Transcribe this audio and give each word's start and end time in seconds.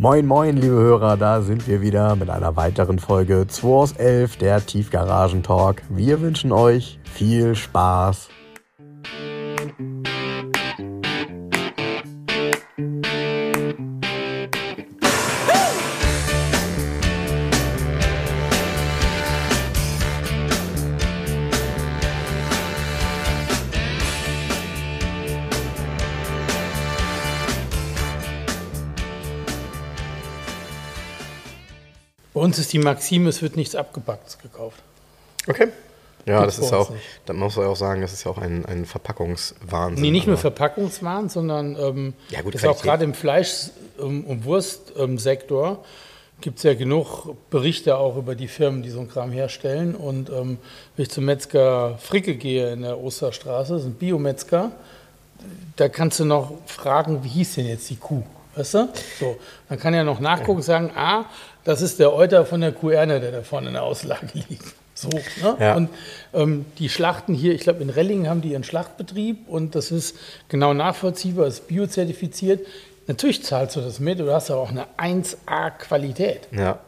Moin, 0.00 0.24
moin, 0.24 0.56
liebe 0.56 0.76
Hörer, 0.76 1.18
da 1.18 1.42
sind 1.42 1.68
wir 1.68 1.82
wieder 1.82 2.16
mit 2.16 2.30
einer 2.30 2.56
weiteren 2.56 2.98
Folge 2.98 3.46
2 3.46 3.68
aus 3.68 3.92
11, 3.92 4.38
der 4.38 4.64
Tiefgaragen-Talk. 4.64 5.82
Wir 5.90 6.22
wünschen 6.22 6.52
euch 6.52 6.98
viel 7.04 7.54
Spaß. 7.54 8.30
Uns 32.50 32.58
ist 32.58 32.72
die 32.72 32.80
Maxime, 32.80 33.28
es 33.28 33.42
wird 33.42 33.56
nichts 33.56 33.76
Abgepacktes 33.76 34.38
gekauft. 34.38 34.82
Okay. 35.46 35.68
Ja, 36.26 36.44
das 36.44 36.58
ist 36.58 36.72
ja 36.72 36.78
auch, 36.78 36.90
nicht. 36.90 37.02
da 37.26 37.32
muss 37.32 37.54
man 37.54 37.66
ja 37.66 37.70
auch 37.70 37.76
sagen, 37.76 38.00
das 38.00 38.12
ist 38.12 38.24
ja 38.24 38.30
auch 38.32 38.38
ein, 38.38 38.66
ein 38.66 38.86
Verpackungswahnsinn. 38.86 40.02
Nee, 40.02 40.10
nicht 40.10 40.26
nur 40.26 40.36
Verpackungswaren, 40.36 41.28
sondern 41.28 41.76
ähm, 41.76 42.14
Ja, 42.28 42.42
gut, 42.42 42.56
ist 42.56 42.66
auch 42.66 42.82
gerade 42.82 43.04
im 43.04 43.14
Fleisch- 43.14 43.70
ähm, 44.00 44.24
und 44.24 44.44
Wurstsektor 44.44 45.84
gibt 46.40 46.58
es 46.58 46.64
ja 46.64 46.74
genug 46.74 47.36
Berichte 47.50 47.96
auch 47.96 48.16
über 48.16 48.34
die 48.34 48.48
Firmen, 48.48 48.82
die 48.82 48.90
so 48.90 48.98
einen 48.98 49.10
Kram 49.10 49.30
herstellen. 49.30 49.94
Und 49.94 50.28
ähm, 50.28 50.58
wenn 50.96 51.02
ich 51.04 51.10
zum 51.10 51.24
Metzger 51.26 51.98
Fricke 51.98 52.34
gehe 52.34 52.72
in 52.72 52.82
der 52.82 52.98
Osterstraße, 52.98 53.74
das 53.74 53.82
ist 53.82 53.88
ein 53.88 53.94
Biometzger, 53.94 54.72
da 55.76 55.88
kannst 55.88 56.18
du 56.18 56.24
noch 56.24 56.52
fragen, 56.66 57.22
wie 57.22 57.28
hieß 57.28 57.54
denn 57.54 57.66
jetzt 57.66 57.88
die 57.90 57.96
Kuh? 57.96 58.24
Weißt 58.56 58.74
du? 58.74 58.88
So, 59.18 59.38
dann 59.68 59.78
kann 59.78 59.94
er 59.94 60.04
noch 60.04 60.20
nachgucken 60.20 60.56
und 60.56 60.62
sagen, 60.62 60.90
ah, 60.96 61.24
das 61.64 61.82
ist 61.82 61.98
der 61.98 62.12
Euter 62.12 62.44
von 62.46 62.60
der 62.60 62.72
Kuh 62.72 62.90
Erne, 62.90 63.20
der 63.20 63.32
da 63.32 63.42
vorne 63.42 63.68
in 63.68 63.74
der 63.74 63.82
Auslage 63.82 64.28
liegt. 64.48 64.74
So, 64.94 65.08
ne? 65.08 65.56
Ja. 65.58 65.76
Und 65.76 65.88
ähm, 66.34 66.66
die 66.78 66.88
Schlachten 66.88 67.34
hier, 67.34 67.54
ich 67.54 67.62
glaube 67.62 67.82
in 67.82 67.90
Rellingen 67.90 68.28
haben 68.28 68.42
die 68.42 68.52
ihren 68.52 68.64
Schlachtbetrieb 68.64 69.48
und 69.48 69.74
das 69.74 69.90
ist 69.90 70.16
genau 70.48 70.74
nachvollziehbar, 70.74 71.46
ist 71.46 71.68
biozertifiziert. 71.68 72.66
Natürlich 73.06 73.42
zahlst 73.42 73.76
du 73.76 73.80
das 73.80 73.98
mit, 73.98 74.20
du 74.20 74.30
hast 74.32 74.50
aber 74.50 74.60
auch 74.60 74.70
eine 74.70 74.86
1A-Qualität. 74.98 76.48
Ja. 76.52 76.78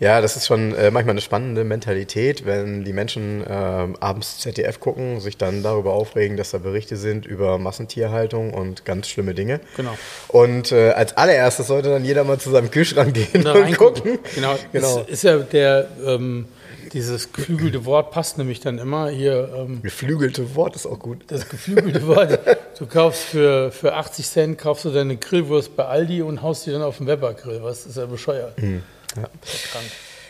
Ja, 0.00 0.20
das 0.20 0.36
ist 0.36 0.46
schon 0.46 0.74
äh, 0.74 0.90
manchmal 0.90 1.12
eine 1.12 1.20
spannende 1.20 1.64
Mentalität, 1.64 2.44
wenn 2.46 2.84
die 2.84 2.92
Menschen 2.92 3.44
ähm, 3.48 3.96
abends 4.00 4.40
ZDF 4.40 4.80
gucken, 4.80 5.20
sich 5.20 5.36
dann 5.36 5.62
darüber 5.62 5.92
aufregen, 5.92 6.36
dass 6.36 6.50
da 6.50 6.58
Berichte 6.58 6.96
sind 6.96 7.26
über 7.26 7.58
Massentierhaltung 7.58 8.54
und 8.54 8.84
ganz 8.84 9.08
schlimme 9.08 9.34
Dinge. 9.34 9.60
Genau. 9.76 9.96
Und 10.28 10.72
äh, 10.72 10.90
als 10.90 11.16
allererstes 11.16 11.66
sollte 11.66 11.90
dann 11.90 12.04
jeder 12.04 12.24
mal 12.24 12.38
zu 12.38 12.50
seinem 12.50 12.70
Kühlschrank 12.70 13.14
gehen 13.14 13.44
Da 13.44 13.52
und 13.52 13.76
gucken. 13.76 14.18
Genau, 14.34 14.56
genau. 14.72 15.00
Ist, 15.00 15.08
ist 15.08 15.22
ja 15.24 15.38
der, 15.38 15.88
ähm, 16.04 16.46
dieses 16.92 17.32
geflügelte 17.32 17.84
Wort 17.84 18.10
passt 18.10 18.38
nämlich 18.38 18.60
dann 18.60 18.78
immer 18.78 19.08
hier. 19.08 19.50
Ähm, 19.56 19.82
Geflügelte 19.82 20.54
Wort 20.54 20.76
ist 20.76 20.86
auch 20.86 20.98
gut. 20.98 21.24
das 21.26 21.48
geflügelte 21.48 22.06
Wort. 22.06 22.38
Du 22.78 22.86
kaufst 22.86 23.22
für, 23.24 23.70
für 23.70 23.94
80 23.94 24.26
Cent 24.26 24.58
kaufst 24.58 24.84
du 24.84 24.90
deine 24.90 25.16
Grillwurst 25.16 25.76
bei 25.76 25.84
Aldi 25.84 26.22
und 26.22 26.42
haust 26.42 26.66
die 26.66 26.70
dann 26.70 26.82
auf 26.82 26.98
den 26.98 27.06
Weber-Grill. 27.06 27.62
Was 27.62 27.86
ist 27.86 27.96
ja 27.96 28.06
bescheuert. 28.06 28.56
Hm. 28.60 28.82
Ja. 29.14 29.28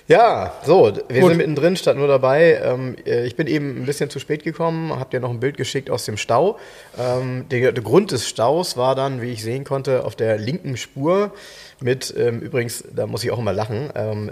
Ja, 0.08 0.52
so, 0.64 0.92
wir 1.08 1.20
Gut. 1.20 1.30
sind 1.30 1.38
mittendrin, 1.38 1.76
statt 1.76 1.96
nur 1.96 2.06
dabei. 2.06 2.60
Ähm, 2.62 2.94
äh, 3.04 3.26
ich 3.26 3.34
bin 3.34 3.48
eben 3.48 3.82
ein 3.82 3.86
bisschen 3.86 4.08
zu 4.08 4.20
spät 4.20 4.44
gekommen, 4.44 4.96
habe 4.96 5.10
dir 5.10 5.18
noch 5.18 5.30
ein 5.30 5.40
Bild 5.40 5.56
geschickt 5.56 5.90
aus 5.90 6.04
dem 6.04 6.16
Stau. 6.16 6.58
Ähm, 6.96 7.46
der, 7.50 7.72
der 7.72 7.82
Grund 7.82 8.12
des 8.12 8.28
Staus 8.28 8.76
war 8.76 8.94
dann, 8.94 9.20
wie 9.20 9.32
ich 9.32 9.42
sehen 9.42 9.64
konnte, 9.64 10.04
auf 10.04 10.14
der 10.14 10.38
linken 10.38 10.76
Spur 10.76 11.32
mit, 11.80 12.14
ähm, 12.16 12.40
übrigens, 12.40 12.84
da 12.94 13.08
muss 13.08 13.24
ich 13.24 13.32
auch 13.32 13.38
immer 13.40 13.52
lachen, 13.52 13.90
ähm, 13.96 14.30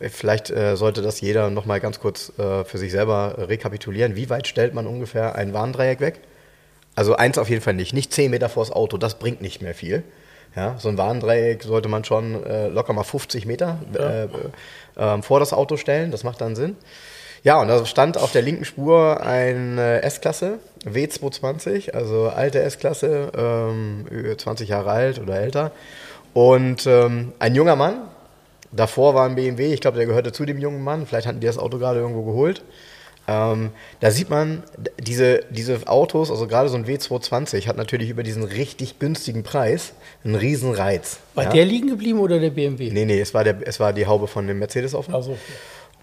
äh, 0.00 0.08
vielleicht 0.10 0.50
äh, 0.50 0.76
sollte 0.76 1.02
das 1.02 1.20
jeder 1.20 1.50
noch 1.50 1.66
mal 1.66 1.80
ganz 1.80 1.98
kurz 1.98 2.32
äh, 2.38 2.64
für 2.64 2.78
sich 2.78 2.92
selber 2.92 3.34
rekapitulieren. 3.48 4.14
Wie 4.14 4.30
weit 4.30 4.46
stellt 4.46 4.74
man 4.74 4.86
ungefähr 4.86 5.34
ein 5.34 5.52
Warndreieck 5.52 5.98
weg? 5.98 6.20
Also 6.94 7.16
eins 7.16 7.36
auf 7.36 7.50
jeden 7.50 7.62
Fall 7.62 7.74
nicht, 7.74 7.92
nicht 7.92 8.12
10 8.12 8.30
Meter 8.30 8.48
vors 8.48 8.70
Auto, 8.70 8.96
das 8.96 9.18
bringt 9.18 9.42
nicht 9.42 9.60
mehr 9.60 9.74
viel. 9.74 10.04
Ja, 10.56 10.76
so 10.78 10.88
ein 10.88 10.96
Warndreieck 10.96 11.62
sollte 11.62 11.88
man 11.88 12.02
schon 12.04 12.42
äh, 12.44 12.68
locker 12.68 12.94
mal 12.94 13.04
50 13.04 13.44
Meter 13.44 13.78
äh, 13.94 14.24
äh, 14.24 14.28
ähm, 14.96 15.22
vor 15.22 15.38
das 15.38 15.52
Auto 15.52 15.76
stellen, 15.76 16.10
das 16.10 16.24
macht 16.24 16.40
dann 16.40 16.56
Sinn. 16.56 16.76
Ja, 17.44 17.60
und 17.60 17.68
da 17.68 17.84
stand 17.84 18.16
auf 18.16 18.32
der 18.32 18.40
linken 18.42 18.64
Spur 18.64 19.20
ein 19.20 19.76
äh, 19.76 20.00
S-Klasse, 20.00 20.58
W220, 20.84 21.92
also 21.92 22.28
alte 22.28 22.62
S-Klasse, 22.62 23.30
ähm, 23.36 24.06
über 24.10 24.36
20 24.36 24.70
Jahre 24.70 24.90
alt 24.90 25.20
oder 25.20 25.38
älter. 25.38 25.72
Und 26.32 26.86
ähm, 26.86 27.34
ein 27.38 27.54
junger 27.54 27.76
Mann, 27.76 28.00
davor 28.72 29.14
war 29.14 29.26
ein 29.26 29.36
BMW, 29.36 29.74
ich 29.74 29.82
glaube, 29.82 29.98
der 29.98 30.06
gehörte 30.06 30.32
zu 30.32 30.46
dem 30.46 30.58
jungen 30.58 30.82
Mann, 30.82 31.06
vielleicht 31.06 31.26
hatten 31.26 31.40
die 31.40 31.46
das 31.46 31.58
Auto 31.58 31.78
gerade 31.78 32.00
irgendwo 32.00 32.24
geholt. 32.24 32.62
Ähm, 33.28 33.70
da 34.00 34.10
sieht 34.10 34.30
man, 34.30 34.62
diese, 35.00 35.40
diese 35.50 35.88
Autos, 35.88 36.30
also 36.30 36.46
gerade 36.46 36.68
so 36.68 36.76
ein 36.76 36.86
W220, 36.86 37.66
hat 37.66 37.76
natürlich 37.76 38.10
über 38.10 38.22
diesen 38.22 38.44
richtig 38.44 38.98
günstigen 38.98 39.42
Preis 39.42 39.94
einen 40.24 40.36
riesen 40.36 40.72
Reiz. 40.72 41.18
War 41.34 41.44
ja? 41.44 41.50
der 41.50 41.64
liegen 41.64 41.88
geblieben 41.88 42.20
oder 42.20 42.38
der 42.38 42.50
BMW? 42.50 42.90
Nee, 42.90 43.04
nee, 43.04 43.20
es 43.20 43.34
war, 43.34 43.44
der, 43.44 43.56
es 43.66 43.80
war 43.80 43.92
die 43.92 44.06
Haube 44.06 44.28
von 44.28 44.46
dem 44.46 44.58
Mercedes 44.58 44.94
auf. 44.94 45.12
Also, 45.12 45.36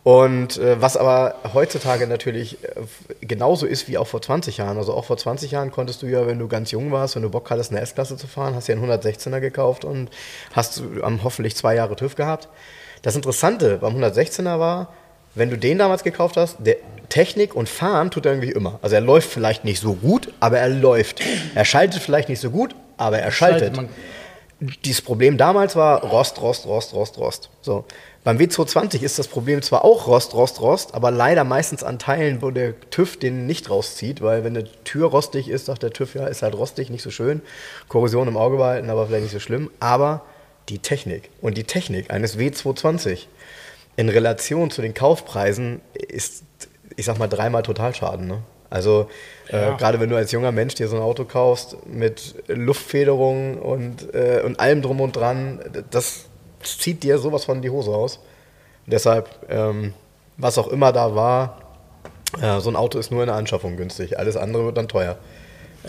Und 0.03 0.57
äh, 0.57 0.81
was 0.81 0.97
aber 0.97 1.35
heutzutage 1.53 2.07
natürlich 2.07 2.61
äh, 2.63 2.81
genauso 3.22 3.66
ist 3.66 3.88
wie 3.88 3.97
auch 3.97 4.07
vor 4.07 4.22
20 4.22 4.57
Jahren. 4.57 4.78
Also 4.78 4.94
auch 4.94 5.05
vor 5.05 5.16
20 5.16 5.51
Jahren 5.51 5.72
konntest 5.72 6.01
du 6.01 6.07
ja, 6.07 6.28
wenn 6.28 6.40
du 6.40 6.50
ganz 6.50 6.72
jung 6.72 6.91
warst, 6.91 7.16
wenn 7.16 7.23
du 7.23 7.29
Bock 7.29 7.50
hattest, 7.50 7.72
eine 7.72 7.79
S-Klasse 7.79 8.17
zu 8.17 8.28
fahren, 8.28 8.53
hast 8.53 8.67
ja 8.67 8.75
einen 8.75 8.91
116er 8.91 9.40
gekauft 9.40 9.85
und 9.85 10.09
hast 10.51 10.79
ähm, 10.79 11.22
hoffentlich 11.23 11.55
zwei 11.55 11.75
Jahre 11.75 11.95
TÜV 11.95 12.16
gehabt. 12.16 12.50
Das 13.01 13.16
Interessante 13.16 13.78
beim 13.78 13.95
116er 13.95 14.59
war, 14.59 14.94
wenn 15.36 15.50
du 15.50 15.58
den 15.58 15.78
damals 15.78 16.04
gekauft 16.04 16.38
hast, 16.38 16.58
der 16.60 16.78
Technik 17.10 17.56
und 17.56 17.70
Fahren 17.70 18.12
tut 18.12 18.26
er 18.26 18.34
irgendwie 18.34 18.52
immer. 18.52 18.80
Also 18.82 18.96
er 18.96 19.02
läuft 19.02 19.30
vielleicht 19.30 19.66
nicht 19.66 19.80
so 19.80 19.94
gut, 19.94 20.34
aber 20.40 20.60
er 20.60 20.70
läuft. 20.70 21.22
Er 21.56 21.66
schaltet 21.66 22.02
vielleicht 22.02 22.30
nicht 22.30 22.40
so 22.40 22.50
gut, 22.50 22.76
aber 22.98 23.20
er 23.20 23.32
schaltet. 23.32 23.80
Dieses 24.86 25.02
Problem 25.02 25.38
damals 25.38 25.76
war 25.76 26.04
Rost, 26.04 26.42
Rost, 26.42 26.66
Rost, 26.66 26.94
Rost, 26.94 27.18
Rost. 27.18 27.50
So. 27.62 27.86
Beim 28.24 28.38
W220 28.38 29.02
ist 29.02 29.20
das 29.20 29.28
Problem 29.28 29.62
zwar 29.62 29.84
auch 29.84 30.08
Rost, 30.08 30.34
Rost, 30.34 30.62
Rost, 30.62 30.94
aber 30.94 31.12
leider 31.12 31.44
meistens 31.44 31.84
an 31.84 32.00
Teilen, 32.00 32.42
wo 32.42 32.50
der 32.50 32.80
TÜV 32.90 33.20
den 33.20 33.46
nicht 33.46 33.70
rauszieht, 33.70 34.22
weil 34.22 34.46
wenn 34.46 34.56
eine 34.56 34.66
Tür 34.86 35.10
rostig 35.10 35.50
ist, 35.50 35.66
sagt 35.66 35.84
der 35.84 35.92
TÜV, 35.92 36.16
ja, 36.16 36.28
ist 36.28 36.42
halt 36.42 36.56
rostig, 36.56 36.90
nicht 36.90 37.04
so 37.04 37.12
schön. 37.12 37.42
Korrosion 37.90 38.30
im 38.30 38.38
Auge 38.38 38.58
behalten, 38.58 38.90
aber 38.90 39.08
vielleicht 39.08 39.24
nicht 39.24 39.34
so 39.34 39.40
schlimm. 39.40 39.70
Aber 39.82 40.22
die 40.70 40.80
Technik 40.80 41.30
und 41.42 41.58
die 41.58 41.66
Technik 41.66 42.12
eines 42.12 42.38
W220 42.38 43.26
in 43.96 44.09
Relation 44.09 44.72
zu 44.72 44.81
den 44.81 44.94
Kaufpreisen 44.94 45.81
ist, 45.94 46.44
ich 46.96 47.06
sag 47.06 47.20
mal, 47.20 47.28
dreimal 47.28 47.64
Totalschaden. 47.64 48.28
Ne? 48.28 48.40
Also 48.70 49.08
Ja. 49.50 49.74
äh, 49.74 49.78
gerade 49.78 50.00
wenn 50.00 50.09
du 50.09 50.16
als 50.16 50.31
junger 50.31 50.52
Mensch 50.52 50.74
dir 50.76 50.88
so 50.88 50.96
ein 50.96 51.02
Auto 51.02 51.26
kaufst 51.26 51.78
mit 51.86 52.36
Luftfederung 52.48 53.58
und, 53.59 54.14
äh, 54.16 54.42
und 54.44 54.59
allem 54.59 54.82
drum 54.82 55.00
und 55.02 55.16
dran, 55.16 55.59
das 55.92 56.26
zieht 56.64 57.03
dir 57.03 57.18
sowas 57.20 57.46
von 57.46 57.62
die 57.62 57.70
Hose 57.70 57.92
aus. 57.92 58.20
Deshalb, 58.88 59.30
ähm, 59.50 59.94
was 60.38 60.58
auch 60.58 60.68
immer 60.70 60.92
da 60.92 61.14
war, 61.16 61.59
äh, 62.42 62.59
so 62.59 62.70
ein 62.70 62.76
Auto 62.76 62.98
ist 62.98 63.12
nur 63.12 63.22
in 63.22 63.28
der 63.28 63.36
Anschaffung 63.36 63.78
günstig. 63.78 64.18
Alles 64.18 64.36
andere 64.38 64.66
wird 64.66 64.78
dann 64.78 64.88
teuer. 64.88 65.18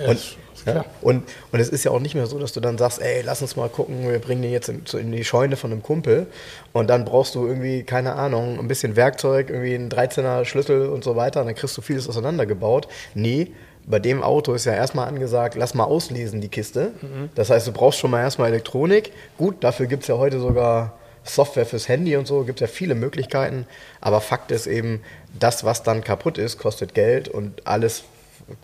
Und, 0.06 0.36
ja, 0.66 0.84
und, 1.02 1.24
und 1.52 1.60
es 1.60 1.68
ist 1.68 1.84
ja 1.84 1.90
auch 1.90 2.00
nicht 2.00 2.14
mehr 2.14 2.26
so, 2.26 2.38
dass 2.38 2.52
du 2.52 2.60
dann 2.60 2.78
sagst, 2.78 3.00
ey, 3.00 3.22
lass 3.22 3.42
uns 3.42 3.56
mal 3.56 3.68
gucken, 3.68 4.08
wir 4.08 4.18
bringen 4.18 4.42
den 4.42 4.52
jetzt 4.52 4.68
in, 4.68 4.82
in 4.98 5.12
die 5.12 5.24
Scheune 5.24 5.56
von 5.56 5.70
einem 5.70 5.82
Kumpel 5.82 6.26
und 6.72 6.88
dann 6.88 7.04
brauchst 7.04 7.34
du 7.34 7.46
irgendwie, 7.46 7.82
keine 7.82 8.14
Ahnung, 8.14 8.58
ein 8.58 8.68
bisschen 8.68 8.96
Werkzeug, 8.96 9.50
irgendwie 9.50 9.74
einen 9.74 9.90
13er 9.90 10.44
Schlüssel 10.44 10.88
und 10.88 11.04
so 11.04 11.16
weiter 11.16 11.40
und 11.40 11.46
dann 11.46 11.54
kriegst 11.54 11.76
du 11.76 11.82
vieles 11.82 12.08
auseinandergebaut. 12.08 12.88
Nee, 13.14 13.52
bei 13.86 13.98
dem 13.98 14.22
Auto 14.22 14.54
ist 14.54 14.64
ja 14.64 14.72
erstmal 14.72 15.08
angesagt, 15.08 15.56
lass 15.56 15.74
mal 15.74 15.84
auslesen 15.84 16.40
die 16.40 16.48
Kiste. 16.48 16.92
Das 17.34 17.50
heißt, 17.50 17.66
du 17.66 17.72
brauchst 17.72 17.98
schon 17.98 18.10
mal 18.10 18.20
erstmal 18.20 18.48
Elektronik. 18.48 19.12
Gut, 19.36 19.62
dafür 19.62 19.86
gibt 19.86 20.02
es 20.02 20.08
ja 20.08 20.16
heute 20.16 20.40
sogar 20.40 20.94
Software 21.22 21.66
fürs 21.66 21.88
Handy 21.88 22.16
und 22.16 22.26
so, 22.26 22.44
gibt 22.44 22.60
es 22.62 22.68
ja 22.68 22.74
viele 22.74 22.94
Möglichkeiten. 22.94 23.66
Aber 24.00 24.20
Fakt 24.20 24.50
ist 24.50 24.66
eben, 24.66 25.02
das, 25.38 25.64
was 25.64 25.82
dann 25.82 26.04
kaputt 26.04 26.38
ist, 26.38 26.58
kostet 26.58 26.94
Geld 26.94 27.28
und 27.28 27.66
alles, 27.66 28.04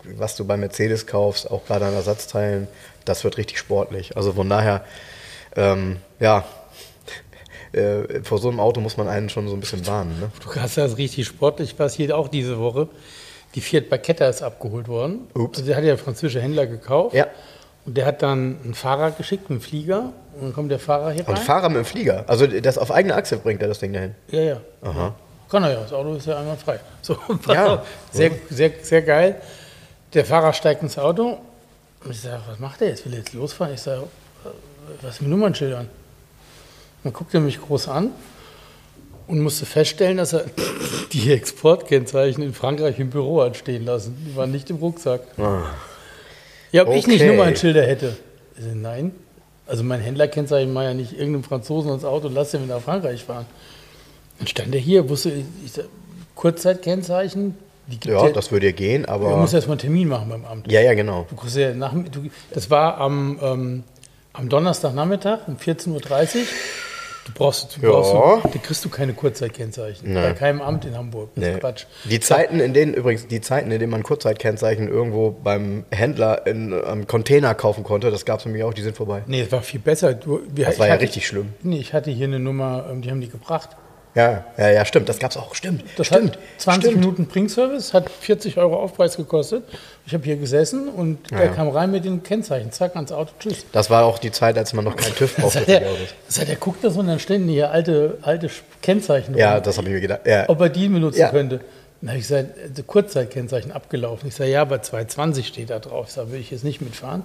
was 0.03 0.35
du 0.35 0.45
bei 0.45 0.57
Mercedes 0.57 1.07
kaufst, 1.07 1.49
auch 1.49 1.65
gerade 1.65 1.85
an 1.85 1.93
Ersatzteilen, 1.93 2.67
das 3.05 3.23
wird 3.23 3.37
richtig 3.37 3.57
sportlich. 3.57 4.15
Also 4.15 4.33
von 4.33 4.49
daher, 4.49 4.83
ähm, 5.55 5.97
ja, 6.19 6.45
äh, 7.73 8.21
vor 8.23 8.37
so 8.37 8.49
einem 8.49 8.59
Auto 8.59 8.81
muss 8.81 8.97
man 8.97 9.07
einen 9.07 9.29
schon 9.29 9.47
so 9.47 9.55
ein 9.55 9.59
bisschen 9.59 9.85
warnen. 9.87 10.19
Ne? 10.19 10.31
Du 10.43 10.59
hast 10.59 10.77
das 10.77 10.97
richtig 10.97 11.27
sportlich 11.27 11.77
passiert, 11.77 12.11
auch 12.11 12.27
diese 12.27 12.59
Woche. 12.59 12.87
Die 13.55 13.61
Fiat 13.61 13.89
Barchetta 13.89 14.27
ist 14.29 14.41
abgeholt 14.41 14.87
worden. 14.87 15.27
Ups. 15.33 15.57
Also 15.59 15.67
der 15.67 15.77
hat 15.77 15.83
ja 15.83 15.89
der 15.89 15.97
französische 15.97 16.41
Händler 16.41 16.67
gekauft. 16.67 17.15
Ja. 17.15 17.27
Und 17.85 17.97
der 17.97 18.05
hat 18.05 18.21
dann 18.21 18.59
einen 18.63 18.73
Fahrer 18.75 19.11
geschickt, 19.11 19.49
einen 19.49 19.59
Flieger. 19.59 20.13
Und 20.35 20.43
dann 20.43 20.53
kommt 20.53 20.71
der 20.71 20.79
Fahrer 20.79 21.11
hier 21.11 21.27
Und 21.27 21.35
rein. 21.35 21.43
Fahrer 21.43 21.69
mit 21.69 21.77
dem 21.79 21.85
Flieger, 21.85 22.23
also 22.27 22.47
das 22.47 22.77
auf 22.77 22.91
eigene 22.91 23.15
Achse 23.15 23.37
bringt 23.37 23.61
er 23.61 23.67
das 23.67 23.79
Ding 23.79 23.91
dahin. 23.91 24.15
Ja, 24.29 24.41
ja. 24.41 24.61
Aha. 24.81 25.15
Kann 25.49 25.63
er 25.63 25.73
ja, 25.73 25.81
das 25.81 25.91
Auto 25.91 26.13
ist 26.13 26.27
ja 26.27 26.39
einmal 26.39 26.55
frei. 26.55 26.79
So, 27.01 27.17
Ja. 27.47 27.83
sehr, 28.11 28.31
sehr, 28.49 28.71
sehr 28.81 29.01
geil. 29.01 29.41
Der 30.13 30.25
Fahrer 30.25 30.53
steigt 30.53 30.83
ins 30.83 30.97
Auto 30.97 31.37
und 32.03 32.11
ich 32.11 32.19
sage, 32.21 32.41
was 32.47 32.59
macht 32.59 32.81
der 32.81 32.89
jetzt? 32.89 33.05
Will 33.05 33.13
er 33.13 33.19
jetzt 33.19 33.33
losfahren? 33.33 33.73
Ich 33.73 33.81
sage, 33.81 34.03
was 35.01 35.15
ist 35.15 35.21
mit 35.21 35.29
Nummernschildern? 35.29 35.87
Dann 37.03 37.13
guckte 37.13 37.37
er 37.37 37.41
mich 37.41 37.61
groß 37.61 37.87
an 37.87 38.11
und 39.27 39.39
musste 39.39 39.65
feststellen, 39.65 40.17
dass 40.17 40.33
er 40.33 40.45
die 41.13 41.31
Exportkennzeichen 41.31 42.43
in 42.43 42.53
Frankreich 42.53 42.99
im 42.99 43.09
Büro 43.09 43.41
hat 43.41 43.55
stehen 43.57 43.85
lassen. 43.85 44.17
Die 44.27 44.35
waren 44.35 44.51
nicht 44.51 44.69
im 44.69 44.77
Rucksack. 44.77 45.21
Ja, 46.71 46.85
ob 46.87 46.93
ich 46.93 47.07
nicht 47.07 47.21
Okay. 47.21 47.35
Nummernschilder 47.35 47.83
hätte. 47.83 48.17
Ich 48.57 48.63
so, 48.63 48.69
nein. 48.73 49.13
Also 49.67 49.83
mein 49.83 50.01
Händlerkennzeichen 50.01 50.73
war 50.75 50.83
ja 50.83 50.93
nicht 50.93 51.13
irgendeinem 51.13 51.43
Franzosen 51.45 51.93
ins 51.93 52.03
Auto, 52.03 52.27
lass 52.27 52.51
den 52.51 52.67
nach 52.67 52.81
Frankreich 52.81 53.23
fahren. 53.23 53.45
Dann 54.37 54.47
stand 54.47 54.75
er 54.75 54.81
hier, 54.81 55.07
wusste, 55.07 55.31
ich, 55.31 55.45
ich, 55.65 55.83
Kurzzeitkennzeichen, 56.35 57.55
gibt 57.89 58.05
Ja, 58.05 58.29
das 58.29 58.51
würde 58.51 58.67
ja 58.67 58.71
gehen, 58.71 59.03
Du 59.03 59.09
aber. 59.09 59.35
musst 59.37 59.53
erstmal 59.53 59.73
einen 59.75 59.81
Termin 59.81 60.07
machen 60.07 60.29
beim 60.29 60.45
Amt. 60.45 60.71
Ja, 60.71 60.81
ja, 60.81 60.93
genau. 60.93 61.25
Du 61.29 61.35
kriegst 61.35 61.55
ja 61.57 61.73
nach, 61.73 61.93
du, 61.93 62.29
das 62.53 62.69
war 62.69 62.97
am, 62.97 63.39
ähm, 63.41 63.83
am 64.33 64.49
Donnerstagnachmittag 64.49 65.47
um 65.47 65.57
14.30 65.57 65.89
Uhr. 66.37 66.41
Du 67.23 67.33
brauchst, 67.35 67.77
du 67.77 67.81
Ja. 67.85 67.91
brauchst, 67.91 68.45
da 68.45 68.59
kriegst 68.59 68.83
du 68.83 68.89
keine 68.89 69.13
Kurzzeitkennzeichen. 69.13 70.11
Bei 70.11 70.33
keinem 70.33 70.59
Amt 70.59 70.85
in 70.85 70.97
Hamburg. 70.97 71.29
Das 71.35 71.43
ist 71.45 71.53
Nee. 71.53 71.59
Quatsch. 71.59 71.85
Die 72.05 72.19
Zeiten, 72.19 72.59
in 72.59 72.73
denen 72.73 72.95
übrigens 72.95 73.27
die 73.27 73.41
Zeiten, 73.41 73.69
in 73.69 73.79
denen 73.79 73.91
man 73.91 74.01
Kurzzeitkennzeichen 74.01 74.87
irgendwo 74.87 75.29
beim 75.29 75.85
Händler 75.91 76.47
in 76.47 76.73
einem 76.73 77.05
Container 77.05 77.53
kaufen 77.53 77.83
konnte, 77.83 78.09
das 78.09 78.25
gab 78.25 78.39
es 78.39 78.45
nämlich 78.45 78.63
auch, 78.63 78.73
die 78.73 78.81
sind 78.81 78.97
vorbei. 78.97 79.21
Nee, 79.27 79.41
es 79.41 79.51
war 79.51 79.61
viel 79.61 79.79
besser. 79.79 80.15
Du, 80.15 80.39
wir, 80.51 80.65
Das 80.65 80.79
war 80.79 80.87
ja 80.87 80.93
hatte- 80.93 81.03
richtig 81.03 81.27
schlimm. 81.27 81.49
Nee, 81.61 81.77
ich 81.79 81.93
hatte 81.93 82.09
hier 82.09 82.25
eine 82.25 82.39
Nummer, 82.39 82.87
ähm, 82.91 83.03
die 83.03 83.11
haben 83.11 83.21
die 83.21 83.29
gebracht. 83.29 83.69
Ja, 84.13 84.43
ja, 84.57 84.69
ja, 84.69 84.83
stimmt, 84.85 85.07
das 85.07 85.19
gab's 85.19 85.37
auch, 85.37 85.55
stimmt. 85.55 85.83
Das 85.95 86.07
stimmt. 86.07 86.33
hat 86.35 86.39
20 86.57 86.89
stimmt. 86.89 86.99
Minuten 87.01 87.25
Bringservice, 87.27 87.93
hat 87.93 88.09
40 88.09 88.57
Euro 88.57 88.75
Aufpreis 88.75 89.15
gekostet. 89.15 89.63
Ich 90.05 90.13
habe 90.13 90.23
hier 90.25 90.35
gesessen 90.35 90.89
und 90.89 91.31
der 91.31 91.45
Ja. 91.45 91.47
kam 91.53 91.69
rein 91.69 91.91
mit 91.91 92.03
den 92.03 92.21
Kennzeichen. 92.21 92.71
Zack, 92.73 92.95
ans 92.95 93.13
Auto, 93.13 93.31
tschüss. 93.39 93.65
Das 93.71 93.89
war 93.89 94.03
auch 94.03 94.19
die 94.19 94.31
Zeit, 94.31 94.57
als 94.57 94.73
man 94.73 94.83
noch 94.83 94.97
keinen 94.97 95.15
TÜV 95.15 95.35
brauchte 95.37 95.59
hat 95.61 96.47
der 96.47 96.55
guckt 96.57 96.83
das 96.83 96.97
und 96.97 97.07
dann 97.07 97.19
standen 97.19 97.47
hier 97.47 97.71
alte, 97.71 98.17
alte 98.21 98.49
Kennzeichen. 98.81 99.37
Ja, 99.37 99.55
rum. 99.55 99.63
das 99.63 99.77
habe 99.77 99.87
ich 99.87 99.93
mir 99.93 100.01
gedacht. 100.01 100.21
Ja. 100.25 100.49
ob 100.49 100.59
er 100.59 100.69
die 100.69 100.89
benutzen 100.89 101.29
könnte. 101.31 101.61
Dann 102.01 102.09
habe 102.09 102.19
ich 102.19 102.27
gesagt, 102.27 102.49
also 102.67 102.83
Kurzzeitkennzeichen 102.83 103.71
abgelaufen. 103.71 104.27
Ich 104.27 104.35
sage, 104.35 104.49
ja, 104.49 104.61
aber 104.63 104.81
220 104.81 105.47
steht 105.47 105.69
da 105.69 105.77
drauf. 105.79 106.07
Ich 106.07 106.13
sage, 106.13 106.31
will 106.31 106.39
ich 106.39 106.49
jetzt 106.49 106.63
nicht 106.63 106.81
mitfahren. 106.81 107.21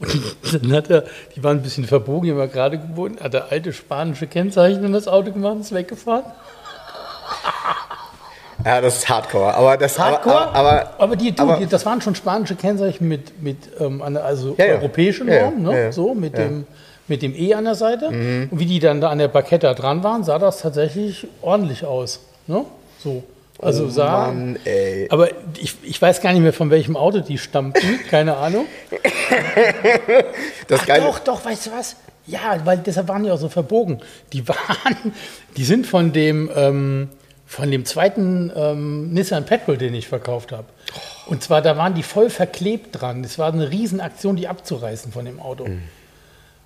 Und 0.00 0.62
dann 0.64 0.72
hat 0.72 0.90
er, 0.90 1.04
die 1.36 1.44
waren 1.44 1.58
ein 1.58 1.62
bisschen 1.62 1.84
verbogen, 1.84 2.24
die 2.28 2.36
waren 2.36 2.50
gerade 2.50 2.78
geboten, 2.78 3.18
hat 3.22 3.34
er 3.34 3.50
alte 3.52 3.72
spanische 3.72 4.26
Kennzeichen 4.26 4.82
in 4.84 4.92
das 4.92 5.06
Auto 5.08 5.30
gemacht 5.32 5.52
und 5.56 5.60
ist 5.60 5.74
weggefahren. 5.74 6.24
ja, 8.64 8.80
das 8.80 8.98
ist 8.98 9.08
Hardcore. 9.08 9.54
Aber 9.54 9.76
das 9.76 9.98
Hardcore, 9.98 10.54
Aber, 10.54 10.90
aber, 10.98 11.16
die, 11.16 11.32
du, 11.32 11.42
aber- 11.42 11.56
die, 11.58 11.66
das 11.66 11.84
waren 11.86 12.00
schon 12.00 12.14
spanische 12.14 12.54
Kennzeichen 12.56 13.08
mit, 13.08 13.42
mit 13.42 13.56
ähm, 13.78 14.02
also 14.02 14.54
Ja, 14.58 14.66
ja. 14.66 14.74
europäischen 14.74 15.28
Ja, 15.28 15.50
ne? 15.50 15.92
So 15.92 16.14
mit. 16.14 16.32
Mhm. 16.34 16.36
dem 16.38 16.66
mit 17.08 17.22
dem 17.22 17.34
E 17.34 17.54
an 17.54 17.64
der 17.64 17.74
Seite. 17.74 18.06
Und 18.06 18.50
wie 18.52 18.66
die 18.66 18.78
dann 18.78 19.00
da 19.00 19.10
an 19.10 19.18
der 19.18 19.26
Parketta 19.26 19.74
dran 19.74 20.04
waren, 20.04 20.22
sah 20.22 20.38
das 20.38 20.60
tatsächlich 20.60 21.26
ordentlich 21.42 21.84
aus. 21.84 22.20
Ne? 22.46 22.64
So. 23.02 23.24
Also 23.62 23.88
sah. 23.88 24.28
Oh 24.28 24.32
Mann, 24.32 24.58
ey. 24.64 25.06
Aber 25.10 25.28
ich, 25.60 25.76
ich 25.82 26.00
weiß 26.00 26.20
gar 26.20 26.32
nicht 26.32 26.42
mehr, 26.42 26.52
von 26.52 26.70
welchem 26.70 26.96
Auto 26.96 27.20
die 27.20 27.38
stammten, 27.38 28.00
keine 28.10 28.36
Ahnung. 28.36 28.66
das 30.68 30.80
Ach, 30.80 30.86
Geile, 30.86 31.04
doch, 31.04 31.18
doch, 31.18 31.44
weißt 31.44 31.66
du 31.66 31.72
was? 31.72 31.96
Ja, 32.26 32.58
weil 32.64 32.78
deshalb 32.78 33.08
waren 33.08 33.22
die 33.24 33.30
auch 33.30 33.38
so 33.38 33.48
verbogen. 33.48 34.00
Die 34.32 34.46
waren, 34.48 35.12
die 35.56 35.64
sind 35.64 35.86
von 35.86 36.12
dem, 36.12 36.50
ähm, 36.54 37.08
von 37.46 37.70
dem 37.70 37.84
zweiten 37.84 38.52
ähm, 38.54 39.12
Nissan 39.12 39.44
Petrol, 39.44 39.76
den 39.76 39.94
ich 39.94 40.06
verkauft 40.08 40.52
habe. 40.52 40.66
Und 41.26 41.42
zwar, 41.42 41.62
da 41.62 41.76
waren 41.76 41.94
die 41.94 42.02
voll 42.02 42.30
verklebt 42.30 43.00
dran. 43.00 43.22
Das 43.22 43.38
war 43.38 43.52
eine 43.52 43.70
Riesenaktion, 43.70 44.36
die 44.36 44.48
abzureißen 44.48 45.12
von 45.12 45.24
dem 45.24 45.40
Auto. 45.40 45.66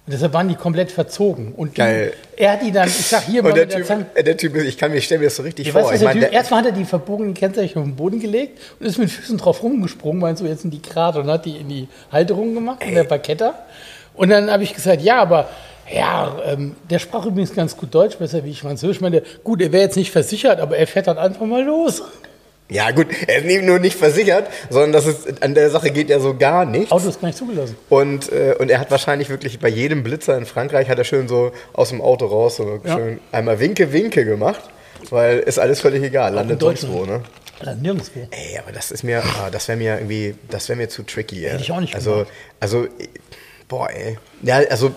Und 0.07 0.13
deshalb 0.13 0.35
waren 0.35 0.49
die 0.49 0.55
komplett 0.55 0.91
verzogen. 0.91 1.53
Und 1.57 1.75
Geil. 1.75 2.13
er 2.37 2.53
hat 2.53 2.63
die 2.63 2.71
dann, 2.71 2.87
ich 2.89 3.07
sag 3.07 3.23
hier 3.25 3.43
mal 3.43 3.55
der 3.55 3.67
typ, 3.69 3.89
äh, 4.15 4.23
der 4.23 4.37
typ, 4.37 4.55
ist- 4.55 4.65
ich 4.67 4.77
kann 4.77 4.91
mir, 4.91 4.99
ich 4.99 5.07
stell 5.07 5.17
mir 5.19 5.25
das 5.25 5.37
so 5.37 5.43
richtig 5.43 5.67
ich 5.67 5.73
vor. 5.73 5.81
weiß, 5.83 5.93
was 5.93 6.01
ich 6.01 6.05
mein, 6.05 6.21
typ, 6.21 6.31
erstmal 6.33 6.61
hat 6.61 6.67
er 6.67 6.73
die 6.73 6.85
verbogenen 6.85 7.33
Kennzeichen 7.33 7.79
auf 7.79 7.85
den 7.87 7.97
Boden 7.97 8.21
gelegt 8.21 8.59
und 8.79 8.87
ist 8.87 8.99
mit 8.99 9.11
Füßen 9.11 9.39
drauf 9.39 9.63
rumgesprungen, 9.63 10.21
meinst 10.21 10.43
du, 10.43 10.47
jetzt 10.47 10.61
sind 10.61 10.73
die 10.75 10.83
gerade 10.83 11.21
und 11.21 11.29
hat 11.29 11.47
die 11.47 11.57
in 11.57 11.69
die 11.71 11.89
Halterung 12.13 12.55
gemacht, 12.55 12.83
in 12.87 12.95
der 12.95 13.05
Parketta. 13.05 13.55
Und 14.13 14.29
dann 14.29 14.51
habe 14.51 14.63
ich 14.63 14.75
gesagt, 14.75 15.01
ja, 15.01 15.23
aber 15.23 15.49
ja, 15.91 16.37
ähm, 16.47 16.77
der 16.91 16.99
sprach 16.99 17.25
übrigens 17.25 17.55
ganz 17.55 17.75
gut 17.75 17.95
Deutsch, 17.95 18.17
besser 18.19 18.45
wie 18.45 18.51
ich 18.51 18.61
Französisch. 18.61 18.97
Ich 18.99 19.01
meine, 19.03 19.23
gut, 19.43 19.63
er 19.63 19.73
wäre 19.73 19.85
jetzt 19.85 19.97
nicht 19.97 20.11
versichert, 20.11 20.61
aber 20.61 20.77
er 20.77 20.87
fährt 20.87 21.07
dann 21.07 21.17
einfach 21.19 21.47
mal 21.47 21.63
los. 21.65 22.03
Ja 22.71 22.91
gut, 22.93 23.09
er 23.27 23.39
ist 23.39 23.47
nicht 23.47 23.63
nur 23.63 23.79
nicht 23.79 23.97
versichert, 23.97 24.49
sondern 24.71 24.93
das 24.93 25.07
ist, 25.07 25.43
an 25.43 25.55
der 25.55 25.71
Sache 25.71 25.91
geht 25.91 26.09
ja 26.09 26.19
so 26.19 26.35
gar 26.37 26.65
nichts. 26.65 26.91
Auto 26.93 27.09
ist 27.09 27.21
gar 27.21 27.29
nicht 27.29 27.39
zugelassen. 27.39 27.77
Und, 27.91 28.33
äh, 28.33 28.55
und 28.59 28.71
er 28.71 28.81
hat 28.81 28.91
wahrscheinlich 28.91 29.29
wirklich 29.29 29.59
bei 29.61 29.69
jedem 29.69 30.03
Blitzer 30.03 30.37
in 30.39 30.47
Frankreich 30.47 30.89
hat 30.89 30.99
er 30.99 31.05
schön 31.05 31.29
so 31.29 31.53
aus 31.75 31.91
dem 31.91 32.01
Auto 32.01 32.27
raus 32.27 32.57
so 32.57 32.81
Ja. 32.85 32.97
schön 32.97 33.21
einmal 33.33 33.61
Winke 33.61 33.93
Winke 33.93 34.25
gemacht, 34.25 34.63
weil 35.11 35.41
ist 35.41 35.59
alles 35.59 35.81
völlig 35.81 36.03
egal, 36.03 36.33
landet 36.35 36.61
sonst 36.61 36.89
wo, 36.91 37.05
ne? 37.05 37.23
Also 37.61 37.81
nirgendwo. 37.81 38.21
Ey, 38.31 38.59
aber 38.59 38.73
das 38.73 38.91
ist 38.91 39.05
mir, 39.05 39.23
ah, 39.23 39.49
das 39.51 39.69
wäre 39.69 39.79
mir 39.79 39.95
irgendwie, 39.97 40.35
das 40.51 40.69
wäre 40.69 40.77
mir 40.77 40.89
zu 40.89 41.03
tricky. 41.05 41.45
Ey. 41.45 41.53
Hätte 41.53 41.63
ich 41.63 41.71
auch 41.73 41.81
nicht 41.81 41.95
Also, 41.95 42.11
gemacht. 42.13 42.29
also, 42.61 42.87
boah, 43.69 43.89
ey. 43.91 44.19
Ja, 44.43 44.57
also, 44.71 44.91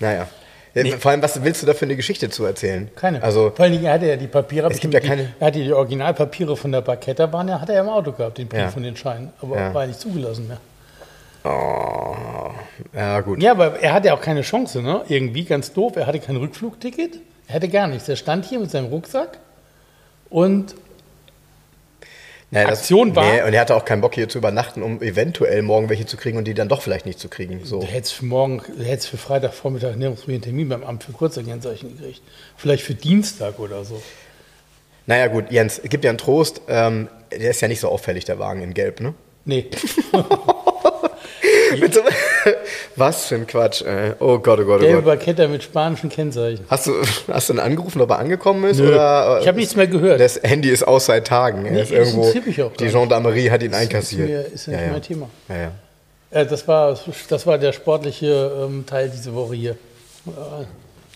naja. 0.00 0.26
Ja, 0.74 0.98
Vor 0.98 1.10
allem, 1.12 1.22
was 1.22 1.42
willst 1.44 1.62
du 1.62 1.66
da 1.66 1.74
für 1.74 1.84
eine 1.84 1.94
Geschichte 1.96 2.28
zu 2.30 2.44
erzählen? 2.44 2.90
Keine. 2.96 3.22
Also, 3.22 3.52
Vor 3.54 3.62
allen 3.64 3.72
Dingen, 3.72 3.84
er 3.84 3.92
hatte 3.92 4.06
ja 4.06 4.16
die 4.16 4.26
Papiere, 4.26 4.68
Es 4.70 4.80
gibt 4.80 4.92
ja 4.92 5.00
die, 5.00 5.06
keine- 5.06 5.32
er 5.38 5.46
hatte 5.46 5.60
die 5.62 5.72
Originalpapiere 5.72 6.56
von 6.56 6.72
der 6.72 6.80
Parketta, 6.80 7.32
waren 7.32 7.46
ja, 7.48 7.60
hat 7.60 7.68
er 7.68 7.76
ja 7.76 7.80
im 7.82 7.88
Auto 7.88 8.10
gehabt, 8.12 8.38
den 8.38 8.48
Brief 8.48 8.60
Ja. 8.60 8.68
von 8.70 8.82
den 8.82 8.96
Scheinen. 8.96 9.32
Aber 9.40 9.56
Ja. 9.56 9.72
war 9.72 9.82
ja 9.82 9.86
nicht 9.88 10.00
zugelassen 10.00 10.48
mehr. 10.48 10.58
oh, 11.44 12.14
ja 12.94 13.20
gut. 13.20 13.42
Ja, 13.42 13.52
aber 13.52 13.78
er 13.80 13.92
hatte 13.92 14.12
auch 14.14 14.20
keine 14.20 14.42
Chance, 14.42 14.82
ne? 14.82 15.02
Irgendwie 15.08 15.44
ganz 15.44 15.72
doof. 15.72 15.96
Er 15.96 16.06
hatte 16.06 16.18
kein 16.18 16.36
Rückflugticket. 16.36 17.18
Er 17.48 17.54
hatte 17.56 17.68
gar 17.68 17.86
nichts. 17.86 18.08
Er 18.08 18.16
stand 18.16 18.44
hier 18.46 18.58
mit 18.58 18.70
seinem 18.70 18.86
Rucksack 18.86 19.38
und 20.30 20.74
Naja, 22.54 22.68
das- 22.68 22.78
Aktion 22.80 23.14
war- 23.16 23.24
Nee, 23.30 23.42
und 23.42 23.52
er 23.52 23.60
hatte 23.60 23.74
auch 23.76 23.84
keinen 23.84 24.00
Bock 24.00 24.14
hier 24.14 24.28
zu 24.28 24.38
übernachten, 24.38 24.82
um 24.82 25.02
eventuell 25.02 25.60
morgen 25.62 25.88
welche 25.88 26.06
zu 26.06 26.16
kriegen 26.16 26.38
und 26.38 26.44
die 26.44 26.54
dann 26.54 26.68
doch 26.68 26.80
vielleicht 26.82 27.04
nicht 27.04 27.18
zu 27.18 27.28
kriegen. 27.28 27.60
So. 27.64 27.80
du 27.80 27.86
hättest 27.86 28.14
für 28.14 28.24
morgen, 28.24 28.62
du 28.76 28.84
hättest 28.84 29.08
für 29.08 29.16
Freitagvormittag 29.16 29.92
einen 29.94 30.16
Termin 30.40 30.68
beim 30.68 30.84
Amt 30.84 31.04
für 31.04 31.12
Kurzerkennzeichen 31.12 31.96
gekriegt. 31.98 32.22
Vielleicht 32.56 32.84
für 32.84 32.94
Dienstag 32.94 33.58
oder 33.58 33.84
so. 33.84 34.00
Naja, 35.06 35.26
gut, 35.26 35.50
Jens, 35.50 35.80
gib 35.84 36.00
dir 36.02 36.08
einen 36.08 36.18
Trost. 36.18 36.62
Ähm, 36.68 37.08
der 37.30 37.50
ist 37.50 37.60
ja 37.60 37.68
nicht 37.68 37.80
so 37.80 37.88
auffällig, 37.88 38.24
der 38.24 38.38
Wagen 38.38 38.62
in 38.62 38.72
Gelb, 38.72 39.00
ne? 39.00 39.14
Nee. 39.44 39.66
Mit 41.80 41.94
so, 41.94 42.00
was 42.96 43.26
für 43.26 43.36
ein 43.36 43.46
Quatsch, 43.46 43.82
ey. 43.82 44.12
Oh 44.20 44.38
Gott, 44.38 44.60
oh 44.60 44.64
Gott, 44.64 44.80
oh 44.80 44.84
Gelbe 44.84 45.02
Gott. 45.02 45.18
Parketta 45.18 45.46
mit 45.48 45.62
spanischen 45.62 46.08
Kennzeichen. 46.10 46.64
Hast 46.68 46.86
du, 46.86 46.92
hast 47.32 47.48
du 47.48 47.54
ihn 47.54 47.58
angerufen, 47.60 48.00
ob 48.00 48.10
er 48.10 48.18
angekommen 48.18 48.64
ist? 48.70 48.78
Nö. 48.80 48.88
Oder, 48.88 49.38
Ich 49.40 49.48
hab 49.48 49.56
nichts 49.56 49.76
mehr 49.76 49.86
gehört. 49.86 50.20
Das 50.20 50.40
Handy 50.42 50.70
ist 50.70 50.82
aus 50.86 51.06
seit 51.06 51.26
Tagen. 51.26 51.62
Nee, 51.62 51.82
ist 51.82 51.90
irgendwo, 51.92 52.32
mich 52.46 52.62
auch 52.62 52.72
die. 52.72 52.86
Gendarmerie 52.88 53.50
hat 53.50 53.62
ihn 53.62 53.70
ist 53.72 53.76
einkassiert. 53.76 54.28
mir- 54.28 54.46
ist 54.52 54.66
ja 54.66 54.80
nicht 54.80 54.92
mein 54.92 55.02
Thema. 55.02 55.30
Ja, 55.48 55.56
ja. 55.56 55.70
Äh, 56.30 56.46
das, 56.46 56.66
war, 56.66 56.98
das 57.28 57.46
war 57.46 57.58
der 57.58 57.72
sportliche 57.72 58.50
ähm, 58.64 58.84
Teil 58.86 59.10
diese 59.10 59.34
Woche 59.34 59.54
hier. 59.54 59.76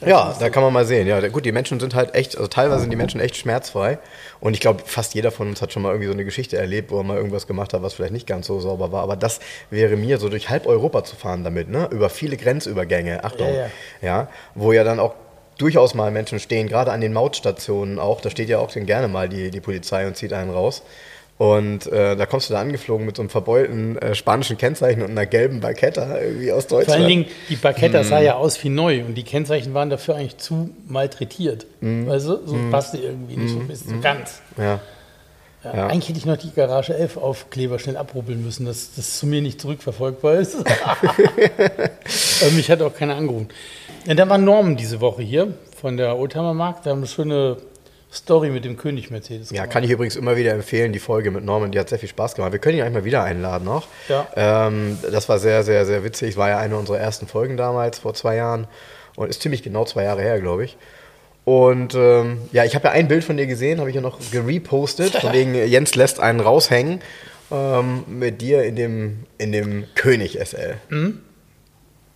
Ja, 0.07 0.37
da 0.39 0.49
kann 0.49 0.63
man 0.63 0.73
mal 0.73 0.85
sehen. 0.85 1.07
Ja, 1.07 1.27
gut, 1.29 1.45
die 1.45 1.53
Menschen 1.53 1.81
sind 1.81 1.95
halt 1.95 2.15
echt, 2.15 2.37
also 2.37 2.47
teilweise 2.47 2.83
sind 2.83 2.91
die 2.91 2.97
Menschen 2.97 3.21
echt 3.21 3.37
schmerzfrei. 3.37 3.99
Und 4.41 4.55
ich 4.55 4.61
glaube, 4.61 4.83
fast 4.85 5.15
jeder 5.15 5.33
von 5.33 5.49
uns 5.49 5.61
hat 5.61 5.73
schon 5.73 5.83
mal 5.83 5.91
irgendwie 5.91 6.07
so 6.07 6.13
eine 6.13 6.25
Geschichte 6.25 6.57
erlebt, 6.57 6.91
wo 6.91 6.99
er 6.99 7.05
mal 7.05 7.17
irgendwas 7.17 7.47
gemacht 7.47 7.75
hat, 7.75 7.83
was 7.83 7.95
vielleicht 7.95 8.13
nicht 8.13 8.27
ganz 8.27 8.47
so 8.47 8.61
sauber 8.61 8.93
war. 8.93 9.03
Aber 9.03 9.17
das 9.17 9.41
wäre 9.71 9.97
mir 9.97 10.19
so 10.19 10.29
durch 10.29 10.51
halb 10.51 10.67
Europa 10.67 11.05
zu 11.05 11.17
fahren 11.17 11.43
damit, 11.43 11.69
ne? 11.69 11.89
Über 11.91 12.11
viele 12.11 12.37
Grenzübergänge, 12.37 13.25
Achtung. 13.25 13.49
Ja, 13.49 13.55
ja. 13.55 13.69
ja 14.03 14.29
wo 14.55 14.73
ja 14.73 14.85
dann 14.85 15.01
auch 15.01 15.15
durchaus 15.59 15.95
mal 15.95 16.11
Menschen 16.11 16.39
stehen, 16.39 16.69
gerade 16.69 16.93
an 16.93 17.01
den 17.01 17.13
Mautstationen 17.13 17.99
auch. 17.99 18.21
Da 18.21 18.31
steht 18.31 18.49
ja 18.49 18.59
auch 18.59 18.73
gerne 18.73 19.09
mal 19.09 19.29
die, 19.29 19.51
die 19.51 19.61
Polizei 19.61 20.07
und 20.07 20.17
zieht 20.17 20.33
einen 20.33 20.51
raus. 20.51 20.83
Und 21.39 21.87
äh, 21.87 22.17
da 22.17 22.27
kommst 22.27 22.51
du 22.51 22.55
da 22.55 22.61
angeflogen 22.61 23.07
mit 23.07 23.15
so 23.17 23.23
einem 23.23 23.31
verbeulten 23.31 23.97
äh, 23.99 24.17
spanischen 24.17 24.59
Kennzeichen 24.59 25.03
und 25.03 25.11
einer 25.13 25.25
gelben 25.25 25.61
Barketta 25.61 26.19
irgendwie 26.21 26.51
aus 26.51 26.67
Deutschland. 26.67 26.87
Vor 26.87 26.95
allen 26.97 27.07
Dingen, 27.09 27.27
die 27.49 27.55
Parketta 27.55 28.01
Mhm. 28.03 28.05
sah 28.09 28.21
ja 28.21 28.35
aus 28.35 28.63
wie 28.65 28.69
neu 28.71 29.05
und 29.05 29.15
die 29.15 29.23
Kennzeichen 29.23 29.73
waren 29.73 29.89
dafür 29.89 30.17
eigentlich 30.17 30.39
zu 30.39 30.71
malträtiert. 30.89 31.67
Weißt 31.81 32.27
du, 32.27 32.41
so 32.45 32.57
passte 32.73 32.99
irgendwie 32.99 33.37
nicht 33.37 33.53
so, 33.55 33.61
bis 33.61 33.81
so 33.85 34.01
ganz. 34.03 34.43
ja. 34.57 34.81
Ja, 35.65 35.75
Ja. 35.75 35.87
Eigentlich 35.89 36.09
hätte 36.09 36.19
ich 36.21 36.27
noch 36.27 36.37
die 36.37 36.53
Garage 36.53 36.95
11 36.97 37.17
Aufkleber 37.17 37.79
schnell 37.81 37.97
abrubbeln 37.97 38.45
müssen, 38.45 38.65
dass 38.65 38.95
das 38.95 39.19
zu 39.19 39.27
mir 39.27 39.43
nicht 39.43 39.61
zurückverfolgbar 39.61 40.35
ist. 40.37 40.57
Mich 42.55 42.71
hat 42.71 42.81
auch 42.83 42.95
keiner 42.95 43.17
angerufen. 43.17 43.49
Ja, 44.07 44.15
da 44.15 44.29
war 44.29 44.39
Norman 44.39 44.77
diese 44.77 45.01
Woche 45.01 45.23
hier 45.23 45.55
von 45.81 45.97
der 45.97 46.17
Oldtimer 46.17 46.55
Markt. 46.55 46.87
Da 46.87 46.91
haben 46.91 46.99
wir 46.99 47.03
eine 47.03 47.07
schöne 47.09 47.57
Story 48.13 48.51
mit 48.51 48.65
dem 48.65 48.77
König 48.77 49.11
Mercedes. 49.11 49.51
Ja, 49.51 49.67
kann 49.67 49.85
ich 49.85 49.91
übrigens 49.91 50.17
immer 50.17 50.37
wieder 50.37 50.53
empfehlen, 50.53 50.93
die 50.93 50.99
Folge 50.99 51.31
mit 51.31 51.45
Norman, 51.45 51.73
die 51.73 51.79
hat 51.79 51.91
sehr 51.91 51.99
viel 51.99 52.09
Spaß 52.09 52.35
gemacht. 52.35 52.53
Wir 52.53 52.59
können 52.59 52.79
ihn 52.79 52.83
eigentlich 52.83 52.95
mal 52.95 53.05
wieder 53.05 53.23
einladen 53.23 53.65
noch. 53.65 53.87
Ja. 54.09 54.27
Ähm, 54.35 54.99
das 55.11 55.29
war 55.29 55.39
sehr, 55.39 55.63
sehr, 55.63 55.85
sehr 55.85 56.05
witzig. 56.05 56.37
War 56.37 56.49
ja 56.49 56.59
eine 56.59 56.77
unserer 56.77 56.99
ersten 56.99 57.27
Folgen 57.27 57.57
damals, 57.57 57.99
vor 57.99 58.15
zwei 58.15 58.37
Jahren. 58.37 58.67
Und 59.17 59.29
ist 59.29 59.43
ziemlich 59.43 59.63
genau 59.63 59.85
zwei 59.85 60.05
Jahre 60.05 60.23
her, 60.23 60.41
glaube 60.41 60.65
ich. 60.65 60.77
Und 61.45 61.95
ähm, 61.95 62.43
ja, 62.53 62.65
ich 62.65 62.75
habe 62.75 62.89
ja 62.89 62.93
ein 62.93 63.09
Bild 63.09 63.25
von 63.25 63.37
dir 63.37 63.47
gesehen, 63.47 63.81
habe 63.81 63.89
ich 63.89 63.97
ja 63.97 64.03
noch 64.03 64.19
gerepostet, 64.31 65.15
von 65.17 65.33
wegen 65.33 65.55
Jens 65.67 65.95
lässt 65.95 66.21
einen 66.21 66.41
raushängen 66.41 67.01
ähm, 67.51 68.05
mit 68.07 68.41
dir 68.43 68.65
in 68.65 68.77
dem, 68.77 69.25
in 69.39 69.53
dem 69.53 69.85
König 69.95 70.39
SL. 70.43 70.77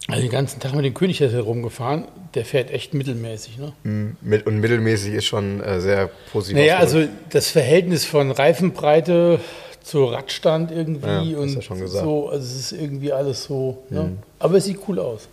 Also 0.08 0.22
den 0.22 0.30
ganzen 0.30 0.58
Tag 0.60 0.74
mit 0.74 0.84
dem 0.84 0.94
König 0.94 1.20
herumgefahren, 1.20 2.06
der 2.34 2.44
fährt 2.44 2.70
echt 2.70 2.92
mittelmäßig. 2.92 3.58
Ne? 3.58 3.72
Mhm. 3.84 4.16
Und 4.44 4.58
mittelmäßig 4.58 5.14
ist 5.14 5.26
schon 5.26 5.60
äh, 5.60 5.80
sehr 5.80 6.10
positiv. 6.32 6.56
Naja, 6.56 6.78
also 6.78 7.04
das 7.30 7.50
Verhältnis 7.50 8.04
von 8.04 8.30
Reifenbreite 8.32 9.38
zu 9.82 10.04
Radstand 10.04 10.70
irgendwie 10.70 11.32
Ja, 11.32 11.38
und 11.38 11.54
du 11.54 11.62
schon 11.62 11.80
gesagt. 11.80 12.04
so, 12.04 12.28
also 12.28 12.44
es 12.44 12.72
ist 12.72 12.72
irgendwie 12.72 13.12
alles 13.12 13.44
so. 13.44 13.84
Ne? 13.90 14.18
Aber 14.38 14.56
es 14.56 14.64
sieht 14.64 14.78
cool 14.88 14.98
aus. 14.98 15.28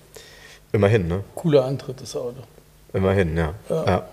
Immerhin, 0.71 1.07
ne? 1.07 1.23
Cooler 1.35 1.65
Antritt, 1.65 2.01
das 2.01 2.15
Auto. 2.15 2.43
Immerhin, 2.93 3.35
ja. 3.35 3.53
Ja. 3.69 3.85
ja. 3.85 4.07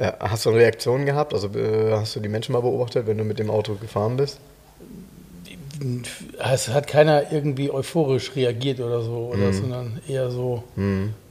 Ja, 0.00 0.14
Hast 0.20 0.46
du 0.46 0.50
eine 0.50 0.60
Reaktion 0.60 1.06
gehabt? 1.06 1.34
Also 1.34 1.48
äh, 1.48 1.90
hast 1.92 2.14
du 2.14 2.20
die 2.20 2.28
Menschen 2.28 2.52
mal 2.52 2.60
beobachtet, 2.60 3.06
wenn 3.06 3.18
du 3.18 3.24
mit 3.24 3.38
dem 3.38 3.50
Auto 3.50 3.74
gefahren 3.74 4.16
bist? 4.16 4.38
Es 6.38 6.68
hat 6.68 6.86
keiner 6.86 7.32
irgendwie 7.32 7.70
euphorisch 7.70 8.34
reagiert 8.36 8.80
oder 8.80 9.02
so, 9.02 9.30
oder, 9.32 9.52
sondern 9.52 10.00
eher 10.08 10.30
so 10.30 10.64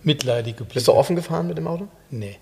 mitleidig 0.04 0.58
geblickt. 0.58 0.74
Bist 0.75 0.88
du 0.88 0.94
offen 0.94 1.16
gefahren 1.16 1.48
mit 1.48 1.58
dem 1.58 1.68
Auto? 1.68 1.88
Nee. 2.10 2.38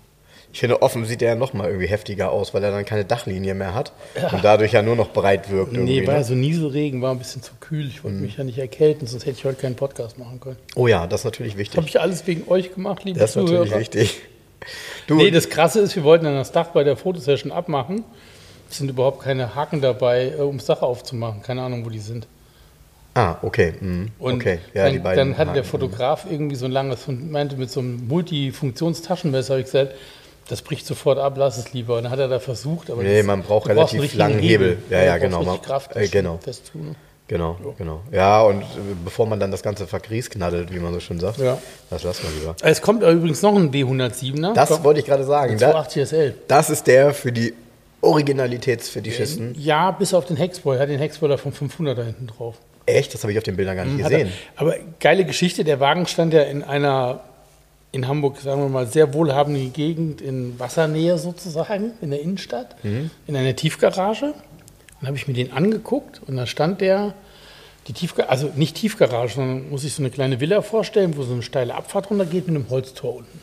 Ich 0.52 0.60
finde, 0.60 0.80
offen 0.80 1.04
sieht 1.04 1.20
er 1.20 1.30
ja 1.30 1.34
noch 1.34 1.52
mal 1.52 1.66
irgendwie 1.68 1.86
heftiger 1.88 2.30
aus, 2.30 2.54
weil 2.54 2.64
er 2.64 2.70
dann 2.70 2.86
keine 2.86 3.04
Dachlinie 3.04 3.52
mehr 3.54 3.74
hat 3.74 3.92
und 4.32 4.42
dadurch 4.42 4.72
ja 4.72 4.80
nur 4.80 4.96
noch 4.96 5.12
breit 5.12 5.50
wirkt. 5.50 5.72
Nee, 5.74 6.06
war 6.06 6.14
ne? 6.14 6.20
ja 6.20 6.24
so 6.24 6.34
Nieselregen, 6.34 7.02
war 7.02 7.10
ein 7.10 7.18
bisschen 7.18 7.42
zu 7.42 7.52
kühl. 7.60 7.86
Ich 7.86 8.04
wollte 8.04 8.16
mich 8.18 8.38
ja 8.38 8.44
nicht 8.44 8.56
erkälten, 8.56 9.06
sonst 9.06 9.26
hätte 9.26 9.36
ich 9.38 9.44
heute 9.44 9.60
keinen 9.60 9.74
Podcast 9.74 10.18
machen 10.18 10.40
können. 10.40 10.56
Oh 10.74 10.86
ja, 10.86 11.06
das 11.06 11.20
ist 11.20 11.24
natürlich 11.26 11.58
wichtig. 11.58 11.76
habe 11.76 11.86
ich 11.88 12.00
alles 12.00 12.26
wegen 12.26 12.48
euch 12.50 12.72
gemacht, 12.72 13.04
liebe 13.04 13.18
Das 13.18 13.30
ist 13.30 13.36
natürlich 13.36 13.64
Zuhörer. 13.64 13.80
wichtig. 13.80 14.20
Du, 15.06 15.16
Nee, 15.16 15.30
das 15.30 15.50
Krasse 15.50 15.80
ist, 15.80 15.94
wir 15.94 16.04
wollten 16.04 16.24
dann 16.24 16.36
das 16.36 16.52
Dach 16.52 16.68
bei 16.68 16.84
der 16.84 16.96
Fotosession 16.96 17.52
abmachen. 17.52 18.04
Es 18.70 18.78
sind 18.78 18.90
überhaupt 18.90 19.22
keine 19.22 19.54
Haken 19.54 19.80
dabei, 19.80 20.32
äh, 20.38 20.42
um 20.42 20.58
Dach 20.58 20.82
aufzumachen. 20.82 21.42
Keine 21.42 21.62
Ahnung, 21.62 21.84
wo 21.84 21.90
die 21.90 21.98
sind. 22.00 22.26
ah, 23.14 23.36
okay. 23.42 23.74
mhm, 23.80 24.08
Und 24.18 24.34
okay. 24.34 24.58
Ja, 24.74 24.84
dann, 24.84 24.92
die 24.92 24.98
beiden 24.98 25.30
dann 25.30 25.38
hatte 25.38 25.52
der. 25.54 25.64
Fotograf 25.64 26.26
irgendwie 26.30 26.56
so 26.56 26.66
ein 26.66 26.72
langes 26.72 27.06
und 27.08 27.30
meinte 27.30 27.56
mit 27.56 27.70
so 27.70 27.80
einem 27.80 28.06
Multifunktionstaschenmesser, 28.08 29.54
habe 29.54 29.60
ich 29.60 29.66
gesagt, 29.66 29.92
das 30.48 30.62
bricht 30.62 30.86
sofort 30.86 31.18
ab, 31.18 31.34
lass 31.36 31.58
es 31.58 31.72
lieber. 31.72 31.96
Und 31.96 32.04
dann 32.04 32.12
hat 32.12 32.18
er 32.18 32.28
da 32.28 32.38
versucht, 32.38 32.90
aber 32.90 33.02
Nee, 33.02 33.18
das- 33.18 33.26
man 33.26 33.42
braucht 33.42 33.68
relativ 33.68 34.14
langen 34.14 34.38
Hebel. 34.38 34.78
Ja, 34.90 34.98
ja, 35.02 35.12
brauchst 35.12 35.22
genau. 35.22 35.42
Man- 35.42 35.62
Kraft, 35.62 35.96
äh, 35.96 36.06
genau. 36.08 36.38
zu, 36.44 36.52
ne? 36.78 36.94
Genau, 37.28 37.56
genau. 37.76 38.02
Ja, 38.12 38.42
und 38.42 38.62
äh, 38.62 38.64
bevor 39.04 39.26
man 39.26 39.40
dann 39.40 39.50
das 39.50 39.60
ganze 39.60 39.88
Vergries 39.88 40.30
knaddelt, 40.30 40.72
wie 40.72 40.78
man 40.78 40.92
so 40.92 41.00
schön 41.00 41.18
sagt, 41.18 41.38
Ja. 41.38 41.58
das 41.90 42.04
lassen 42.04 42.22
wir 42.22 42.38
lieber. 42.38 42.54
Es 42.62 42.80
kommt 42.80 43.02
übrigens 43.02 43.42
noch 43.42 43.56
ein 43.56 43.72
W107er. 43.72 44.52
Das 44.54 44.84
wollte 44.84 45.00
ich 45.00 45.06
gerade 45.06 45.24
sagen. 45.24 45.54
Da, 45.58 45.72
280 45.72 46.02
SL. 46.08 46.34
das 46.46 46.70
ist 46.70 46.86
der 46.86 47.12
für 47.12 47.32
die 47.32 47.52
Originalitätsfetischisten. 48.06 49.54
Ja, 49.58 49.90
bis 49.90 50.14
auf 50.14 50.24
den 50.26 50.36
Hexboiler. 50.36 50.78
Er 50.80 50.82
hat 50.82 50.90
den 50.90 50.98
Hexboiler 50.98 51.38
von 51.38 51.52
500 51.52 51.96
da 51.98 52.02
hinten 52.02 52.26
drauf. 52.26 52.56
Echt? 52.86 53.12
Das 53.14 53.22
habe 53.22 53.32
ich 53.32 53.38
auf 53.38 53.44
den 53.44 53.56
Bildern 53.56 53.76
gar 53.76 53.84
nicht 53.84 53.98
er- 54.02 54.08
gesehen. 54.10 54.32
Aber 54.56 54.74
geile 55.00 55.24
Geschichte, 55.24 55.64
der 55.64 55.80
Wagen 55.80 56.06
stand 56.06 56.32
ja 56.32 56.42
in 56.42 56.62
einer, 56.62 57.20
in 57.92 58.06
Hamburg, 58.08 58.38
sagen 58.40 58.60
wir 58.62 58.68
mal, 58.68 58.86
sehr 58.86 59.12
wohlhabenden 59.14 59.72
Gegend, 59.72 60.20
in 60.20 60.58
Wassernähe 60.58 61.18
sozusagen, 61.18 61.92
in 62.00 62.10
der 62.10 62.20
Innenstadt, 62.20 62.76
Mhm. 62.84 63.10
in 63.26 63.36
einer 63.36 63.56
Tiefgarage. 63.56 64.34
Dann 65.00 65.08
habe 65.08 65.16
ich 65.16 65.26
mir 65.28 65.34
den 65.34 65.52
angeguckt 65.52 66.20
und 66.26 66.36
da 66.36 66.46
stand 66.46 66.80
der, 66.80 67.14
die 67.88 67.92
Tiefgarage, 67.92 68.30
also 68.30 68.50
nicht 68.56 68.76
Tiefgarage, 68.76 69.34
sondern 69.34 69.68
muss 69.70 69.84
ich 69.84 69.92
so 69.94 70.02
eine 70.02 70.10
kleine 70.10 70.40
Villa 70.40 70.62
vorstellen, 70.62 71.16
wo 71.16 71.22
so 71.22 71.32
eine 71.34 71.42
steile 71.42 71.74
Abfahrt 71.74 72.10
runtergeht 72.10 72.46
mit 72.46 72.56
einem 72.56 72.70
Holztor 72.70 73.16
unten. 73.16 73.40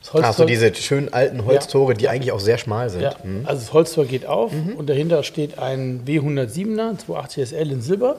Das 0.00 0.10
Ach 0.10 0.14
so, 0.14 0.18
Holztor- 0.44 0.46
diese 0.46 0.74
schönen 0.74 1.12
alten 1.12 1.44
Holztore, 1.44 1.94
die 1.94 2.08
eigentlich 2.08 2.32
auch 2.32 2.40
sehr 2.40 2.58
schmal 2.58 2.90
sind. 2.90 3.02
ja, 3.02 3.14
also 3.44 3.60
das 3.60 3.72
Holztor 3.72 4.04
geht 4.04 4.24
auf 4.26 4.52
und 4.76 4.88
dahinter 4.88 5.22
steht 5.24 5.58
ein 5.58 6.02
W107er 6.06 6.96
280 6.98 7.48
SL 7.48 7.72
in 7.72 7.82
Silber. 7.82 8.16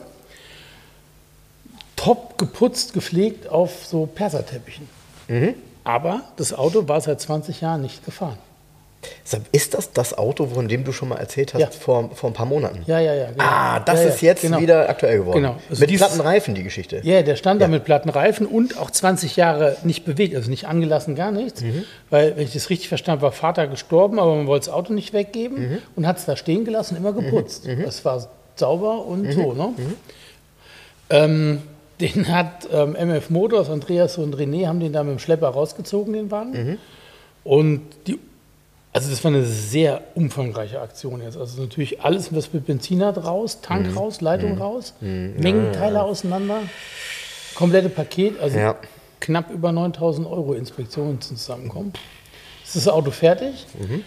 Top 1.96 2.38
geputzt, 2.38 2.94
gepflegt 2.94 3.50
auf 3.50 3.86
so 3.86 4.06
Perserteppichen. 4.06 4.88
Aber 5.84 6.22
das 6.36 6.54
Auto 6.54 6.88
war 6.88 7.02
seit 7.02 7.20
20 7.22 7.62
Jahren 7.62 7.82
nicht 7.82 8.06
gefahren. 8.06 8.38
Ist 9.52 9.74
das 9.74 9.92
das 9.92 10.18
Auto, 10.18 10.48
von 10.48 10.68
dem 10.68 10.84
du 10.84 10.92
schon 10.92 11.10
mal 11.10 11.18
erzählt 11.18 11.54
hast 11.54 11.62
Ja. 11.62 11.70
vor, 11.70 12.10
vor 12.14 12.30
ein 12.30 12.34
paar 12.34 12.46
Monaten? 12.46 12.84
Ja, 12.88 13.00
ja, 13.00 13.14
ja. 13.14 13.32
Genau. 13.32 13.44
Ah, 13.44 13.80
das 13.80 14.04
ja, 14.04 14.10
ist 14.10 14.22
jetzt 14.22 14.42
genau. 14.42 14.60
wieder 14.60 14.90
aktuell 14.90 15.20
geworden. 15.20 15.42
Genau. 15.42 15.58
Also 15.70 15.86
Mit 15.86 15.96
platten 15.96 16.22
Reifen, 16.22 16.56
die 16.56 16.64
Geschichte. 16.64 17.02
Ja, 17.04 17.22
der 17.22 17.36
stand 17.36 17.62
da 17.62 17.68
mit 17.68 17.84
platten 17.84 18.10
Reifen 18.10 18.46
und 18.48 18.78
auch 18.78 18.92
20 18.92 19.36
Jahre 19.36 19.78
nicht 19.84 20.06
bewegt, 20.06 20.36
also 20.36 20.50
nicht 20.50 20.68
angelassen, 20.68 21.16
gar 21.16 21.32
nichts. 21.32 21.64
Weil, 22.10 22.36
wenn 22.38 22.44
ich 22.46 22.54
das 22.54 22.70
richtig 22.70 22.90
verstanden 22.90 23.22
habe, 23.22 23.28
war 23.28 23.32
Vater 23.32 23.68
gestorben, 23.68 24.20
aber 24.20 24.36
man 24.36 24.48
wollte 24.48 24.68
das 24.68 24.74
Auto 24.74 24.94
nicht 24.94 25.14
weggeben 25.14 25.80
und 25.96 26.08
hat 26.08 26.18
es 26.18 26.26
da 26.26 26.36
stehen 26.36 26.66
gelassen, 26.66 26.96
immer 26.98 27.14
geputzt. 27.14 27.68
Das 27.84 28.04
war 28.06 28.28
sauber 28.56 29.06
und 29.06 29.32
so. 29.32 29.54
Ne? 29.54 29.74
Ähm, 31.10 31.62
den 32.00 32.28
hat 32.28 32.68
ähm, 32.72 32.96
MF 32.96 33.30
Motors, 33.30 33.70
Andreas 33.70 34.18
und 34.18 34.36
René 34.36 34.68
haben 34.68 34.80
den 34.80 34.94
da 34.94 35.04
mit 35.04 35.14
dem 35.14 35.20
Schlepper 35.20 35.48
rausgezogen, 35.50 36.14
den 36.14 36.30
Wagen. 36.32 36.78
Und 37.44 37.82
die, 38.06 38.20
also 38.98 39.12
das 39.12 39.24
war 39.24 39.30
eine 39.32 39.46
sehr 39.46 40.02
umfangreiche 40.16 40.82
Aktion 40.82 41.22
jetzt. 41.22 41.38
Also 41.38 41.62
natürlich 41.62 42.02
alles, 42.02 42.34
was 42.36 42.52
mit 42.52 42.66
Benzin 42.66 43.04
hat, 43.04 43.24
raus, 43.24 43.60
Tank 43.62 43.92
Mhm. 43.92 43.98
raus, 43.98 44.22
Leitung 44.22 44.58
raus, 44.58 44.96
Mengenteile 45.02 46.02
auseinander, 46.02 46.64
komplette 47.54 47.90
Paket, 47.90 48.40
also 48.40 48.58
Ja. 48.58 48.76
knapp 49.20 49.52
über 49.52 49.72
9000 49.72 50.26
Euro 50.28 50.54
Inspektionen 50.54 51.22
zusammenkommen. 51.22 51.94
Jetzt 52.64 52.76
ist 52.76 52.88
das 52.88 52.94
Auto 52.94 53.12
fertig 53.12 53.68
Mhm. 53.78 54.04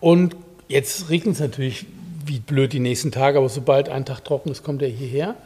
und 0.00 0.36
jetzt 0.66 1.10
regnet 1.10 1.34
es 1.36 1.40
natürlich 1.40 1.86
wie 2.26 2.40
blöd 2.40 2.72
die 2.72 2.80
nächsten 2.80 3.12
Tage, 3.12 3.38
aber 3.38 3.48
sobald 3.48 3.88
ein 3.88 4.04
Tag 4.04 4.24
trocken 4.24 4.50
ist, 4.50 4.64
kommt 4.64 4.82
er 4.82 4.88
hierher. 4.88 5.36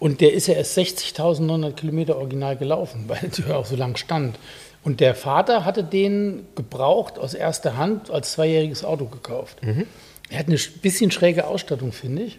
Und 0.00 0.20
der 0.20 0.32
ist 0.34 0.46
ja 0.46 0.54
erst 0.54 0.74
60.900 0.74 1.72
Kilometer 1.72 2.16
original 2.16 2.56
gelaufen, 2.56 3.04
weil 3.08 3.30
er 3.48 3.56
auch 3.58 3.64
so 3.66 3.76
lang 3.76 3.96
stand. 3.96 4.36
Und 4.84 5.00
der 5.00 5.14
Vater 5.14 5.64
hatte 5.64 5.84
den 5.84 6.46
gebraucht 6.54 7.18
aus 7.18 7.34
erster 7.34 7.76
Hand 7.76 8.10
als 8.10 8.32
zweijähriges 8.32 8.84
Auto 8.84 9.06
gekauft. 9.06 9.62
Mhm. 9.62 9.86
Er 10.30 10.38
hat 10.40 10.46
eine 10.46 10.56
sch- 10.56 10.80
bisschen 10.80 11.10
schräge 11.10 11.46
Ausstattung, 11.46 11.92
finde 11.92 12.22
ich. 12.22 12.38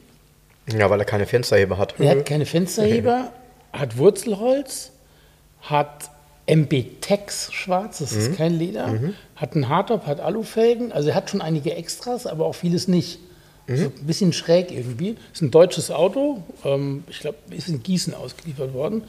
Ja, 0.71 0.89
weil 0.89 0.99
er 0.99 1.05
keine 1.05 1.25
Fensterheber 1.25 1.77
hat. 1.77 1.95
Er 1.99 2.11
hat 2.11 2.25
keine 2.25 2.45
Fensterheber, 2.45 3.31
hat 3.73 3.97
Wurzelholz, 3.97 4.91
hat 5.61 6.09
MB-Tex 6.45 7.51
schwarz, 7.53 7.99
das 7.99 8.11
Mhm. 8.13 8.19
ist 8.19 8.35
kein 8.37 8.53
Leder, 8.53 8.99
hat 9.35 9.53
einen 9.55 9.69
Hardtop, 9.69 10.05
hat 10.07 10.19
Alufelgen, 10.19 10.91
also 10.91 11.09
er 11.09 11.15
hat 11.15 11.29
schon 11.29 11.41
einige 11.41 11.75
Extras, 11.75 12.25
aber 12.27 12.45
auch 12.45 12.55
vieles 12.55 12.87
nicht. 12.87 13.19
Mhm. 13.67 13.77
So 13.77 13.85
ein 13.85 14.05
bisschen 14.07 14.33
schräg 14.33 14.71
irgendwie. 14.71 15.15
Ist 15.33 15.41
ein 15.43 15.51
deutsches 15.51 15.91
Auto, 15.91 16.41
ähm, 16.65 17.03
ich 17.09 17.19
glaube, 17.19 17.37
ist 17.51 17.67
in 17.67 17.83
Gießen 17.83 18.13
ausgeliefert 18.15 18.73
worden. 18.73 19.03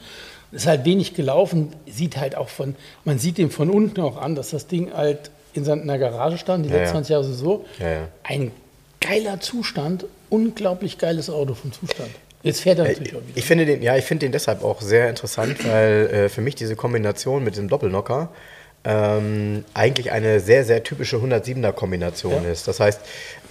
Ist 0.51 0.67
halt 0.67 0.83
wenig 0.85 1.13
gelaufen, 1.13 1.73
sieht 1.89 2.17
halt 2.17 2.35
auch 2.35 2.49
von, 2.49 2.75
man 3.05 3.19
sieht 3.19 3.37
dem 3.37 3.49
von 3.51 3.69
unten 3.69 4.01
auch 4.01 4.17
an, 4.17 4.35
dass 4.35 4.49
das 4.49 4.67
Ding 4.67 4.91
halt 4.93 5.31
in 5.53 5.63
seiner 5.65 5.97
Garage 5.97 6.37
stand, 6.37 6.65
die 6.65 6.69
Ja, 6.69 6.75
letzten 6.77 6.87
ja. 6.97 7.03
20 7.03 7.09
Jahre 7.11 7.23
so. 7.23 7.65
Ja, 7.79 7.89
ja. 7.89 8.07
Ein 8.23 8.51
geiler 8.99 9.39
Zustand, 9.39 10.05
unglaublich 10.29 10.97
geiles 10.97 11.29
Auto 11.29 11.53
vom 11.53 11.71
Zustand. 11.71 12.09
Jetzt 12.43 12.61
fährt 12.61 12.79
er 12.79 12.85
natürlich 12.85 13.13
auch 13.15 13.19
wieder. 13.21 13.35
Ich 13.37 13.45
finde 13.45 13.65
den, 13.65 13.81
ja, 13.83 13.95
ich 13.97 14.03
finde 14.05 14.25
den 14.25 14.31
deshalb 14.31 14.63
auch 14.63 14.81
sehr 14.81 15.09
interessant, 15.09 15.63
weil 15.67 16.09
äh, 16.11 16.29
für 16.29 16.41
mich 16.41 16.55
diese 16.55 16.75
Kombination 16.75 17.43
mit 17.43 17.55
dem 17.55 17.69
Doppelnocker 17.69 18.29
ähm, 18.83 19.63
eigentlich 19.75 20.11
eine 20.11 20.39
sehr, 20.39 20.65
sehr 20.65 20.83
typische 20.83 21.17
107er-Kombination 21.17 22.43
Ja. 22.43 22.49
ist. 22.51 22.67
Das 22.67 22.79
heißt, 22.79 22.99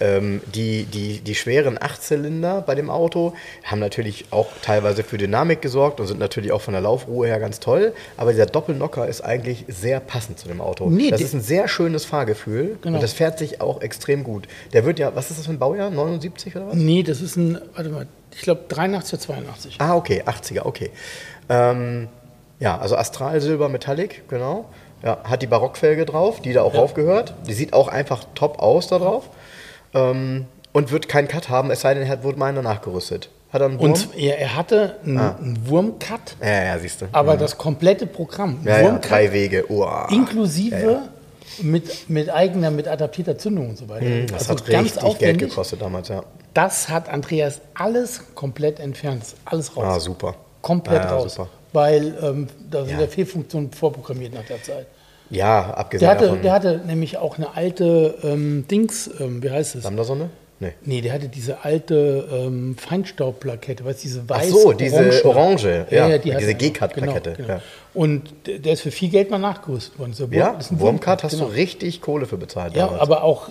ähm, 0.01 0.41
die, 0.53 0.83
die, 0.83 1.19
die 1.21 1.35
schweren 1.35 1.77
Achtzylinder 1.81 2.61
bei 2.61 2.75
dem 2.75 2.89
Auto 2.89 3.33
haben 3.63 3.79
natürlich 3.79 4.25
auch 4.31 4.47
teilweise 4.61 5.03
für 5.03 5.17
Dynamik 5.17 5.61
gesorgt 5.61 6.01
und 6.01 6.07
sind 6.07 6.19
natürlich 6.19 6.51
auch 6.51 6.61
von 6.61 6.73
der 6.73 6.81
Laufruhe 6.81 7.27
her 7.27 7.39
ganz 7.39 7.61
toll, 7.61 7.93
aber 8.17 8.31
dieser 8.31 8.45
Doppelnocker 8.45 9.07
ist 9.07 9.21
eigentlich 9.21 9.63
sehr 9.69 10.01
passend 10.01 10.37
zu 10.37 10.49
dem 10.49 10.59
Auto. 10.59 10.89
Nee, 10.89 11.11
das 11.11 11.21
ist 11.21 11.33
ein 11.33 11.41
sehr 11.41 11.69
schönes 11.69 12.03
Fahrgefühl 12.03 12.77
Genau. 12.81 12.95
und 12.97 13.01
das 13.03 13.13
fährt 13.13 13.39
sich 13.39 13.61
auch 13.61 13.81
extrem 13.81 14.25
gut. 14.25 14.47
Der 14.73 14.83
wird 14.85 14.99
ja, 14.99 15.15
was 15.15 15.29
ist 15.31 15.39
das 15.39 15.45
für 15.45 15.53
ein 15.53 15.59
Baujahr? 15.59 15.91
79 15.91 16.55
oder 16.57 16.67
was? 16.67 16.75
Nee, 16.75 17.03
das 17.03 17.21
ist 17.21 17.37
ein, 17.37 17.57
warte 17.73 17.89
mal, 17.89 18.07
ich 18.35 18.41
glaube 18.41 18.63
83 18.67 19.13
oder 19.13 19.21
82. 19.21 19.75
Ah, 19.79 19.95
okay, 19.95 20.23
80er, 20.25 20.65
okay. 20.65 20.89
Ähm, 21.47 22.09
ja, 22.59 22.77
also 22.77 22.95
Astralsilber 22.97 23.69
Metallic, 23.69 24.27
genau. 24.29 24.65
Ja, 25.03 25.17
hat 25.23 25.41
die 25.41 25.47
Barockfelge 25.47 26.05
drauf, 26.05 26.41
die 26.41 26.53
da 26.53 26.61
auch 26.61 26.73
Ja. 26.73 26.79
raufgehört. 26.81 27.33
Die 27.47 27.53
sieht 27.53 27.73
auch 27.73 27.87
einfach 27.87 28.23
top 28.35 28.59
aus 28.59 28.87
da 28.87 28.99
drauf. 28.99 29.29
Ähm, 29.93 30.45
und 30.73 30.91
wird 30.91 31.09
keinen 31.09 31.27
Cut 31.27 31.49
haben, 31.49 31.69
es 31.71 31.81
sei 31.81 31.93
denn, 31.93 32.03
er 32.03 32.09
hat- 32.09 32.23
wurde 32.23 32.37
mal 32.39 32.47
einer 32.47 32.61
nachgerüstet. 32.61 33.29
Hat 33.51 33.61
er 33.61 33.65
einen 33.67 33.79
Wurm? 33.79 33.91
Und 33.91 34.09
er, 34.15 34.37
er 34.39 34.55
hatte 34.55 34.95
einen, 35.05 35.17
Ah. 35.17 35.35
einen 35.37 35.67
Wurmcut, 35.67 36.37
ja, 36.41 36.63
ja, 36.63 36.79
siehst 36.79 37.01
du. 37.01 37.05
aber 37.11 37.35
das 37.35 37.57
komplette 37.57 38.07
Programm, 38.07 38.59
ja, 38.63 38.79
ja, 38.79 38.97
drei 38.99 39.33
Wege. 39.33 39.69
Uah. 39.69 40.07
inklusive 40.09 40.75
Ja, 40.75 40.91
ja. 40.91 41.01
Mit, 41.61 42.09
mit 42.09 42.29
eigener, 42.29 42.71
mit 42.71 42.87
adaptierter 42.87 43.37
Zündung 43.37 43.71
und 43.71 43.77
so 43.77 43.89
weiter. 43.89 44.05
Mhm, 44.05 44.27
Das 44.27 44.47
Also 44.49 44.63
hat 44.63 44.69
richtig 44.69 45.17
Geld 45.19 45.37
gekostet 45.39 45.81
damals, 45.81 46.07
ja. 46.07 46.23
Das 46.53 46.87
hat 46.87 47.09
Andreas 47.09 47.59
alles 47.73 48.21
komplett 48.35 48.79
entfernt, 48.79 49.23
alles 49.43 49.75
raus. 49.75 49.83
Ah, 49.85 49.99
super. 49.99 50.35
Komplett 50.61 51.01
Ah, 51.01 51.05
ja, 51.05 51.11
raus. 51.17 51.33
super. 51.35 51.49
Weil 51.73 52.13
ähm, 52.21 52.47
da 52.69 52.83
sind 52.85 52.95
Ja. 52.95 53.01
ja 53.01 53.07
Fehlfunktionen 53.07 53.71
vorprogrammiert 53.71 54.33
nach 54.33 54.45
der 54.45 54.61
Zeit. 54.61 54.87
Ja, 55.29 55.63
Der 55.63 55.77
abgesehen 55.77 56.09
hatte, 56.11 56.25
davon. 56.25 56.41
der 56.41 56.51
hatte 56.51 56.81
nämlich 56.85 57.17
auch 57.17 57.37
eine 57.37 57.55
alte 57.55 58.15
ähm, 58.23 58.65
Dings, 58.69 59.09
ähm, 59.19 59.41
wie 59.41 59.49
heißt 59.49 59.75
es? 59.75 59.83
Lambda-Sonne? 59.85 60.29
Nee. 60.59 60.73
nee, 60.85 61.01
der 61.01 61.13
hatte 61.13 61.27
diese 61.27 61.63
alte 61.65 62.27
ähm, 62.31 62.75
Feinstaubplakette, 62.77 63.83
weißt 63.83 64.03
du, 64.03 64.07
diese 64.07 64.29
weiß 64.29 64.51
Ach 64.51 64.57
so, 64.61 64.73
diese 64.73 64.97
orange, 64.97 65.25
orange 65.25 65.85
ja, 65.89 66.07
ja 66.07 66.17
die 66.19 66.35
diese 66.37 66.53
G-Cut-Plakette. 66.53 67.31
Genau, 67.31 67.47
genau. 67.47 67.59
ja. 67.59 67.61
Und 67.95 68.31
der 68.45 68.73
ist 68.73 68.81
für 68.81 68.91
viel 68.91 69.09
Geld 69.09 69.31
mal 69.31 69.39
nachgerüstet 69.39 69.97
worden. 69.97 70.13
So, 70.13 70.27
ja, 70.29 70.59
Wurmcut 70.69 71.23
hast 71.23 71.31
genau. 71.31 71.45
du 71.45 71.53
richtig 71.53 71.99
Kohle 72.01 72.27
für 72.27 72.37
bezahlt. 72.37 72.75
Ja, 72.75 72.85
damals. 72.85 73.01
aber 73.01 73.23
auch 73.23 73.49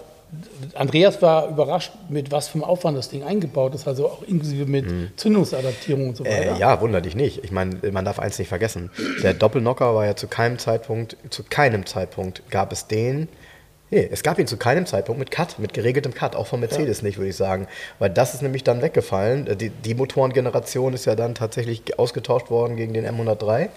Andreas 0.74 1.20
war 1.22 1.48
überrascht, 1.48 1.92
mit 2.08 2.30
was 2.30 2.48
für 2.48 2.54
einem 2.54 2.64
Aufwand 2.64 2.96
das 2.96 3.08
Ding 3.08 3.24
eingebaut 3.24 3.74
ist, 3.74 3.88
also 3.88 4.06
auch 4.06 4.22
inklusive 4.22 4.66
mit 4.66 4.90
mhm. 4.90 5.10
Zündungsadaptierung 5.16 6.10
und 6.10 6.16
so 6.16 6.24
weiter. 6.24 6.56
Äh, 6.56 6.58
ja, 6.58 6.80
wunder 6.80 7.00
dich 7.00 7.16
nicht. 7.16 7.42
Ich 7.44 7.50
meine, 7.50 7.76
man 7.90 8.04
darf 8.04 8.18
eins 8.18 8.38
nicht 8.38 8.48
vergessen. 8.48 8.90
Der 9.22 9.34
Doppelnocker 9.34 9.94
war 9.94 10.06
ja 10.06 10.16
zu 10.16 10.28
keinem 10.28 10.58
Zeitpunkt, 10.58 11.16
zu 11.30 11.42
keinem 11.42 11.86
Zeitpunkt 11.86 12.42
gab 12.50 12.72
es 12.72 12.86
den 12.86 13.28
Nee, 13.92 14.08
es 14.10 14.22
gab 14.22 14.38
ihn 14.38 14.46
zu 14.46 14.56
keinem 14.56 14.86
Zeitpunkt 14.86 15.18
mit 15.18 15.32
Cut, 15.32 15.58
mit 15.58 15.74
geregeltem 15.74 16.14
Cut, 16.14 16.36
auch 16.36 16.46
von 16.46 16.60
Mercedes 16.60 17.00
ja. 17.00 17.08
nicht, 17.08 17.18
würde 17.18 17.30
ich 17.30 17.36
sagen. 17.36 17.66
Weil 17.98 18.10
das 18.10 18.34
ist 18.34 18.42
nämlich 18.42 18.62
dann 18.62 18.82
weggefallen. 18.82 19.58
Die, 19.58 19.70
die 19.70 19.94
Motorengeneration 19.96 20.94
ist 20.94 21.06
ja 21.06 21.16
dann 21.16 21.34
tatsächlich 21.34 21.98
ausgetauscht 21.98 22.50
worden 22.50 22.76
gegen 22.76 22.94
den 22.94 23.04
M103. 23.04 23.68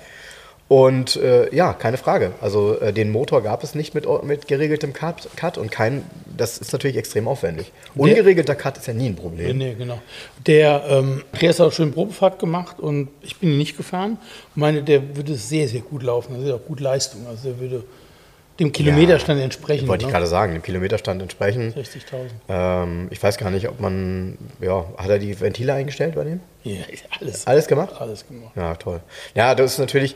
Und 0.69 1.17
äh, 1.17 1.53
ja, 1.53 1.73
keine 1.73 1.97
Frage. 1.97 2.31
Also 2.41 2.79
äh, 2.79 2.93
den 2.93 3.11
Motor 3.11 3.43
gab 3.43 3.63
es 3.63 3.75
nicht 3.75 3.93
mit, 3.93 4.07
mit 4.23 4.47
geregeltem 4.47 4.93
Cut, 4.93 5.29
Cut 5.35 5.57
und 5.57 5.71
kein, 5.71 6.03
das 6.35 6.57
ist 6.57 6.71
natürlich 6.71 6.97
extrem 6.97 7.27
aufwendig. 7.27 7.71
Ungeregelter 7.95 8.55
Cut 8.55 8.77
ist 8.77 8.87
ja 8.87 8.93
nie 8.93 9.07
ein 9.07 9.15
Problem. 9.15 9.57
Nee, 9.57 9.75
genau. 9.77 9.99
Der, 10.47 10.83
ähm, 10.89 11.23
der 11.39 11.49
ist 11.49 11.61
auch 11.61 11.71
schön 11.71 11.91
Probefahrt 11.91 12.39
gemacht 12.39 12.79
und 12.79 13.09
ich 13.21 13.37
bin 13.37 13.51
ihn 13.51 13.57
nicht 13.57 13.77
gefahren. 13.77 14.17
Ich 14.51 14.57
meine, 14.57 14.83
der 14.83 15.15
würde 15.15 15.35
sehr, 15.35 15.67
sehr 15.67 15.81
gut 15.81 16.01
laufen. 16.01 16.35
Das 16.35 16.45
ist 16.45 16.51
auch 16.51 16.65
gut 16.65 16.79
Leistung. 16.79 17.27
Also 17.27 17.49
der 17.49 17.59
würde 17.59 17.83
dem 18.59 18.71
Kilometerstand 18.71 19.39
ja, 19.39 19.45
entsprechen. 19.45 19.87
Wollte 19.87 20.05
ne? 20.05 20.09
ich 20.09 20.13
gerade 20.13 20.27
sagen, 20.27 20.53
dem 20.53 20.61
Kilometerstand 20.61 21.21
entsprechen. 21.21 21.73
60.000. 21.73 22.29
Ähm, 22.49 23.07
ich 23.09 23.21
weiß 23.21 23.37
gar 23.37 23.49
nicht, 23.49 23.67
ob 23.67 23.79
man, 23.79 24.37
ja, 24.61 24.85
hat 24.97 25.09
er 25.09 25.19
die 25.19 25.39
Ventile 25.39 25.73
eingestellt 25.73 26.15
bei 26.15 26.23
dem? 26.23 26.39
Ja, 26.63 26.81
alles. 27.19 27.47
Alles 27.47 27.67
gemacht? 27.67 27.93
Alles 27.99 28.27
gemacht. 28.27 28.53
Ja, 28.55 28.75
toll. 28.75 29.01
Ja, 29.33 29.55
das 29.55 29.73
ist 29.73 29.79
natürlich, 29.79 30.15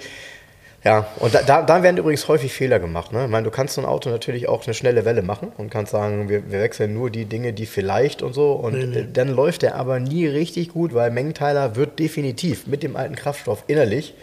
ja, 0.83 1.07
und 1.19 1.33
da, 1.33 1.61
da, 1.61 1.83
werden 1.83 1.97
übrigens 1.97 2.27
häufig 2.27 2.53
Fehler 2.53 2.79
gemacht. 2.79 3.11
Ne? 3.11 3.25
Ich 3.25 3.31
meine, 3.31 3.43
du 3.43 3.51
kannst 3.51 3.75
so 3.75 3.81
ein 3.81 3.85
Auto 3.85 4.09
natürlich 4.09 4.47
auch 4.47 4.65
eine 4.65 4.73
schnelle 4.73 5.05
Welle 5.05 5.21
machen 5.21 5.51
und 5.57 5.69
kannst 5.69 5.91
sagen, 5.91 6.29
wir, 6.29 6.49
wir 6.51 6.61
wechseln 6.61 6.93
nur 6.93 7.09
die 7.09 7.25
Dinge, 7.25 7.51
die 7.51 7.65
vielleicht 7.65 8.21
und 8.21 8.33
so. 8.33 8.53
Und 8.53 8.73
nee, 8.73 8.85
nee. 8.85 9.07
dann 9.11 9.29
läuft 9.29 9.63
der 9.63 9.75
aber 9.75 9.99
nie 9.99 10.27
richtig 10.27 10.69
gut, 10.69 10.93
weil 10.93 11.11
Mengenteiler 11.11 11.75
wird 11.75 11.99
definitiv 11.99 12.67
mit 12.67 12.83
dem 12.83 12.95
alten 12.95 13.15
Kraftstoff 13.15 13.63
innerlich 13.67 14.13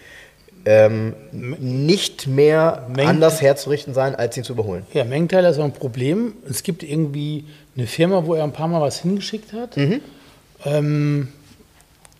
ähm, 0.66 1.14
nicht 1.32 2.26
mehr 2.26 2.86
Mengen 2.88 3.08
anders 3.08 3.42
herzurichten 3.42 3.92
sein, 3.92 4.14
als 4.14 4.36
ihn 4.36 4.44
zu 4.44 4.54
überholen. 4.54 4.86
Ja, 4.92 5.04
Mengenteiler 5.04 5.50
ist 5.50 5.58
auch 5.58 5.64
ein 5.64 5.72
Problem. 5.72 6.34
Es 6.48 6.62
gibt 6.62 6.82
irgendwie 6.82 7.44
eine 7.76 7.86
Firma, 7.86 8.24
wo 8.24 8.34
er 8.34 8.44
ein 8.44 8.52
paar 8.52 8.68
Mal 8.68 8.80
was 8.80 9.00
hingeschickt 9.00 9.52
hat. 9.52 9.76
Mhm. 9.76 10.00
Ähm, 10.64 11.28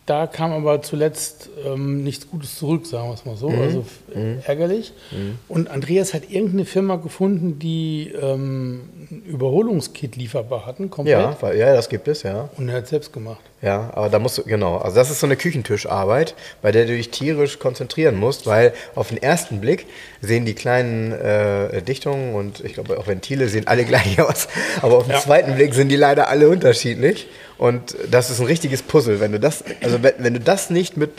da 0.07 0.27
kam 0.27 0.53
aber 0.53 0.83
zuletzt 0.83 1.49
ähm, 1.65 2.05
nichts 2.05 2.29
Gutes 2.29 2.59
zurück, 2.59 2.87
sagen 2.87 3.09
wir 3.09 3.15
es 3.15 3.25
mal 3.25 3.37
so. 3.37 3.49
Mhm. 3.49 3.63
Also 3.63 3.85
mhm. 4.15 4.39
ärgerlich. 4.45 4.93
Mhm. 5.11 5.39
Und 5.49 5.71
Andreas 5.71 6.13
hat 6.13 6.31
irgendeine 6.31 6.67
Firma 6.67 6.97
gefunden, 6.97 7.59
die 7.59 8.13
ähm, 8.21 8.83
ein 9.11 9.23
Überholungskit 9.27 10.17
lieferbar 10.17 10.67
hatten, 10.67 10.91
komplett. 10.91 11.41
Ja, 11.41 11.53
ja, 11.53 11.75
das 11.75 11.89
gibt 11.89 12.09
es, 12.09 12.23
ja. 12.23 12.51
Und 12.57 12.69
er 12.69 12.77
hat 12.77 12.85
es 12.85 12.91
selbst 12.91 13.13
gemacht. 13.13 13.41
Ja, 13.65 13.91
aber 13.95 14.11
da 14.11 14.19
musst 14.19 14.37
du, 14.37 14.43
genau. 14.43 14.77
Also 14.77 14.97
das 14.97 15.11
ist 15.11 15.21
so 15.21 15.27
eine 15.27 15.37
Küchentischarbeit, 15.37 16.35
bei 16.61 16.71
der 16.71 16.85
du 16.85 16.95
dich 16.95 17.11
tierisch 17.11 17.59
konzentrieren 17.59 18.15
musst, 18.15 18.47
weil 18.47 18.75
auf 18.95 19.09
den 19.09 19.23
ersten 19.23 19.63
Blick 19.63 19.87
sehen 20.21 20.45
die 20.45 20.53
kleinen 20.53 21.13
äh, 21.13 21.81
Dichtungen 21.81 22.35
und 22.35 22.61
ich 22.63 22.75
glaube 22.75 22.99
auch 22.99 23.07
Ventile 23.07 23.49
sehen 23.49 23.67
alle 23.67 23.85
gleich 23.87 24.21
aus. 24.21 24.49
Aber 24.83 24.99
auf 24.99 25.05
den 25.05 25.13
ja. 25.13 25.21
zweiten 25.21 25.55
Blick 25.55 25.73
sind 25.73 25.89
die 25.89 25.97
leider 25.97 26.29
alle 26.29 26.51
unterschiedlich. 26.51 27.27
Und 27.57 27.97
das 28.11 28.29
ist 28.29 28.39
ein 28.39 28.47
richtiges 28.47 28.83
Puzzle. 28.83 29.19
Wenn 29.19 29.33
du 29.33 29.41
das, 29.41 29.65
also 29.83 30.03
wenn, 30.03 30.13
wenn 30.19 30.35
du 30.35 30.41
das 30.41 30.69
nicht 30.69 30.99
mit, 30.99 31.11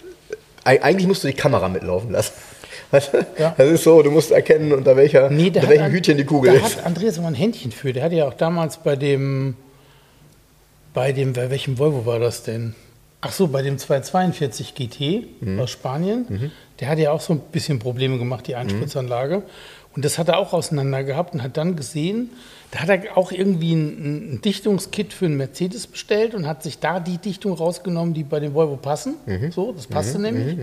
eigentlich 0.63 1.07
musst 1.07 1.23
du 1.23 1.27
die 1.27 1.33
Kamera 1.33 1.67
mitlaufen 1.67 2.11
lassen. 2.11 2.33
Ja. 3.37 3.53
Das 3.57 3.67
ist 3.67 3.83
so, 3.83 4.01
du 4.03 4.11
musst 4.11 4.31
erkennen, 4.31 4.71
unter, 4.71 4.95
welcher, 4.95 5.29
nee, 5.29 5.47
unter 5.47 5.67
welchem 5.67 5.91
Hütchen 5.91 6.17
die 6.17 6.23
Kugel 6.23 6.53
da 6.53 6.65
ist. 6.65 6.75
Da 6.75 6.79
hat 6.81 6.85
Andreas 6.85 7.17
immer 7.17 7.27
ein 7.27 7.33
Händchen 7.33 7.73
für. 7.73 7.91
Der 7.91 8.03
hatte 8.03 8.15
ja 8.15 8.25
auch 8.25 8.35
damals 8.35 8.77
bei 8.77 8.95
dem, 8.95 9.55
bei 10.95 11.11
dem, 11.11 11.33
bei 11.33 11.51
welchem 11.51 11.77
Volvo 11.77 12.07
war 12.07 12.17
das 12.17 12.41
denn? 12.41 12.73
Ach 13.21 13.31
so, 13.31 13.47
bei 13.47 13.61
dem 13.61 13.77
242 13.77 14.73
GT 14.73 15.41
mhm. 15.41 15.59
aus 15.59 15.69
Spanien. 15.69 16.25
Mhm. 16.27 16.51
Der 16.79 16.89
hatte 16.89 17.01
ja 17.01 17.11
auch 17.11 17.21
so 17.21 17.33
ein 17.33 17.41
bisschen 17.51 17.79
Probleme 17.79 18.17
gemacht, 18.17 18.47
die 18.47 18.55
Einspritzanlage. 18.55 19.37
Mhm. 19.37 19.43
Und 19.95 20.03
das 20.03 20.17
hat 20.17 20.27
er 20.27 20.37
auch 20.37 20.53
auseinander 20.53 21.03
gehabt 21.03 21.33
und 21.33 21.41
hat 21.41 21.55
dann 21.57 21.75
gesehen, 21.75 22.31
da 22.71 22.79
hat 22.79 22.89
er 22.89 23.17
auch 23.17 23.31
irgendwie 23.31 23.73
ein, 23.73 24.33
ein, 24.33 24.41
Dichtungskit 24.41 25.13
für 25.13 25.25
einen 25.25 25.37
Mercedes 25.37 25.87
bestellt 25.87 26.35
und 26.35 26.47
hat 26.47 26.63
sich 26.63 26.79
da 26.79 26.99
die 26.99 27.17
Dichtung 27.17 27.53
rausgenommen, 27.53 28.13
die 28.13 28.23
bei 28.23 28.39
dem 28.39 28.53
Volvo 28.53 28.75
passen. 28.75 29.15
Mhm. 29.25 29.51
So, 29.51 29.71
das 29.71 29.87
passte 29.87 30.17
mhm. 30.17 30.23
nämlich. 30.23 30.57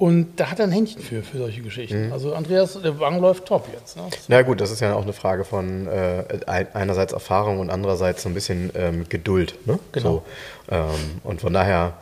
Und 0.00 0.40
da 0.40 0.50
hat 0.50 0.58
er 0.58 0.64
ein 0.64 0.72
Händchen 0.72 1.02
für, 1.02 1.22
für 1.22 1.36
solche 1.36 1.60
Geschichten. 1.60 2.06
Mhm. 2.06 2.12
Also 2.14 2.34
Andreas, 2.34 2.80
der 2.80 2.98
Wagen 3.00 3.20
läuft 3.20 3.44
top 3.44 3.68
jetzt. 3.70 3.98
Ne? 3.98 4.04
Na 4.28 4.40
gut, 4.40 4.62
das 4.62 4.70
ist 4.70 4.80
ja 4.80 4.94
auch 4.94 5.02
eine 5.02 5.12
Frage 5.12 5.44
von 5.44 5.86
äh, 5.88 6.24
einerseits 6.46 7.12
Erfahrung 7.12 7.58
und 7.58 7.68
andererseits 7.68 8.22
so 8.22 8.30
ein 8.30 8.34
bisschen 8.34 8.70
ähm, 8.74 9.04
Geduld. 9.10 9.56
Ne? 9.66 9.78
Genau. 9.92 10.24
So, 10.70 10.74
ähm, 10.74 11.20
und 11.22 11.42
von 11.42 11.52
daher 11.52 11.98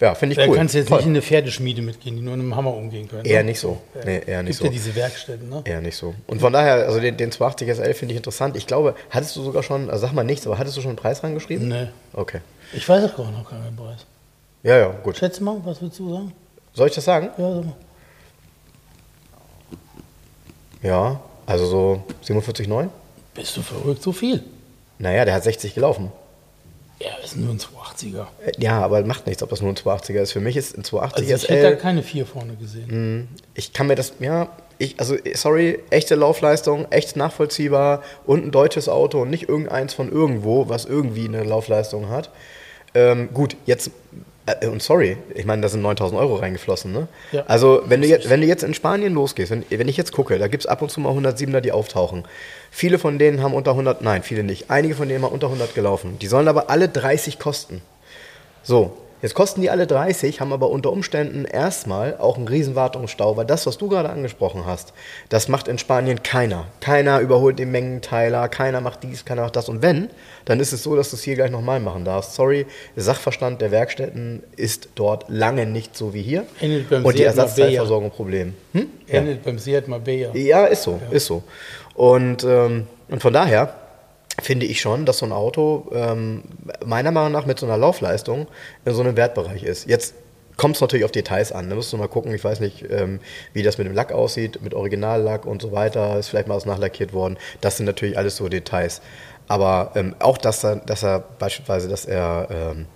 ja, 0.00 0.14
finde 0.14 0.32
ich 0.32 0.38
da 0.38 0.46
cool. 0.46 0.52
Da 0.52 0.56
kannst 0.56 0.72
du 0.72 0.78
jetzt 0.78 0.88
Toll. 0.88 0.96
nicht 0.96 1.06
in 1.08 1.12
eine 1.12 1.20
Pferdeschmiede 1.20 1.82
mitgehen, 1.82 2.16
die 2.16 2.22
nur 2.22 2.34
mit 2.38 2.42
einem 2.42 2.56
Hammer 2.56 2.74
umgehen 2.74 3.06
können. 3.06 3.26
Eher 3.26 3.42
ne? 3.42 3.50
nicht 3.50 3.60
so. 3.60 3.82
Nee, 4.02 4.22
eher 4.26 4.42
nicht 4.42 4.52
Gibt 4.52 4.60
so. 4.60 4.64
ja 4.64 4.70
diese 4.70 4.94
Werkstätten, 4.96 5.50
ne? 5.50 5.60
Eher 5.66 5.82
nicht 5.82 5.96
so. 5.98 6.14
Und 6.26 6.40
von 6.40 6.54
daher, 6.54 6.86
also 6.86 7.00
den, 7.00 7.18
den 7.18 7.32
280 7.32 7.68
SL 7.68 7.92
finde 7.92 8.14
ich 8.14 8.16
interessant. 8.16 8.56
Ich 8.56 8.66
glaube, 8.66 8.94
hattest 9.10 9.36
du 9.36 9.42
sogar 9.42 9.62
schon, 9.62 9.90
also 9.90 10.06
sag 10.06 10.14
mal 10.14 10.24
nichts, 10.24 10.46
aber 10.46 10.56
hattest 10.56 10.78
du 10.78 10.80
schon 10.80 10.92
einen 10.92 10.96
Preis 10.96 11.22
reingeschrieben? 11.22 11.68
Nee. 11.68 11.88
Okay. 12.14 12.40
Ich 12.72 12.88
weiß 12.88 13.04
auch 13.04 13.16
gar 13.18 13.30
noch 13.30 13.50
keinen 13.50 13.76
Preis. 13.76 14.06
Ja, 14.62 14.78
ja, 14.78 14.88
gut. 14.88 15.18
Schätze 15.18 15.44
mal, 15.44 15.60
was 15.64 15.82
willst 15.82 15.98
du 15.98 16.10
sagen? 16.10 16.32
Soll 16.74 16.88
ich 16.88 16.94
das 16.94 17.04
sagen? 17.04 17.30
Ja. 17.38 17.62
Ja, 20.82 21.20
also 21.46 21.66
so 21.66 22.02
47,9? 22.26 22.88
Bist 23.34 23.56
du 23.56 23.62
verrückt, 23.62 24.02
so 24.02 24.12
viel? 24.12 24.42
Naja, 24.98 25.24
der 25.24 25.34
hat 25.34 25.44
60 25.44 25.74
gelaufen. 25.74 26.10
Ja, 27.00 27.10
ist 27.22 27.36
nur 27.36 27.50
ein 27.50 27.58
280er. 27.58 28.26
Äh, 28.44 28.52
ja, 28.58 28.80
aber 28.80 29.04
macht 29.04 29.26
nichts, 29.26 29.42
ob 29.42 29.50
das 29.50 29.60
nur 29.60 29.70
ein 29.72 29.76
280er 29.76 30.20
ist. 30.20 30.32
Für 30.32 30.40
mich 30.40 30.56
ist 30.56 30.76
ein 30.76 30.84
280 30.84 31.32
also 31.32 31.44
ich 31.44 31.50
hätte 31.50 31.70
da 31.70 31.76
keine 31.76 32.02
4 32.02 32.26
vorne 32.26 32.54
gesehen. 32.54 32.90
Hm, 32.90 33.28
ich 33.54 33.72
kann 33.72 33.88
mir 33.88 33.96
das, 33.96 34.14
ja, 34.20 34.48
ich, 34.78 35.00
also 35.00 35.16
sorry, 35.34 35.80
echte 35.90 36.14
Laufleistung, 36.14 36.90
echt 36.90 37.16
nachvollziehbar 37.16 38.02
und 38.24 38.44
ein 38.44 38.50
deutsches 38.50 38.88
Auto 38.88 39.22
und 39.22 39.30
nicht 39.30 39.48
irgendeins 39.48 39.94
von 39.94 40.10
irgendwo, 40.10 40.68
was 40.68 40.84
irgendwie 40.84 41.26
eine 41.26 41.42
Laufleistung 41.42 42.08
hat. 42.08 42.30
Ähm, 42.94 43.30
gut, 43.32 43.56
jetzt 43.66 43.90
äh, 44.46 44.66
und 44.66 44.82
sorry, 44.82 45.16
ich 45.34 45.44
meine, 45.44 45.62
da 45.62 45.68
sind 45.68 45.82
9000 45.82 46.20
Euro 46.20 46.36
reingeflossen. 46.36 46.92
Ne? 46.92 47.08
Ja. 47.30 47.44
Also, 47.46 47.82
wenn 47.86 48.02
du, 48.02 48.08
jetzt, 48.08 48.28
wenn 48.28 48.40
du 48.40 48.46
jetzt 48.46 48.62
in 48.62 48.74
Spanien 48.74 49.14
losgehst, 49.14 49.50
wenn, 49.50 49.64
wenn 49.68 49.88
ich 49.88 49.96
jetzt 49.96 50.12
gucke, 50.12 50.38
da 50.38 50.48
gibt 50.48 50.64
es 50.64 50.66
ab 50.66 50.82
und 50.82 50.90
zu 50.90 51.00
mal 51.00 51.12
107er, 51.12 51.60
die 51.60 51.72
auftauchen. 51.72 52.24
Viele 52.70 52.98
von 52.98 53.18
denen 53.18 53.42
haben 53.42 53.54
unter 53.54 53.72
100, 53.72 54.02
nein, 54.02 54.22
viele 54.22 54.42
nicht. 54.42 54.70
Einige 54.70 54.94
von 54.94 55.08
denen 55.08 55.24
haben 55.24 55.32
unter 55.32 55.46
100 55.46 55.74
gelaufen. 55.74 56.18
Die 56.20 56.26
sollen 56.26 56.48
aber 56.48 56.70
alle 56.70 56.88
30 56.88 57.38
kosten. 57.38 57.82
So, 58.62 58.96
Jetzt 59.22 59.34
kosten 59.34 59.60
die 59.60 59.70
alle 59.70 59.86
30, 59.86 60.40
haben 60.40 60.52
aber 60.52 60.68
unter 60.68 60.90
Umständen 60.90 61.44
erstmal 61.44 62.16
auch 62.16 62.36
einen 62.36 62.48
riesen 62.48 62.74
Wartungsstau, 62.74 63.36
weil 63.36 63.46
das, 63.46 63.66
was 63.66 63.78
du 63.78 63.88
gerade 63.88 64.10
angesprochen 64.10 64.66
hast, 64.66 64.92
das 65.28 65.46
macht 65.46 65.68
in 65.68 65.78
Spanien 65.78 66.24
keiner. 66.24 66.66
Keiner 66.80 67.20
überholt 67.20 67.60
den 67.60 67.70
Mengenteiler, 67.70 68.48
keiner 68.48 68.80
macht 68.80 69.04
dies, 69.04 69.24
keiner 69.24 69.42
macht 69.42 69.54
das. 69.54 69.68
Und 69.68 69.80
wenn, 69.80 70.10
dann 70.44 70.58
ist 70.58 70.72
es 70.72 70.82
so, 70.82 70.96
dass 70.96 71.10
du 71.10 71.16
es 71.16 71.22
hier 71.22 71.36
gleich 71.36 71.52
nochmal 71.52 71.78
machen 71.78 72.04
darfst. 72.04 72.34
Sorry, 72.34 72.66
der 72.96 73.04
Sachverstand 73.04 73.60
der 73.60 73.70
Werkstätten 73.70 74.42
ist 74.56 74.88
dort 74.96 75.26
lange 75.28 75.66
nicht 75.66 75.96
so 75.96 76.12
wie 76.14 76.22
hier. 76.22 76.44
Endet 76.60 76.90
beim 76.90 77.04
Und 77.04 77.16
die 77.16 77.22
Ersatzteilversorgung 77.22 78.10
Problem. 78.10 78.54
Hm? 78.72 78.88
Endet 79.06 79.36
ja. 79.36 79.40
beim 79.44 79.58
Seat 79.60 79.86
Marbella. 79.86 80.34
Ja, 80.34 80.66
ist 80.66 80.82
so, 80.82 80.98
ja. 81.00 81.16
ist 81.16 81.26
so. 81.26 81.44
Und, 81.94 82.42
ähm, 82.42 82.88
und 83.08 83.22
von 83.22 83.32
daher 83.32 83.72
finde 84.40 84.66
ich 84.66 84.80
schon, 84.80 85.04
dass 85.04 85.18
so 85.18 85.26
ein 85.26 85.32
Auto 85.32 85.90
ähm, 85.92 86.44
meiner 86.84 87.10
Meinung 87.10 87.32
nach 87.32 87.46
mit 87.46 87.58
so 87.58 87.66
einer 87.66 87.76
Laufleistung 87.76 88.46
in 88.84 88.94
so 88.94 89.00
einem 89.02 89.16
Wertbereich 89.16 89.62
ist. 89.62 89.86
Jetzt 89.86 90.14
kommt 90.56 90.76
es 90.76 90.80
natürlich 90.80 91.04
auf 91.04 91.12
Details 91.12 91.52
an. 91.52 91.68
Da 91.68 91.74
musst 91.74 91.92
du 91.92 91.96
mal 91.96 92.08
gucken, 92.08 92.34
ich 92.34 92.42
weiß 92.42 92.60
nicht, 92.60 92.84
ähm, 92.90 93.20
wie 93.52 93.62
das 93.62 93.78
mit 93.78 93.86
dem 93.86 93.94
Lack 93.94 94.12
aussieht, 94.12 94.62
mit 94.62 94.74
Originallack 94.74 95.44
und 95.44 95.60
so 95.60 95.72
weiter. 95.72 96.18
Ist 96.18 96.28
vielleicht 96.28 96.48
mal 96.48 96.56
was 96.56 96.66
nachlackiert 96.66 97.12
worden. 97.12 97.36
Das 97.60 97.76
sind 97.76 97.86
natürlich 97.86 98.16
alles 98.16 98.36
so 98.36 98.48
Details. 98.48 99.00
Aber 99.48 99.92
ähm, 99.96 100.14
auch, 100.18 100.38
dass 100.38 100.64
er, 100.64 100.76
dass 100.76 101.02
er 101.02 101.20
beispielsweise, 101.38 101.88
dass 101.88 102.04
er 102.04 102.48
ähm, 102.50 102.86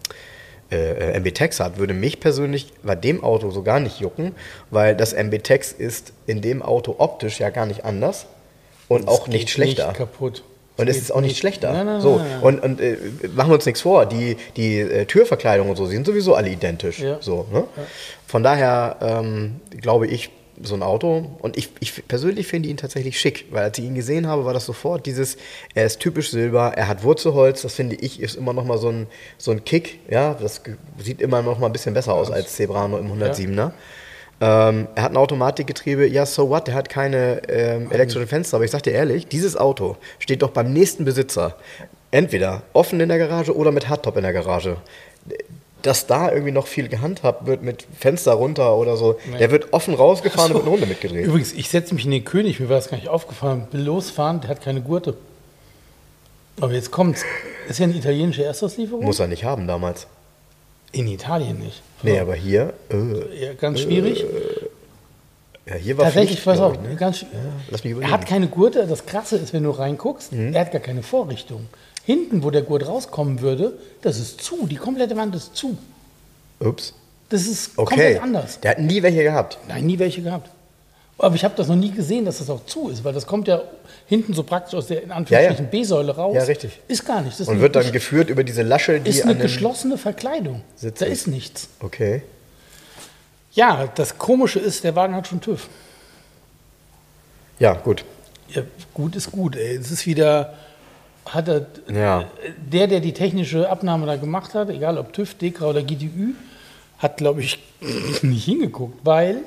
äh, 0.70 1.18
MB-Tex 1.18 1.60
hat, 1.60 1.78
würde 1.78 1.94
mich 1.94 2.20
persönlich 2.20 2.72
bei 2.82 2.94
dem 2.94 3.22
Auto 3.22 3.50
so 3.50 3.62
gar 3.62 3.80
nicht 3.80 4.00
jucken, 4.00 4.34
weil 4.70 4.96
das 4.96 5.12
MB-Tex 5.12 5.72
ist 5.72 6.12
in 6.26 6.40
dem 6.42 6.62
Auto 6.62 6.96
optisch 6.98 7.40
ja 7.40 7.50
gar 7.50 7.66
nicht 7.66 7.84
anders 7.84 8.26
und 8.88 9.06
das 9.06 9.14
auch 9.14 9.28
nicht 9.28 9.50
schlechter. 9.50 9.88
Nicht 9.88 9.96
kaputt. 9.96 10.42
Und 10.76 10.88
es 10.88 10.98
ist 10.98 11.10
auch 11.10 11.20
nicht 11.20 11.38
schlechter. 11.38 11.72
Nein, 11.72 11.86
nein, 11.86 12.00
so. 12.00 12.18
Nein, 12.18 12.42
und, 12.42 12.62
und 12.62 12.80
äh, 12.80 12.96
machen 13.34 13.50
wir 13.50 13.54
uns 13.54 13.66
nichts 13.66 13.80
vor, 13.80 14.06
die, 14.06 14.36
die 14.56 14.78
äh, 14.78 15.06
Türverkleidung 15.06 15.70
und 15.70 15.76
so 15.76 15.86
sind 15.86 16.06
sowieso 16.06 16.34
alle 16.34 16.50
identisch. 16.50 16.98
Ja. 16.98 17.18
So, 17.20 17.46
ne? 17.50 17.64
ja. 17.76 17.82
Von 18.26 18.42
daher 18.42 18.96
ähm, 19.00 19.60
glaube 19.80 20.06
ich, 20.06 20.30
so 20.62 20.74
ein 20.74 20.82
Auto 20.82 21.30
und 21.40 21.56
ich, 21.56 21.70
ich 21.80 22.06
persönlich 22.08 22.46
finde 22.46 22.68
ihn 22.68 22.76
tatsächlich 22.76 23.20
schick, 23.20 23.46
weil 23.50 23.64
als 23.64 23.78
ich 23.78 23.84
ihn 23.84 23.94
gesehen 23.94 24.26
habe, 24.26 24.44
war 24.44 24.54
das 24.54 24.64
sofort 24.64 25.06
dieses, 25.06 25.36
er 25.74 25.84
ist 25.84 26.00
typisch 26.00 26.30
Silber, 26.30 26.72
er 26.74 26.88
hat 26.88 27.02
Wurzelholz, 27.02 27.62
das 27.62 27.74
finde 27.74 27.96
ich 27.96 28.20
ist 28.20 28.36
immer 28.36 28.52
noch 28.52 28.64
mal 28.64 28.78
so 28.78 28.88
ein, 28.88 29.06
so 29.38 29.50
ein 29.50 29.64
Kick, 29.64 30.00
ja, 30.10 30.34
das 30.34 30.62
sieht 30.98 31.20
immer 31.20 31.42
noch 31.42 31.58
mal 31.58 31.66
ein 31.66 31.72
bisschen 31.72 31.94
besser 31.94 32.14
aus 32.14 32.30
als 32.30 32.56
Zebrano 32.56 32.98
im 32.98 33.12
107er. 33.12 33.72
Ähm, 34.40 34.86
er 34.94 35.02
hat 35.04 35.12
ein 35.12 35.16
Automatikgetriebe, 35.16 36.06
ja, 36.06 36.26
so 36.26 36.50
what, 36.50 36.68
er 36.68 36.74
hat 36.74 36.90
keine 36.90 37.48
ähm, 37.48 37.90
elektrischen 37.90 38.28
Fenster, 38.28 38.56
aber 38.56 38.64
ich 38.64 38.70
sag 38.70 38.82
dir 38.82 38.92
ehrlich, 38.92 39.26
dieses 39.28 39.56
Auto 39.56 39.96
steht 40.18 40.42
doch 40.42 40.50
beim 40.50 40.72
nächsten 40.72 41.06
Besitzer 41.06 41.56
entweder 42.10 42.62
offen 42.74 43.00
in 43.00 43.08
der 43.08 43.18
Garage 43.18 43.56
oder 43.56 43.72
mit 43.72 43.88
Hardtop 43.88 44.16
in 44.16 44.22
der 44.22 44.34
Garage. 44.34 44.76
Dass 45.80 46.06
da 46.06 46.30
irgendwie 46.30 46.52
noch 46.52 46.66
viel 46.66 46.88
gehandhabt 46.88 47.46
wird 47.46 47.62
mit 47.62 47.86
Fenster 47.98 48.32
runter 48.32 48.76
oder 48.76 48.96
so, 48.96 49.18
der 49.38 49.50
wird 49.50 49.72
offen 49.72 49.94
rausgefahren 49.94 50.50
und 50.50 50.56
wird 50.56 50.64
eine 50.64 50.70
Runde 50.70 50.86
mitgedreht. 50.86 51.26
Übrigens, 51.26 51.52
ich 51.52 51.70
setze 51.70 51.94
mich 51.94 52.04
in 52.04 52.10
den 52.10 52.24
König, 52.24 52.60
mir 52.60 52.68
war 52.68 52.76
das 52.76 52.88
gar 52.88 52.96
nicht 52.96 53.08
aufgefallen. 53.08 53.68
Will 53.70 53.82
losfahren, 53.82 54.40
der 54.40 54.50
hat 54.50 54.62
keine 54.62 54.82
Gurte. 54.82 55.16
Aber 56.60 56.72
jetzt 56.72 56.90
kommt's. 56.90 57.24
Ist 57.68 57.78
ja 57.78 57.84
eine 57.84 57.94
italienische 57.94 58.44
Erstauslieferung? 58.44 59.04
Muss 59.04 59.20
er 59.20 59.28
nicht 59.28 59.44
haben 59.44 59.66
damals. 59.66 60.06
In 60.96 61.06
Italien 61.08 61.58
nicht. 61.58 61.82
Nee, 62.02 62.18
aber 62.18 62.34
hier, 62.34 62.72
äh, 62.90 63.44
Ja, 63.44 63.52
ganz 63.54 63.80
schwierig. 63.80 64.24
ja, 65.66 65.74
hier 65.74 65.98
war 65.98 66.04
Tatsächlich, 66.06 66.40
Pflicht, 66.40 66.44
pass 66.44 66.60
auf, 66.60 66.80
ne? 66.80 66.96
ganz, 66.96 67.18
sch- 67.18 67.26
Lass 67.70 67.84
mich 67.84 67.94
er 68.00 68.10
hat 68.10 68.24
keine 68.26 68.46
Gurte. 68.48 68.86
Das 68.86 69.04
Krasse 69.04 69.36
ist, 69.36 69.52
wenn 69.52 69.64
du 69.64 69.70
reinguckst, 69.72 70.32
Mhm. 70.32 70.54
er 70.54 70.60
hat 70.62 70.72
gar 70.72 70.80
keine 70.80 71.02
Vorrichtung. 71.02 71.66
Hinten, 72.04 72.42
wo 72.42 72.50
der 72.50 72.62
Gurt 72.62 72.86
rauskommen 72.86 73.40
würde, 73.40 73.74
das 74.00 74.18
ist 74.18 74.40
zu. 74.40 74.66
Die 74.68 74.76
komplette 74.76 75.16
Wand 75.16 75.34
ist 75.34 75.54
zu. 75.54 75.76
Ups. 76.60 76.94
Das 77.28 77.46
ist 77.46 77.72
Okay. 77.76 77.84
komplett 77.94 78.22
anders. 78.22 78.60
Der 78.60 78.70
hat 78.70 78.78
nie 78.78 79.02
welche 79.02 79.22
gehabt. 79.24 79.58
Nein, 79.68 79.84
nie 79.84 79.98
welche 79.98 80.22
gehabt. 80.22 80.48
Aber 81.18 81.34
ich 81.34 81.44
habe 81.44 81.54
das 81.56 81.68
noch 81.68 81.76
nie 81.76 81.90
gesehen, 81.90 82.26
dass 82.26 82.38
das 82.38 82.50
auch 82.50 82.66
zu 82.66 82.90
ist, 82.90 83.02
weil 83.02 83.14
das 83.14 83.26
kommt 83.26 83.48
ja 83.48 83.62
hinten 84.06 84.34
so 84.34 84.42
praktisch 84.42 84.74
aus 84.74 84.86
der 84.88 85.02
in 85.02 85.10
Anführungsstrichen 85.10 85.64
Ja, 85.64 85.72
ja. 85.72 85.80
B-Säule 85.80 86.14
raus. 86.14 86.34
Ja, 86.36 86.42
richtig. 86.42 86.78
Ist 86.88 87.06
gar 87.06 87.22
nicht. 87.22 87.32
Das 87.32 87.40
ist 87.40 87.48
Und 87.48 87.60
wird 87.60 87.74
dann 87.74 87.90
geführt 87.90 88.28
über 88.28 88.44
diese 88.44 88.62
Lasche, 88.62 89.00
die 89.00 89.10
ist 89.10 89.22
eine 89.24 89.36
geschlossene 89.36 89.96
Verkleidung. 89.96 90.60
Sitz 90.74 90.98
da 90.98 91.06
ist. 91.06 91.20
ist 91.22 91.26
nichts. 91.28 91.68
Okay. 91.80 92.22
Ja, 93.52 93.88
das 93.94 94.18
Komische 94.18 94.58
ist, 94.58 94.84
der 94.84 94.94
Wagen 94.94 95.14
hat 95.14 95.26
schon 95.26 95.40
TÜV. 95.40 95.68
Ja, 97.58 97.72
gut. 97.72 98.04
Ja, 98.50 98.62
gut 98.92 99.16
ist 99.16 99.32
gut. 99.32 99.56
Ey. 99.56 99.76
Es 99.76 99.90
ist 99.90 100.06
wieder, 100.06 100.52
hat 101.24 101.48
er, 101.48 101.66
Ja. 101.90 102.24
der, 102.70 102.86
der 102.88 103.00
die 103.00 103.14
technische 103.14 103.68
Abnahme 103.70 104.04
da 104.06 104.16
gemacht 104.16 104.52
hat, 104.54 104.68
egal 104.68 104.98
ob 104.98 105.14
TÜV, 105.14 105.34
DEKRA 105.34 105.66
oder 105.70 105.82
GTÜ, 105.82 106.34
hat, 106.98 107.16
glaube 107.16 107.40
ich, 107.40 107.58
nicht 108.22 108.44
hingeguckt, 108.44 109.00
weil 109.04 109.38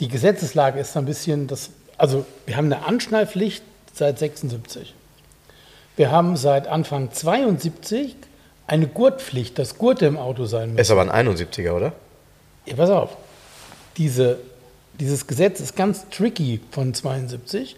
die 0.00 0.08
Gesetzeslage 0.08 0.78
ist 0.80 0.96
ein 0.96 1.06
bisschen, 1.06 1.46
das, 1.46 1.70
also 1.96 2.26
wir 2.44 2.56
haben 2.56 2.72
eine 2.72 2.86
Anschnallpflicht 2.86 3.62
seit 3.92 4.18
76. 4.18 4.94
Wir 5.96 6.10
haben 6.10 6.36
seit 6.36 6.66
Anfang 6.66 7.10
72 7.12 8.16
eine 8.66 8.86
Gurtpflicht, 8.86 9.58
dass 9.58 9.78
Gurte 9.78 10.06
im 10.06 10.18
Auto 10.18 10.44
sein 10.44 10.70
müssen. 10.70 10.78
Ist 10.78 10.90
aber 10.90 11.10
ein 11.10 11.28
71er, 11.28 11.72
oder? 11.72 11.92
Ja, 12.66 12.76
pass 12.76 12.90
auf. 12.90 13.16
Diese, 13.96 14.38
dieses 15.00 15.26
Gesetz 15.26 15.60
ist 15.60 15.76
ganz 15.76 16.06
tricky 16.10 16.60
von 16.70 16.92
72, 16.92 17.76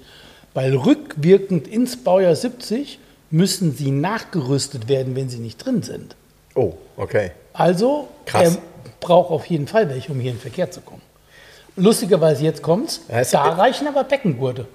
weil 0.55 0.75
rückwirkend 0.75 1.69
ins 1.69 2.03
Baujahr 2.03 2.35
70 2.35 2.99
müssen 3.31 3.77
sie 3.77 3.91
nachgerüstet 3.91 4.89
werden, 4.89 5.15
wenn 5.15 5.29
sie 5.29 5.39
nicht 5.39 5.59
drin 5.65 5.83
sind. 5.83 6.17
Oh, 6.55 6.75
okay. 6.97 7.31
Also, 7.53 8.09
Krass. 8.25 8.57
er 8.57 8.63
braucht 9.01 9.31
auf 9.31 9.47
jeden 9.47 9.69
Fall 9.69 9.89
welche, 9.91 10.11
um 10.11 10.19
hier 10.19 10.31
in 10.31 10.37
den 10.37 10.43
Verkehr 10.43 10.71
zu 10.71 10.81
kommen. 10.81 11.03
Lustigerweise, 11.79 12.45
jetzt 12.45 12.63
kommt's, 12.63 13.01
es- 13.09 13.31
da 13.31 13.43
reichen 13.51 13.87
aber 13.87 14.05
Beckengurte. 14.05 14.67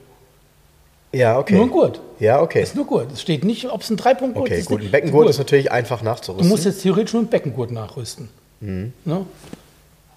Ja, 1.11 1.37
okay. 1.37 1.53
Nur 1.53 1.65
ein 1.65 1.69
Gurt. 1.69 1.99
Ja, 2.19 2.41
okay. 2.41 2.63
Ist 2.63 2.75
nur 2.75 2.85
Gurt. 2.87 3.11
Es 3.11 3.21
steht 3.21 3.43
nicht, 3.43 3.69
ob 3.69 3.81
es 3.81 3.89
ein 3.91 3.97
Dreipunktgurt 3.97 4.47
Okay, 4.49 4.59
ist. 4.59 4.65
gut. 4.65 4.81
Ein 4.81 4.89
Beckengurt 4.89 5.29
ist 5.29 5.37
natürlich 5.37 5.71
einfach 5.71 5.99
Du 5.99 6.05
nachzurüsten. 6.05 6.49
musst 6.49 6.65
jetzt 6.65 6.81
theoretisch 6.81 7.13
nur 7.13 7.21
einen 7.21 7.29
Beckengurt 7.29 7.69
nachrüsten. 7.71 8.29
Mhm. 8.61 8.93
Ne? 9.05 9.25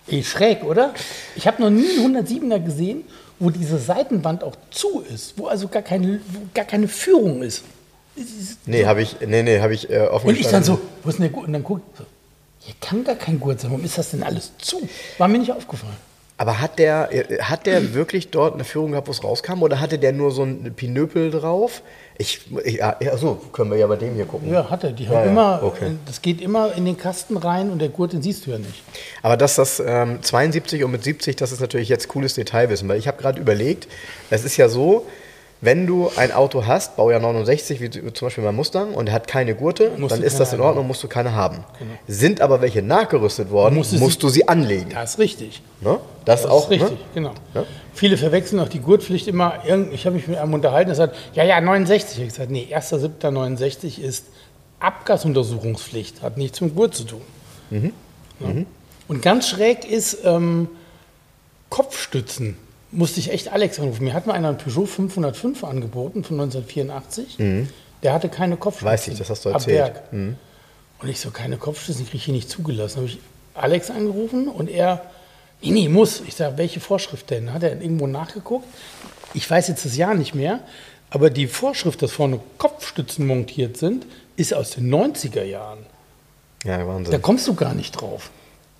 Ey, 0.08 0.22
schräg, 0.24 0.64
oder? 0.64 0.94
Ich 1.34 1.46
habe 1.46 1.60
noch 1.60 1.68
nie 1.68 1.86
einen 1.98 2.16
107er 2.16 2.60
gesehen, 2.60 3.04
wo 3.38 3.50
diese 3.50 3.76
Seitenwand 3.78 4.42
auch 4.42 4.54
zu 4.70 5.00
ist, 5.02 5.34
wo 5.36 5.48
also 5.48 5.68
gar 5.68 5.82
keine, 5.82 6.20
gar 6.54 6.64
keine 6.64 6.88
Führung 6.88 7.42
ist. 7.42 7.64
Nee, 8.64 8.86
habe 8.86 9.02
ich, 9.02 9.16
nee, 9.26 9.42
nee, 9.42 9.60
habe 9.60 9.74
ich 9.74 9.90
äh, 9.90 9.98
offen 10.06 10.28
Und 10.28 10.38
ich 10.38 10.46
dann 10.46 10.64
so, 10.64 10.78
wo 11.02 11.10
ist 11.10 11.16
denn 11.18 11.24
der 11.24 11.30
Gurt? 11.32 11.46
Und 11.48 11.52
dann 11.52 11.64
guck 11.64 11.80
ich 11.92 11.98
so, 11.98 12.04
hier 12.60 12.74
kann 12.80 13.04
gar 13.04 13.16
kein 13.16 13.38
Gurt 13.38 13.60
sein. 13.60 13.70
Warum 13.70 13.84
ist 13.84 13.98
das 13.98 14.12
denn 14.12 14.22
alles 14.22 14.52
zu? 14.56 14.80
War 15.18 15.28
mir 15.28 15.38
nicht 15.38 15.52
aufgefallen. 15.52 15.96
Aber 16.38 16.60
hat 16.60 16.78
der, 16.78 17.08
äh, 17.12 17.38
hat 17.40 17.66
der 17.66 17.94
wirklich 17.94 18.30
dort 18.30 18.54
eine 18.54 18.64
Führung 18.64 18.90
gehabt, 18.90 19.08
wo 19.08 19.12
es 19.12 19.24
rauskam? 19.24 19.62
Oder 19.62 19.80
hatte 19.80 19.98
der 19.98 20.12
nur 20.12 20.30
so 20.30 20.42
ein 20.42 20.74
Pinöpel 20.74 21.30
drauf? 21.30 21.82
Ich, 22.18 22.40
ich 22.64 22.76
ja, 22.76 22.96
ja, 23.00 23.16
so 23.16 23.34
können 23.52 23.70
wir 23.70 23.78
ja 23.78 23.86
bei 23.86 23.96
dem 23.96 24.14
hier 24.14 24.26
gucken. 24.26 24.50
Ja, 24.50 24.68
hat 24.68 24.84
er. 24.84 24.92
Die 24.92 25.08
haben 25.08 25.14
ja, 25.14 25.24
immer, 25.24 25.62
okay. 25.62 25.92
das 26.04 26.20
geht 26.20 26.40
immer 26.40 26.74
in 26.74 26.84
den 26.84 26.98
Kasten 26.98 27.36
rein 27.36 27.70
und 27.70 27.78
der 27.78 27.88
Gurt, 27.88 28.12
den 28.12 28.22
siehst 28.22 28.46
du 28.46 28.50
ja 28.50 28.58
nicht. 28.58 28.82
Aber 29.22 29.36
dass 29.36 29.54
das 29.54 29.82
ähm, 29.84 30.22
72 30.22 30.84
und 30.84 30.90
mit 30.90 31.04
70, 31.04 31.36
das 31.36 31.52
ist 31.52 31.60
natürlich 31.60 31.88
jetzt 31.88 32.08
cooles 32.08 32.34
Detailwissen, 32.34 32.88
weil 32.88 32.98
ich 32.98 33.08
habe 33.08 33.20
gerade 33.20 33.40
überlegt, 33.40 33.88
es 34.30 34.44
ist 34.44 34.56
ja 34.56 34.68
so, 34.68 35.06
wenn 35.60 35.86
du 35.86 36.10
ein 36.16 36.32
Auto 36.32 36.66
hast, 36.66 36.96
Baujahr 36.96 37.20
69, 37.20 37.80
wie 37.80 37.90
zum 37.90 38.26
Beispiel 38.26 38.44
mein 38.44 38.54
Mustang, 38.54 38.92
und 38.92 39.08
er 39.08 39.14
hat 39.14 39.26
keine 39.26 39.54
Gurte, 39.54 39.92
Musst 39.96 40.14
dann 40.14 40.22
ist 40.22 40.38
das 40.38 40.52
in 40.52 40.58
haben. 40.58 40.66
Ordnung, 40.66 40.86
musst 40.86 41.02
du 41.02 41.08
keine 41.08 41.34
haben. 41.34 41.64
Sind 42.06 42.40
aber 42.42 42.60
welche 42.60 42.82
nachgerüstet 42.82 43.50
worden, 43.50 43.76
Musst 43.76 43.98
musst, 43.98 44.22
du 44.22 44.28
sie 44.28 44.46
anlegen. 44.48 44.90
Das 44.90 45.12
ist 45.12 45.18
richtig. 45.18 45.62
Ne? 45.80 45.98
Das, 46.24 46.42
Das 46.42 46.50
auch, 46.50 46.64
ist 46.64 46.70
richtig, 46.70 46.90
Ne? 46.90 47.04
genau. 47.14 47.32
Ja. 47.54 47.64
Viele 47.94 48.18
verwechseln 48.18 48.60
auch 48.60 48.68
die 48.68 48.80
Gurtpflicht 48.80 49.28
immer. 49.28 49.54
Ich 49.92 50.04
habe 50.04 50.16
mich 50.16 50.28
mit 50.28 50.36
einem 50.36 50.52
unterhalten, 50.52 50.88
der 50.88 50.96
sagt, 50.96 51.16
ja, 51.32 51.44
ja, 51.44 51.60
69. 51.60 52.10
Ich 52.10 52.18
habe 52.18 52.28
gesagt, 52.28 52.50
nee, 52.50 52.68
1.7.69 52.70 54.00
ist 54.00 54.26
Abgasuntersuchungspflicht, 54.80 56.20
hat 56.22 56.36
nichts 56.36 56.60
mit 56.60 56.74
Gurt 56.74 56.94
zu 56.94 57.04
tun. 57.04 57.22
Mhm. 57.70 57.92
Ja. 58.40 58.48
Und 59.08 59.22
ganz 59.22 59.48
schräg 59.48 59.90
ist 59.90 60.18
ähm, 60.24 60.68
Kopfstützen. 61.70 62.58
Musste 62.96 63.20
ich 63.20 63.30
echt 63.30 63.52
Alex 63.52 63.78
anrufen. 63.78 64.04
Mir 64.04 64.14
hat 64.14 64.26
mal 64.26 64.32
einer 64.32 64.48
einen 64.48 64.56
Peugeot 64.58 64.86
505 64.86 65.64
angeboten 65.64 66.24
von 66.24 66.40
1984. 66.40 67.36
Der 68.02 68.12
hatte 68.14 68.28
keine 68.30 68.56
Kopfstützen. 68.56 68.86
Mhm. 68.88 68.92
Weiß 68.92 69.08
ich, 69.08 69.18
das 69.18 69.28
hast 69.28 69.44
du 69.44 69.50
erzählt. 69.50 69.76
Werk. 69.78 70.02
Und 70.12 71.08
ich 71.08 71.20
so, 71.20 71.30
keine 71.30 71.58
Kopfstützen, 71.58 72.04
die 72.04 72.10
kriege 72.10 72.16
ich 72.16 72.24
hier 72.24 72.34
nicht 72.34 72.48
zugelassen. 72.48 72.96
habe 72.96 73.06
ich 73.06 73.18
Alex 73.54 73.90
angerufen 73.90 74.48
und 74.48 74.70
er, 74.70 75.02
nee, 75.60 75.70
nee, 75.72 75.88
muss. 75.90 76.22
Ich 76.26 76.36
sage, 76.36 76.56
welche 76.56 76.80
Vorschrift 76.80 77.28
denn? 77.30 77.52
Hat 77.52 77.62
er 77.62 77.80
irgendwo 77.80 78.06
nachgeguckt? 78.06 78.66
Ich 79.34 79.50
weiß 79.50 79.68
jetzt 79.68 79.84
das 79.84 79.96
Jahr 79.96 80.14
nicht 80.14 80.34
mehr, 80.34 80.60
aber 81.10 81.28
die 81.28 81.46
Vorschrift, 81.48 82.00
dass 82.00 82.12
vorne 82.12 82.40
Kopfstützen 82.56 83.26
montiert 83.26 83.76
sind, 83.76 84.06
ist 84.36 84.54
aus 84.54 84.70
den 84.70 84.88
90er 84.88 85.42
Jahren. 85.44 85.80
Ja, 86.64 86.78
Da 86.78 86.86
Wahnsinn. 86.86 87.20
kommst 87.22 87.46
du 87.46 87.54
gar 87.54 87.74
nicht 87.74 87.92
drauf. 87.92 88.30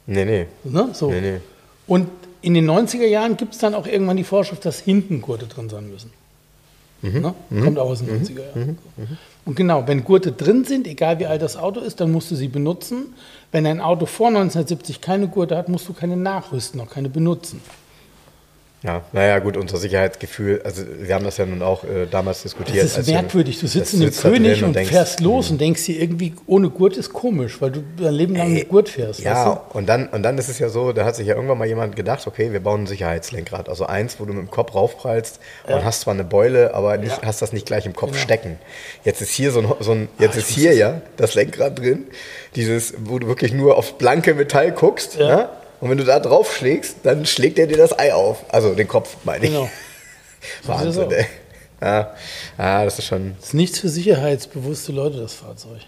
Nee, 0.07 0.24
nee. 0.24 0.46
Ne? 0.64 0.88
So. 0.94 1.11
Nee, 1.11 1.20
nee. 1.20 1.40
Und 1.87 2.09
in 2.42 2.55
den 2.55 2.68
90er 2.68 3.07
Jahren 3.07 3.37
gibt 3.37 3.55
es 3.55 3.61
dann 3.61 3.75
auch 3.75 3.87
irgendwann 3.87 4.16
die 4.16 4.25
Vorschrift, 4.25 4.64
dass 4.64 4.79
hinten 4.79 5.20
Gurte 5.20 5.46
drin 5.46 5.68
sein 5.68 5.90
müssen. 5.90 6.11
Mhm. 7.03 7.20
Ne? 7.51 7.62
Kommt 7.62 7.79
auch 7.79 7.90
aus 7.90 8.05
den 8.05 8.25
90er 8.25 8.40
Jahren. 8.40 8.79
Und 9.44 9.55
genau, 9.55 9.87
wenn 9.87 10.03
Gurte 10.03 10.33
drin 10.33 10.64
sind, 10.64 10.87
egal 10.87 11.18
wie 11.18 11.27
alt 11.27 11.40
das 11.40 11.57
Auto 11.57 11.81
ist, 11.81 12.01
dann 12.01 12.11
musst 12.11 12.31
du 12.31 12.35
sie 12.35 12.49
benutzen. 12.49 13.14
Wenn 13.53 13.66
ein 13.66 13.81
Auto 13.81 14.07
vor 14.07 14.29
1970 14.29 15.01
keine 15.01 15.29
Gurte 15.29 15.57
hat, 15.57 15.68
musst 15.68 15.88
du 15.88 15.92
keine 15.92 16.16
nachrüsten, 16.16 16.81
auch 16.81 16.90
keine 16.90 17.09
benutzen. 17.09 17.61
Ja, 18.87 19.03
naja, 19.12 19.40
gut, 19.40 19.57
unser 19.57 19.79
Sicherheitsgefühl, 19.79 20.62
also 20.64 20.83
wir 21.01 21.12
haben 21.12 21.25
das 21.25 21.38
ja 21.38 21.44
nun 21.44 21.61
auch 21.61 21.83
äh, 21.83 22.07
damals 22.09 22.42
diskutiert. 22.42 22.85
Das 22.85 22.96
ist 22.96 23.09
merkwürdig. 23.09 23.59
Du 23.59 23.66
sitzt 23.66 23.94
in 23.94 24.01
drin 24.01 24.12
König 24.12 24.62
und, 24.62 24.77
denkst, 24.77 24.92
fährst 24.92 25.20
los 25.20 25.51
und 25.51 25.61
denkst 25.61 25.85
dir 25.87 26.01
irgendwie, 26.01 26.35
ohne 26.46 26.70
Gurt 26.70 26.96
ist 26.96 27.12
komisch, 27.12 27.61
weil 27.61 27.72
du 27.72 27.83
dein 28.01 28.14
Leben 28.14 28.37
lang 28.37 28.53
mit 28.55 28.68
Gurt 28.68 28.88
fährst. 28.88 29.20
Ja, 29.20 29.46
weißt 29.46 29.75
und 29.75 29.88
dann, 29.88 30.07
und 30.09 30.22
dann 30.22 30.38
ist 30.38 30.49
es 30.49 30.61
ja 30.61 30.68
so, 30.68 30.92
da 30.92 31.05
hat 31.05 31.16
sich 31.16 31.27
ja 31.27 31.35
irgendwann 31.35 31.59
mal 31.59 31.66
jemand 31.66 31.96
gedacht, 31.96 32.25
okay, 32.29 32.53
wir 32.53 32.61
bauen 32.61 32.85
ein 32.85 32.87
Sicherheitslenkrad. 32.87 33.68
Also 33.68 33.87
eins, 33.87 34.20
wo 34.20 34.25
du 34.25 34.33
mit 34.33 34.42
dem 34.42 34.51
Kopf 34.53 34.75
raufprallst 34.77 35.40
und 35.66 35.85
hast 35.85 36.03
zwar 36.03 36.14
eine 36.14 36.22
Beule, 36.25 36.72
aber 36.72 36.96
nicht, 36.96 37.22
hast 37.25 37.42
das 37.42 37.53
nicht 37.53 37.66
gleich 37.66 37.87
im 37.87 37.92
Kopf 37.94 38.12
Genau. 38.12 38.22
stecken. 38.22 38.59
Jetzt 39.05 39.20
ist 39.20 39.31
hier 39.31 39.51
so 39.51 39.59
ein, 39.61 39.72
so 39.81 39.90
ein 39.92 40.09
jetzt 40.20 40.37
Ah, 40.37 40.38
ich 40.38 40.44
ist 40.44 40.51
muss 40.51 40.59
hier 40.62 40.75
ja 40.75 41.01
das 41.16 41.35
Lenkrad 41.35 41.77
drin, 41.81 42.05
dieses, 42.55 42.94
wo 43.01 43.18
du 43.18 43.27
wirklich 43.27 43.53
nur 43.53 43.77
auf 43.77 43.99
blanke 43.99 44.35
Metall 44.35 44.70
guckst, 44.70 45.16
Ja. 45.16 45.27
ne? 45.27 45.49
Und 45.80 45.90
wenn 45.90 45.98
du 45.98 46.04
da 46.04 46.20
drauf 46.20 46.54
schlägst, 46.54 46.98
dann 47.02 47.26
schlägt 47.26 47.58
er 47.58 47.66
dir 47.66 47.76
das 47.76 47.98
Ei 47.98 48.14
auf. 48.14 48.44
Also 48.48 48.74
den 48.74 48.88
Kopf, 48.88 49.16
meine 49.24 49.44
ich. 49.44 49.50
Genau. 49.50 49.70
Wahnsinn, 50.64 51.10
ey. 51.10 51.26
Ja, 51.80 52.14
ja, 52.56 52.84
das 52.84 52.98
ist 52.98 53.06
schon. 53.06 53.36
Das 53.38 53.48
ist 53.48 53.54
nichts 53.54 53.80
für 53.80 53.88
sicherheitsbewusste 53.88 54.92
Leute, 54.92 55.18
das 55.18 55.34
Fahrzeug. 55.34 55.80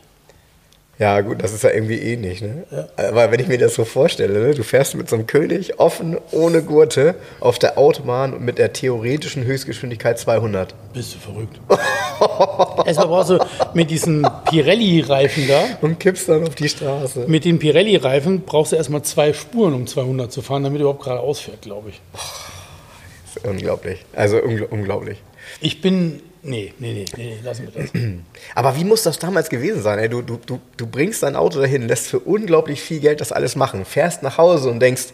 Ja, 0.98 1.20
gut, 1.20 1.42
das 1.42 1.52
ist 1.52 1.62
ja 1.62 1.70
irgendwie 1.70 1.98
ähnlich, 1.98 2.42
ne? 2.42 2.64
Aber 2.96 3.30
wenn 3.30 3.38
ich 3.38 3.46
mir 3.46 3.56
das 3.56 3.74
so 3.74 3.84
vorstelle, 3.84 4.40
ne? 4.40 4.54
du 4.54 4.64
fährst 4.64 4.96
mit 4.96 5.08
so 5.08 5.14
einem 5.14 5.28
König 5.28 5.78
offen, 5.78 6.18
ohne 6.32 6.62
Gurte, 6.62 7.14
auf 7.38 7.60
der 7.60 7.78
Autobahn 7.78 8.34
und 8.34 8.42
mit 8.42 8.58
der 8.58 8.72
theoretischen 8.72 9.44
Höchstgeschwindigkeit 9.44 10.18
200. 10.18 10.74
Bist 10.92 11.14
du 11.14 11.18
verrückt. 11.20 11.60
Erstmal 12.86 13.06
brauchst 13.06 13.30
du 13.30 13.38
mit 13.74 13.90
diesen 13.92 14.26
Pirelli-Reifen 14.50 15.46
da, 15.46 15.64
Und 15.82 16.00
kippst 16.00 16.28
dann 16.28 16.48
auf 16.48 16.56
die 16.56 16.68
Straße. 16.68 17.26
mit 17.28 17.44
den 17.44 17.60
Pirelli-Reifen 17.60 18.40
brauchst 18.40 18.72
du 18.72 18.76
erstmal 18.76 19.02
zwei 19.02 19.32
Spuren, 19.32 19.74
um 19.74 19.86
200 19.86 20.32
zu 20.32 20.42
fahren, 20.42 20.64
damit 20.64 20.80
du 20.80 20.82
überhaupt 20.82 21.04
geradeaus 21.04 21.38
fährt, 21.38 21.62
glaube 21.62 21.90
ich. 21.90 22.00
Das 22.12 23.36
ist 23.36 23.48
unglaublich. 23.48 24.04
Also 24.14 24.38
ungl 24.42 24.64
unglaublich. 24.68 25.18
Ich 25.60 25.80
bin. 25.80 26.22
Nee, 26.48 26.72
nee, 26.78 26.92
nee, 26.92 27.04
nee, 27.16 27.36
lassen 27.44 27.68
wir 27.72 27.82
das. 27.82 27.90
Aber 28.54 28.74
wie 28.76 28.84
muss 28.84 29.02
das 29.02 29.18
damals 29.18 29.50
gewesen 29.50 29.82
sein? 29.82 29.98
Ey? 29.98 30.08
Du, 30.08 30.22
du, 30.22 30.38
du, 30.44 30.58
du 30.76 30.86
bringst 30.86 31.22
dein 31.22 31.36
Auto 31.36 31.60
dahin, 31.60 31.86
lässt 31.86 32.06
für 32.06 32.20
unglaublich 32.20 32.80
viel 32.80 33.00
Geld 33.00 33.20
das 33.20 33.32
alles 33.32 33.54
machen, 33.54 33.84
fährst 33.84 34.22
nach 34.22 34.38
Hause 34.38 34.70
und 34.70 34.80
denkst, 34.80 35.08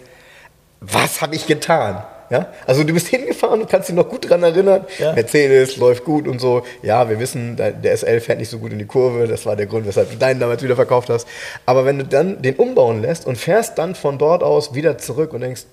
was 0.80 1.20
habe 1.20 1.34
ich 1.34 1.46
getan? 1.46 2.04
Ja? 2.30 2.52
Also 2.66 2.84
du 2.84 2.92
bist 2.94 3.08
hingefahren 3.08 3.62
und 3.62 3.68
kannst 3.68 3.88
dich 3.88 3.96
noch 3.96 4.08
gut 4.08 4.26
daran 4.26 4.44
erinnern. 4.44 4.84
Ja. 4.98 5.12
Mercedes 5.12 5.76
läuft 5.76 6.04
gut 6.04 6.28
und 6.28 6.40
so. 6.40 6.62
Ja, 6.82 7.08
wir 7.08 7.18
wissen, 7.18 7.56
der 7.56 7.72
der 7.72 7.96
SL 7.96 8.20
fährt 8.20 8.38
nicht 8.38 8.50
so 8.50 8.58
gut 8.58 8.72
in 8.72 8.78
die 8.78 8.86
Kurve. 8.86 9.26
Das 9.26 9.44
war 9.44 9.56
der 9.56 9.66
Grund, 9.66 9.86
weshalb 9.86 10.10
du 10.10 10.16
deinen 10.16 10.38
damals 10.38 10.62
wieder 10.62 10.76
verkauft 10.76 11.10
hast. 11.10 11.26
Aber 11.66 11.84
wenn 11.84 11.98
du 11.98 12.04
dann 12.04 12.42
den 12.42 12.54
umbauen 12.56 13.02
lässt 13.02 13.26
und 13.26 13.36
fährst 13.36 13.76
dann 13.78 13.96
von 13.96 14.18
dort 14.18 14.42
aus 14.44 14.74
wieder 14.74 14.98
zurück 14.98 15.32
und 15.32 15.40
denkst, 15.40 15.64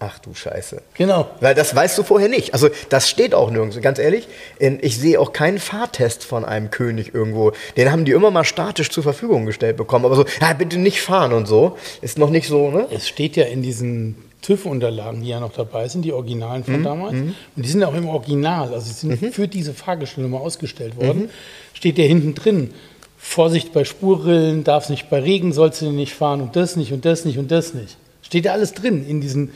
ach 0.00 0.18
du 0.18 0.34
Scheiße. 0.34 0.82
Genau. 0.94 1.30
Weil 1.40 1.54
das 1.54 1.74
weißt 1.74 1.96
du 1.98 2.02
vorher 2.02 2.28
nicht. 2.28 2.52
Also 2.54 2.68
das 2.88 3.08
steht 3.08 3.34
auch 3.34 3.50
nirgends. 3.50 3.80
Ganz 3.80 3.98
ehrlich, 3.98 4.26
ich 4.58 4.98
sehe 4.98 5.20
auch 5.20 5.32
keinen 5.32 5.58
Fahrtest 5.58 6.24
von 6.24 6.44
einem 6.44 6.70
König 6.70 7.14
irgendwo. 7.14 7.52
Den 7.76 7.92
haben 7.92 8.04
die 8.04 8.12
immer 8.12 8.30
mal 8.30 8.44
statisch 8.44 8.90
zur 8.90 9.02
Verfügung 9.02 9.46
gestellt 9.46 9.76
bekommen. 9.76 10.04
Aber 10.04 10.16
so, 10.16 10.24
ja, 10.40 10.52
bitte 10.54 10.78
nicht 10.78 11.00
fahren 11.02 11.32
und 11.32 11.46
so. 11.46 11.76
Ist 12.02 12.18
noch 12.18 12.30
nicht 12.30 12.48
so, 12.48 12.70
ne? 12.70 12.86
Es 12.90 13.06
steht 13.06 13.36
ja 13.36 13.44
in 13.44 13.62
diesen 13.62 14.16
TÜV-Unterlagen, 14.42 15.20
die 15.22 15.28
ja 15.28 15.38
noch 15.38 15.52
dabei 15.52 15.88
sind, 15.88 16.02
die 16.02 16.12
Originalen 16.12 16.64
Mhm, 16.66 16.72
von 16.72 16.82
damals. 16.82 17.12
Und 17.12 17.34
die 17.56 17.68
sind 17.68 17.84
auch 17.84 17.94
im 17.94 18.08
Original, 18.08 18.72
also 18.72 18.90
sie 18.90 19.14
sind 19.14 19.34
für 19.34 19.46
diese 19.48 19.74
Fahrgestellnummer 19.74 20.40
ausgestellt 20.40 20.96
worden. 20.96 21.24
Mhm. 21.24 21.30
Steht 21.74 21.98
ja 21.98 22.04
hinten 22.04 22.34
drin. 22.34 22.70
Vorsicht 23.18 23.74
bei 23.74 23.84
Spurrillen, 23.84 24.64
darfst 24.64 24.88
nicht 24.88 25.10
bei 25.10 25.20
Regen, 25.20 25.52
sollst 25.52 25.82
du 25.82 25.92
nicht 25.92 26.14
fahren 26.14 26.40
und 26.40 26.56
das 26.56 26.76
nicht 26.76 26.90
und 26.92 27.04
das 27.04 27.26
nicht 27.26 27.36
und 27.36 27.50
das 27.50 27.74
nicht. 27.74 27.98
Steht 28.22 28.46
ja 28.46 28.52
alles 28.52 28.72
drin 28.72 29.06
in 29.06 29.20
diesen, 29.20 29.50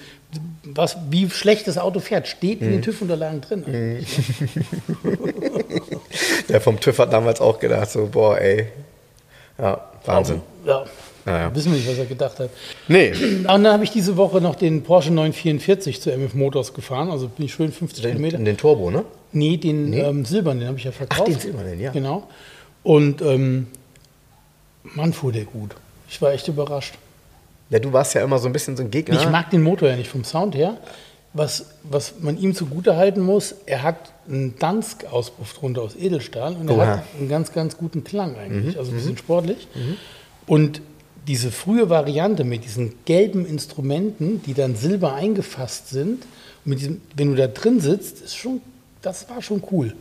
was, 0.64 0.96
wie 1.10 1.28
schlecht 1.30 1.66
das 1.66 1.78
Auto 1.78 2.00
fährt, 2.00 2.26
steht 2.28 2.60
Mhm. 2.60 2.66
in 2.66 2.72
den 2.74 2.82
TÜV-Unterlagen 2.82 3.40
drin. 3.40 3.64
Der 6.48 6.60
vom 6.60 6.80
TÜV 6.80 6.98
hat 6.98 7.12
damals 7.12 7.40
auch 7.40 7.58
gedacht, 7.58 7.90
so, 7.90 8.06
boah, 8.06 8.38
ey. 8.38 8.66
Ja, 9.58 9.80
Wahnsinn. 10.04 10.40
Ja, 10.66 10.84
Naja. 11.24 11.54
wissen 11.54 11.70
wir 11.72 11.78
nicht, 11.78 11.88
was 11.88 11.98
er 11.98 12.06
gedacht 12.06 12.38
hat. 12.40 12.50
Nee, 12.88 13.12
Und 13.36 13.44
dann 13.44 13.66
habe 13.68 13.84
ich 13.84 13.90
diese 13.90 14.16
Woche 14.16 14.40
noch 14.40 14.54
den 14.56 14.82
Porsche 14.82 15.10
944 15.12 16.00
zu 16.00 16.10
MF 16.10 16.34
Motors 16.34 16.74
gefahren, 16.74 17.10
also 17.10 17.28
bin 17.28 17.46
ich 17.46 17.54
schön 17.54 17.70
50 17.72 18.02
den, 18.02 18.12
Kilometer. 18.16 18.38
den 18.38 18.56
Turbo, 18.56 18.90
ne? 18.90 19.04
Nee, 19.32 19.56
den 19.56 19.92
Ähm, 19.92 20.24
silbernen, 20.24 20.60
den 20.60 20.68
habe 20.68 20.78
ich 20.78 20.84
ja 20.84 20.92
verkauft. 20.92 21.28
den 21.28 21.38
silbernen, 21.38 21.80
ja. 21.80 21.90
Genau. 21.92 22.28
Und 22.82 23.22
ähm, 23.22 23.68
Mann, 24.82 25.12
fuhr 25.12 25.32
der 25.32 25.44
gut. 25.44 25.70
Ich 26.08 26.20
war 26.20 26.32
echt 26.32 26.46
überrascht. 26.48 26.94
Ja, 27.74 27.80
du 27.80 27.92
warst 27.92 28.14
ja 28.14 28.22
immer 28.22 28.38
so 28.38 28.46
ein 28.46 28.52
bisschen 28.52 28.76
so 28.76 28.84
ein 28.84 28.90
Gegner. 28.92 29.20
Ich 29.20 29.28
mag 29.28 29.50
den 29.50 29.60
Motor 29.60 29.88
ja 29.88 29.96
nicht 29.96 30.08
vom 30.08 30.22
Sound 30.22 30.54
her. 30.54 30.76
Was, 31.32 31.70
was 31.82 32.14
man 32.20 32.38
ihm 32.38 32.54
zugute 32.54 32.94
halten 32.94 33.20
muss, 33.20 33.52
er 33.66 33.82
hat 33.82 34.12
einen 34.28 34.56
Dansk-Auspuff 34.60 35.54
drunter 35.54 35.82
aus 35.82 35.96
Edelstahl 35.96 36.54
und 36.54 36.68
er 36.68 36.76
Oha. 36.76 36.86
hat 36.86 37.02
einen 37.18 37.28
ganz, 37.28 37.52
ganz 37.52 37.76
guten 37.76 38.04
Klang 38.04 38.36
eigentlich, 38.36 38.78
also 38.78 38.92
ein 38.92 38.98
bisschen 38.98 39.18
sportlich. 39.18 39.66
Und 40.46 40.82
diese 41.26 41.50
frühe 41.50 41.90
Variante 41.90 42.44
mit 42.44 42.64
diesen 42.64 42.94
gelben 43.06 43.44
Instrumenten, 43.44 44.40
die 44.44 44.54
dann 44.54 44.76
silber 44.76 45.14
eingefasst 45.14 45.88
sind, 45.88 46.22
mit 46.64 46.78
diesem, 46.78 47.00
wenn 47.16 47.30
du 47.30 47.34
da 47.34 47.48
drin 47.48 47.80
sitzt, 47.80 48.20
ist 48.20 48.36
schon, 48.36 48.60
das 49.02 49.28
war 49.28 49.42
schon 49.42 49.64
cool. 49.72 49.96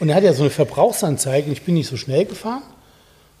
Und 0.00 0.08
er 0.08 0.16
hat 0.16 0.24
ja 0.24 0.32
so 0.32 0.42
eine 0.42 0.50
Verbrauchsanzeige, 0.50 1.52
ich 1.52 1.62
bin 1.62 1.74
nicht 1.74 1.88
so 1.88 1.96
schnell 1.96 2.24
gefahren, 2.24 2.64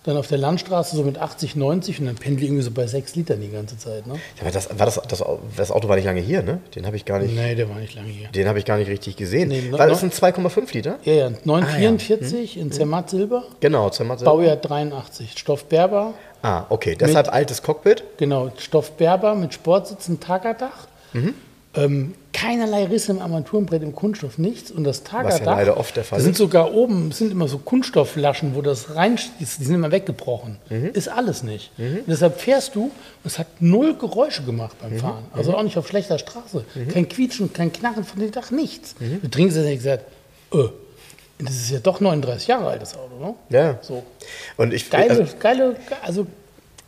dann 0.04 0.16
auf 0.16 0.26
der 0.26 0.38
Landstraße 0.38 0.96
so 0.96 1.04
mit 1.04 1.18
80, 1.18 1.54
90 1.54 2.00
und 2.00 2.06
dann 2.06 2.16
pendel 2.16 2.42
ich 2.42 2.48
irgendwie 2.48 2.62
so 2.64 2.70
bei 2.72 2.86
6 2.86 3.14
Litern 3.14 3.40
die 3.40 3.50
ganze 3.50 3.78
Zeit. 3.78 4.06
Ne? 4.06 4.14
Ja, 4.14 4.42
aber 4.42 4.50
das, 4.50 4.68
war 4.76 4.86
das, 4.86 5.00
das, 5.08 5.22
das 5.56 5.70
Auto 5.70 5.88
war 5.88 5.94
nicht 5.96 6.04
lange 6.06 6.20
hier, 6.20 6.42
ne? 6.42 6.60
Den 6.74 6.86
habe 6.86 6.96
ich 6.96 7.04
gar 7.04 7.20
nicht, 7.20 7.34
Nee, 7.34 7.54
der 7.54 7.68
war 7.68 7.76
nicht 7.78 7.94
lange 7.94 8.08
hier. 8.08 8.28
den 8.28 8.48
habe 8.48 8.58
ich 8.58 8.64
gar 8.64 8.78
nicht 8.78 8.88
richtig 8.88 9.16
gesehen. 9.16 9.48
Nee, 9.48 9.68
Weil 9.70 9.88
das 9.88 10.00
sind 10.00 10.12
2,5 10.12 10.72
Liter. 10.74 10.98
Ja, 11.04 11.12
ja, 11.12 11.30
944 11.44 12.56
in 12.58 12.72
Zermatt 12.72 13.10
Silber, 13.10 13.44
Genau, 13.60 13.90
Zimmer. 13.90 14.16
Baujahr 14.16 14.56
83, 14.56 15.38
Stoff 15.38 15.64
Berber, 15.66 16.14
Ah, 16.44 16.66
okay. 16.70 16.96
Deshalb 16.98 17.32
altes 17.32 17.62
Cockpit. 17.62 18.02
genau, 18.16 18.50
Stoff 18.58 18.92
Berber 18.96 19.36
mit 19.36 19.54
Sportsitzen, 19.54 20.18
Tagerdach. 20.18 20.88
Mhm. 21.12 21.34
Ähm, 21.74 22.14
keinerlei 22.34 22.84
Risse 22.84 23.12
im 23.12 23.20
Armaturenbrett, 23.20 23.82
im 23.82 23.94
Kunststoff, 23.94 24.36
nichts. 24.36 24.70
Und 24.70 24.84
das 24.84 25.04
Tagerdach, 25.04 25.44
leider 25.44 25.76
oft 25.78 25.96
der 25.96 26.04
Fall 26.04 26.18
da 26.18 26.24
sind 26.24 26.36
sogar 26.36 26.74
oben, 26.74 27.08
es 27.08 27.18
sind 27.18 27.32
immer 27.32 27.48
so 27.48 27.58
Kunststoffflaschen, 27.58 28.54
wo 28.54 28.62
das 28.62 28.94
rein, 28.94 29.18
die 29.40 29.44
sind 29.44 29.74
immer 29.74 29.90
weggebrochen. 29.90 30.58
Mhm. 30.68 30.90
Ist 30.92 31.08
alles 31.08 31.42
nicht. 31.42 31.70
Und 31.78 32.04
deshalb 32.08 32.40
fährst 32.40 32.74
du, 32.74 32.84
und 32.84 32.92
es 33.24 33.38
hat 33.38 33.46
null 33.60 33.96
Geräusche 33.96 34.42
gemacht 34.42 34.76
beim 34.82 34.98
Fahren. 34.98 35.24
Mhm. 35.32 35.38
Also 35.38 35.54
auch 35.54 35.62
nicht 35.62 35.78
auf 35.78 35.88
schlechter 35.88 36.18
Straße. 36.18 36.64
Kein 36.92 37.08
Quietschen, 37.08 37.52
kein 37.52 37.72
Knarren 37.72 38.04
von 38.04 38.20
dem 38.20 38.30
Dach, 38.32 38.50
nichts. 38.50 38.94
Du 38.98 39.28
trinkst 39.28 39.56
es 39.56 39.64
und 39.64 39.72
gesagt, 39.72 40.04
äh, 40.52 40.68
das 41.38 41.54
ist 41.54 41.70
ja 41.70 41.78
doch 41.78 42.00
39 42.00 42.48
Jahre 42.48 42.68
alt, 42.68 42.82
das 42.82 42.94
Auto, 42.94 43.18
ne? 43.18 43.34
Ja. 43.48 43.78
So. 43.82 44.02
Und 44.56 44.72
ich, 44.72 44.90
Geile, 44.90 45.10
also, 45.10 45.24
geile, 45.40 45.76
also 46.02 46.26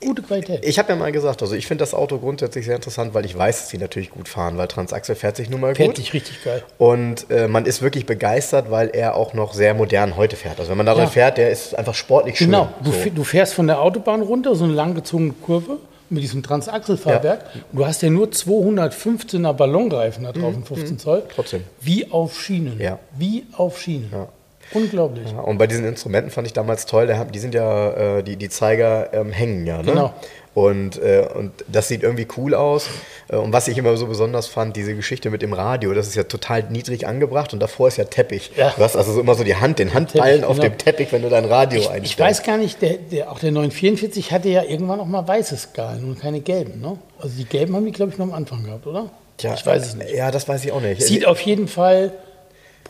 gute 0.04 0.22
Qualität. 0.22 0.64
ich 0.64 0.78
habe 0.78 0.90
ja 0.90 0.96
mal 0.96 1.10
gesagt, 1.12 1.42
also 1.42 1.54
ich 1.54 1.66
finde 1.66 1.82
das 1.82 1.94
Auto 1.94 2.18
grundsätzlich 2.18 2.64
sehr 2.64 2.76
interessant, 2.76 3.14
weil 3.14 3.24
ich 3.24 3.36
weiß, 3.36 3.60
dass 3.62 3.68
sie 3.70 3.78
natürlich 3.78 4.10
gut 4.10 4.28
fahren, 4.28 4.56
weil 4.58 4.68
Transaxle 4.68 5.14
fährt 5.14 5.36
sich 5.36 5.50
nun 5.50 5.60
mal 5.60 5.74
Fährt 5.74 5.88
gut. 5.90 5.98
dich 5.98 6.12
richtig 6.12 6.42
geil. 6.44 6.62
Und 6.78 7.30
äh, 7.30 7.48
man 7.48 7.66
ist 7.66 7.82
wirklich 7.82 8.06
begeistert, 8.06 8.70
weil 8.70 8.90
er 8.92 9.16
auch 9.16 9.34
noch 9.34 9.54
sehr 9.54 9.74
modern 9.74 10.16
heute 10.16 10.36
fährt. 10.36 10.58
Also 10.58 10.70
wenn 10.70 10.76
man 10.76 10.86
darin 10.86 11.04
Ja. 11.04 11.08
fährt, 11.10 11.38
der 11.38 11.50
ist 11.50 11.76
einfach 11.76 11.94
sportlich 11.94 12.38
schön. 12.38 12.48
Genau, 12.48 12.68
du, 12.82 12.92
So. 12.92 13.10
du 13.10 13.24
fährst 13.24 13.54
von 13.54 13.66
der 13.66 13.80
Autobahn 13.80 14.22
runter, 14.22 14.54
so 14.54 14.64
eine 14.64 14.74
langgezogene 14.74 15.32
Kurve 15.32 15.78
mit 16.10 16.22
diesem 16.22 16.42
Transaxelfahrwerk. 16.42 17.44
Und 17.72 17.78
du 17.78 17.86
hast 17.86 18.02
ja 18.02 18.10
nur 18.10 18.28
215er 18.28 19.52
Ballonreifen 19.52 20.24
da 20.24 20.32
drauf, 20.32 20.54
in 20.54 20.64
15 20.64 20.98
Zoll. 20.98 21.20
Mhm. 21.20 21.22
Trotzdem. 21.34 21.64
Wie 21.80 22.10
auf 22.10 22.38
Schienen. 22.40 22.78
Ja. 22.80 22.98
Wie 23.16 23.46
auf 23.56 23.80
Schienen. 23.80 24.10
Ja. 24.12 24.28
Unglaublich. 24.72 25.30
Ja, 25.30 25.40
und 25.40 25.58
bei 25.58 25.66
diesen 25.66 25.84
Instrumenten 25.86 26.30
fand 26.30 26.46
ich 26.46 26.52
damals 26.52 26.86
toll, 26.86 27.14
die 27.32 27.38
sind 27.38 27.54
ja, 27.54 28.18
äh, 28.18 28.22
die, 28.22 28.36
die 28.36 28.48
Zeiger 28.48 29.12
ähm, 29.12 29.30
hängen 29.30 29.66
ja. 29.66 29.78
Ne? 29.78 29.92
Genau. 29.92 30.14
Und, 30.54 31.02
äh, 31.02 31.26
und 31.34 31.52
das 31.66 31.88
sieht 31.88 32.04
irgendwie 32.04 32.28
cool 32.36 32.54
aus. 32.54 32.88
Äh, 33.28 33.36
Und 33.36 33.52
was 33.52 33.66
ich 33.66 33.76
immer 33.76 33.96
so 33.96 34.06
besonders 34.06 34.46
fand, 34.46 34.76
diese 34.76 34.94
Geschichte 34.94 35.30
mit 35.30 35.42
dem 35.42 35.52
Radio, 35.52 35.92
das 35.94 36.06
ist 36.06 36.14
ja 36.14 36.22
total 36.22 36.62
niedrig 36.70 37.08
angebracht 37.08 37.52
und 37.52 37.60
davor 37.60 37.88
ist 37.88 37.96
ja 37.96 38.04
Teppich. 38.04 38.52
Ja. 38.56 38.72
Du 38.76 38.82
hast 38.82 38.96
also 38.96 39.12
so 39.12 39.20
immer 39.20 39.34
so 39.34 39.42
die 39.42 39.56
Hand, 39.56 39.80
den 39.80 39.94
Handballen 39.94 40.42
Teppich, 40.42 40.48
auf 40.48 40.56
genau. 40.56 40.68
dem 40.68 40.78
Teppich, 40.78 41.12
wenn 41.12 41.22
du 41.22 41.28
dein 41.28 41.44
Radio 41.44 41.80
Ich, 41.80 41.90
einstellst. 41.90 42.12
ich 42.12 42.18
weiß 42.20 42.42
gar 42.44 42.56
nicht, 42.56 42.80
der, 42.82 42.98
der, 42.98 43.32
auch 43.32 43.40
der 43.40 43.50
944 43.50 44.30
hatte 44.30 44.48
ja 44.48 44.62
irgendwann 44.62 45.00
auch 45.00 45.06
mal 45.06 45.26
weiße 45.26 45.56
Skalen 45.56 46.04
und 46.04 46.20
keine 46.20 46.38
gelben. 46.40 46.80
Ne? 46.80 46.98
Also 47.20 47.36
die 47.36 47.46
gelben 47.46 47.74
haben 47.74 47.84
die, 47.84 47.92
glaube 47.92 48.12
ich, 48.12 48.18
noch 48.18 48.26
am 48.26 48.32
Anfang 48.34 48.62
gehabt, 48.62 48.86
oder? 48.86 49.10
Tja, 49.38 49.54
ich 49.54 49.66
weiß 49.66 49.84
es 49.84 49.94
nicht. 49.96 50.14
Ja, 50.14 50.30
das 50.30 50.46
weiß 50.46 50.64
ich 50.64 50.70
auch 50.70 50.80
nicht. 50.80 51.02
Sieht 51.02 51.26
auf 51.26 51.40
jeden 51.40 51.66
Fall 51.66 52.12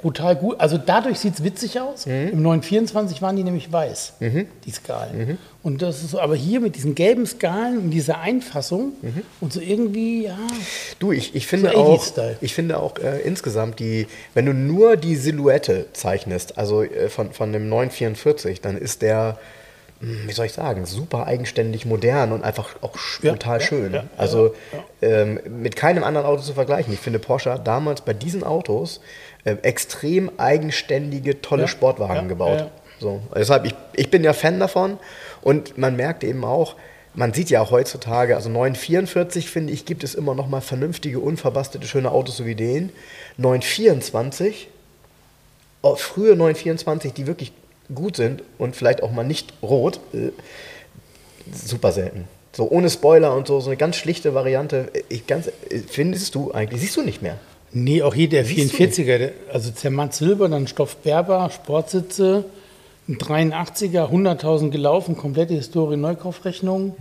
brutal 0.04 0.36
gut. 0.36 0.60
Also 0.60 0.76
dadurch 0.76 1.18
sieht 1.18 1.34
es 1.34 1.42
witzig 1.42 1.80
aus. 1.80 2.04
Mhm. 2.04 2.28
Im 2.32 2.42
924 2.42 3.22
waren 3.22 3.36
die 3.36 3.42
nämlich 3.42 3.72
weiß, 3.72 4.12
die 4.20 4.70
Skalen. 4.70 5.16
Mhm. 5.18 5.38
Und 5.62 5.80
das 5.80 6.02
ist 6.02 6.10
so, 6.10 6.20
aber 6.20 6.36
hier 6.36 6.60
mit 6.60 6.76
diesen 6.76 6.94
gelben 6.94 7.24
Skalen 7.26 7.78
und 7.78 7.90
dieser 7.90 8.20
Einfassung 8.20 8.92
Mhm. 9.00 9.22
und 9.40 9.52
so 9.52 9.60
irgendwie, 9.60 10.24
ja, 10.26 10.36
Du, 10.98 11.10
ich, 11.10 11.34
ich 11.34 11.46
finde 11.46 11.70
So 11.70 11.78
auch, 11.78 11.98
80s-Style. 12.04 12.36
ich 12.42 12.52
finde 12.54 12.78
auch 12.78 12.98
äh, 12.98 13.20
insgesamt 13.22 13.80
die, 13.80 14.06
wenn 14.34 14.44
du 14.44 14.52
nur 14.52 14.96
die 14.98 15.16
Silhouette 15.16 15.86
zeichnest, 15.94 16.58
also 16.58 16.82
äh, 16.82 17.08
von, 17.08 17.32
von 17.32 17.52
dem 17.54 17.70
944, 17.70 18.60
dann 18.60 18.76
ist 18.76 19.00
der, 19.00 19.38
hm, 20.00 20.24
wie 20.28 20.32
soll 20.32 20.44
ich 20.44 20.52
sagen, 20.52 20.84
super 20.84 21.26
eigenständig 21.26 21.86
modern 21.86 22.32
und 22.32 22.44
einfach 22.44 22.76
auch 22.82 22.98
Ja, 23.22 23.32
total 23.32 23.60
ja, 23.60 23.66
schön. 23.66 23.94
ja, 23.94 24.04
also 24.18 24.54
Ähm, 25.00 25.40
mit 25.62 25.76
keinem 25.76 26.04
anderen 26.04 26.26
Auto 26.26 26.42
zu 26.42 26.52
vergleichen. 26.54 26.92
Ich 26.94 27.00
finde 27.00 27.18
Porsche 27.18 27.60
damals 27.62 28.00
bei 28.02 28.12
diesen 28.14 28.42
Autos 28.44 29.00
äh, 29.44 29.56
extrem 29.62 30.30
eigenständige, 30.38 31.40
tolle 31.40 31.62
Ja, 31.62 31.68
Sportwagen 31.68 32.14
ja, 32.14 32.22
gebaut. 32.22 32.58
ja. 32.60 32.70
So, 33.00 33.20
deshalb, 33.34 33.66
ich, 33.66 33.74
ich 33.94 34.10
bin 34.10 34.24
ja 34.24 34.32
Fan 34.32 34.60
davon 34.60 34.98
und 35.42 35.76
man 35.76 35.96
merkt 35.96 36.24
eben 36.24 36.44
auch, 36.44 36.76
man 37.14 37.32
sieht 37.32 37.50
ja 37.50 37.60
auch 37.60 37.70
heutzutage, 37.70 38.34
also 38.34 38.48
944 38.48 39.48
finde 39.50 39.72
ich, 39.72 39.84
gibt 39.84 40.02
es 40.04 40.14
immer 40.14 40.34
noch 40.34 40.48
mal 40.48 40.60
vernünftige, 40.60 41.20
unverbastete, 41.20 41.86
schöne 41.86 42.10
Autos 42.10 42.36
so 42.38 42.46
wie 42.46 42.54
den. 42.54 42.90
924, 43.36 44.68
oh, 45.82 45.96
frühe 45.96 46.34
924, 46.36 47.12
die 47.12 47.26
wirklich 47.26 47.52
gut 47.94 48.16
sind 48.16 48.42
und 48.58 48.74
vielleicht 48.74 49.02
auch 49.02 49.12
mal 49.12 49.24
nicht 49.24 49.52
rot, 49.62 50.00
äh, 50.12 50.30
super 51.52 51.92
selten. 51.92 52.26
So 52.52 52.70
ohne 52.70 52.88
Spoiler 52.88 53.34
und 53.34 53.46
so, 53.46 53.60
so 53.60 53.70
eine 53.70 53.76
ganz 53.76 53.96
schlichte 53.96 54.34
Variante. 54.34 54.90
Ich 55.08 55.26
ganz, 55.26 55.48
äh, 55.48 55.80
findest 55.86 56.34
du 56.34 56.52
eigentlich, 56.52 56.80
siehst 56.80 56.96
du 56.96 57.02
nicht 57.02 57.20
mehr. 57.22 57.36
Nee, 57.74 58.02
auch 58.02 58.14
hier 58.14 58.28
der 58.28 58.44
Siehst 58.44 58.78
du 58.78 58.84
44er, 58.84 59.18
der, 59.18 59.32
also 59.52 59.70
Zermatt 59.72 60.14
Silber, 60.14 60.48
dann 60.48 60.66
Stoff 60.68 60.96
Berber, 60.96 61.50
Sportsitze, 61.50 62.44
ein 63.08 63.18
83er, 63.18 64.10
100.000 64.10 64.70
gelaufen, 64.70 65.16
komplette 65.16 65.54
Historie 65.54 65.96
Neukaufrechnung. 65.96 66.94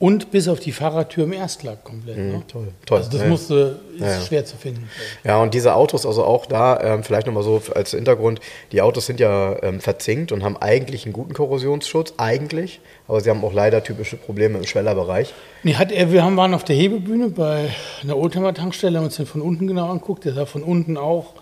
Und 0.00 0.32
bis 0.32 0.48
auf 0.48 0.58
die 0.58 0.72
Fahrradtür 0.72 1.24
im 1.24 1.32
Erstlack 1.32 1.84
komplett. 1.84 2.18
Ne? 2.18 2.42
toll, 2.48 2.68
toll. 2.84 2.98
Also 2.98 3.10
das 3.10 3.22
Ja. 3.22 3.28
musste, 3.28 3.80
ist 3.94 4.00
ja. 4.00 4.20
schwer 4.20 4.44
zu 4.44 4.56
finden. 4.56 4.90
Ja, 5.22 5.40
und 5.40 5.54
diese 5.54 5.74
Autos, 5.74 6.04
also 6.04 6.24
auch 6.24 6.46
da, 6.46 6.78
ähm, 6.80 7.04
vielleicht 7.04 7.26
nochmal 7.26 7.44
so 7.44 7.62
als 7.74 7.92
Hintergrund, 7.92 8.40
die 8.72 8.82
Autos 8.82 9.06
sind 9.06 9.20
ja 9.20 9.56
ähm, 9.62 9.80
verzinkt 9.80 10.32
und 10.32 10.42
haben 10.42 10.56
eigentlich 10.56 11.04
einen 11.04 11.12
guten 11.12 11.32
Korrosionsschutz, 11.32 12.14
eigentlich, 12.16 12.80
aber 13.06 13.20
sie 13.20 13.30
haben 13.30 13.42
auch 13.44 13.52
leider 13.52 13.84
typische 13.84 14.16
Probleme 14.16 14.58
im 14.58 14.64
Schwellerbereich. 14.64 15.32
Nee, 15.62 15.74
hat 15.74 15.92
er, 15.92 16.12
wir 16.12 16.24
haben, 16.24 16.36
waren 16.36 16.54
auf 16.54 16.64
der 16.64 16.74
Hebebühne 16.76 17.28
bei 17.28 17.70
einer 18.02 18.16
Oldtimer-Tankstelle, 18.16 18.98
haben 18.98 19.04
uns 19.06 19.16
den 19.16 19.26
von 19.26 19.42
unten 19.42 19.68
genau 19.68 19.88
anguckt. 19.90 20.24
Der 20.24 20.34
sah 20.34 20.44
von 20.44 20.64
unten 20.64 20.96
auch 20.96 21.34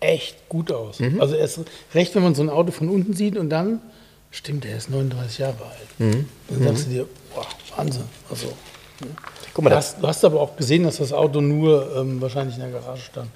echt 0.00 0.48
gut 0.48 0.72
aus. 0.72 0.98
Mhm. 0.98 1.20
Also 1.20 1.36
erst 1.36 1.60
recht, 1.94 2.14
wenn 2.16 2.24
man 2.24 2.34
so 2.34 2.42
ein 2.42 2.50
Auto 2.50 2.72
von 2.72 2.88
unten 2.88 3.14
sieht 3.14 3.36
und 3.38 3.48
dann, 3.48 3.80
stimmt, 4.32 4.64
er 4.64 4.76
ist 4.76 4.90
39 4.90 5.38
Jahre 5.38 5.64
alt. 5.64 6.00
Mhm. 6.00 6.28
Dann 6.48 6.62
sagst 6.64 6.86
du 6.86 6.90
dir, 6.90 7.06
boah, 7.34 7.46
Wahnsinn. 7.76 8.04
Also, 8.28 8.52
Guck 9.54 9.64
mal, 9.64 9.70
du, 9.70 9.76
hast, 9.76 10.02
du 10.02 10.06
hast 10.08 10.24
aber 10.24 10.40
auch 10.40 10.56
gesehen, 10.56 10.84
dass 10.84 10.96
das 10.96 11.12
Auto 11.12 11.40
nur 11.40 11.96
ähm, 11.96 12.20
wahrscheinlich 12.20 12.56
in 12.56 12.62
der 12.62 12.70
Garage 12.70 13.02
stand. 13.02 13.28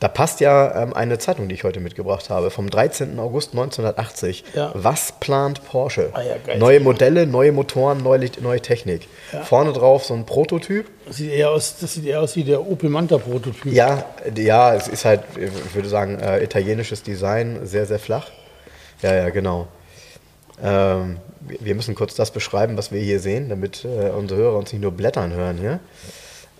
da 0.00 0.08
passt 0.08 0.40
ja 0.40 0.82
ähm, 0.82 0.94
eine 0.94 1.18
Zeitung, 1.18 1.48
die 1.48 1.54
ich 1.54 1.62
heute 1.64 1.80
mitgebracht 1.80 2.30
habe, 2.30 2.50
vom 2.50 2.70
13. 2.70 3.18
August 3.18 3.50
1980. 3.52 4.44
Ja. 4.54 4.70
Was 4.74 5.12
plant 5.20 5.62
Porsche? 5.64 6.10
Ah 6.14 6.22
ja, 6.22 6.36
geil. 6.44 6.58
neue 6.58 6.80
Modelle, 6.80 7.26
neue 7.26 7.52
Motoren, 7.52 8.02
neue, 8.02 8.30
neue 8.40 8.60
Technik. 8.60 9.06
Ja. 9.32 9.42
Vorne 9.42 9.72
drauf 9.72 10.04
so 10.04 10.14
ein 10.14 10.24
Prototyp. 10.26 10.86
Das 11.06 11.18
sieht 11.18 11.30
eher 11.30 11.50
aus, 11.50 11.76
das 11.80 11.94
sieht 11.94 12.06
eher 12.06 12.20
aus 12.20 12.34
wie 12.34 12.44
der 12.44 12.66
Opel 12.66 12.90
Manta-Prototyp. 12.90 13.72
Ja, 13.72 14.06
ja, 14.34 14.74
es 14.74 14.88
ist 14.88 15.04
halt, 15.04 15.20
ich 15.36 15.74
würde 15.74 15.88
sagen, 15.88 16.18
äh, 16.18 16.42
italienisches 16.42 17.02
Design, 17.02 17.60
sehr, 17.64 17.86
sehr 17.86 17.98
flach. 17.98 18.30
Ja, 19.02 19.14
ja, 19.14 19.28
genau. 19.28 19.68
Ähm, 20.62 21.18
wir 21.40 21.74
müssen 21.74 21.94
kurz 21.94 22.14
das 22.14 22.30
beschreiben, 22.30 22.76
was 22.76 22.92
wir 22.92 23.00
hier 23.00 23.20
sehen, 23.20 23.48
damit 23.48 23.84
äh, 23.84 24.10
unsere 24.10 24.40
Hörer 24.40 24.58
uns 24.58 24.72
nicht 24.72 24.82
nur 24.82 24.92
blättern 24.92 25.32
hören 25.32 25.58
hier. 25.58 25.80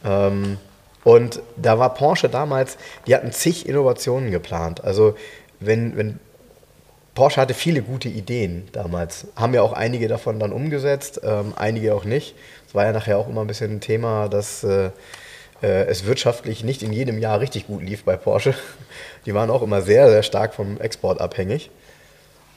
Ähm, 0.05 0.59
und 1.05 1.41
da 1.57 1.79
war 1.79 1.95
Porsche 1.95 2.29
damals, 2.29 2.77
die 3.07 3.15
hatten 3.15 3.33
zig 3.33 3.67
Innovationen 3.69 4.31
geplant. 4.31 4.85
Also 4.85 5.17
wenn, 5.61 5.97
wenn 5.97 6.21
Porsche 7.15 7.41
hatte 7.41 7.55
viele 7.55 7.83
gute 7.83 8.09
Ideen 8.09 8.69
damals, 8.73 9.27
haben 9.35 9.55
ja 9.55 9.63
auch 9.63 9.73
einige 9.73 10.07
davon 10.07 10.39
dann 10.39 10.53
umgesetzt, 10.53 11.21
ähm, 11.25 11.53
einige 11.57 11.95
auch 11.95 12.05
nicht. 12.05 12.35
Es 12.67 12.75
war 12.75 12.85
ja 12.85 12.93
nachher 12.93 13.19
auch 13.19 13.29
immer 13.29 13.41
ein 13.41 13.47
bisschen 13.47 13.73
ein 13.73 13.81
Thema, 13.81 14.29
dass 14.29 14.63
äh, 14.63 14.91
äh, 15.63 15.87
es 15.87 16.05
wirtschaftlich 16.05 16.63
nicht 16.63 16.83
in 16.83 16.93
jedem 16.93 17.19
Jahr 17.19 17.41
richtig 17.41 17.67
gut 17.67 17.83
lief 17.83 18.05
bei 18.05 18.17
Porsche. 18.17 18.55
Die 19.27 19.35
waren 19.35 19.51
auch 19.51 19.63
immer 19.63 19.83
sehr, 19.83 20.09
sehr 20.09 20.23
stark 20.23 20.55
vom 20.55 20.81
Export 20.81 21.21
abhängig. 21.21 21.71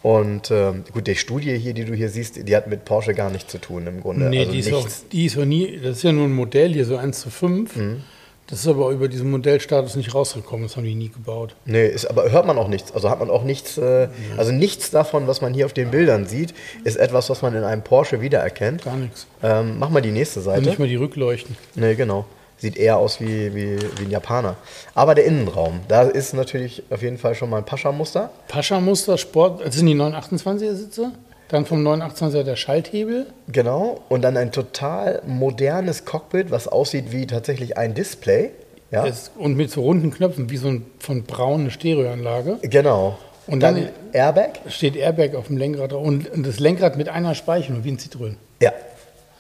Und 0.04 0.50
ähm, 0.50 0.84
gut, 0.92 1.06
die 1.06 1.16
Studie 1.16 1.58
hier, 1.58 1.74
die 1.74 1.86
du 1.86 1.94
hier 1.94 2.10
siehst, 2.10 2.48
die 2.48 2.56
hat 2.56 2.68
mit 2.68 2.86
Porsche 2.86 3.14
gar 3.14 3.30
nichts 3.30 3.52
zu 3.52 3.60
tun 3.60 3.86
im 3.86 4.02
Grunde. 4.02 4.30
Nee, 4.30 4.40
also 4.40 4.52
die, 4.52 4.60
ist 4.60 4.74
auch, 4.74 4.88
die 5.12 5.26
ist 5.26 5.38
auch 5.38 5.46
nie, 5.46 5.80
das 5.82 5.98
ist 5.98 6.04
ja 6.04 6.12
nur 6.12 6.26
ein 6.26 6.34
Modell 6.34 6.74
hier, 6.74 6.86
so 6.86 6.98
1 6.98 7.20
zu 7.20 7.30
5. 7.30 7.76
Mhm. 7.76 8.04
Das 8.48 8.60
ist 8.60 8.68
aber 8.68 8.90
über 8.90 9.08
diesen 9.08 9.32
Modellstatus 9.32 9.96
nicht 9.96 10.14
rausgekommen, 10.14 10.68
das 10.68 10.76
haben 10.76 10.84
die 10.84 10.94
nie 10.96 11.08
gebaut. 11.08 11.56
Nee, 11.66 11.88
ist, 11.88 12.06
aber 12.06 12.30
hört 12.32 12.46
man 12.46 12.58
auch 12.58 12.68
nichts. 12.68 12.92
Also 12.92 13.10
hat 13.10 13.20
man 13.20 13.30
auch 13.30 13.46
nichts, 13.46 13.78
äh, 13.78 14.10
also 14.36 14.52
nichts 14.52 14.92
davon, 14.92 15.26
was 15.28 15.40
man 15.40 15.54
hier 15.54 15.66
auf 15.66 15.72
den 15.72 15.90
Bildern 15.90 16.26
sieht, 16.26 16.54
ist 16.84 16.98
etwas, 16.98 17.30
was 17.30 17.42
man 17.44 17.56
in 17.56 17.64
einem 17.64 17.82
Porsche 17.82 18.20
wiedererkennt. 18.20 18.84
Gar 18.84 18.98
nichts. 18.98 19.26
Ähm, 19.42 19.78
mach 19.80 19.90
mal 19.90 20.02
die 20.02 20.12
nächste 20.12 20.40
Und 20.40 20.46
Seite. 20.46 20.62
nicht 20.68 20.80
mal 20.80 20.88
die 20.90 20.98
Rückleuchten. 20.98 21.56
Nee, 21.76 21.96
genau. 21.96 22.26
Sieht 22.62 22.78
eher 22.78 22.97
aus 22.97 23.19
wie, 23.19 23.56
wie, 23.56 23.78
wie 23.97 24.06
ein 24.06 24.12
Japaner. 24.12 24.56
Aber 24.93 25.15
der 25.15 25.26
Innenraum, 25.26 25.80
da 25.88 26.04
ist 26.04 26.34
natürlich 26.36 26.84
auf 26.91 27.02
jeden 27.02 27.17
Fall 27.17 27.34
schon 27.34 27.50
mal 27.50 27.58
ein 27.58 27.65
Pascha-Muster. 27.65 28.30
Pascha-Muster, 28.47 29.17
Sport, 29.17 29.65
das 29.65 29.76
sind 29.76 29.88
die 29.88 29.95
928er 29.95 30.76
Sitze. 30.76 31.12
Dann 31.50 31.65
vom 31.65 31.86
928er 31.86 32.43
der 32.43 32.56
Schalthebel. 32.56 33.26
Genau. 33.47 34.00
Und 34.10 34.21
dann 34.21 34.38
ein 34.38 34.52
total 34.52 35.21
modernes 35.26 36.06
Cockpit, 36.06 36.50
was 36.52 36.67
aussieht 36.67 37.12
wie 37.12 37.26
tatsächlich 37.28 37.78
ein 37.78 37.93
Display. 37.93 38.52
Ja. 38.91 39.06
Und 39.38 39.58
mit 39.58 39.71
so 39.71 39.82
runden 39.82 40.12
Knöpfen, 40.12 40.50
wie 40.50 40.58
so 40.58 40.67
ein 40.67 40.86
von 41.00 41.24
braun 41.24 41.62
eine 41.62 41.71
Stereoanlage. 41.71 42.60
genau. 42.62 43.17
Und 43.47 43.60
dann 43.62 43.76
dann- 43.76 43.89
Airbag. 44.13 44.60
Steht 44.69 44.95
Airbag 44.95 45.34
auf 45.36 45.47
dem 45.47 45.58
Lenkrad 45.58 45.91
drauf. 45.93 46.06
und 46.06 46.28
das 46.45 46.60
Lenkrad 46.60 46.95
mit 46.95 47.10
einer 47.10 47.34
Speicherung, 47.36 47.84
wie 47.84 47.89
ein 47.91 47.97
Citroën. 47.97 48.36
Ja. 48.62 48.71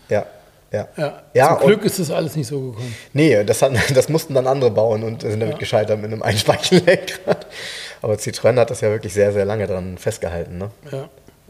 Ja. 0.09 0.25
Ja. 0.71 0.87
Ja, 0.95 1.21
Ja, 1.33 1.57
Zum 1.57 1.67
Glück 1.67 1.83
ist 1.83 1.99
das 1.99 2.11
alles 2.11 2.35
nicht 2.35 2.47
so 2.47 2.71
gekommen. 2.71 2.95
Nee, 3.13 3.43
das, 3.43 3.61
hat, 3.61 3.73
das 3.95 4.09
mussten 4.09 4.33
dann 4.33 4.47
andere 4.47 4.71
bauen 4.71 5.03
und 5.03 5.21
sind 5.21 5.39
damit 5.39 5.59
gescheitert 5.59 6.01
mit 6.01 6.11
einem 6.11 6.21
Einspeichenlenkrad. 6.21 7.47
Aber 8.01 8.13
Citroën 8.15 8.57
hat 8.57 8.69
das 8.69 8.81
ja 8.81 8.89
wirklich 8.89 9.13
sehr, 9.13 9.31
sehr 9.33 9.45
lange 9.45 9.67
dran 9.67 9.97
festgehalten. 9.97 10.57
Ne? 10.57 10.71
Ja. 10.91 11.09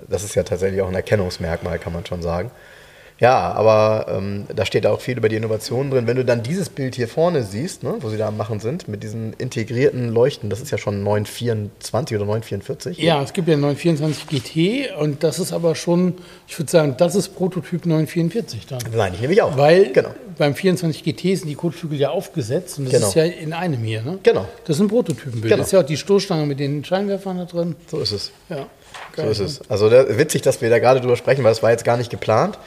Das 0.09 0.23
ist 0.23 0.35
ja 0.35 0.43
tatsächlich 0.43 0.81
auch 0.81 0.87
ein 0.87 0.95
Erkennungsmerkmal, 0.95 1.79
kann 1.79 1.93
man 1.93 2.05
schon 2.05 2.21
sagen. 2.21 2.51
Ja, 3.21 3.51
aber 3.53 4.07
ähm, 4.09 4.45
da 4.53 4.65
steht 4.65 4.87
auch 4.87 4.99
viel 4.99 5.15
über 5.15 5.29
die 5.29 5.35
Innovationen 5.35 5.91
drin. 5.91 6.07
Wenn 6.07 6.17
du 6.17 6.25
dann 6.25 6.41
dieses 6.41 6.69
Bild 6.69 6.95
hier 6.95 7.07
vorne 7.07 7.43
siehst, 7.43 7.83
ne, 7.83 7.93
wo 7.99 8.09
sie 8.09 8.17
da 8.17 8.27
am 8.29 8.35
Machen 8.35 8.59
sind, 8.59 8.87
mit 8.87 9.03
diesen 9.03 9.33
integrierten 9.33 10.09
Leuchten, 10.09 10.49
das 10.49 10.59
ist 10.59 10.71
ja 10.71 10.79
schon 10.79 11.03
924 11.03 12.17
oder 12.17 12.25
944. 12.25 12.97
Ja, 12.97 13.21
es 13.21 13.31
gibt 13.33 13.47
ja 13.47 13.55
924 13.57 14.27
GT 14.27 14.97
und 14.99 15.23
das 15.23 15.37
ist 15.37 15.53
aber 15.53 15.75
schon, 15.75 16.15
ich 16.47 16.57
würde 16.57 16.71
sagen, 16.71 16.95
das 16.97 17.13
ist 17.13 17.29
Prototyp 17.35 17.85
944 17.85 18.65
dann. 18.65 18.79
Meine 18.97 19.13
ich 19.15 19.21
nämlich 19.21 19.41
auch. 19.43 19.55
Weil 19.55 19.91
Genau. 19.93 20.09
beim 20.39 20.55
24 20.55 21.03
GT 21.03 21.37
sind 21.37 21.47
die 21.47 21.53
Kotflügel 21.55 21.99
ja 21.99 22.09
aufgesetzt 22.09 22.79
und 22.79 22.85
das 22.85 22.93
Genau. 22.95 23.07
ist 23.07 23.13
ja 23.13 23.23
in 23.25 23.53
einem 23.53 23.83
hier. 23.83 24.01
Ne? 24.01 24.17
Genau. 24.23 24.47
Das 24.65 24.77
ist 24.77 24.81
ein 24.81 24.87
Prototypenbild. 24.87 25.43
Genau. 25.43 25.57
Das 25.57 25.67
ist 25.67 25.73
ja 25.73 25.81
auch 25.81 25.85
die 25.85 25.97
Stoßstange 25.97 26.47
mit 26.47 26.59
den 26.59 26.83
Scheinwerfern 26.83 27.37
da 27.37 27.45
drin. 27.45 27.75
So 27.85 27.99
ist 27.99 28.13
es. 28.13 28.31
Ja, 28.49 28.65
So 29.15 29.23
ist 29.29 29.39
es. 29.41 29.61
Also 29.69 29.91
da, 29.91 30.17
witzig, 30.17 30.41
dass 30.41 30.59
wir 30.59 30.71
da 30.71 30.79
gerade 30.79 31.01
drüber 31.01 31.15
sprechen, 31.17 31.43
weil 31.43 31.51
das 31.51 31.61
war 31.61 31.69
jetzt 31.69 31.85
gar 31.85 31.97
nicht 31.97 32.09
geplant. 32.09 32.57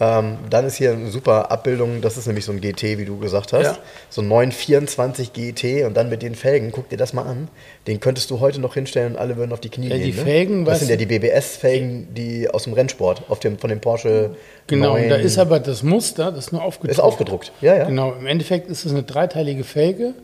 Ähm, 0.00 0.38
dann 0.50 0.66
ist 0.66 0.74
hier 0.76 0.92
eine 0.92 1.08
super 1.08 1.52
Abbildung, 1.52 2.00
das 2.00 2.16
ist 2.16 2.26
nämlich 2.26 2.44
so 2.44 2.50
ein 2.50 2.60
GT, 2.60 2.98
wie 2.98 3.04
du 3.04 3.18
gesagt 3.18 3.52
hast. 3.52 3.62
Ja. 3.64 3.78
So 4.10 4.22
ein 4.22 4.28
924 4.28 5.32
GT 5.32 5.84
und 5.86 5.96
dann 5.96 6.08
mit 6.08 6.22
den 6.22 6.34
Felgen, 6.34 6.72
guck 6.72 6.88
dir 6.88 6.96
das 6.96 7.12
mal 7.12 7.22
an. 7.22 7.48
Den 7.86 8.00
könntest 8.00 8.30
du 8.30 8.40
heute 8.40 8.60
noch 8.60 8.74
hinstellen 8.74 9.12
und 9.12 9.18
alle 9.18 9.36
würden 9.36 9.52
auf 9.52 9.60
die 9.60 9.68
Knie 9.68 9.88
Ja, 9.88 9.96
die 9.96 10.10
gehen. 10.10 10.24
Felgen, 10.24 10.58
ne? 10.60 10.70
Das 10.70 10.80
sind 10.80 10.90
ja 10.90 10.96
die 10.96 11.06
BBS-Felgen, 11.06 12.12
die 12.14 12.48
aus 12.50 12.64
dem 12.64 12.72
Rennsport, 12.72 13.22
auf 13.28 13.38
dem, 13.38 13.56
von 13.58 13.70
dem 13.70 13.80
Porsche. 13.80 14.30
Genau, 14.66 14.94
9 14.94 15.08
da 15.10 15.16
ist 15.16 15.38
aber 15.38 15.60
das 15.60 15.82
Muster, 15.84 16.32
das 16.32 16.46
ist 16.46 16.52
nur 16.52 16.62
aufgedruckt. 16.62 16.90
Ist 16.92 17.00
aufgedruckt, 17.00 17.52
ja, 17.60 17.76
ja. 17.76 17.84
Genau, 17.84 18.14
im 18.18 18.26
Endeffekt 18.26 18.68
ist 18.68 18.84
es 18.84 18.90
eine 18.92 19.04
dreiteilige 19.04 19.62
Felge 19.62 20.14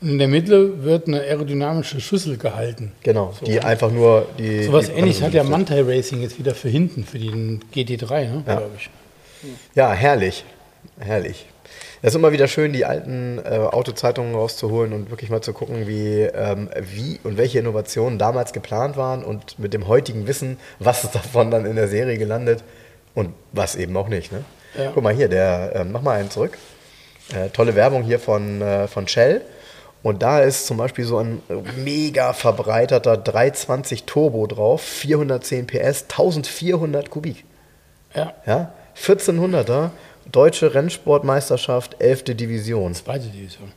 und 0.00 0.08
in 0.08 0.18
der 0.18 0.28
Mitte 0.28 0.84
wird 0.84 1.06
eine 1.06 1.20
aerodynamische 1.20 2.00
Schüssel 2.00 2.38
gehalten. 2.38 2.92
Genau, 3.02 3.34
die 3.44 3.60
einfach 3.60 3.90
nur 3.90 4.26
die. 4.38 4.62
So 4.62 4.72
was 4.72 4.86
die 4.86 4.92
ähnliches 4.92 5.20
hat 5.22 5.34
ja. 5.34 5.42
Mantai 5.42 5.82
Racing 5.82 6.22
jetzt 6.22 6.38
wieder 6.38 6.54
für 6.54 6.68
hinten, 6.70 7.04
für 7.04 7.18
den 7.18 7.60
GT3, 7.74 8.20
ne, 8.22 8.44
Ja. 8.46 8.54
glaube 8.56 8.70
ich. 8.78 8.88
Ja, 9.74 9.92
herrlich. 9.92 10.44
Herrlich. 10.98 11.46
Es 12.00 12.10
ist 12.10 12.14
immer 12.14 12.30
wieder 12.32 12.46
schön, 12.46 12.72
die 12.72 12.84
alten 12.84 13.38
äh, 13.38 13.58
Autozeitungen 13.58 14.34
rauszuholen 14.34 14.92
und 14.92 15.10
wirklich 15.10 15.30
mal 15.30 15.40
zu 15.40 15.52
gucken, 15.52 15.88
wie, 15.88 16.20
ähm, 16.22 16.70
wie 16.80 17.18
und 17.24 17.36
welche 17.36 17.58
Innovationen 17.58 18.18
damals 18.18 18.52
geplant 18.52 18.96
waren 18.96 19.24
und 19.24 19.58
mit 19.58 19.74
dem 19.74 19.88
heutigen 19.88 20.28
Wissen, 20.28 20.58
was 20.78 21.04
ist 21.04 21.14
davon 21.14 21.50
dann 21.50 21.66
in 21.66 21.76
der 21.76 21.88
Serie 21.88 22.16
gelandet 22.18 22.62
und 23.14 23.34
was 23.52 23.74
eben 23.74 23.96
auch 23.96 24.08
nicht. 24.08 24.30
Ne? 24.30 24.44
Ja. 24.76 24.92
Guck 24.94 25.02
mal 25.02 25.14
hier, 25.14 25.28
der, 25.28 25.72
ähm, 25.74 25.92
mach 25.92 26.02
mal 26.02 26.18
einen 26.20 26.30
zurück. 26.30 26.56
Äh, 27.34 27.50
tolle 27.50 27.74
Werbung 27.74 28.02
hier 28.02 28.20
von, 28.20 28.62
äh, 28.62 28.86
von 28.86 29.08
Shell. 29.08 29.42
Und 30.02 30.22
da 30.22 30.40
ist 30.40 30.66
zum 30.66 30.76
Beispiel 30.76 31.04
so 31.04 31.18
ein 31.18 31.42
mega 31.76 32.32
verbreiterter 32.32 33.16
320 33.16 34.04
Turbo 34.04 34.46
drauf, 34.46 34.80
410 34.80 35.66
PS, 35.66 36.04
1400 36.08 37.10
Kubik. 37.10 37.44
Ja, 38.14 38.32
Ja, 38.46 38.72
1400er, 39.04 39.90
deutsche 40.30 40.74
Rennsportmeisterschaft, 40.74 41.96
11. 42.00 42.24
Division. 42.36 42.94
zweite 42.94 43.26
Division. 43.26 43.72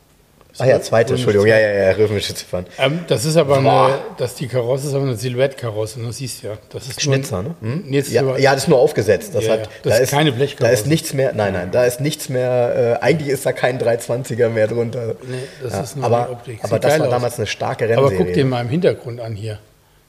Ah 0.58 0.66
ja, 0.66 0.78
zweite, 0.82 1.14
Entschuldigung, 1.14 1.46
ja, 1.46 1.58
ja, 1.58 1.72
ja, 1.72 1.90
römische 1.92 2.34
Ziffern. 2.34 2.66
Ähm, 2.78 3.00
das 3.08 3.24
ist 3.24 3.38
aber 3.38 3.62
Boah. 3.62 3.86
eine, 3.86 3.98
dass 4.18 4.34
die 4.34 4.46
Karosse 4.48 4.86
ist 4.88 4.92
aber 4.94 5.04
eine 5.04 5.16
Silhouette-Karosse, 5.16 5.98
das 6.04 6.18
siehst 6.18 6.42
du 6.42 6.48
ja. 6.48 6.58
Das 6.68 6.88
ist 6.88 7.06
nur 7.06 7.14
Schnitzer, 7.14 7.42
ne? 7.42 7.54
Hm? 7.62 7.84
Nee, 7.86 7.98
das 8.00 8.08
ist 8.08 8.12
Ja, 8.12 8.20
aber- 8.20 8.38
ja, 8.38 8.52
das 8.52 8.64
ist 8.64 8.68
nur 8.68 8.78
aufgesetzt. 8.78 9.34
Das, 9.34 9.46
Ja, 9.46 9.52
hat. 9.54 9.70
Das 9.82 9.98
ist 10.00 10.10
keine 10.10 10.30
Blechkarosse. 10.30 10.70
Da 10.70 10.78
ist 10.78 10.86
nichts 10.86 11.14
mehr, 11.14 11.32
nein, 11.32 11.54
nein, 11.54 11.70
da 11.72 11.84
ist 11.86 12.02
nichts 12.02 12.28
mehr, 12.28 12.98
äh, 13.00 13.02
eigentlich 13.02 13.30
ist 13.30 13.46
da 13.46 13.52
kein 13.54 13.78
320er 13.80 14.50
mehr 14.50 14.68
drunter. 14.68 15.14
Nee, 15.26 15.38
das 15.62 15.72
ja, 15.72 15.80
ist 15.80 15.96
nur 15.96 16.04
aber, 16.04 16.30
Optik. 16.32 16.58
aber 16.62 16.74
Sieht 16.74 16.84
das 16.84 16.90
geil 16.90 17.00
war 17.00 17.06
aus. 17.06 17.12
damals 17.14 17.36
eine 17.38 17.46
starke 17.46 17.84
Aber 17.86 17.94
Rennserie. 18.10 18.18
guck 18.26 18.34
dir 18.34 18.44
mal 18.44 18.60
im 18.60 18.68
Hintergrund 18.68 19.20
an 19.22 19.34
hier. 19.34 19.58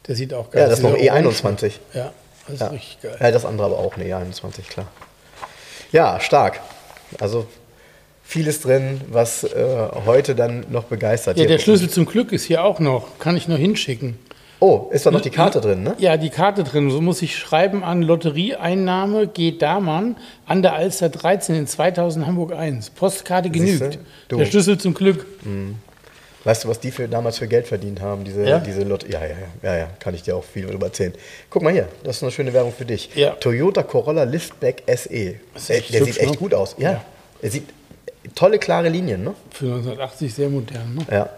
Der 0.09 0.15
sieht 0.15 0.33
auch 0.33 0.51
geil 0.51 0.63
Ja, 0.63 0.67
das 0.67 0.79
ist 0.79 0.83
noch 0.83 0.93
Dieser 0.97 1.13
Orange- 1.13 1.29
E21. 1.29 1.71
Ja, 1.93 2.11
das 2.47 2.55
ist 2.55 2.61
Ja. 2.61 2.67
richtig 2.67 3.01
geil. 3.01 3.17
ja, 3.19 3.31
das 3.31 3.45
andere 3.45 3.67
aber 3.67 3.79
auch, 3.79 3.97
ne, 3.97 4.07
ja, 4.07 4.17
21, 4.19 4.67
klar. 4.69 4.87
Ja, 5.91 6.19
stark. 6.19 6.59
Also 7.19 7.45
vieles 8.23 8.61
drin, 8.61 9.01
was 9.09 9.43
äh, 9.43 9.65
heute 10.05 10.33
dann 10.35 10.65
noch 10.69 10.85
begeistert. 10.85 11.37
Ja, 11.37 11.45
der. 11.45 11.59
Schlüssel 11.59 11.89
zum 11.89 12.05
Glück 12.05 12.31
ist 12.31 12.45
hier 12.45 12.63
auch 12.63 12.79
noch. 12.79 13.19
Kann 13.19 13.37
ich 13.37 13.47
noch 13.47 13.57
hinschicken. 13.57 14.17
Oh, 14.59 14.89
ist 14.91 15.05
da 15.05 15.11
noch 15.11 15.19
die 15.19 15.29
Karte 15.29 15.59
drin, 15.59 15.83
ne? 15.83 15.93
Ja, 15.97 16.15
die 16.15 16.29
Karte 16.29 16.63
drin. 16.63 16.89
So 16.89 17.01
muss 17.01 17.21
ich 17.21 17.37
schreiben 17.37 17.83
an 17.83 18.01
Lotterieeinnahme 18.01 19.27
G. 19.27 19.57
Damann 19.57 20.15
an 20.45 20.61
der 20.61 20.73
Alster 20.73 21.09
13 21.09 21.53
in 21.55 21.67
2000 21.67 22.25
Hamburg 22.25 22.53
1. 22.53 22.91
Postkarte 22.91 23.49
genügt. 23.49 23.99
Der 24.31 24.45
Schlüssel 24.45 24.77
zum 24.77 24.93
Glück. 24.93 25.25
Weißt 26.45 26.63
du, 26.65 26.67
was 26.67 26.79
die 26.79 26.91
für, 26.91 27.07
damals 27.07 27.37
für 27.37 27.47
Geld 27.47 27.67
verdient 27.67 28.01
haben? 28.01 28.25
Diese, 28.25 28.43
Ja? 28.45 28.59
diese 28.59 28.83
Lot 28.83 29.07
ja, 29.07 29.21
ja, 29.21 29.27
ja, 29.29 29.71
ja, 29.71 29.77
ja, 29.77 29.87
kann 29.99 30.13
ich 30.13 30.23
dir 30.23 30.35
auch 30.35 30.43
viel 30.43 30.65
darüber 30.65 30.87
erzählen. 30.87 31.13
Guck 31.49 31.61
mal 31.61 31.71
hier, 31.71 31.87
das 32.03 32.17
ist 32.17 32.23
eine 32.23 32.31
schöne 32.31 32.51
Werbung 32.53 32.73
für 32.73 32.85
dich. 32.85 33.09
Ja. 33.15 33.31
Toyota 33.31 33.83
Corolla 33.83 34.23
Liftback 34.23 34.83
SE. 34.87 34.93
ist 34.93 35.69
Der, 35.69 35.81
sieht 35.81 36.17
echt 36.17 36.31
ne? 36.31 36.37
gut 36.37 36.53
aus. 36.53 36.75
Ja. 36.77 36.91
Ja. 36.91 37.05
Er 37.41 37.49
sieht 37.49 37.69
tolle, 38.35 38.59
klare 38.59 38.89
Linien, 38.89 39.23
ne? 39.23 39.33
Für 39.51 39.65
1980 39.65 40.33
sehr 40.33 40.49
modern. 40.49 40.95
Ne? 40.95 41.05
Ja. 41.09 41.29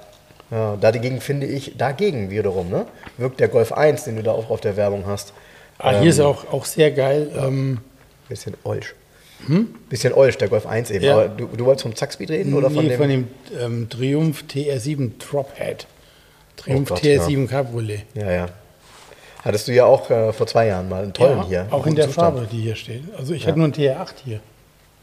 ja. 0.49 0.75
Dagegen 0.77 1.21
finde 1.21 1.45
ich, 1.45 1.77
dagegen 1.77 2.31
wiederum, 2.31 2.69
ne? 2.69 2.87
Wirkt 3.17 3.39
der 3.39 3.47
Golf 3.47 3.71
1, 3.71 4.05
den 4.05 4.15
du 4.15 4.23
da 4.23 4.31
auch 4.31 4.49
auf 4.49 4.61
der 4.61 4.75
Werbung 4.75 5.05
hast. 5.05 5.33
Ah, 5.77 5.99
hier 5.99 6.09
ist 6.09 6.19
auch, 6.19 6.51
auch 6.51 6.65
sehr 6.65 6.89
geil. 6.91 7.31
Ähm, 7.37 7.79
Bisschen 8.27 8.55
Olsch. 8.63 8.95
Bisschen 9.89 10.13
Olsch, 10.13 10.37
der 10.37 10.47
Golf 10.47 10.65
1 10.65 10.91
eben. 10.91 11.05
Ja. 11.05 11.13
Aber 11.13 11.27
du, 11.27 11.47
du 11.47 11.65
wolltest 11.65 11.83
vom 11.83 11.95
Zackspeed 11.95 12.31
reden 12.31 12.53
oder 12.53 12.69
von 12.69 12.83
nee, 12.83 12.89
dem? 12.89 12.97
von 12.97 13.09
dem 13.09 13.27
ähm, 13.59 13.89
Triumph 13.89 14.43
TR7 14.49 15.11
Drophead. 15.19 15.87
Triumph 16.55 16.91
Oh 16.91 16.93
Gott, 16.95 17.03
TR7 17.03 17.47
Cabriolet. 17.47 18.03
ja, 18.15 18.31
ja. 18.31 18.49
Hattest 19.43 19.67
du 19.67 19.73
ja 19.73 19.85
auch 19.85 20.09
äh, 20.09 20.33
vor 20.33 20.47
zwei 20.47 20.65
Jahren 20.65 20.89
mal 20.89 21.03
einen 21.03 21.13
tollen 21.13 21.37
Ja, 21.37 21.45
hier. 21.47 21.67
Auch 21.69 21.85
in 21.85 21.93
der 21.95 22.07
Zustand. 22.07 22.37
Farbe, 22.37 22.47
die 22.51 22.61
hier 22.61 22.75
steht. 22.75 23.03
Also 23.15 23.33
ich 23.33 23.45
hatte 23.45 23.59
nur 23.59 23.65
einen 23.65 23.75
TR8 23.75 24.13
hier. 24.25 24.39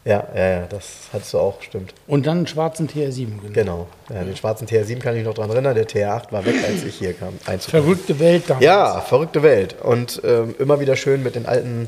Ja, 0.03 0.27
ja, 0.35 0.47
ja, 0.49 0.65
das 0.67 1.07
hattest 1.13 1.33
du 1.33 1.39
auch, 1.39 1.61
stimmt. 1.61 1.93
Und 2.07 2.27
dann 2.27 2.39
einen 2.39 2.47
schwarzen 2.47 2.89
TR7. 2.89 3.25
Genau. 3.39 3.53
Genau. 3.53 3.87
Ja, 4.09 4.25
den 4.25 4.35
schwarzen 4.35 4.67
TR7 4.67 4.99
kann 4.99 5.15
ich 5.15 5.23
noch 5.23 5.33
dran 5.33 5.49
erinnern. 5.49 5.75
Der 5.75 5.87
TR8 5.87 6.31
war 6.31 6.45
weg, 6.45 6.55
als 6.67 6.83
ich 6.83 6.95
hier 6.95 7.13
kam. 7.13 7.39
Verrückte 7.59 8.19
Welt 8.19 8.43
damals. 8.47 8.65
Ja, 8.65 8.99
verrückte 8.99 9.43
Welt. 9.43 9.77
Und 9.81 10.21
ähm, 10.25 10.55
immer 10.59 10.81
wieder 10.81 10.97
schön 10.97 11.23
mit 11.23 11.35
den 11.35 11.45
alten 11.45 11.87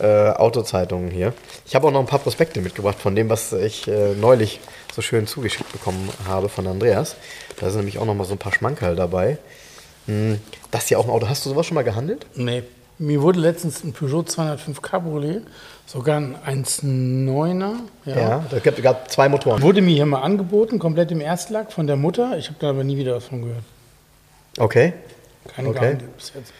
äh, 0.00 0.30
Autozeitungen 0.30 1.10
hier. 1.10 1.32
Ich 1.66 1.74
habe 1.74 1.86
auch 1.86 1.92
noch 1.92 2.00
ein 2.00 2.06
paar 2.06 2.18
Prospekte 2.18 2.60
mitgebracht 2.60 2.98
von 2.98 3.14
dem, 3.14 3.28
was 3.30 3.52
ich 3.52 3.86
äh, 3.88 4.14
neulich 4.14 4.60
so 4.94 5.02
schön 5.02 5.26
zugeschickt 5.26 5.72
bekommen 5.72 6.08
habe 6.28 6.48
von 6.48 6.66
Andreas. 6.66 7.16
Da 7.60 7.70
sind 7.70 7.80
nämlich 7.80 7.98
auch 7.98 8.04
noch 8.06 8.14
mal 8.14 8.24
so 8.24 8.32
ein 8.32 8.38
paar 8.38 8.52
Schmankerl 8.52 8.96
dabei. 8.96 9.38
Hm, 10.06 10.40
das 10.70 10.88
hier 10.88 10.98
auch 10.98 11.04
ein 11.04 11.10
Auto. 11.10 11.28
Hast 11.28 11.44
du 11.46 11.50
sowas 11.50 11.66
schon 11.66 11.74
mal 11.76 11.82
gehandelt? 11.84 12.26
Nee. 12.34 12.62
Mir 12.98 13.22
wurde 13.22 13.40
letztens 13.40 13.82
ein 13.82 13.92
Peugeot 13.92 14.22
205 14.22 14.80
Cabriolet, 14.80 15.42
sogar 15.84 16.16
ein 16.18 16.36
1.9er, 16.46 17.74
ja, 18.04 18.16
Ja. 18.16 18.44
Da 18.48 18.58
gab, 18.60 18.80
gab 18.82 19.10
zwei 19.10 19.28
Motoren. 19.28 19.62
wurde 19.62 19.80
mir 19.82 19.94
hier 19.94 20.06
mal 20.06 20.20
angeboten, 20.22 20.78
komplett 20.78 21.10
im 21.10 21.20
Erstlack 21.20 21.72
von 21.72 21.88
der 21.88 21.96
Mutter. 21.96 22.38
Ich 22.38 22.46
habe 22.46 22.56
da 22.60 22.70
aber 22.70 22.84
nie 22.84 22.96
wieder 22.96 23.16
was 23.16 23.24
von 23.24 23.42
gehört. 23.42 23.64
Okay. 24.58 24.92
Keine 25.56 25.70
Okay. 25.70 25.78
gehandelt 25.80 26.16
bis 26.16 26.32
jetzt. 26.36 26.52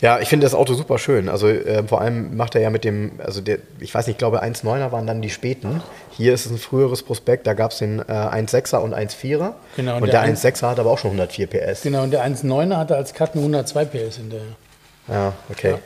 Ja, 0.00 0.20
ich 0.20 0.28
finde 0.28 0.46
das 0.46 0.54
Auto 0.54 0.74
super 0.74 0.98
schön. 0.98 1.28
Also 1.28 1.48
äh, 1.48 1.82
vor 1.86 2.00
allem 2.00 2.36
macht 2.36 2.54
er 2.54 2.60
ja 2.60 2.70
mit 2.70 2.84
dem, 2.84 3.12
also 3.24 3.40
der, 3.40 3.58
ich 3.80 3.94
weiß 3.94 4.06
nicht, 4.06 4.14
ich 4.14 4.18
glaube 4.18 4.42
1,9er 4.42 4.92
waren 4.92 5.06
dann 5.06 5.22
die 5.22 5.30
späten. 5.30 5.82
Hier 6.10 6.34
ist 6.34 6.46
es 6.46 6.52
ein 6.52 6.58
früheres 6.58 7.02
Prospekt, 7.02 7.46
da 7.46 7.54
gab 7.54 7.72
es 7.72 7.78
den 7.78 8.00
äh, 8.00 8.02
1,6er 8.02 8.78
und 8.78 8.94
1,4er. 8.94 9.54
Genau, 9.76 9.96
und 9.96 10.02
und 10.02 10.12
der, 10.12 10.22
der 10.22 10.34
1,6er 10.34 10.70
hat 10.70 10.78
aber 10.78 10.90
auch 10.90 10.98
schon 10.98 11.10
104 11.10 11.46
PS. 11.46 11.82
Genau, 11.82 12.02
und 12.02 12.10
der 12.10 12.26
1.9er 12.26 12.76
hatte 12.76 12.96
als 12.96 13.14
Cut 13.14 13.32
eine 13.32 13.40
102 13.42 13.84
PS 13.86 14.16
hinterher. 14.16 14.46
Ja, 15.08 15.32
okay. 15.50 15.72
Ja. 15.72 15.78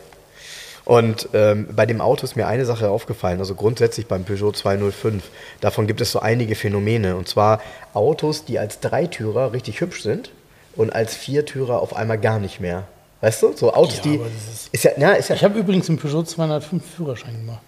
Und 0.85 1.29
ähm, 1.33 1.69
bei 1.75 1.87
dem 1.87 2.01
Auto 2.01 2.25
ist 2.25 2.35
mir 2.35 2.47
eine 2.49 2.65
Sache 2.65 2.91
aufgefallen, 2.91 3.39
also 3.39 3.55
grundsätzlich 3.55 4.07
beim 4.07 4.25
Peugeot 4.25 4.53
205. 4.53 5.23
Davon 5.61 5.87
gibt 5.87 6.01
es 6.01 6.11
so 6.11 6.21
einige 6.21 6.57
Phänomene. 6.57 7.17
Und 7.17 7.29
zwar 7.29 7.61
Autos, 7.95 8.45
die 8.45 8.59
als 8.59 8.81
Dreitürer 8.81 9.53
richtig 9.53 9.81
hübsch 9.81 10.03
sind 10.03 10.31
und 10.75 10.93
als 10.93 11.15
Viertürer 11.15 11.81
auf 11.81 11.95
einmal 11.95 12.19
gar 12.19 12.41
nicht 12.41 12.61
mehr. 12.61 12.85
Weißt 13.23 13.43
du? 13.43 13.53
So 13.57 13.73
Autos, 13.73 13.97
Ja, 13.99 14.03
die. 14.03 14.15
ist- 14.17 14.69
Ist 14.73 14.85
ja, 14.85 14.91
ja, 14.99 15.13
ist 15.13 15.29
ja. 15.31 15.37
Ich 15.37 15.45
habe 15.45 15.59
übrigens 15.59 15.89
einen 15.89 15.97
Peugeot 15.99 16.25
205 16.25 16.85
Führerschein 16.97 17.35
gemacht. 17.35 17.61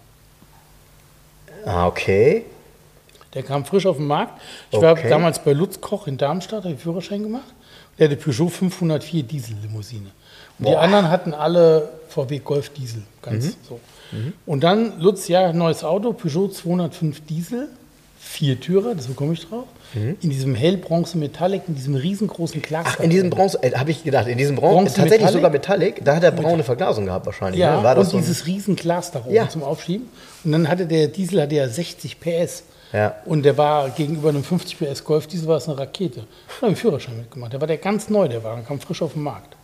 Ah, 1.65 1.87
okay. 1.87 2.45
Der 3.33 3.41
kam 3.43 3.65
frisch 3.65 3.85
auf 3.85 3.97
den 3.97 4.07
Markt. 4.07 4.39
Ich 4.71 4.79
war 4.81 4.91
Okay. 4.93 5.09
damals 5.09 5.39
bei 5.43 5.53
Lutz 5.53 5.81
Koch 5.81 6.07
in 6.07 6.17
Darmstadt, 6.17 6.63
habe 6.65 6.77
Führerschein 6.77 7.23
gemacht. 7.23 7.45
Der 7.97 8.07
hatte 8.09 8.17
Peugeot 8.17 8.49
504 8.49 9.23
Diesellimousine. 9.23 10.11
Und 10.59 10.67
die 10.67 10.71
Boah. 10.71 10.81
anderen 10.81 11.09
hatten 11.09 11.33
alle 11.33 11.89
VW 12.09 12.39
Golf 12.39 12.69
Diesel, 12.69 13.01
ganz 13.21 13.57
so. 13.67 13.79
Und 14.45 14.63
dann 14.63 14.99
Lutz, 14.99 15.27
ja, 15.27 15.51
neues 15.51 15.83
Auto, 15.83 16.13
Peugeot 16.13 16.49
205 16.49 17.25
Diesel, 17.25 17.69
Viertürer, 18.27 18.95
das 18.95 19.05
bekomme 19.07 19.33
ich 19.33 19.47
drauf, 19.47 19.65
in 19.93 20.17
diesem 20.29 20.55
hellbronze 20.55 21.17
Metallic, 21.17 21.63
in 21.67 21.75
diesem 21.75 21.95
riesengroßen 21.95 22.61
Glas. 22.61 22.85
Ach, 22.89 22.99
in 22.99 23.09
diesem 23.11 23.29
Bronze, 23.29 23.61
äh, 23.61 23.71
habe 23.77 23.91
ich 23.91 24.03
gedacht, 24.03 24.27
in 24.27 24.37
diesem 24.37 24.55
Bronze, 24.55 24.73
Bronze 24.75 24.95
tatsächlich 24.95 25.19
Metallic? 25.21 25.33
sogar 25.33 25.51
Metallic, 25.51 26.03
da 26.03 26.15
hat 26.15 26.23
er 26.23 26.31
braune 26.31 26.63
Verglasung 26.63 27.05
gehabt 27.05 27.25
wahrscheinlich. 27.27 27.61
Ja, 27.61 27.77
ne? 27.77 27.83
War 27.83 27.95
das 27.95 28.07
und 28.07 28.11
so 28.11 28.17
dieses 28.17 28.45
Riesenglas 28.47 29.11
da 29.11 29.19
oben 29.19 29.33
Ja. 29.33 29.47
zum 29.47 29.63
Aufschieben. 29.63 30.09
Und 30.43 30.51
dann 30.51 30.67
hatte 30.67 30.85
der 30.87 31.07
Diesel 31.07 31.41
hatte 31.41 31.55
ja 31.55 31.69
60 31.69 32.19
PS. 32.19 32.63
Ja. 32.91 33.15
Und 33.25 33.43
der 33.43 33.57
war 33.57 33.89
gegenüber 33.89 34.29
einem 34.29 34.43
50 34.43 34.79
PS 34.79 35.03
Golf 35.03 35.27
Diesel 35.27 35.47
war 35.47 35.57
es 35.57 35.69
eine 35.69 35.77
Rakete. 35.77 36.21
Ich 36.49 36.55
habe 36.57 36.67
einen 36.67 36.75
Führerschein 36.75 37.17
mitgemacht. 37.17 37.53
Der 37.53 37.61
war 37.61 37.67
der 37.67 37.77
ganz 37.77 38.09
neu, 38.09 38.27
der 38.27 38.43
Wagen 38.43 38.65
kam 38.65 38.79
frisch 38.81 39.01
auf 39.01 39.13
den 39.13 39.23
Markt. 39.23 39.55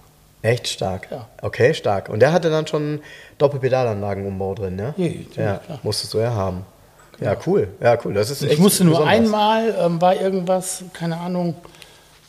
Echt 0.43 0.67
stark. 0.67 1.07
Ja. 1.11 1.27
Okay, 1.41 1.73
stark. 1.73 2.09
Und 2.09 2.19
der 2.21 2.31
hatte 2.31 2.49
dann 2.49 2.67
schon 2.67 2.99
Doppelpedalanlagenumbau 3.37 4.55
drin? 4.55 4.79
Ja, 4.79 4.93
ja, 4.97 5.11
ja, 5.35 5.57
klar. 5.57 5.79
musstest 5.83 6.13
du 6.13 6.19
ja 6.19 6.31
haben. 6.33 6.65
Ja, 7.21 7.37
cool. 7.45 7.67
Ja, 7.79 7.97
cool. 8.03 8.13
Das 8.13 8.29
ist 8.29 8.41
Ich 8.43 8.57
musste 8.59 8.83
nur 8.83 8.95
besonders. 8.95 9.15
einmal, 9.15 9.75
ähm, 9.79 10.01
war 10.01 10.15
irgendwas, 10.19 10.83
keine 10.93 11.17
Ahnung, 11.17 11.55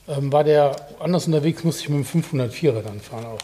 ähm, 0.09 0.32
war 0.32 0.45
der 0.45 0.76
anders 1.01 1.26
unterwegs, 1.26 1.64
musste 1.64 1.82
ich 1.84 1.88
mit 1.88 1.99
dem 2.12 2.22
504er 2.22 2.82
dann 2.82 3.01
fahren 3.01 3.24
auch. 3.26 3.38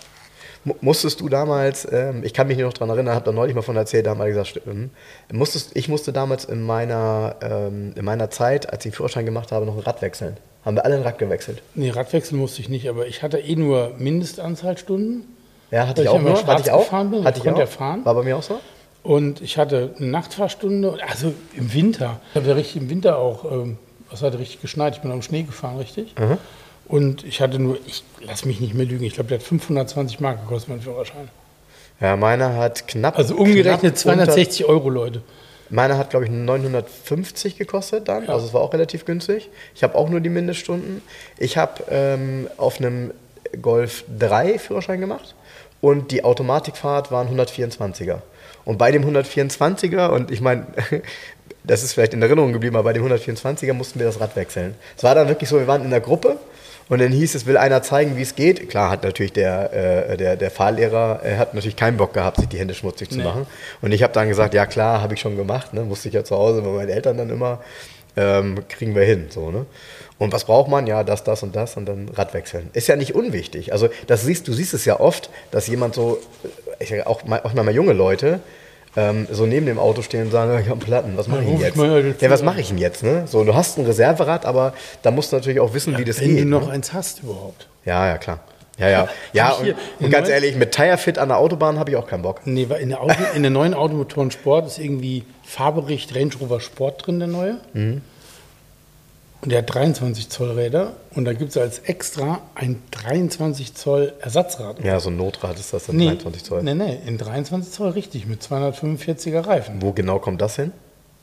Mu- 0.65 0.75
Musstest 0.81 1.21
du 1.21 1.29
damals, 1.29 1.87
ähm, 1.91 2.23
ich 2.25 2.35
kann 2.35 2.49
mich 2.49 2.59
noch 2.59 2.73
daran 2.73 2.91
erinnern, 2.91 3.15
habe 3.15 3.25
da 3.25 3.33
neulich 3.33 3.55
mal 3.55 3.63
von 3.63 3.77
erzählt, 3.77 4.07
da 4.07 4.11
haben 4.11 4.21
alle 4.21 4.31
gesagt, 4.31 4.49
stimmt. 4.49 4.91
Musstest, 5.33 5.71
ich 5.75 5.89
musste 5.89 6.13
damals 6.13 6.45
in 6.45 6.63
meiner, 6.63 7.37
ähm, 7.41 7.93
in 7.97 8.05
meiner 8.05 8.29
Zeit, 8.31 8.71
als 8.71 8.85
ich 8.85 8.93
den 8.93 8.97
Führerschein 8.97 9.25
gemacht 9.25 9.51
habe, 9.53 9.65
noch 9.67 9.75
ein 9.75 9.81
Rad 9.81 10.03
wechseln. 10.03 10.37
Haben 10.65 10.77
wir 10.77 10.85
alle 10.85 10.97
ein 10.97 11.03
Rad 11.03 11.19
gewechselt. 11.19 11.63
Nee, 11.77 11.91
Radwechsel 11.91 12.37
musste 12.37 12.61
ich 12.61 12.69
nicht, 12.69 12.89
aber 12.91 13.07
ich 13.07 13.23
hatte 13.23 13.39
eh 13.39 13.57
nur 13.57 13.93
Mindestanzahlstunden. 13.97 15.25
Ja, 15.71 15.87
hatte 15.87 16.03
ich 16.03 16.09
ich 16.09 16.11
auch. 16.11 16.47
Hatte 16.47 16.63
ich 16.63 16.71
auch. 16.71 16.85
gefahren 16.85 17.11
bin, 17.11 17.25
hatte 17.25 17.39
ich 17.39 17.45
konnte 17.45 17.65
auch. 17.65 17.69
fahren. 17.69 18.05
War 18.05 18.15
bei 18.15 18.23
mir 18.23 18.37
auch 18.37 18.43
so? 18.43 18.59
Und 19.09 19.41
ich 19.41 19.57
hatte 19.57 19.95
eine 19.97 20.09
Nachtfahrstunde, 20.09 20.99
also 21.09 21.33
im 21.55 21.73
Winter. 21.73 22.21
Ich 22.29 22.37
habe 22.37 22.47
ja 22.47 22.53
richtig 22.53 22.83
im 22.83 22.91
Winter 22.91 23.17
auch, 23.17 23.51
ähm, 23.51 23.79
es 24.13 24.21
hat 24.21 24.35
richtig 24.35 24.61
geschneit, 24.61 24.97
ich 24.97 25.01
bin 25.01 25.11
am 25.11 25.23
Schnee 25.23 25.45
gefahren, 25.45 25.79
richtig. 25.79 26.15
Und 26.89 27.25
ich 27.25 27.41
hatte 27.41 27.59
nur, 27.59 27.79
ich 27.87 28.05
lass 28.21 28.45
mich 28.45 28.61
nicht 28.61 28.75
mehr 28.75 28.85
lügen, 28.85 29.07
ich 29.07 29.15
glaube, 29.15 29.31
der 29.31 29.39
hat 29.39 29.47
520 29.47 30.21
Mark 30.21 30.43
gekostet, 30.43 30.69
mein 30.69 30.83
Führerschein. 30.83 31.31
Ja, 32.03 32.17
meiner 32.17 32.55
hat 32.57 32.87
knapp. 32.87 33.17
Also 33.17 33.35
umgerechnet 33.37 33.81
knapp 33.81 33.97
260 33.97 34.67
Euro, 34.67 34.91
Leute. 34.91 35.23
Meiner 35.71 35.97
hat, 35.97 36.11
glaube 36.11 36.27
ich, 36.27 36.31
950 36.31 37.57
gekostet 37.57 38.09
dann. 38.09 38.25
Ja. 38.25 38.35
Also 38.35 38.45
es 38.49 38.53
war 38.53 38.61
auch 38.61 38.75
relativ 38.75 39.07
günstig. 39.07 39.49
Ich 39.75 39.83
habe 39.83 39.95
auch 39.95 40.11
nur 40.11 40.21
die 40.21 40.29
Mindeststunden. 40.29 41.01
Ich 41.39 41.57
habe 41.57 41.83
ähm, 41.89 42.47
auf 42.59 42.79
einem 42.79 43.15
Golf 43.63 44.05
3 44.19 44.59
Führerschein 44.59 45.01
gemacht 45.01 45.35
und 45.81 46.11
die 46.11 46.25
Automatikfahrt 46.25 47.11
waren 47.11 47.35
124er. 47.35 48.21
Und 48.69 48.77
bei 48.77 48.91
dem 48.93 49.03
124er, 49.03 50.09
und 50.11 50.31
ich 50.31 50.43
meine, 50.43 50.67
das 51.65 51.83
ist 51.83 51.95
vielleicht 51.95 52.13
in 52.13 52.21
Erinnerung 52.21 52.53
geblieben, 52.53 52.77
aber 52.77 52.85
bei 52.85 52.93
dem 52.93 53.03
124er 53.07 53.73
mussten 53.73 53.99
wir 53.99 54.05
das 54.05 54.21
Rad 54.21 54.37
wechseln. 54.37 54.75
Es 54.95 55.03
war 55.03 55.15
dann 55.15 55.27
wirklich 55.29 55.49
so, 55.49 55.59
wir 55.59 55.67
waren 55.67 55.83
in 55.83 55.89
der 55.89 56.01
Gruppe 56.03 56.37
und 56.91 57.01
dann 57.01 57.11
hieß 57.11 57.35
es, 57.35 57.47
will 57.47 57.57
einer 57.57 57.83
zeigen, 57.83 58.19
wie 58.19 58.23
es 58.23 58.35
geht. 58.35 58.69
Klar 58.69 58.91
hat 58.91 59.05
natürlich 59.05 59.33
der, 59.33 60.11
äh, 60.11 60.17
der, 60.19 60.37
der 60.37 60.51
Fahrlehrer, 60.51 61.21
er 61.25 61.39
hat 61.39 61.55
natürlich 61.55 61.77
keinen 61.77 61.97
Bock 61.97 62.13
gehabt, 62.13 62.37
sich 62.41 62.49
die 62.49 62.59
Hände 62.59 62.75
schmutzig 62.75 63.09
zu 63.09 63.17
Nee. 63.17 63.25
machen. 63.25 63.47
Und 63.81 63.93
ich 63.93 64.03
habe 64.03 64.13
dann 64.13 64.29
gesagt, 64.29 64.53
ja 64.53 64.67
klar, 64.67 65.01
habe 65.01 65.15
ich 65.15 65.21
schon 65.21 65.39
gemacht, 65.39 65.73
ne? 65.73 65.85
musste 65.85 66.09
ich 66.09 66.15
ja 66.15 66.23
zu 66.23 66.37
Hause 66.37 66.61
bei 66.61 66.69
meinen 66.69 66.91
Eltern 66.91 67.17
dann 67.17 67.31
immer, 67.31 67.61
ähm, 68.19 68.59
kriegen 68.69 68.95
wir 68.95 69.05
hin. 69.05 69.29
So, 69.31 69.51
ne? 69.51 69.65
Und 70.19 70.33
was 70.33 70.45
braucht 70.45 70.69
man? 70.69 70.87
Ja, 70.87 71.05
das, 71.05 71.23
das 71.23 71.43
und 71.43 71.55
das 71.55 71.77
und 71.77 71.87
dann 71.87 72.09
Rad 72.09 72.35
wechseln. 72.35 72.71
Ist 72.73 72.89
ja 72.89 72.97
nicht 72.97 73.15
unwichtig. 73.15 73.73
Also 73.73 73.89
das 74.07 74.23
siehst, 74.23 74.49
du 74.49 74.53
siehst 74.53 74.75
es 74.75 74.85
ja 74.85 74.99
oft, 74.99 75.31
dass 75.51 75.69
jemand 75.69 75.95
so, 75.95 76.19
ich 76.81 76.89
sag 76.89 77.07
auch, 77.07 77.23
auch 77.23 77.55
mal 77.55 77.71
junge 77.73 77.93
Leute, 77.93 78.41
ähm, 78.97 79.29
so 79.31 79.47
neben 79.47 79.67
dem 79.67 79.79
Auto 79.79 80.03
stehen 80.03 80.25
und 80.25 80.31
sagen, 80.33 80.53
ja, 80.53 80.59
ich 80.59 80.67
habe 80.67 80.73
einen 80.73 80.81
Platten, 80.81 81.17
was 81.17 81.29
mache 81.29 81.41
ich 81.43 81.47
denn 81.47 81.57
ich 81.57 81.61
jetzt? 81.63 81.77
den 81.77 82.15
Ja, 82.21 82.31
was 82.31 82.43
mache 82.43 82.61
ich 82.61 82.69
denn 82.69 82.79
jetzt? 82.79 83.03
Ne? 83.05 83.25
So, 83.27 83.45
du 83.45 83.55
hast 83.55 83.79
ein 83.79 83.87
Reserverad, 83.87 84.45
aber 84.45 84.73
da 85.03 85.11
musst 85.13 85.31
du 85.31 85.37
natürlich 85.37 85.61
auch 85.61 85.73
wissen, 85.73 85.97
wie 85.99 86.05
das 86.05 86.21
Wenn 86.21 86.35
geht. 86.35 86.45
du 86.45 86.49
noch 86.49 86.67
ne? 86.67 86.73
eins 86.73 86.93
hast 86.93 87.23
überhaupt. 87.23 87.69
Ja, 87.85 88.07
ja, 88.07 88.19
klar. 88.19 88.41
Ja, 88.79 88.89
ja. 88.89 89.09
Ja, 89.33 89.57
ich 89.63 89.69
und, 89.69 89.77
und 90.07 90.11
ganz 90.11 90.29
ehrlich, 90.29 90.57
mit 90.57 90.73
Tirefit 90.73 91.19
an 91.19 91.29
der 91.29 91.39
Autobahn 91.39 91.79
habe 91.79 91.91
ich 91.91 91.97
auch 91.97 92.07
keinen 92.07 92.23
Bock. 92.23 92.41
Nee, 92.45 92.69
weil 92.69 92.81
in 92.81 92.89
der, 92.89 93.01
Auto, 93.01 93.15
in 93.35 93.43
der 93.43 93.51
neuen 93.51 93.75
Automotoren 93.75 94.31
Sport 94.31 94.67
ist 94.67 94.79
irgendwie 94.79 95.25
Fahrbericht 95.45 96.15
Range 96.17 96.33
Rover 96.41 96.61
Sport 96.61 97.07
drin, 97.07 97.19
der 97.19 97.29
neue. 97.29 97.59
Mhm. 97.75 98.03
Und 99.41 99.53
der 99.53 99.59
hat 99.59 99.73
23 99.73 100.31
Zoll 100.31 100.51
Räder 100.51 100.95
und 101.15 101.25
da 101.25 101.33
gibt 101.33 101.51
es 101.51 101.57
als 101.57 101.79
extra 101.81 102.41
ein 102.57 102.83
23 102.91 103.75
Zoll 103.75 104.13
Ersatzrad. 104.21 104.83
Ja, 104.85 104.99
so 104.99 105.11
ein 105.11 105.17
Notrad 105.17 105.59
ist 105.61 105.73
das 105.73 105.87
dann 105.87 105.97
Nee, 105.97 106.07
23 106.07 106.45
Zoll. 106.45 106.63
Nee, 106.65 106.75
nee, 106.75 106.99
in 107.07 107.19
23 107.19 107.73
Zoll 107.73 107.91
richtig, 107.91 108.27
mit 108.27 108.43
245er 108.43 109.47
Reifen. 109.47 109.81
Wo 109.81 109.93
genau 109.93 110.19
kommt 110.19 110.41
das 110.41 110.57
hin? 110.57 110.73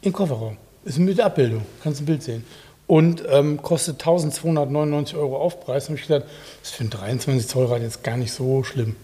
Im 0.01 0.13
Kofferraum. 0.13 0.55
Ist 0.85 0.97
mit 0.97 1.19
Abbildung, 1.19 1.63
kannst 1.83 2.01
ein 2.01 2.05
Bild 2.05 2.23
sehen. 2.23 2.45
Und 2.87 3.23
ähm, 3.29 3.61
kostet 3.61 3.95
1299 3.95 5.17
Euro 5.17 5.37
Aufpreis. 5.37 5.85
Da 5.85 5.89
habe 5.89 5.99
ich 5.99 6.07
gedacht, 6.07 6.25
das 6.61 6.69
ist 6.69 6.75
für 6.75 6.83
ein 6.85 6.89
23 6.91 7.47
Zoll 7.47 7.65
Rad 7.65 7.81
jetzt 7.81 8.03
gar 8.03 8.15
nicht 8.15 8.31
so 8.31 8.63
schlimm. 8.63 8.95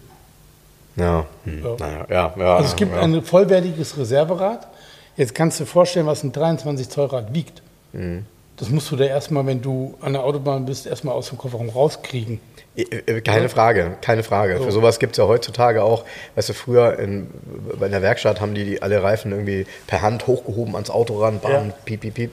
Ja, 0.95 1.25
hm. 1.43 1.63
Ja. 1.63 1.75
naja, 1.79 2.05
ja, 2.09 2.33
ja. 2.37 2.55
Also 2.55 2.69
es 2.69 2.75
gibt 2.75 2.93
ja. 2.93 3.01
ein 3.01 3.21
vollwertiges 3.23 3.97
Reserverad. 3.97 4.67
Jetzt 5.17 5.35
kannst 5.35 5.59
du 5.59 5.63
dir 5.63 5.69
vorstellen, 5.69 6.05
was 6.05 6.23
ein 6.23 6.31
23 6.31 6.87
Zoll 6.89 7.07
Rad 7.07 7.33
wiegt. 7.33 7.61
Mhm. 7.91 8.25
Das 8.61 8.69
musst 8.69 8.91
du 8.91 8.95
da 8.95 9.05
erstmal, 9.05 9.43
wenn 9.47 9.59
du 9.59 9.95
an 10.01 10.13
der 10.13 10.23
Autobahn 10.23 10.65
bist, 10.65 10.85
erstmal 10.85 11.15
aus 11.15 11.29
dem 11.29 11.39
Kofferraum 11.39 11.69
rauskriegen. 11.69 12.39
Äh, 12.75 12.83
äh, 12.83 13.21
keine 13.21 13.49
Frage, 13.49 13.97
keine 14.01 14.23
Frage. 14.23 14.57
So. 14.57 14.63
Für 14.65 14.71
sowas 14.71 14.99
gibt 14.99 15.13
es 15.13 15.17
ja 15.17 15.27
heutzutage 15.27 15.83
auch, 15.83 16.05
weißt 16.35 16.49
du, 16.49 16.53
früher 16.53 16.99
in, 16.99 17.27
bei 17.79 17.89
der 17.89 18.01
Werkstatt 18.01 18.39
haben 18.39 18.53
die, 18.53 18.63
die 18.63 18.81
alle 18.81 19.03
Reifen 19.03 19.31
irgendwie 19.31 19.65
per 19.87 20.01
Hand 20.01 20.27
hochgehoben 20.27 20.75
ans 20.75 20.89
Auto 20.89 21.19
ran, 21.19 21.39
bam, 21.39 21.51
ja. 21.51 21.73
piep, 21.85 22.01
piep, 22.01 22.13
piep. 22.13 22.31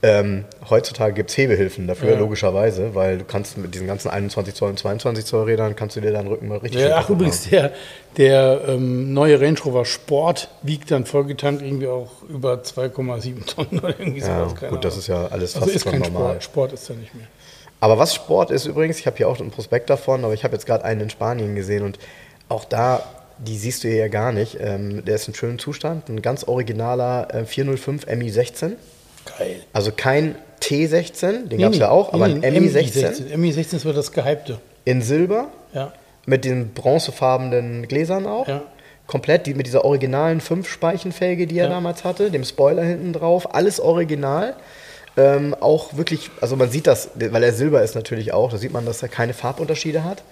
Ähm, 0.00 0.44
heutzutage 0.70 1.12
gibt 1.12 1.30
es 1.30 1.36
Hebehilfen 1.36 1.88
dafür, 1.88 2.12
ja. 2.12 2.18
logischerweise, 2.18 2.94
weil 2.94 3.18
du 3.18 3.24
kannst 3.24 3.58
mit 3.58 3.74
diesen 3.74 3.88
ganzen 3.88 4.08
21 4.08 4.54
Zoll 4.54 4.70
und 4.70 4.78
22 4.78 5.24
Zoll 5.24 5.42
Rädern, 5.46 5.74
kannst 5.74 5.96
du 5.96 6.00
dir 6.00 6.12
deinen 6.12 6.28
Rücken 6.28 6.46
mal 6.46 6.58
richtig 6.58 6.82
ja, 6.82 6.98
Ach, 6.98 7.10
übrigens, 7.10 7.50
der, 7.50 7.72
der 8.16 8.60
ähm, 8.68 9.12
neue 9.12 9.40
Range 9.40 9.58
Rover 9.64 9.84
Sport 9.84 10.50
wiegt 10.62 10.92
dann 10.92 11.04
vollgetankt 11.04 11.62
irgendwie 11.62 11.88
auch 11.88 12.22
über 12.28 12.54
2,7 12.62 13.44
Tonnen 13.46 13.80
oder 13.80 13.98
irgendwie 13.98 14.20
sowas. 14.20 14.36
Ja, 14.36 14.44
gut, 14.44 14.62
Ahnung. 14.62 14.80
das 14.82 14.96
ist 14.96 15.08
ja 15.08 15.26
alles 15.26 15.56
also 15.56 15.66
fast 15.66 15.74
ist 15.74 15.84
kein 15.84 16.00
normal. 16.00 16.40
Sport, 16.40 16.44
Sport 16.44 16.72
ist 16.74 16.88
ja 16.88 16.94
nicht 16.94 17.14
mehr. 17.16 17.26
Aber 17.80 17.98
was 17.98 18.14
Sport 18.14 18.50
ist 18.50 18.66
übrigens, 18.66 18.98
ich 18.98 19.06
habe 19.06 19.16
hier 19.16 19.28
auch 19.28 19.38
einen 19.40 19.50
Prospekt 19.50 19.88
davon, 19.90 20.24
aber 20.24 20.34
ich 20.34 20.44
habe 20.44 20.54
jetzt 20.54 20.66
gerade 20.66 20.84
einen 20.84 21.02
in 21.02 21.10
Spanien 21.10 21.54
gesehen 21.54 21.84
und 21.84 21.98
auch 22.48 22.64
da, 22.64 23.02
die 23.38 23.56
siehst 23.56 23.84
du 23.84 23.88
hier 23.88 23.98
ja 23.98 24.08
gar 24.08 24.32
nicht. 24.32 24.58
Ähm, 24.60 25.04
der 25.04 25.14
ist 25.14 25.28
in 25.28 25.34
schönem 25.34 25.58
Zustand, 25.58 26.08
ein 26.08 26.22
ganz 26.22 26.44
originaler 26.44 27.32
äh, 27.32 27.44
405 27.44 28.06
MI16. 28.06 28.72
Geil. 29.38 29.56
Also 29.72 29.92
kein 29.94 30.34
T16, 30.60 31.48
den 31.48 31.48
nee, 31.48 31.56
gab 31.58 31.72
es 31.72 31.78
ja 31.78 31.90
auch, 31.90 32.12
aber 32.12 32.24
ein 32.24 32.42
MI16. 32.42 33.32
MI16 33.34 33.76
ist 33.76 33.82
so 33.82 33.92
das 33.92 34.12
Gehypte. 34.12 34.58
In 34.84 35.02
Silber. 35.02 35.48
Ja. 35.72 35.92
Mit 36.26 36.44
den 36.44 36.74
bronzefarbenen 36.74 37.88
Gläsern 37.88 38.26
auch. 38.26 38.48
Ja. 38.48 38.62
Komplett 39.06 39.46
die, 39.46 39.54
mit 39.54 39.66
dieser 39.66 39.84
originalen 39.84 40.40
5-Speichenfelge, 40.40 41.46
die 41.46 41.58
er 41.58 41.66
ja. 41.66 41.70
damals 41.70 42.04
hatte, 42.04 42.30
dem 42.30 42.44
Spoiler 42.44 42.82
hinten 42.82 43.12
drauf. 43.14 43.54
Alles 43.54 43.80
original. 43.80 44.54
Ähm, 45.18 45.54
auch 45.58 45.96
wirklich, 45.96 46.30
also 46.40 46.54
man 46.54 46.70
sieht 46.70 46.86
das, 46.86 47.10
weil 47.16 47.42
er 47.42 47.52
Silber 47.52 47.82
ist 47.82 47.96
natürlich 47.96 48.32
auch, 48.32 48.52
da 48.52 48.56
sieht 48.56 48.72
man, 48.72 48.86
dass 48.86 49.02
er 49.02 49.08
keine 49.08 49.34
Farbunterschiede 49.34 50.04
hat 50.04 50.22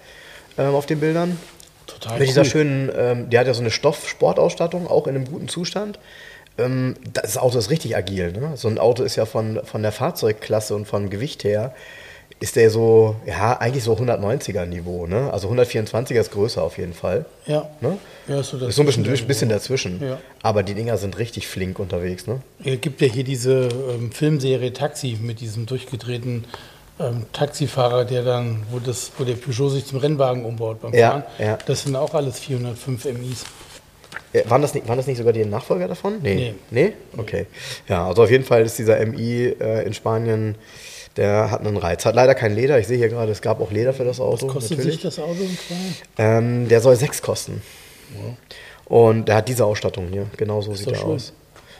ähm, 0.57 0.73
auf 0.73 0.85
den 0.85 1.01
Bildern. 1.01 1.37
Total. 1.85 2.13
Mit 2.13 2.21
cool. 2.21 2.27
dieser 2.27 2.45
schönen, 2.45 2.89
ähm, 2.95 3.29
die 3.29 3.37
hat 3.37 3.47
ja 3.47 3.53
so 3.53 3.59
eine 3.59 3.69
Stoff-Sportausstattung, 3.69 4.87
auch 4.87 5.07
in 5.07 5.15
einem 5.15 5.25
guten 5.25 5.49
Zustand. 5.49 5.99
Ähm, 6.57 6.95
das 7.11 7.37
Auto 7.37 7.57
ist 7.59 7.69
richtig 7.69 7.97
agil. 7.97 8.31
Ne? 8.31 8.53
So 8.55 8.69
ein 8.69 8.77
Auto 8.77 9.03
ist 9.03 9.17
ja 9.17 9.25
von, 9.25 9.59
von 9.65 9.81
der 9.81 9.91
Fahrzeugklasse 9.91 10.73
und 10.73 10.85
vom 10.85 11.09
Gewicht 11.09 11.43
her 11.43 11.75
ist 12.39 12.55
der 12.55 12.69
so, 12.69 13.15
ja, 13.25 13.59
eigentlich 13.59 13.83
so 13.83 13.93
190er 13.93 14.65
Niveau, 14.65 15.07
ne? 15.07 15.31
Also 15.33 15.49
124er 15.49 16.19
ist 16.19 16.31
größer 16.31 16.61
auf 16.61 16.77
jeden 16.77 16.93
Fall. 16.93 17.25
Ja. 17.47 17.67
Ne? 17.81 17.97
ja 18.27 18.41
ist 18.41 18.49
so, 18.49 18.57
ist 18.57 18.75
so 18.75 18.83
ein 18.83 18.85
bisschen, 18.85 19.27
bisschen 19.27 19.49
dazwischen. 19.49 20.01
Ja. 20.01 20.19
Aber 20.43 20.61
die 20.61 20.75
Dinger 20.75 20.97
sind 20.97 21.17
richtig 21.17 21.47
flink 21.47 21.79
unterwegs, 21.79 22.27
ne? 22.27 22.41
Es 22.63 22.79
gibt 22.81 23.01
ja 23.01 23.07
hier 23.07 23.23
diese 23.23 23.69
ähm, 23.89 24.11
Filmserie 24.11 24.71
Taxi 24.71 25.17
mit 25.19 25.41
diesem 25.41 25.65
durchgedrehten 25.65 26.45
ähm, 26.99 27.25
Taxifahrer, 27.33 28.05
der 28.05 28.23
dann, 28.23 28.63
wo, 28.71 28.79
das, 28.79 29.11
wo 29.17 29.23
der 29.23 29.35
Peugeot 29.35 29.69
sich 29.69 29.85
zum 29.85 29.97
Rennwagen 29.97 30.45
umbaut 30.45 30.81
beim 30.81 30.93
ja, 30.93 31.09
Fahren. 31.09 31.23
Ja. 31.39 31.57
Das 31.65 31.83
sind 31.83 31.95
auch 31.95 32.13
alles 32.13 32.39
405 32.39 33.05
MIs. 33.05 33.45
Ja, 34.33 34.49
waren, 34.49 34.61
das 34.61 34.75
nicht, 34.75 34.87
waren 34.87 34.97
das 34.97 35.07
nicht 35.07 35.17
sogar 35.17 35.33
die 35.33 35.43
Nachfolger 35.45 35.87
davon? 35.87 36.19
Nee. 36.21 36.53
Nee? 36.69 36.83
nee? 36.83 36.93
Okay. 37.17 37.47
Ja, 37.87 38.07
also 38.07 38.23
auf 38.23 38.31
jeden 38.31 38.43
Fall 38.43 38.63
ist 38.63 38.77
dieser 38.77 39.03
MI 39.05 39.55
äh, 39.59 39.85
in 39.85 39.93
Spanien 39.93 40.55
der 41.17 41.51
hat 41.51 41.65
einen 41.65 41.77
Reiz. 41.77 42.05
Hat 42.05 42.15
leider 42.15 42.35
kein 42.35 42.55
Leder. 42.55 42.79
Ich 42.79 42.87
sehe 42.87 42.97
hier 42.97 43.09
gerade, 43.09 43.31
es 43.31 43.41
gab 43.41 43.59
auch 43.59 43.71
Leder 43.71 43.93
für 43.93 44.05
das 44.05 44.19
Auto. 44.19 44.47
Was 44.47 44.53
kostet 44.53 44.77
natürlich. 44.77 44.95
sich 44.95 45.03
das 45.03 45.19
Auto 45.19 45.41
im 45.41 45.57
ähm, 46.17 46.67
Der 46.67 46.79
soll 46.79 46.95
sechs 46.95 47.21
kosten. 47.21 47.61
Ja. 48.13 48.35
Und 48.85 49.27
der 49.27 49.35
hat 49.35 49.49
diese 49.49 49.65
Ausstattung 49.65 50.07
hier. 50.11 50.27
Genau 50.37 50.61
so 50.61 50.73
sieht 50.73 50.87
er 50.87 50.95
schön. 50.95 51.09
aus. 51.09 51.33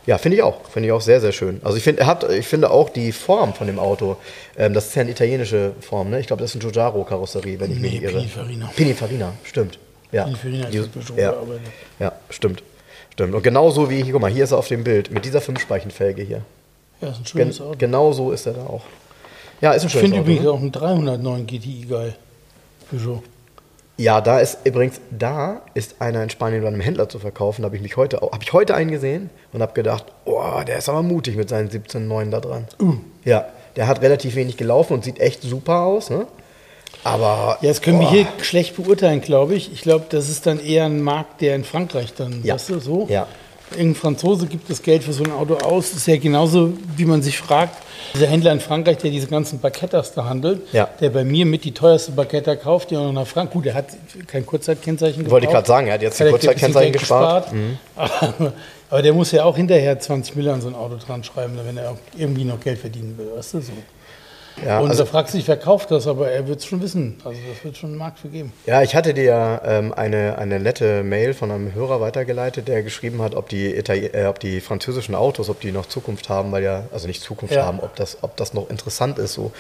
Ja, 0.06 0.18
finde 0.18 0.38
ich 0.38 0.44
auch. 0.44 0.68
Finde 0.70 0.88
ich 0.88 0.94
auch 0.94 1.02
sehr, 1.02 1.20
sehr 1.20 1.34
schön. 1.34 1.60
Also 1.64 1.78
ich 1.78 1.84
finde, 1.84 2.02
er 2.02 2.08
hat, 2.08 2.30
ich 2.32 2.48
finde 2.48 2.72
auch 2.72 2.90
die 2.90 3.12
Form 3.12 3.54
von 3.54 3.68
dem 3.68 3.78
Auto, 3.78 4.18
ähm, 4.58 4.74
das 4.74 4.88
ist 4.88 4.96
ja 4.96 5.02
eine 5.02 5.12
italienische 5.12 5.74
Form, 5.82 6.10
ne? 6.10 6.20
Ich 6.20 6.28
glaube, 6.28 6.42
das 6.42 6.52
ist 6.52 6.56
ein 6.56 6.62
Giugiaro-Karosserie, 6.62 7.60
wenn 7.60 7.72
ich 7.72 7.78
nee, 7.78 7.84
mich 7.84 7.92
nicht 7.92 8.04
irre. 8.04 8.14
Pininfarina. 8.14 8.72
Pininfarina, 8.76 9.34
stimmt. 9.44 9.80
Ja. 10.14 10.24
Pininfarina 10.24 10.70
Dieses, 10.70 10.90
ja. 11.18 11.36
ja, 12.00 12.14
stimmt. 12.30 12.64
Stimmt. 13.12 13.34
Und 13.34 13.44
genauso 13.44 13.90
wie 13.90 14.02
hier, 14.04 14.14
guck 14.14 14.22
mal, 14.22 14.32
hier 14.32 14.44
ist 14.44 14.52
er 14.52 14.60
auf 14.60 14.68
dem 14.68 14.84
Bild, 14.84 15.12
mit 15.12 15.26
dieser 15.26 15.42
Fünfspeichenfelge 15.42 16.22
hier. 16.22 16.42
Ja, 17.02 17.10
ist 17.10 17.20
ein 17.20 17.26
schönes 17.26 17.58
Gen 17.58 17.66
Auto. 17.66 17.76
Genau 17.78 18.12
so 18.14 18.32
ist 18.32 18.46
er 18.46 18.54
da 18.54 18.66
auch. 18.66 18.84
Ja, 19.62 19.72
ist 19.72 19.84
ein 19.84 19.90
schönes 19.90 20.04
Ich 20.04 20.10
finde 20.12 20.20
übrigens 20.20 20.44
ne? 20.44 20.52
auch 20.52 20.60
einen 20.60 20.72
309 20.72 21.48
GTI 21.48 21.86
geil. 21.90 22.16
Peugeot. 22.90 23.24
Ja, 24.00 24.22
da 24.22 24.40
ist 24.40 24.60
übrigens, 24.64 25.02
da 25.10 25.62
ist 25.74 25.96
einer 26.00 26.22
in 26.22 26.30
Spanien 26.30 26.62
bei 26.62 26.68
einem 26.68 26.82
Händler 26.82 27.10
zu 27.10 27.18
verkaufen. 27.18 27.64
Da 27.64 27.68
habe 27.68 27.76
ich 27.76 27.82
mich 27.82 27.98
heute, 27.98 28.18
habe 28.18 28.44
ich 28.44 28.54
heute 28.54 28.76
einen 28.76 28.92
gesehen 28.92 29.32
und 29.54 29.62
habe 29.62 29.74
gedacht, 29.74 30.06
oh, 30.26 30.62
der 30.68 30.78
ist 30.78 30.88
aber 30.88 31.02
mutig 31.02 31.36
mit 31.36 31.50
seinen 31.50 31.70
17,9 31.70 32.30
da 32.30 32.40
dran. 32.40 32.68
Uh. 32.80 32.98
Ja, 33.26 33.46
der 33.76 33.88
hat 33.88 34.02
relativ 34.02 34.36
wenig 34.36 34.56
gelaufen 34.56 34.94
und 34.94 35.04
sieht 35.04 35.20
echt 35.20 35.42
super 35.42 35.82
aus, 35.82 36.12
ne? 36.12 36.28
Aber. 37.04 37.58
Ja, 37.62 37.70
das 37.70 37.82
können 37.82 37.98
oh. 37.98 38.02
wir 38.02 38.10
hier 38.10 38.28
schlecht 38.42 38.76
beurteilen, 38.76 39.22
glaube 39.22 39.56
ich. 39.56 39.74
Ich 39.74 39.82
glaube, 39.82 40.06
das 40.10 40.30
ist 40.30 40.46
dann 40.46 40.60
eher 40.60 40.86
ein 40.86 41.02
Markt, 41.02 41.42
der 41.42 41.56
in 41.56 41.64
Frankreich 41.64 42.14
dann, 42.14 42.44
ja. 42.44 42.54
weißt 42.54 42.70
du, 42.70 42.80
so. 42.80 43.08
Ja. 43.10 43.28
Irgendein 43.72 43.96
Franzose 43.96 44.46
gibt 44.48 44.70
das 44.70 44.82
Geld 44.82 45.04
für 45.04 45.14
so 45.14 45.24
ein 45.24 45.32
Auto 45.32 45.56
aus. 45.56 45.90
Das 45.90 46.00
ist 46.00 46.08
ja 46.08 46.18
genauso, 46.18 46.74
wie 46.96 47.06
man 47.06 47.22
sich 47.22 47.38
fragt, 47.38 47.76
dieser 48.14 48.28
Händler 48.28 48.54
in 48.54 48.60
Frankreich, 48.60 48.98
der 48.98 49.12
diese 49.12 49.28
ganzen 49.28 49.60
Baguettas 49.60 50.14
da 50.14 50.26
handelt, 50.26 50.62
ja. 50.72 50.90
der 51.02 51.10
bei 51.10 51.24
mir 51.24 51.46
mit 51.46 51.66
die 51.66 51.74
teuerste 51.74 52.12
Baguetta 52.12 52.56
kauft, 52.56 52.92
die 52.92 52.98
auch 52.98 53.04
noch 53.04 53.14
nach 53.14 53.28
Frankreich. 53.28 53.54
Gut, 53.54 53.66
der 53.66 53.74
hat 53.74 53.88
kein 54.28 54.46
Kurzzeitkennzeichen 54.46 55.18
gekauft. 55.18 55.32
Wollte 55.32 55.48
ich 55.48 55.52
gerade 55.52 55.68
sagen, 55.68 55.88
er 55.88 55.96
hat 55.96 56.02
jetzt 56.02 56.22
ein 56.22 56.30
Kurzzeitkennzeichen 56.30 56.94
gespart. 56.94 57.52
gespart. 57.52 57.54
Mhm. 57.54 57.78
Aber, 57.96 58.54
aber, 58.90 59.02
der 59.02 59.14
muss 59.14 59.32
ja 59.32 59.44
auch 59.44 59.56
hinterher 59.56 60.00
20 60.00 60.36
Millionen 60.36 60.56
an 60.56 60.62
so 60.62 60.68
ein 60.70 60.76
Auto 60.76 60.96
dran 60.96 61.24
schreiben, 61.24 61.60
wenn 61.64 61.78
er 61.78 61.98
irgendwie 62.18 62.46
noch 62.46 62.60
Geld 62.60 62.80
verdienen 62.80 63.18
will. 63.18 63.32
Weißt 63.36 63.56
du 63.56 63.62
so? 63.62 63.74
Ja, 64.66 64.80
und 64.80 64.90
also, 64.90 65.04
da 65.04 65.10
fragt 65.10 65.30
sich, 65.30 65.48
wer 65.48 65.58
kauft 65.58 65.92
das, 65.92 66.08
aber 66.08 66.32
er 66.32 66.48
wird 66.48 66.60
es 66.60 66.66
schon 66.66 66.82
wissen. 66.82 67.18
Also 67.24 67.40
das 67.48 67.64
wird 67.64 67.78
schon 67.78 67.92
einen 67.92 68.00
Markt 68.00 68.20
für 68.20 68.30
geben. 68.30 68.52
Ja, 68.66 68.82
ich 68.82 68.96
hatte 68.96 69.14
dir 69.14 69.62
ähm, 69.64 69.94
eine, 69.94 70.38
eine 70.38 70.60
nette 70.60 71.04
Mail 71.04 71.34
von 71.34 71.52
einem 71.52 71.74
Hörer 71.74 72.02
weitergeleitet, 72.02 72.68
der 72.68 72.82
geschrieben 72.82 73.22
hat, 73.22 73.36
ob 73.36 73.50
die, 73.50 73.76
Itali 73.76 74.08
äh, 74.08 74.26
ob 74.26 74.40
die 74.40 74.62
französischen 74.62 75.16
Autos, 75.16 75.50
ob 75.50 75.62
die 75.62 75.72
noch 75.72 75.86
Zukunft 75.86 76.30
haben, 76.30 76.52
weil 76.52 76.64
ja, 76.64 76.86
also 76.92 77.08
nicht 77.08 77.22
Zukunft 77.22 77.54
ja. 77.54 77.66
haben, 77.66 77.80
ob 77.80 77.96
das, 77.96 78.18
ob 78.24 78.36
das 78.38 78.54
noch 78.54 78.70
interessant 78.70 79.20
ist. 79.20 79.34
So. 79.34 79.52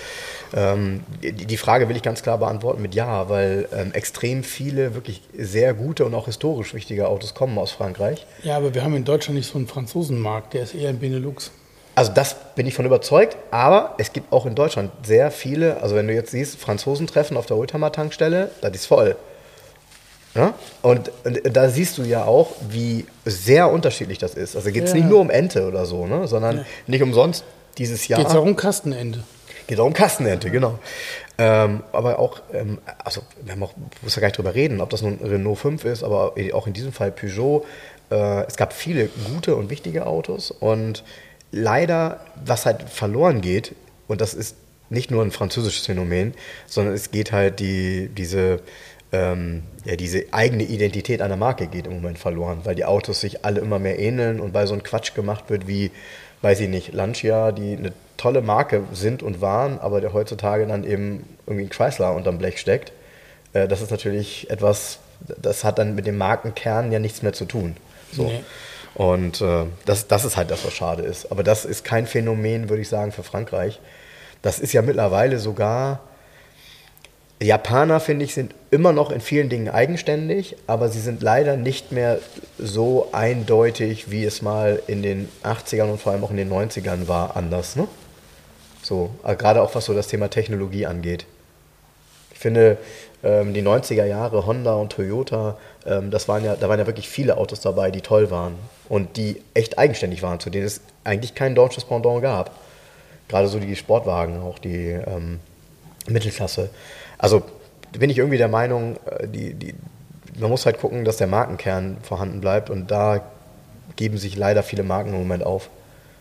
Ähm, 0.55 1.03
die, 1.21 1.31
die, 1.31 1.57
Frage 1.57 1.89
will 1.89 1.95
ich 1.95 2.03
ganz 2.03 2.23
klar 2.23 2.37
beantworten 2.37 2.81
mit 2.81 2.95
Ja, 2.95 3.29
weil 3.29 3.67
ähm, 3.73 3.91
extrem 3.93 4.43
viele 4.43 4.95
wirklich 4.95 5.21
sehr 5.37 5.73
gute 5.73 6.05
und 6.05 6.13
auch 6.15 6.25
historisch 6.25 6.73
wichtige 6.73 7.07
Autos 7.07 7.33
kommen 7.33 7.57
aus 7.57 7.71
Frankreich. 7.71 8.25
Ja, 8.43 8.57
aber 8.57 8.73
wir 8.73 8.83
haben 8.83 8.95
in 8.95 9.05
Deutschland 9.05 9.37
nicht 9.37 9.51
so 9.51 9.57
einen 9.57 9.67
Franzosenmarkt, 9.67 10.53
der 10.53 10.63
ist 10.63 10.73
eher 10.73 10.89
in 10.89 10.99
Benelux. 10.99 11.51
Also 11.97 12.11
das 12.13 12.35
bin 12.53 12.67
ich 12.67 12.75
von 12.75 12.85
überzeugt, 12.85 13.37
aber 13.49 13.95
es 13.97 14.13
gibt 14.13 14.31
auch 14.31 14.45
in 14.45 14.53
Deutschland 14.53 14.91
sehr 15.03 15.31
viele, 15.31 15.81
also 15.81 15.95
wenn 15.95 16.07
du 16.07 16.13
jetzt 16.13 16.29
siehst, 16.29 16.59
Franzosen-Treffen 16.59 17.35
auf 17.35 17.47
der 17.47 17.57
Oldtimer-Tankstelle, 17.57 18.51
das 18.61 18.71
ist 18.75 18.85
voll. 18.85 19.15
Ja? 20.35 20.53
Und, 20.83 21.09
und, 21.23 21.39
da 21.43 21.69
siehst 21.69 21.97
du 21.97 22.03
ja 22.03 22.23
auch, 22.25 22.51
wie 22.69 23.07
sehr 23.25 23.71
unterschiedlich 23.71 24.19
das 24.19 24.35
ist. 24.35 24.55
Also 24.55 24.71
geht 24.71 24.83
es 24.83 24.91
ja. 24.91 24.97
nicht 24.97 25.09
nur 25.09 25.19
um 25.19 25.31
Ente 25.31 25.67
oder 25.67 25.87
so, 25.87 26.05
ne? 26.05 26.27
sondern 26.27 26.57
ja. 26.57 26.65
nicht 26.85 27.01
umsonst 27.01 27.43
dieses 27.79 28.07
Jahr. 28.07 28.19
Geht 28.19 28.29
es 28.29 28.35
auch 28.35 28.45
um 28.45 28.55
Kastenente. 28.55 29.23
Geht 29.65 29.79
auch 29.79 29.87
um 29.87 29.93
Kastenente, 29.93 30.51
genau. 30.51 30.77
Ähm, 31.39 31.81
aber 31.93 32.19
auch, 32.19 32.41
ähm, 32.53 32.77
also 33.03 33.21
wir 33.41 33.53
haben 33.53 33.63
auch, 33.63 33.73
muss 34.03 34.15
ja 34.15 34.19
gar 34.19 34.27
nicht 34.27 34.37
drüber 34.37 34.53
reden, 34.53 34.81
ob 34.81 34.91
das 34.91 35.01
nun 35.01 35.17
Renault 35.23 35.57
5 35.57 35.83
ist, 35.85 36.03
aber 36.03 36.35
auch 36.53 36.67
in 36.67 36.73
diesem 36.73 36.93
Fall 36.93 37.11
Peugeot. 37.11 37.65
Äh, 38.11 38.45
es 38.45 38.55
gab 38.55 38.71
viele 38.71 39.09
gute 39.33 39.55
und 39.55 39.71
wichtige 39.71 40.05
Autos 40.05 40.51
und 40.51 41.03
leider, 41.51 42.19
was 42.43 42.65
halt 42.65 42.83
verloren 42.83 43.41
geht, 43.41 43.75
und 44.07 44.21
das 44.21 44.33
ist 44.33 44.55
nicht 44.89 45.11
nur 45.11 45.23
ein 45.23 45.31
französisches 45.31 45.85
Phänomen, 45.85 46.33
sondern 46.65 46.93
es 46.93 47.11
geht 47.11 47.31
halt 47.31 47.59
die, 47.59 48.09
diese, 48.09 48.61
ähm, 49.11 49.63
ja, 49.85 49.95
diese 49.95 50.25
eigene 50.31 50.63
Identität 50.63 51.21
einer 51.21 51.35
Marke 51.35 51.67
geht 51.67 51.87
im 51.87 51.93
Moment 51.93 52.17
verloren, 52.17 52.61
weil 52.63 52.75
die 52.75 52.85
Autos 52.85 53.21
sich 53.21 53.43
alle 53.43 53.59
immer 53.59 53.79
mehr 53.79 53.99
ähneln 53.99 54.39
und 54.39 54.53
weil 54.53 54.67
so 54.67 54.73
ein 54.73 54.83
Quatsch 54.83 55.13
gemacht 55.13 55.45
wird 55.49 55.67
wie, 55.67 55.91
weiß 56.41 56.59
ich 56.61 56.69
nicht, 56.69 56.93
Lancia, 56.93 57.51
die 57.51 57.75
eine 57.75 57.93
tolle 58.17 58.41
Marke 58.41 58.83
sind 58.93 59.23
und 59.23 59.41
waren, 59.41 59.79
aber 59.79 60.01
der 60.01 60.13
heutzutage 60.13 60.65
dann 60.65 60.83
eben 60.83 61.23
irgendwie 61.45 61.65
ein 61.65 61.69
Chrysler 61.69 62.15
unterm 62.15 62.37
Blech 62.37 62.59
steckt. 62.59 62.91
Äh, 63.53 63.67
das 63.67 63.81
ist 63.81 63.91
natürlich 63.91 64.49
etwas, 64.49 64.99
das 65.41 65.63
hat 65.63 65.79
dann 65.79 65.95
mit 65.95 66.07
dem 66.07 66.17
Markenkern 66.17 66.91
ja 66.91 66.99
nichts 66.99 67.21
mehr 67.21 67.33
zu 67.33 67.45
tun. 67.45 67.75
So. 68.11 68.23
Nee. 68.23 68.43
Und 68.97 69.41
äh, 69.41 69.65
das, 69.85 70.07
das 70.07 70.25
ist 70.25 70.37
halt 70.37 70.49
das, 70.49 70.65
was 70.65 70.73
schade 70.73 71.03
ist. 71.03 71.31
Aber 71.31 71.43
das 71.43 71.65
ist 71.65 71.85
kein 71.85 72.07
Phänomen, 72.07 72.67
würde 72.67 72.81
ich 72.81 72.89
sagen, 72.89 73.11
für 73.11 73.21
Frankreich. 73.21 73.79
Das 74.41 74.57
ist 74.57 74.73
ja 74.73 74.81
mittlerweile 74.81 75.37
sogar. 75.37 75.99
Japaner, 77.39 77.99
finde 77.99 78.25
ich, 78.25 78.33
sind 78.33 78.55
immer 78.71 78.93
noch 78.93 79.11
in 79.11 79.21
vielen 79.21 79.49
Dingen 79.49 79.69
eigenständig, 79.69 80.55
aber 80.65 80.89
sie 80.89 80.99
sind 80.99 81.21
leider 81.21 81.57
nicht 81.57 81.91
mehr 81.91 82.17
so 82.57 83.09
eindeutig, 83.11 84.09
wie 84.09 84.25
es 84.25 84.41
mal 84.41 84.81
in 84.87 85.03
den 85.03 85.29
80ern 85.43 85.91
und 85.91 86.01
vor 86.01 86.13
allem 86.13 86.23
auch 86.23 86.31
in 86.31 86.37
den 86.37 86.51
90ern 86.51 87.07
war, 87.07 87.37
anders. 87.37 87.75
Ne? 87.75 87.87
So, 88.81 89.11
äh, 89.23 89.35
gerade 89.35 89.61
auch 89.61 89.75
was 89.75 89.85
so 89.85 89.93
das 89.93 90.07
Thema 90.07 90.31
Technologie 90.31 90.87
angeht. 90.87 91.27
Ich 92.31 92.39
finde, 92.39 92.79
ähm, 93.23 93.53
die 93.53 93.61
90er 93.61 94.05
Jahre, 94.05 94.47
Honda 94.47 94.73
und 94.73 94.91
Toyota, 94.91 95.59
ähm, 95.85 96.09
das 96.09 96.27
waren 96.27 96.43
ja, 96.43 96.55
da 96.55 96.67
waren 96.67 96.79
ja 96.79 96.87
wirklich 96.87 97.07
viele 97.07 97.37
Autos 97.37 97.61
dabei, 97.61 97.91
die 97.91 98.01
toll 98.01 98.31
waren 98.31 98.55
und 98.89 99.17
die 99.17 99.41
echt 99.53 99.77
eigenständig 99.77 100.21
waren, 100.21 100.39
zu 100.39 100.49
denen 100.49 100.65
es 100.65 100.81
eigentlich 101.03 101.35
kein 101.35 101.55
deutsches 101.55 101.85
Pendant 101.85 102.21
gab. 102.21 102.51
Gerade 103.27 103.47
so 103.47 103.59
die 103.59 103.75
Sportwagen, 103.75 104.41
auch 104.41 104.59
die 104.59 104.91
ähm, 104.91 105.39
Mittelklasse. 106.07 106.69
Also 107.17 107.43
bin 107.91 108.09
ich 108.09 108.17
irgendwie 108.17 108.37
der 108.37 108.47
Meinung, 108.47 108.97
äh, 109.05 109.27
die, 109.27 109.53
die, 109.53 109.75
man 110.39 110.49
muss 110.49 110.65
halt 110.65 110.79
gucken, 110.79 111.03
dass 111.03 111.17
der 111.17 111.27
Markenkern 111.27 111.97
vorhanden 112.01 112.41
bleibt 112.41 112.69
und 112.69 112.89
da 112.91 113.21
geben 113.95 114.17
sich 114.17 114.35
leider 114.35 114.63
viele 114.63 114.83
Marken 114.83 115.09
im 115.09 115.19
Moment 115.19 115.43
auf. 115.43 115.69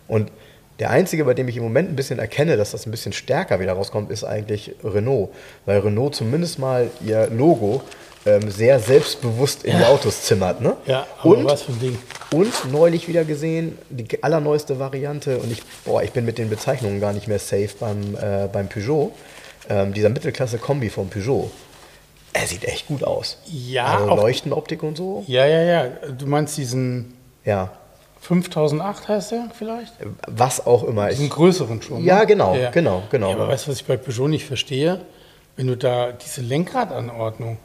Und 0.08 0.30
der 0.78 0.90
einzige, 0.90 1.24
bei 1.24 1.34
dem 1.34 1.48
ich 1.48 1.56
im 1.56 1.62
Moment 1.62 1.90
ein 1.90 1.96
bisschen 1.96 2.18
erkenne, 2.18 2.56
dass 2.56 2.72
das 2.72 2.86
ein 2.86 2.90
bisschen 2.90 3.12
stärker 3.12 3.60
wieder 3.60 3.72
rauskommt, 3.72 4.10
ist 4.10 4.24
eigentlich 4.24 4.74
Renault. 4.84 5.30
Weil 5.64 5.80
Renault 5.80 6.14
zumindest 6.14 6.58
mal 6.58 6.90
ihr 7.04 7.28
Logo 7.28 7.82
ähm, 8.26 8.50
sehr 8.50 8.78
selbstbewusst 8.80 9.64
in 9.64 9.78
die 9.78 9.84
Autos 9.84 10.22
zimmert. 10.22 10.60
Ne? 10.60 10.76
Ja, 10.86 11.06
und, 11.22 11.44
was 11.44 11.62
für 11.62 11.72
ein 11.72 11.80
Ding. 11.80 11.98
und 12.32 12.72
neulich 12.72 13.08
wieder 13.08 13.24
gesehen, 13.24 13.78
die 13.88 14.22
allerneueste 14.22 14.78
Variante, 14.78 15.38
und 15.38 15.50
ich, 15.50 15.62
boah, 15.84 16.02
ich 16.02 16.12
bin 16.12 16.24
mit 16.24 16.36
den 16.36 16.50
Bezeichnungen 16.50 17.00
gar 17.00 17.12
nicht 17.12 17.28
mehr 17.28 17.38
safe 17.38 17.70
beim, 17.78 18.16
äh, 18.16 18.48
beim 18.52 18.68
Peugeot, 18.68 19.12
ähm, 19.70 19.94
dieser 19.94 20.10
Mittelklasse-Kombi 20.10 20.90
von 20.90 21.08
Peugeot. 21.08 21.50
Er 22.32 22.46
sieht 22.46 22.64
echt 22.64 22.88
gut 22.88 23.02
aus. 23.02 23.38
Ja, 23.46 23.96
also 23.96 24.16
Leuchtenoptik 24.16 24.82
und 24.82 24.96
so. 24.96 25.24
Ja, 25.26 25.46
ja, 25.46 25.62
ja. 25.62 25.86
Du 26.18 26.26
meinst 26.26 26.58
diesen 26.58 27.14
Ja, 27.46 27.72
5008 28.26 29.08
heißt 29.08 29.30
der 29.30 29.48
vielleicht? 29.56 29.92
was 30.26 30.66
auch 30.66 30.82
immer. 30.84 31.08
Diesen 31.08 31.28
größeren 31.28 31.80
schon. 31.80 32.04
Ja, 32.04 32.20
ne? 32.20 32.26
genau, 32.26 32.56
genau, 32.72 33.02
genau. 33.10 33.28
Ja, 33.30 33.36
aber 33.36 33.48
weißt 33.48 33.66
du, 33.66 33.70
was 33.70 33.80
ich 33.80 33.86
bei 33.86 33.96
Peugeot 33.96 34.28
nicht 34.28 34.44
verstehe? 34.44 35.00
Wenn 35.56 35.68
du 35.68 35.76
da 35.76 36.12
diese 36.12 36.40
Lenkradanordnung, 36.40 37.58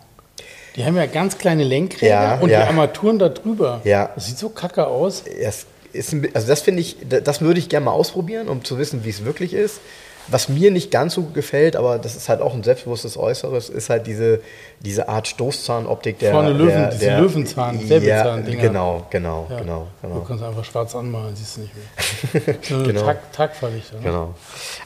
die 0.75 0.85
haben 0.85 0.95
ja 0.95 1.05
ganz 1.07 1.37
kleine 1.37 1.63
Lenkräder 1.63 2.07
Ja, 2.07 2.35
und 2.39 2.49
ja. 2.49 2.61
die 2.61 2.67
Armaturen 2.67 3.19
da 3.19 3.29
drüber. 3.29 3.81
Ja. 3.83 4.11
Das 4.15 4.27
sieht 4.27 4.37
so 4.37 4.49
kacke 4.49 4.87
aus. 4.87 5.23
es 5.25 5.65
ist 5.93 6.15
also 6.33 6.47
das 6.47 6.61
finde 6.61 6.81
ich, 6.81 6.97
das 7.09 7.41
würde 7.41 7.59
ich 7.59 7.67
gerne 7.67 7.85
mal 7.85 7.91
ausprobieren, 7.91 8.47
um 8.47 8.63
zu 8.63 8.77
wissen, 8.77 9.03
wie 9.03 9.09
es 9.09 9.25
wirklich 9.25 9.53
ist. 9.53 9.81
Was 10.27 10.49
mir 10.49 10.71
nicht 10.71 10.91
ganz 10.91 11.15
so 11.15 11.23
gefällt, 11.23 11.75
aber 11.75 11.97
das 11.97 12.15
ist 12.15 12.29
halt 12.29 12.41
auch 12.41 12.53
ein 12.53 12.63
selbstbewusstes 12.63 13.17
Äußeres, 13.17 13.69
ist 13.69 13.89
halt 13.89 14.07
diese, 14.07 14.39
diese 14.79 15.09
Art 15.09 15.27
Stoßzahnoptik 15.27 16.19
der. 16.19 16.31
Vorne 16.31 16.51
Löwen- 16.53 16.67
der, 16.67 16.87
diese 16.91 17.05
der, 17.05 17.19
Löwenzahn, 17.21 17.79
ja, 17.81 17.87
Säbelzahndinger. 17.87 18.61
Genau, 18.61 19.05
genau, 19.09 19.47
Ja. 19.49 19.59
genau, 19.59 19.87
Du 20.01 20.07
genau. 20.07 20.21
kannst 20.21 20.43
einfach 20.43 20.63
schwarz 20.63 20.95
anmalen, 20.95 21.35
siehst 21.35 21.57
du 21.57 21.61
nicht 21.61 21.73
mehr. 21.75 22.55
Genau. 22.87 23.01
Tag, 23.01 23.31
Tagverlichter. 23.33 23.97
Ne? 23.97 24.03
Genau. 24.03 24.35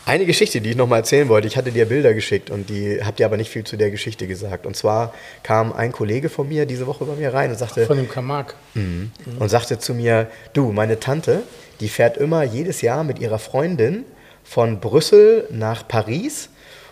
Eine 0.06 0.26
Geschichte, 0.26 0.62
die 0.62 0.72
ich 0.72 0.76
noch 0.78 0.88
mal 0.88 0.98
erzählen 0.98 1.28
wollte, 1.30 1.48
ich 1.48 1.58
hatte 1.58 1.72
dir 1.72 1.86
Bilder 1.86 2.14
geschickt 2.14 2.50
und 2.50 2.70
die 2.70 3.00
habt 3.04 3.20
ihr 3.20 3.26
aber 3.26 3.38
nicht 3.38 3.50
viel 3.50 3.64
zu 3.64 3.78
der 3.78 3.92
Geschichte 3.92 4.28
gesagt. 4.28 4.66
Und 4.66 4.76
zwar 4.76 5.14
kam 5.44 5.74
ein 5.74 5.92
Kollege 5.92 6.30
von 6.30 6.48
mir 6.48 6.66
diese 6.66 6.88
Woche 6.88 7.06
bei 7.06 7.16
mir 7.16 7.34
rein 7.34 7.52
und 7.52 7.58
sagte, 7.60 7.86
Von 7.86 7.98
dem 7.98 8.10
Kamak. 8.10 8.56
und 8.76 9.50
sagte 9.50 9.80
zu 9.80 9.94
mir, 9.94 10.28
du, 10.54 10.72
meine 10.72 11.00
Tante, 11.00 11.44
die 11.80 11.90
fährt 11.90 12.18
immer 12.18 12.44
jedes 12.44 12.82
Jahr 12.82 13.04
mit 13.04 13.20
ihrer 13.20 13.38
Freundin 13.40 14.06
von 14.46 14.80
Brüssel 14.80 15.48
nach 15.52 15.86
Paris. 15.86 16.50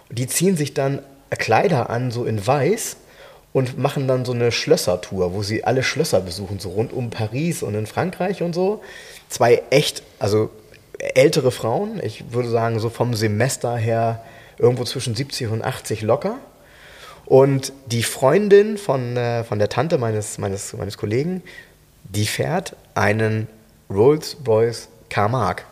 Die 0.09 0.27
ziehen 0.27 0.57
sich 0.57 0.73
dann 0.73 0.99
Kleider 1.29 1.89
an, 1.89 2.11
so 2.11 2.25
in 2.25 2.45
weiß, 2.45 2.97
und 3.53 3.77
machen 3.77 4.07
dann 4.07 4.25
so 4.25 4.33
eine 4.33 4.51
Schlössertour, 4.51 5.33
wo 5.33 5.43
sie 5.43 5.63
alle 5.63 5.83
Schlösser 5.83 6.19
besuchen, 6.19 6.59
so 6.59 6.71
rund 6.71 6.91
um 6.91 7.11
Paris 7.11 7.63
und 7.63 7.75
in 7.75 7.85
Frankreich 7.85 8.41
und 8.41 8.53
so. 8.53 8.81
Zwei 9.29 9.61
echt, 9.69 10.03
also 10.19 10.49
ältere 10.97 11.51
Frauen, 11.51 12.01
ich 12.03 12.33
würde 12.33 12.49
sagen, 12.49 12.79
so 12.79 12.89
vom 12.89 13.13
Semester 13.13 13.77
her 13.77 14.23
irgendwo 14.57 14.83
zwischen 14.83 15.15
70 15.15 15.49
und 15.49 15.63
80 15.63 16.01
locker. 16.01 16.37
Und 17.25 17.71
die 17.85 18.03
Freundin 18.03 18.77
von, 18.77 19.15
äh, 19.15 19.43
von 19.43 19.59
der 19.59 19.69
Tante 19.69 19.97
meines, 19.97 20.37
meines, 20.39 20.73
meines 20.73 20.97
Kollegen, 20.97 21.41
die 22.03 22.25
fährt 22.25 22.75
einen 22.95 23.47
Rolls-Royce 23.89 24.89
Carmark. 25.09 25.65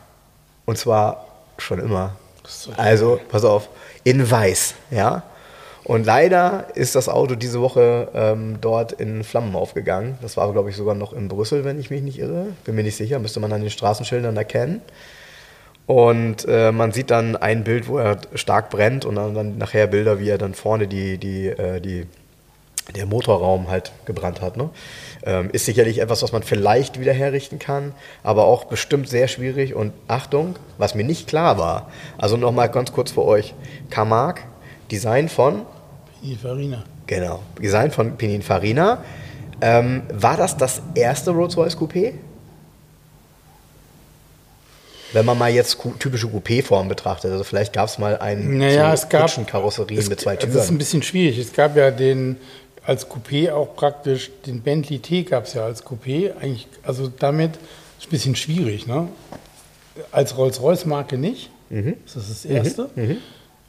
Und 0.65 0.77
zwar 0.77 1.27
schon 1.61 1.79
immer. 1.79 2.15
so 2.45 2.71
Also, 2.77 3.19
pass 3.29 3.43
auf, 3.43 3.69
in 4.03 4.29
weiß, 4.29 4.75
ja. 4.91 5.23
Und 5.83 6.05
leider 6.05 6.67
ist 6.75 6.95
das 6.95 7.09
Auto 7.09 7.35
diese 7.35 7.59
Woche 7.59 8.09
ähm, 8.13 8.57
dort 8.61 8.91
in 8.93 9.23
Flammen 9.23 9.55
aufgegangen. 9.55 10.17
Das 10.21 10.37
war, 10.37 10.51
glaube 10.51 10.69
ich, 10.69 10.75
sogar 10.75 10.93
noch 10.93 11.11
in 11.11 11.27
Brüssel, 11.27 11.65
wenn 11.65 11.79
ich 11.79 11.89
mich 11.89 12.03
nicht 12.03 12.19
irre. 12.19 12.47
Bin 12.65 12.75
mir 12.75 12.83
nicht 12.83 12.95
sicher, 12.95 13.17
müsste 13.19 13.39
man 13.39 13.51
an 13.51 13.61
den 13.61 13.69
Straßenschildern 13.71 14.37
erkennen. 14.37 14.81
Und 15.87 16.45
äh, 16.47 16.71
man 16.71 16.91
sieht 16.91 17.09
dann 17.09 17.35
ein 17.35 17.63
Bild, 17.63 17.87
wo 17.87 17.97
er 17.97 18.19
stark 18.35 18.69
brennt 18.69 19.05
und 19.05 19.15
dann, 19.15 19.33
dann 19.33 19.57
nachher 19.57 19.87
Bilder, 19.87 20.19
wie 20.19 20.29
er 20.29 20.37
dann 20.37 20.53
vorne 20.53 20.87
die, 20.87 21.17
die, 21.17 21.47
äh, 21.47 21.81
die, 21.81 22.05
der 22.95 23.07
Motorraum 23.07 23.67
halt 23.67 23.91
gebrannt 24.05 24.39
hat. 24.39 24.57
Ne? 24.57 24.69
Ähm, 25.23 25.49
ist 25.51 25.65
sicherlich 25.65 25.99
etwas, 25.99 26.23
was 26.23 26.31
man 26.31 26.41
vielleicht 26.41 26.99
wieder 26.99 27.13
herrichten 27.13 27.59
kann, 27.59 27.93
aber 28.23 28.45
auch 28.45 28.63
bestimmt 28.65 29.07
sehr 29.07 29.27
schwierig. 29.27 29.75
Und 29.75 29.93
Achtung, 30.07 30.55
was 30.79 30.95
mir 30.95 31.03
nicht 31.03 31.27
klar 31.27 31.59
war, 31.59 31.91
also 32.17 32.37
nochmal 32.37 32.69
ganz 32.69 32.91
kurz 32.91 33.11
für 33.11 33.23
euch, 33.23 33.53
Camargue, 33.91 34.41
Design 34.89 35.29
von, 35.29 35.61
Die 36.23 36.35
Farina. 36.35 36.83
genau, 37.05 37.43
Design 37.61 37.91
von 37.91 38.17
Pininfarina. 38.17 39.03
Ähm, 39.61 40.01
war 40.11 40.37
das 40.37 40.57
das 40.57 40.81
erste 40.95 41.29
Rolls-Royce 41.31 41.77
Coupé? 41.77 42.13
Wenn 45.13 45.25
man 45.25 45.37
mal 45.37 45.51
jetzt 45.51 45.77
typische 45.99 46.27
Coupé-Form 46.27 46.87
betrachtet, 46.87 47.31
also 47.33 47.43
vielleicht 47.43 47.73
gab 47.73 47.89
es 47.89 47.97
mal 47.97 48.17
einen 48.19 48.57
Naja, 48.59 48.93
es 48.93 49.09
gab. 49.09 49.29
Karosserien 49.45 49.99
es- 49.99 50.07
mit 50.09 50.21
zwei 50.21 50.35
Das 50.37 50.45
ist 50.45 50.55
ein 50.55 50.65
Türen. 50.67 50.77
bisschen 50.77 51.03
schwierig. 51.03 51.37
Es 51.37 51.51
gab 51.51 51.75
ja 51.75 51.91
den, 51.91 52.37
als 52.85 53.07
Coupé 53.09 53.51
auch 53.53 53.75
praktisch, 53.75 54.31
den 54.45 54.61
Bentley 54.61 54.99
T 54.99 55.23
gab 55.23 55.45
es 55.45 55.53
ja 55.53 55.65
als 55.65 55.85
Coupé. 55.85 56.35
Eigentlich, 56.39 56.67
also 56.83 57.07
damit 57.19 57.51
ist 57.99 58.07
ein 58.07 58.09
bisschen 58.09 58.35
schwierig. 58.35 58.87
Ne? 58.87 59.07
Als 60.11 60.37
Rolls-Royce-Marke 60.37 61.17
nicht. 61.17 61.49
Mhm. 61.69 61.95
Das 62.05 62.15
ist 62.15 62.29
das 62.29 62.45
Erste. 62.45 62.89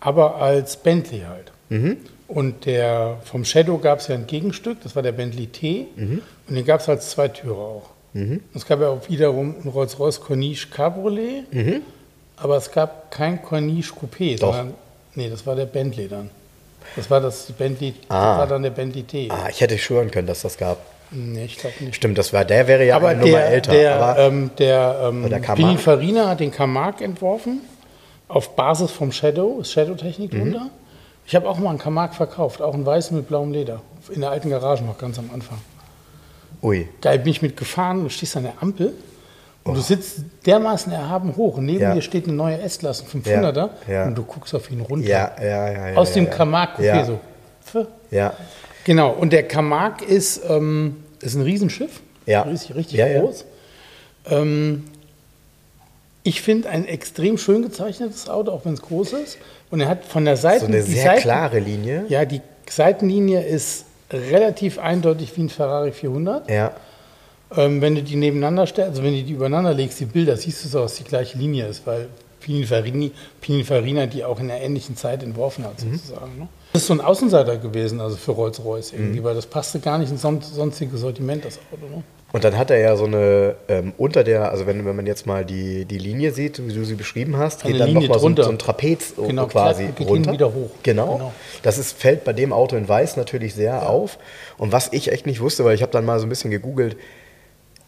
Aber 0.01 0.37
als 0.37 0.77
Bentley 0.77 1.21
halt. 1.29 1.53
Mhm. 1.69 1.99
Und 2.29 2.65
der, 2.65 3.19
vom 3.25 3.45
Shadow 3.45 3.77
gab 3.79 3.99
es 3.99 4.09
ja 4.09 4.15
ein 4.15 4.27
Gegenstück, 4.27 4.79
das 4.83 4.97
war 4.97 5.03
der 5.03 5.13
Bentley 5.13 5.47
T. 5.49 5.87
Mhm. 5.97 6.23
Und 6.49 6.55
den 6.55 6.65
gab 6.65 6.81
es 6.81 6.89
als 6.89 7.11
Zweitürer 7.11 7.59
auch. 7.59 7.91
Es 8.55 8.67
gab 8.67 8.81
ja 8.81 8.89
auch 8.89 9.09
wiederum 9.09 9.55
ein 9.65 9.69
Rolls-Royce 9.69 10.21
Corniche 10.21 10.69
Cabriolet. 10.69 11.45
Aber 12.37 12.57
es 12.57 12.71
gab 12.71 13.11
kein 13.11 13.41
Corniche 13.43 13.93
Coupé, 13.95 14.33
Mhm. 14.35 14.37
Doch. 14.39 14.55
sondern 14.55 14.75
nee, 15.15 15.29
das 15.31 15.47
war 15.47 15.55
der 15.57 15.67
Bentley 15.67 16.09
dann. 16.09 16.31
Das 16.97 17.11
war 17.11 17.21
das 17.21 17.47
Bentley, 17.53 17.95
Ah. 18.09 18.31
das 18.31 18.39
war 18.39 18.47
dann 18.47 18.63
der 18.63 18.71
Bentley 18.71 19.03
T. 19.05 19.29
Ah, 19.31 19.49
ich 19.51 19.61
hätte 19.61 19.79
schwören 19.79 20.11
können, 20.11 20.27
dass 20.27 20.43
das 20.43 20.57
gab. 20.59 20.79
Nee, 21.11 21.45
ich 21.45 21.59
glaube 21.59 21.75
nicht. 21.81 21.95
Stimmt, 21.97 22.17
das 22.19 22.33
war, 22.33 22.45
der 22.45 22.67
wäre 22.69 22.87
ja 22.87 22.97
aber 22.97 23.09
eine 23.09 23.21
Nummer 23.21 23.33
der, 23.39 23.47
älter. 23.49 23.73
der, 23.73 23.97
aber 24.03 24.19
ähm, 24.21 24.51
der, 24.59 25.01
ähm, 25.09 25.29
der? 25.29 25.39
Pininfarina 25.41 26.29
hat 26.31 26.41
den 26.41 26.51
Camargue 26.51 27.05
entworfen, 27.05 27.61
auf 28.29 28.57
Basis 28.57 28.91
vom 28.91 29.13
Shadow, 29.13 29.59
ist 29.61 29.73
Shadow-Technik 29.73 30.33
Mhm. 30.33 30.39
drunter. 30.39 30.71
Ich 31.27 31.35
habe 31.35 31.49
auch 31.49 31.59
mal 31.59 31.69
einen 31.71 31.79
Camargue 31.79 32.15
verkauft, 32.17 32.63
auch 32.63 32.73
einen 32.75 32.87
weißen 32.87 33.15
mit 33.17 33.29
blauem 33.29 33.53
Leder, 33.53 33.81
in 34.11 34.23
der 34.23 34.31
alten 34.31 34.49
Garage 34.51 34.83
noch 34.85 34.97
ganz 34.99 35.19
am 35.19 35.31
Anfang. 35.35 35.59
ui, 36.63 36.89
Geil, 37.01 37.19
bin 37.19 37.31
ich 37.33 37.43
mitgefahren, 37.43 38.03
du 38.05 38.09
stehst 38.09 38.37
an 38.37 38.45
der 38.45 38.55
Ampel 38.61 38.93
und 39.65 39.75
du 39.77 39.81
sitzt 39.81 40.21
dermaßen 40.47 40.93
erhaben 40.93 41.37
hoch 41.37 41.59
und 41.59 41.67
neben 41.67 41.79
Oh. 41.79 41.83
Ja. 41.83 41.95
dir 41.95 42.03
steht 42.03 42.27
eine 42.27 42.35
neue 42.37 42.61
S-Klasse 42.61 43.05
500er 43.05 43.71
ja. 43.89 44.05
und 44.07 44.17
du 44.17 44.23
guckst 44.25 44.55
auf 44.55 44.71
ihn 44.71 44.81
runter. 44.81 45.33
Aus 45.95 46.13
dem 46.13 46.25
ja. 46.25 46.31
Camargue 46.31 46.79
Coupé 46.85 46.85
Ja. 46.85 47.05
so. 47.05 47.21
Pf. 47.65 47.87
Ja, 48.11 48.35
Genau, 48.85 49.11
und 49.11 49.33
der 49.33 49.45
Camargue 49.47 50.05
ist, 50.07 50.43
ähm, 50.49 51.05
ist 51.21 51.35
ein 51.37 51.43
Riesenschiff. 51.43 52.01
Ja. 52.27 52.43
Richtig, 52.43 52.75
richtig 52.75 52.99
groß. 53.21 53.45
Ähm, 54.31 54.85
ich 56.25 56.43
finde 56.43 56.69
ein 56.69 56.87
extrem 56.87 57.39
schön 57.39 57.63
gezeichnetes 57.63 58.29
Auto, 58.29 58.51
auch 58.53 58.65
wenn 58.65 58.75
es 58.75 58.83
groß 58.83 59.13
ist. 59.15 59.39
Und 59.71 59.81
er 59.81 59.89
hat 59.89 60.05
von 60.05 60.25
der 60.25 60.37
Seite. 60.37 60.61
so 60.61 60.67
eine 60.67 60.83
sehr 60.83 61.05
Seiten, 61.05 61.21
klare 61.23 61.59
Linie. 61.61 62.05
Ja, 62.09 62.25
die 62.25 62.41
Seitenlinie 62.69 63.43
ist 63.43 63.85
relativ 64.13 64.79
eindeutig 64.79 65.37
wie 65.37 65.43
ein 65.43 65.49
Ferrari 65.49 65.93
400. 65.93 66.51
Ja, 66.51 66.73
wenn 67.57 67.95
du 67.95 68.03
die 68.03 68.17
nebeneinander 68.17 68.67
stellst, 68.67 68.91
also 68.91 69.03
wenn 69.03 69.15
du 69.15 69.23
die 69.23 69.33
übereinander 69.33 69.75
legst, 69.75 70.01
die 70.01 70.07
Bilder, 70.07 70.37
siehst 70.37 70.65
du 70.65 70.69
so, 70.69 70.81
dass 70.81 70.95
die 70.97 71.05
gleiche 71.05 71.39
Linie 71.39 71.67
ist, 71.67 71.87
weil 71.87 72.09
Pininfarini, 72.41 73.13
Pininfarina 73.41 74.07
die 74.07 74.25
auch 74.25 74.41
in 74.41 74.51
einer 74.51 74.61
ähnlichen 74.61 74.97
Zeit 74.97 75.23
entworfen 75.23 75.65
hat, 75.65 75.83
Mhm. 75.85 75.93
sozusagen. 75.97 76.39
Ne? 76.39 76.49
Das 76.73 76.83
ist 76.83 76.89
so 76.89 76.95
ein 76.95 77.01
Außenseiter 77.01 77.59
gewesen, 77.59 78.01
also 78.01 78.17
für 78.17 78.33
Rolls-Royce 78.33 78.93
irgendwie, 78.95 79.23
weil 79.23 79.35
das 79.35 79.47
passte 79.47 79.79
gar 79.79 79.99
nicht 79.99 80.11
ins 80.11 80.23
son 80.23 80.41
sonstige 80.41 80.97
Sortiment, 80.97 81.45
das 81.45 81.59
Auto. 81.71 81.87
Ne? 81.95 82.03
Und 82.33 82.45
dann 82.45 82.57
hat 82.57 82.71
er 82.71 82.79
ja 82.79 82.97
so 82.97 83.05
eine, 83.05 83.57
ähm, 83.69 83.93
unter 83.99 84.25
der, 84.25 84.51
also 84.51 84.67
wenn, 84.67 84.85
wenn 84.87 84.97
man 84.97 85.05
jetzt 85.07 85.27
mal 85.27 85.45
die, 85.45 85.85
die 85.85 85.99
Linie 85.99 86.33
sieht, 86.33 86.67
wie 86.67 86.73
du 86.73 86.83
sie 86.85 86.95
beschrieben 86.95 87.37
hast, 87.37 87.63
Eine 87.63 87.73
geht 87.75 87.81
dann 87.83 87.93
nochmal 87.93 88.19
so, 88.19 88.35
so 88.43 88.49
ein 88.51 88.59
Trapez 88.59 89.13
Genau, 89.17 89.47
quasi 89.49 89.89
geht 89.95 90.09
runter. 90.09 90.33
wieder 90.33 90.47
hoch. 90.55 90.71
Genau. 90.83 91.13
Genau. 91.17 91.33
Das 91.63 91.77
ist, 91.77 91.97
fällt 91.99 92.25
bei 92.25 92.33
dem 92.33 92.55
Auto 92.55 92.75
in 92.77 92.89
Weiß 92.89 93.19
natürlich 93.19 93.55
sehr 93.55 93.87
auf. 93.89 94.19
Und 94.57 94.73
was 94.73 94.89
ich 94.93 95.13
echt 95.13 95.27
nicht 95.27 95.41
wusste, 95.43 95.67
weil 95.67 95.75
ich 95.75 95.83
habe 95.83 95.93
dann 95.93 96.07
mal 96.07 96.19
so 96.19 96.27
ein 96.27 96.31
bisschen 96.31 96.51
gegoogelt, 96.51 96.97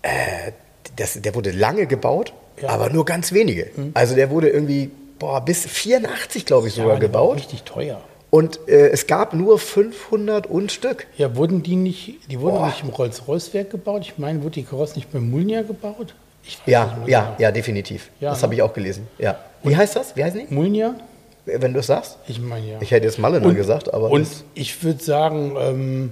äh, 0.04 0.52
das, 0.96 1.20
der 1.20 1.34
wurde 1.34 1.50
lange 1.50 1.86
gebaut, 1.86 2.32
Ja. 2.60 2.68
Mhm. 2.68 2.74
aber 2.74 2.90
nur 2.90 3.04
ganz 3.04 3.32
wenige. 3.32 3.70
Also 3.94 4.14
der 4.14 4.30
wurde 4.30 4.48
irgendwie, 4.48 4.90
boah, 5.18 5.40
bis 5.44 5.64
84, 5.66 6.46
glaube 6.46 6.68
ich, 6.68 6.74
sogar 6.74 6.96
auch 6.96 7.00
gebaut. 7.00 7.36
Richtig 7.38 7.62
teuer. 7.64 8.00
Und 8.30 8.58
äh, 8.68 8.88
es 8.88 9.06
gab 9.06 9.32
nur 9.32 9.58
500 9.60 10.46
und 10.48 10.72
Stück. 10.72 11.06
Ja, 11.16 11.36
wurden 11.36 11.62
die 11.62 11.76
nicht, 11.76 12.30
die 12.30 12.40
wurden 12.40 12.56
Boah. 12.56 12.66
nicht 12.66 12.82
im 12.82 12.88
Rolls-Royce-Werk 12.90 13.70
gebaut? 13.70 14.02
Ich 14.02 14.18
meine, 14.18 14.42
wurde 14.42 14.54
die 14.54 14.64
Karosse 14.64 14.96
nicht 14.96 15.12
bei 15.12 15.20
Mulnia 15.20 15.62
gebaut? 15.62 16.14
Ja, 16.66 16.96
ja, 17.06 17.22
genau. 17.22 17.36
ja, 17.38 17.52
definitiv. 17.52 18.10
Ja, 18.20 18.30
das 18.30 18.38
ne? 18.38 18.42
habe 18.42 18.54
ich 18.54 18.62
auch 18.62 18.72
gelesen. 18.74 19.06
Ja. 19.18 19.38
Wie 19.62 19.76
heißt 19.76 19.94
das? 19.96 20.14
Wie 20.16 20.22
heißen 20.24 20.46
die? 20.48 20.52
Mulnia? 20.54 20.96
Wenn 21.46 21.72
du 21.74 21.78
es 21.80 21.86
sagst? 21.86 22.18
Ich 22.26 22.40
meine 22.40 22.66
ja. 22.66 22.78
Ich 22.80 22.90
hätte 22.90 23.06
jetzt 23.06 23.18
Malle 23.18 23.40
Und- 23.40 23.54
gesagt, 23.54 23.92
aber 23.94 24.10
Und 24.10 24.26
ich 24.54 24.82
würde 24.82 25.02
sagen, 25.02 25.56
ähm, 25.58 26.10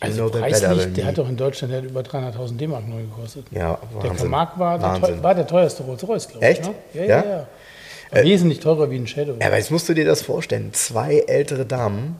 also 0.00 0.28
know 0.28 0.40
Preis 0.40 0.60
better 0.60 0.74
nicht, 0.74 0.96
der 0.96 1.06
hat 1.06 1.18
doch 1.18 1.28
in 1.28 1.36
Deutschland 1.36 1.72
der 1.72 1.82
hat 1.82 1.88
über 1.90 2.00
300.000 2.00 2.56
D-Mark 2.56 2.88
neu 2.88 3.02
gekostet. 3.02 3.44
ja, 3.50 3.78
Der. 4.02 4.10
Camargue 4.12 4.58
war 4.58 4.80
Wahnsinn. 4.80 5.22
war 5.22 5.34
der 5.34 5.46
teuerste 5.46 5.82
Rolls-Royce, 5.82 6.28
glaube 6.28 6.44
ich. 6.46 6.50
Echt? 6.58 6.64
Ne? 6.64 6.74
Ja, 6.94 7.02
Ja? 7.02 7.08
ja, 7.08 7.24
ja. 7.30 7.46
War 8.12 8.22
Wesentlich 8.24 8.58
teurer 8.60 8.90
wie 8.90 8.96
ein 8.96 9.06
Shadow. 9.06 9.34
Ja, 9.40 9.46
aber 9.46 9.56
jetzt 9.58 9.70
musst 9.70 9.88
du 9.88 9.94
dir 9.94 10.04
das 10.04 10.22
vorstellen. 10.22 10.70
Zwei 10.72 11.18
ältere 11.28 11.64
Damen, 11.64 12.16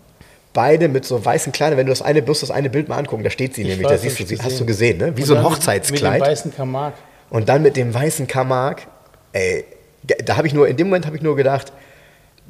beide 0.53 0.89
mit 0.89 1.05
so 1.05 1.25
weißen 1.25 1.53
Kleidern. 1.53 1.79
Wenn 1.79 1.87
du 1.87 1.91
das 1.91 2.03
eine, 2.03 2.23
bloß 2.23 2.41
das 2.41 2.51
eine 2.53 2.71
Bild 2.71 2.89
mal 2.89 2.97
angucken, 2.99 3.25
da 3.25 3.31
steht 3.31 3.55
sie 3.55 3.63
Ich 3.63 3.69
nämlich, 3.69 3.85
weiß, 3.87 3.93
da 3.93 3.99
siehst 3.99 4.21
du 4.21 4.27
sie. 4.27 4.39
Hast 4.41 4.61
du 4.61 4.67
gesehen, 4.67 4.99
ne? 4.99 5.17
Wie 5.17 5.23
Und 5.23 5.27
so 5.27 5.35
ein 5.35 5.43
Hochzeitskleid. 5.43 6.13
Mit 6.13 6.23
dem 6.23 6.29
weißen 6.31 6.55
Camargue. 6.55 6.99
Und 7.31 7.49
dann 7.49 7.63
mit 7.63 7.77
dem 7.77 7.93
weißen 7.93 8.27
Camargue, 8.29 8.85
ey, 9.33 9.65
da 10.25 10.37
habe 10.37 10.47
ich 10.47 10.55
nur, 10.55 10.69
in 10.69 10.77
dem 10.77 10.87
Moment 10.89 11.07
habe 11.07 11.17
ich 11.17 11.23
nur 11.23 11.35
gedacht, 11.35 11.73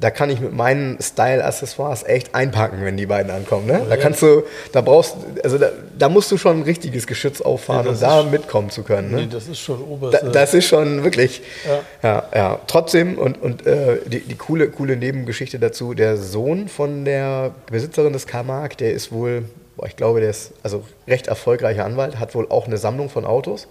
da 0.01 0.09
kann 0.11 0.29
ich 0.31 0.39
mit 0.41 0.51
meinen 0.51 0.97
Style-Accessoires 0.99 2.03
echt 2.03 2.35
einpacken, 2.35 2.83
wenn 2.83 2.97
die 2.97 3.05
beiden 3.05 3.31
ankommen. 3.31 3.67
Ne? 3.67 3.81
Da 3.87 3.95
kannst 3.97 4.21
du, 4.21 4.43
da 4.73 4.81
brauchst 4.81 5.15
also 5.43 5.57
da, 5.57 5.69
da 5.97 6.09
musst 6.09 6.31
du 6.31 6.37
schon 6.37 6.57
ein 6.59 6.63
richtiges 6.63 7.07
Geschütz 7.07 7.39
auffahren, 7.39 7.85
Ja, 7.85 7.91
um 7.91 7.99
da 7.99 8.19
ist- 8.21 8.31
mitkommen 8.31 8.69
zu 8.71 8.83
können. 8.83 9.11
Ne? 9.11 9.17
Nee, 9.21 9.27
das 9.31 9.47
ist 9.47 9.59
schon 9.59 9.77
Da, 9.79 9.85
oberste. 9.85 10.29
das 10.31 10.53
ist 10.53 10.65
schon 10.65 11.03
wirklich, 11.03 11.41
Ja. 11.65 11.79
ja, 12.09 12.23
ja. 12.35 12.59
Trotzdem 12.67 13.17
und, 13.17 13.41
und 13.41 13.65
äh, 13.67 13.99
die, 14.07 14.19
die 14.21 14.35
coole, 14.35 14.69
coole 14.69 14.97
Nebengeschichte 14.97 15.59
dazu: 15.59 15.93
Der 15.93 16.17
Sohn 16.17 16.67
von 16.67 17.05
der 17.05 17.51
Besitzerin 17.71 18.11
des 18.11 18.25
Camargue, 18.27 18.75
der 18.77 18.93
ist 18.93 19.11
wohl, 19.11 19.45
boah, 19.77 19.85
ich 19.85 19.95
glaube, 19.95 20.19
der 20.19 20.31
ist 20.31 20.51
also 20.63 20.83
recht 21.07 21.27
erfolgreicher 21.27 21.85
Anwalt, 21.85 22.19
hat 22.19 22.33
wohl 22.35 22.47
auch 22.49 22.65
eine 22.67 22.77
Sammlung 22.77 23.09
von 23.09 23.23
Autos. 23.25 23.67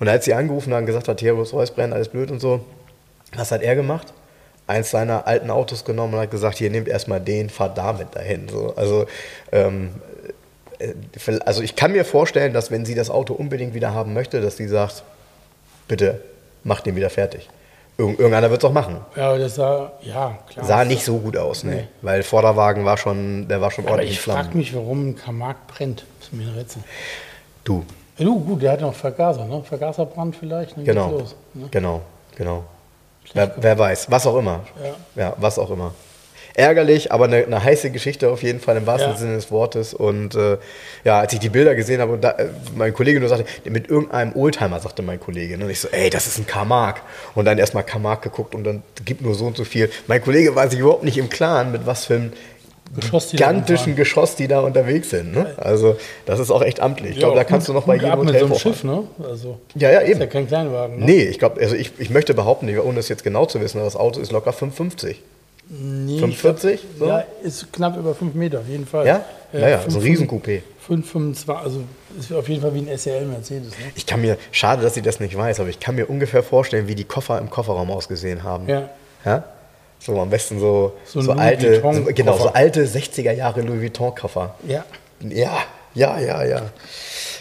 Und 0.00 0.08
als 0.08 0.24
sie 0.26 0.34
angerufen 0.34 0.74
haben, 0.74 0.84
gesagt 0.84 1.08
hat, 1.08 1.20
hier 1.20 1.32
Rolls 1.32 1.52
Royce 1.52 1.70
brennt, 1.70 1.94
alles 1.94 2.08
blöd 2.08 2.30
und 2.30 2.40
so, 2.40 2.60
was 3.34 3.50
hat 3.52 3.62
er 3.62 3.74
gemacht? 3.74 4.12
Eins 4.72 4.90
seiner 4.90 5.26
alten 5.26 5.50
Autos 5.50 5.84
genommen 5.84 6.14
und 6.14 6.20
hat 6.20 6.30
gesagt, 6.30 6.58
hier 6.58 6.70
nehmt 6.70 6.88
erstmal 6.88 7.20
den, 7.20 7.50
fahrt 7.50 7.76
damit 7.76 8.14
dahin. 8.14 8.48
So, 8.48 8.74
also 8.76 9.06
ähm, 9.52 9.90
äh, 10.78 10.94
also 11.44 11.62
ich 11.62 11.76
kann 11.76 11.92
mir 11.92 12.04
vorstellen, 12.04 12.52
dass 12.52 12.70
wenn 12.70 12.84
sie 12.84 12.94
das 12.94 13.10
Auto 13.10 13.34
unbedingt 13.34 13.74
wieder 13.74 13.94
haben 13.94 14.14
möchte, 14.14 14.40
dass 14.40 14.56
sie 14.56 14.68
sagt, 14.68 15.02
bitte 15.88 16.20
macht 16.64 16.86
den 16.86 16.96
wieder 16.96 17.10
fertig. 17.10 17.48
Irgend, 17.98 18.18
irgendeiner 18.18 18.50
wird 18.50 18.62
es 18.64 18.68
auch 18.68 18.72
machen. 18.72 18.96
ja, 19.16 19.36
das 19.36 19.56
sah, 19.56 19.92
ja, 20.00 20.38
klar. 20.48 20.64
Sah 20.64 20.84
nicht 20.84 21.04
so 21.04 21.18
gut 21.18 21.36
aus, 21.36 21.62
ne? 21.62 21.72
Nee. 21.72 21.88
Weil 22.00 22.22
Vorderwagen 22.22 22.84
war 22.86 22.96
schon, 22.96 23.46
der 23.48 23.60
war 23.60 23.70
schon 23.70 23.84
aber 23.84 23.92
ordentlich 23.92 24.12
ich 24.12 24.20
Flammen. 24.20 24.44
frage 24.44 24.56
mich, 24.56 24.74
warum 24.74 25.10
ein 25.10 25.16
Camargue 25.16 25.60
brennt. 25.68 26.04
Das 26.18 26.28
ist 26.28 26.32
mir 26.32 26.48
ein 26.48 26.54
Rätsel. 26.54 26.82
Du, 27.64 27.84
Ja, 28.16 28.24
du, 28.24 28.40
gut, 28.40 28.62
der 28.62 28.72
hat 28.72 28.80
noch 28.80 28.94
Vergaser, 28.94 29.44
ne? 29.44 29.62
Vergaserbrand 29.62 30.34
vielleicht, 30.34 30.76
dann 30.76 30.84
genau, 30.84 31.08
geht's 31.10 31.20
los. 31.20 31.36
Ne? 31.54 31.68
genau, 31.70 32.00
genau. 32.34 32.64
Wer, 33.34 33.52
wer 33.56 33.78
weiß, 33.78 34.10
was 34.10 34.26
auch 34.26 34.36
immer. 34.36 34.64
Ja. 35.16 35.22
ja 35.22 35.36
was 35.38 35.58
auch 35.58 35.70
immer. 35.70 35.94
Ärgerlich, 36.54 37.10
aber 37.10 37.24
eine, 37.24 37.44
eine 37.44 37.64
heiße 37.64 37.90
Geschichte 37.90 38.28
auf 38.28 38.42
jeden 38.42 38.60
Fall 38.60 38.76
im 38.76 38.86
wahrsten 38.86 39.12
Ja. 39.12 39.16
Sinne 39.16 39.36
des 39.36 39.50
Wortes. 39.50 39.94
Und 39.94 40.34
äh, 40.34 40.58
ja, 41.02 41.20
als 41.20 41.32
ich 41.32 41.38
die 41.38 41.48
Bilder 41.48 41.74
gesehen 41.74 42.00
habe 42.02 42.12
und 42.12 42.22
da, 42.22 42.32
äh, 42.32 42.48
mein 42.76 42.92
Kollege 42.92 43.20
nur 43.20 43.30
sagte, 43.30 43.46
mit 43.70 43.88
irgendeinem 43.88 44.36
Oldtimer, 44.36 44.78
sagte 44.78 45.00
mein 45.00 45.18
Kollege. 45.18 45.56
Ne? 45.56 45.64
Und 45.64 45.70
ich 45.70 45.80
so, 45.80 45.88
ey, 45.88 46.10
das 46.10 46.26
ist 46.26 46.38
ein 46.38 46.46
Camargue. 46.46 47.00
Und 47.34 47.46
dann 47.46 47.56
erstmal 47.58 47.84
Camargue 47.84 48.24
geguckt 48.30 48.54
und 48.54 48.64
dann 48.64 48.82
gibt 49.06 49.22
nur 49.22 49.34
so 49.34 49.46
und 49.46 49.56
so 49.56 49.64
viel. 49.64 49.90
Mein 50.08 50.22
Kollege 50.22 50.54
war 50.54 50.68
sich 50.68 50.78
überhaupt 50.78 51.04
nicht 51.04 51.16
im 51.16 51.30
Klaren, 51.30 51.72
mit 51.72 51.86
was 51.86 52.04
für 52.04 52.16
einem 52.16 52.32
Geschoss, 52.94 53.30
da 53.30 53.36
gigantischen. 53.36 53.96
Geschoss 53.96 54.36
die 54.36 54.48
da 54.48 54.60
unterwegs 54.60 55.10
sind. 55.10 55.32
Ne? 55.34 55.54
Also 55.56 55.96
das 56.26 56.38
ist 56.40 56.50
auch 56.50 56.62
echt 56.62 56.80
amtlich. 56.80 57.12
Ich 57.12 57.18
glaube, 57.18 57.34
da 57.34 57.40
Ja, 57.40 57.44
kannst 57.44 57.68
du 57.68 57.72
noch 57.72 57.84
bei 57.84 57.94
jedem 57.94 58.10
ab 58.10 58.18
mit 58.18 58.28
Hotel 58.28 58.40
so 58.40 58.46
einem. 58.46 58.54
Schiff, 58.58 58.84
ne? 58.84 59.04
Also, 59.22 59.58
Ja, 59.74 59.90
ja, 59.90 60.00
ist 60.00 60.10
eben. 60.10 60.20
ja 60.20 60.26
kein 60.26 60.46
Kleinwagen, 60.46 60.98
ne? 60.98 61.04
Nee, 61.06 61.22
ich 61.24 61.38
glaube, 61.38 61.60
also 61.60 61.74
ich, 61.74 61.92
ich 61.98 62.10
möchte 62.10 62.34
behaupten, 62.34 62.68
ohne 62.78 62.96
das 62.96 63.08
jetzt 63.08 63.24
genau 63.24 63.46
zu 63.46 63.60
wissen, 63.60 63.78
aber 63.78 63.86
das 63.86 63.96
Auto 63.96 64.20
ist 64.20 64.30
locker 64.32 64.52
550. 64.52 65.22
Nee, 65.68 66.18
45, 66.18 66.74
Ich 66.74 66.80
so? 66.98 67.04
glaub, 67.06 67.08
Ja, 67.20 67.24
ist 67.42 67.72
knapp 67.72 67.96
über 67.96 68.14
5 68.14 68.34
Meter, 68.34 68.58
auf 68.60 68.68
jeden 68.68 68.86
Fall. 68.86 69.06
Ja? 69.06 69.24
Ja, 69.54 69.68
ja, 69.68 69.80
so 69.88 69.98
ein 70.00 70.04
Riesencoupé. 70.04 70.60
525, 70.86 71.48
also 71.48 71.80
ist 72.18 72.32
auf 72.32 72.48
jeden 72.48 72.60
Fall 72.60 72.74
wie 72.74 72.80
ein 72.80 72.98
SL 72.98 73.24
Mercedes. 73.26 73.68
Ne? 73.70 73.74
Ich 73.94 74.04
kann 74.04 74.20
mir, 74.20 74.36
schade, 74.50 74.82
dass 74.82 74.96
ich 74.96 75.02
das 75.02 75.20
nicht 75.20 75.36
weiß, 75.36 75.60
aber 75.60 75.68
ich 75.70 75.80
kann 75.80 75.94
mir 75.94 76.06
ungefähr 76.10 76.42
vorstellen, 76.42 76.88
wie 76.88 76.94
die 76.94 77.04
Koffer 77.04 77.38
im 77.38 77.48
Kofferraum 77.48 77.90
ausgesehen 77.90 78.42
haben. 78.42 78.68
Ja. 78.68 78.90
Ja? 79.24 79.44
So 80.04 80.20
am 80.20 80.30
besten 80.30 80.58
so, 80.58 80.94
So 81.04 81.20
so, 81.20 81.32
alte, 81.32 81.80
so, 81.80 82.04
genau, 82.12 82.36
so 82.36 82.48
alte 82.48 82.84
60er 82.86 83.32
Jahre 83.32 83.60
Louis 83.60 83.80
Vuitton 83.82 84.14
Koffer. 84.14 84.54
Ja. 84.66 84.84
Ja, 85.20 85.58
ja, 85.94 86.18
ja, 86.18 86.44
ja. 86.44 86.62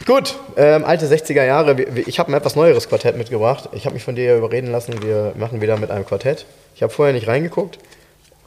Gut, 0.06 0.36
ähm, 0.58 0.84
alte 0.86 1.08
60er 1.08 1.44
Jahre. 1.44 1.82
Ich 1.82 2.20
habe 2.20 2.32
ein 2.32 2.36
etwas 2.36 2.56
neueres 2.56 2.88
Quartett 2.88 3.18
mitgebracht. 3.18 3.70
Ich 3.74 3.86
habe 3.86 3.96
mich 3.96 4.04
von 4.04 4.16
dir 4.16 4.26
ja 4.26 4.38
überreden 4.38 4.72
lassen, 4.72 5.02
wir 5.02 5.34
machen 5.36 5.62
wieder 5.62 5.78
mit 5.78 5.90
einem 5.90 6.06
Quartett. 6.06 6.46
Ich 6.76 6.84
habe 6.84 6.92
vorher 6.94 7.14
nicht 7.14 7.28
reingeguckt. 7.28 7.80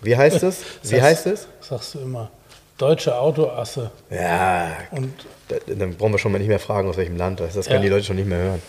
Wie 0.02 0.16
heißt 0.16 0.42
es? 0.44 0.58
Wie 0.84 1.00
heißt 1.02 1.26
es? 1.26 1.48
Sagst 1.60 1.94
du 1.94 2.00
immer. 2.00 2.30
Deutsche 2.78 3.16
Autoasse. 3.18 3.90
Ja, 4.10 4.72
Und 4.92 5.12
da- 5.48 5.56
dann 5.74 5.94
brauchen 5.94 6.12
wir 6.12 6.18
schon 6.18 6.30
mal 6.32 6.38
nicht 6.38 6.48
mehr 6.48 6.58
fragen, 6.60 6.88
aus 6.88 6.96
welchem 6.96 7.16
Land 7.16 7.40
das 7.40 7.48
ist. 7.50 7.56
Das 7.56 7.66
können 7.66 7.78
Ja. 7.78 7.82
die 7.84 7.88
Leute 7.88 8.04
schon 8.04 8.16
nicht 8.16 8.28
mehr 8.28 8.38
hören. 8.38 8.62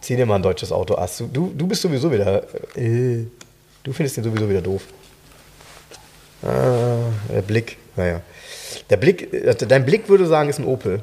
Zieh 0.00 0.16
dir 0.16 0.26
mal 0.26 0.36
ein 0.36 0.42
deutsches 0.42 0.70
Auto. 0.72 0.96
Ach, 0.98 1.08
du, 1.18 1.26
du, 1.28 1.52
du 1.56 1.66
bist 1.66 1.82
sowieso 1.82 2.10
wieder. 2.12 2.42
Äh, 2.76 3.24
du 3.84 3.92
findest 3.92 4.16
den 4.16 4.24
sowieso 4.24 4.48
wieder 4.48 4.62
doof. 4.62 4.82
Ah, 6.42 7.10
der 7.32 7.42
Blick. 7.42 7.76
Naja. 7.96 8.20
Der 8.90 8.96
Blick, 8.96 9.32
äh, 9.32 9.54
dein 9.54 9.84
Blick 9.84 10.08
würde 10.08 10.26
sagen, 10.26 10.48
ist 10.48 10.58
ein 10.58 10.66
Opel. 10.66 11.00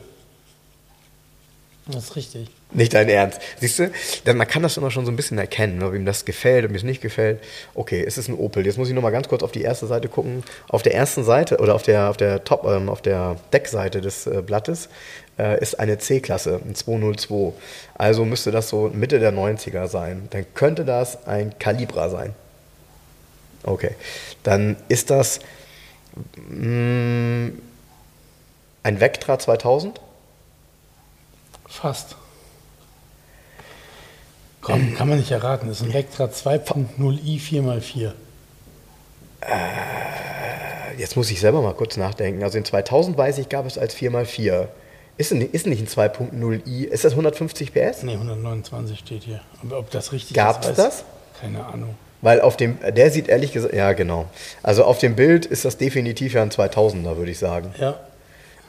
das 1.88 2.06
ist 2.06 2.16
richtig. 2.16 2.50
Nicht 2.72 2.94
dein 2.94 3.10
Ernst. 3.10 3.42
Siehst 3.60 3.80
du, 3.80 3.92
denn 4.28 4.38
man 4.38 4.48
kann 4.48 4.62
das 4.62 4.78
immer 4.78 4.92
schon 4.92 5.04
so 5.04 5.12
ein 5.12 5.16
bisschen 5.16 5.40
erkennen, 5.40 5.82
ob 5.82 5.96
ihm 5.96 6.06
das 6.06 6.24
gefällt, 6.24 6.66
ob 6.66 6.72
ihm 6.72 6.76
es 6.76 6.84
nicht 6.84 7.02
gefällt. 7.02 7.40
Okay, 7.74 8.04
es 8.06 8.20
ist 8.20 8.28
ein 8.28 8.36
Opel. 8.36 8.64
Jetzt 8.64 8.78
muss 8.78 8.90
ich 8.90 8.94
noch 8.94 9.02
mal 9.02 9.10
ganz 9.10 9.28
kurz 9.28 9.42
auf 9.42 9.52
die 9.52 9.64
erste 9.64 9.88
Seite 9.88 10.08
gucken. 10.08 10.44
Auf 10.68 10.84
der 10.84 10.94
ersten 10.94 11.24
Seite 11.24 11.58
oder 11.58 11.74
auf 11.74 11.82
der, 11.82 12.12
auf 12.12 12.18
der 12.18 12.44
Top, 12.44 12.66
ähm, 12.66 12.90
auf 12.90 13.02
der 13.02 13.38
Deckseite 13.54 14.02
des 14.02 14.28
äh, 14.28 14.44
Blattes 14.46 14.90
äh, 15.40 15.60
ist 15.60 15.80
eine 15.80 15.98
C-Klasse, 15.98 16.60
ein 16.64 16.76
202. 16.76 17.54
Also 17.96 18.24
müsste 18.24 18.52
das 18.52 18.70
so 18.70 18.92
Mitte 18.94 19.20
der 19.20 19.34
90er 19.34 19.88
sein. 19.88 20.28
Dann 20.30 20.46
könnte 20.54 20.86
das 20.86 21.26
ein 21.26 21.58
Calibra 21.58 22.10
sein. 22.10 22.36
Okay. 23.64 23.96
Dann 24.44 24.76
ist 24.88 25.10
das 25.10 25.40
mh, 26.36 27.52
ein 28.84 29.00
Vectra 29.00 29.38
2000. 29.40 30.00
Fast. 31.68 32.16
Komm, 34.62 34.96
kann 34.96 35.08
man 35.08 35.20
nicht 35.20 35.32
erraten. 35.32 35.68
Das 35.70 35.80
ist 35.82 35.86
ein 35.88 35.94
Vectra 35.94 36.26
2.0i 36.26 37.40
4x4. 37.40 38.12
Jetzt 40.98 41.16
muss 41.16 41.32
ich 41.32 41.40
selber 41.40 41.62
mal 41.62 41.74
kurz 41.74 41.96
nachdenken. 41.98 42.44
Also 42.44 42.58
in 42.58 42.66
2000 42.66 43.18
weiß 43.18 43.38
ich, 43.38 43.48
gab 43.50 43.66
es 43.66 43.78
als 43.78 43.96
4x4. 43.96 44.68
Ist, 45.18 45.32
denn- 45.32 45.42
ist 45.42 45.66
nicht 45.68 45.82
ein 45.82 45.88
2.0i, 45.88 46.86
ist 46.86 47.04
das 47.06 47.14
150 47.14 47.74
PS? 47.74 48.04
Ne, 48.04 48.14
129 48.14 49.00
steht 49.00 49.24
hier. 49.24 49.42
Aber 49.62 49.80
ob 49.80 49.92
das 49.92 50.12
richtig 50.12 50.36
Gab's 50.36 50.66
ist, 50.68 50.74
weiß- 50.74 50.76
das? 50.84 51.04
Keine 51.40 51.66
Ahnung. 51.66 51.96
Weil 52.22 52.42
auf 52.42 52.58
dem, 52.58 52.78
der 52.96 53.12
sieht 53.12 53.30
ehrlich 53.30 53.54
gesagt, 53.54 53.74
ja 53.74 53.94
genau. 53.94 54.26
Also 54.62 54.84
auf 54.84 54.98
dem 54.98 55.16
Bild 55.16 55.46
ist 55.46 55.66
das 55.66 55.78
definitiv 55.78 56.34
ja 56.34 56.42
ein 56.42 56.52
2000er, 56.52 57.18
würde 57.18 57.32
ich 57.32 57.40
sagen. 57.40 57.74
Ja. 57.80 57.98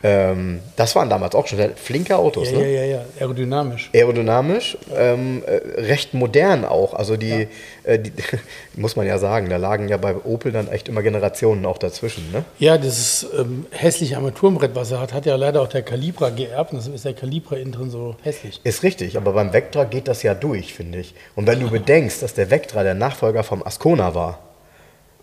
Ähm, 0.02 0.60
das 0.76 0.96
waren 0.96 1.10
damals 1.10 1.34
auch 1.34 1.46
schon 1.46 1.58
flinke 1.76 2.16
Autos, 2.16 2.50
Ja, 2.50 2.58
ne? 2.58 2.68
ja, 2.70 2.80
ja, 2.82 2.96
ja. 2.96 3.04
Aerodynamisch. 3.20 3.90
Aerodynamisch, 3.94 4.78
ähm, 4.96 5.42
äh, 5.46 5.56
recht 5.82 6.14
modern 6.14 6.64
auch. 6.64 6.94
Also 6.94 7.18
die, 7.18 7.48
äh, 7.84 7.98
die, 7.98 8.10
muss 8.80 8.96
man 8.96 9.06
ja 9.06 9.18
sagen, 9.18 9.50
da 9.50 9.58
lagen 9.58 9.88
ja 9.88 9.98
bei 9.98 10.14
Opel 10.24 10.52
dann 10.52 10.68
echt 10.68 10.88
immer 10.88 11.02
Generationen 11.02 11.66
auch 11.66 11.76
dazwischen, 11.76 12.32
ne? 12.32 12.44
Ja, 12.58 12.78
dieses 12.78 13.26
ähm, 13.38 13.66
hässliche 13.72 14.16
Armaturenbrett, 14.16 14.74
was 14.74 14.90
er 14.90 15.00
hat, 15.00 15.12
hat 15.12 15.26
ja 15.26 15.36
leider 15.36 15.60
auch 15.60 15.68
der 15.68 15.82
Calibra 15.82 16.30
geerbt. 16.30 16.72
Und 16.72 16.78
deshalb 16.78 16.94
ist 16.94 17.04
der 17.04 17.12
Calibra 17.14 17.56
innen 17.56 17.72
drin 17.72 17.90
so 17.90 18.16
hässlich. 18.22 18.60
Ist 18.64 18.82
richtig, 18.82 19.18
aber 19.18 19.32
beim 19.32 19.52
Vectra 19.52 19.84
geht 19.84 20.08
das 20.08 20.22
ja 20.22 20.32
durch, 20.32 20.72
finde 20.72 20.98
ich. 20.98 21.14
Und 21.34 21.46
wenn 21.46 21.60
du 21.60 21.68
bedenkst, 21.68 22.22
dass 22.22 22.32
der 22.32 22.50
Vectra 22.50 22.82
der 22.84 22.94
Nachfolger 22.94 23.42
vom 23.44 23.62
Ascona 23.62 24.14
war, 24.14 24.38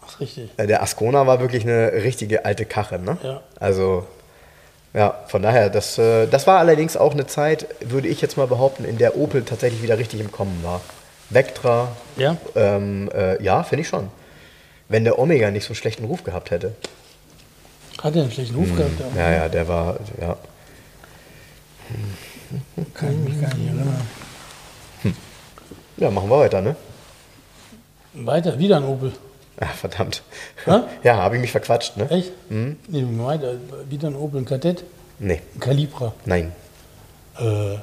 ist 0.08 0.20
richtig. 0.20 0.50
äh, 0.58 0.68
der 0.68 0.84
Ascona 0.84 1.26
war 1.26 1.40
wirklich 1.42 1.64
eine 1.64 1.92
richtige 1.94 2.46
alte 2.46 2.66
Kache, 2.66 3.00
ne? 3.00 3.18
Ja. 3.24 3.42
Also, 3.60 4.06
ja, 4.94 5.16
von 5.28 5.42
daher, 5.42 5.70
das, 5.70 5.98
äh, 5.98 6.28
das 6.28 6.48
war 6.48 6.60
allerdings 6.60 6.98
auch 6.98 7.14
eine 7.14 7.28
Zeit, 7.28 7.68
würde 7.82 8.08
ich 8.08 8.22
jetzt 8.22 8.38
mal 8.38 8.48
behaupten, 8.48 8.84
in 8.86 8.98
der 8.98 9.18
Opel 9.18 9.44
tatsächlich 9.44 9.84
wieder 9.84 9.98
richtig 9.98 10.20
im 10.20 10.32
Kommen 10.32 10.60
war. 10.64 10.82
Vectra, 11.30 11.90
Ja? 12.16 12.38
ähm, 12.56 13.10
äh, 13.14 13.42
ja, 13.44 13.64
finde 13.64 13.82
ich 13.82 13.88
schon. 13.90 14.10
Wenn 14.90 15.04
der 15.04 15.20
Omega 15.20 15.52
nicht 15.52 15.66
so 15.66 15.70
einen 15.70 15.76
schlechten 15.76 16.06
Ruf 16.06 16.24
gehabt 16.24 16.52
hätte. 16.52 16.74
Hat 18.02 18.16
er 18.16 18.22
einen 18.24 18.32
schlechten 18.32 18.56
Ruf 18.56 18.74
gehabt? 18.76 18.94
der 19.16 19.24
Ja, 19.24 19.32
ja, 19.44 19.50
der 19.50 19.68
war, 19.68 19.98
ja. 20.22 20.38
Kann 22.94 23.12
ich 23.12 23.34
mich 23.34 23.42
gar 23.42 23.54
nicht 23.56 23.68
erinnern. 23.68 24.02
Ja, 25.98 26.12
machen 26.12 26.30
wir 26.30 26.40
weiter, 26.40 26.62
ne? 26.62 26.76
Weiter, 28.14 28.58
wieder 28.60 28.78
ein 28.78 28.84
Opel. 28.86 29.12
Ach, 29.60 29.74
verdammt. 29.74 30.24
Hä? 30.66 30.80
Ja, 31.04 31.18
habe 31.18 31.36
ich 31.36 31.42
mich 31.42 31.52
verquatscht, 31.52 31.98
ne? 31.98 32.10
Echt? 32.12 32.32
Nee, 32.50 32.76
weiter. 32.90 33.56
Wieder 33.90 34.08
ein 34.10 34.16
Opel, 34.16 34.42
ein 34.42 34.46
Kadett. 34.46 34.84
Nee, 35.20 35.42
Ein 35.56 35.60
Calibra. 35.60 36.14
nein, 36.26 36.52
Äh, 37.40 37.76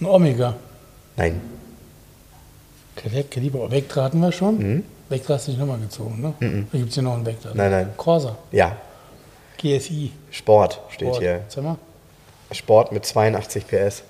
ein 0.00 0.06
Omega. 0.06 0.54
nein. 1.16 1.40
Kadett, 2.96 3.30
Kaliber, 3.30 3.70
Vectra 3.70 4.04
hatten 4.04 4.20
wir 4.20 4.32
schon. 4.32 4.58
Mhm. 4.58 4.84
Vectra 5.08 5.34
hast 5.34 5.46
du 5.46 5.50
nicht 5.52 5.60
nochmal 5.60 5.78
gezogen, 5.78 6.20
ne? 6.20 6.34
Mhm. 6.40 6.68
Da 6.72 6.78
gibt 6.78 6.88
es 6.90 6.94
hier 6.94 7.02
noch 7.02 7.14
einen 7.14 7.26
Vectra. 7.26 7.50
Nein, 7.54 7.70
nein. 7.70 7.90
Corsa. 7.96 8.36
Ja. 8.50 8.76
GSI. 9.58 10.12
Sport 10.30 10.80
steht 10.90 11.08
Sport. 11.08 11.20
hier. 11.22 11.40
Sag 11.48 11.64
mal, 11.64 11.76
Sport 12.50 12.92
mit 12.92 13.04
82 13.06 13.66
PS. 13.66 14.02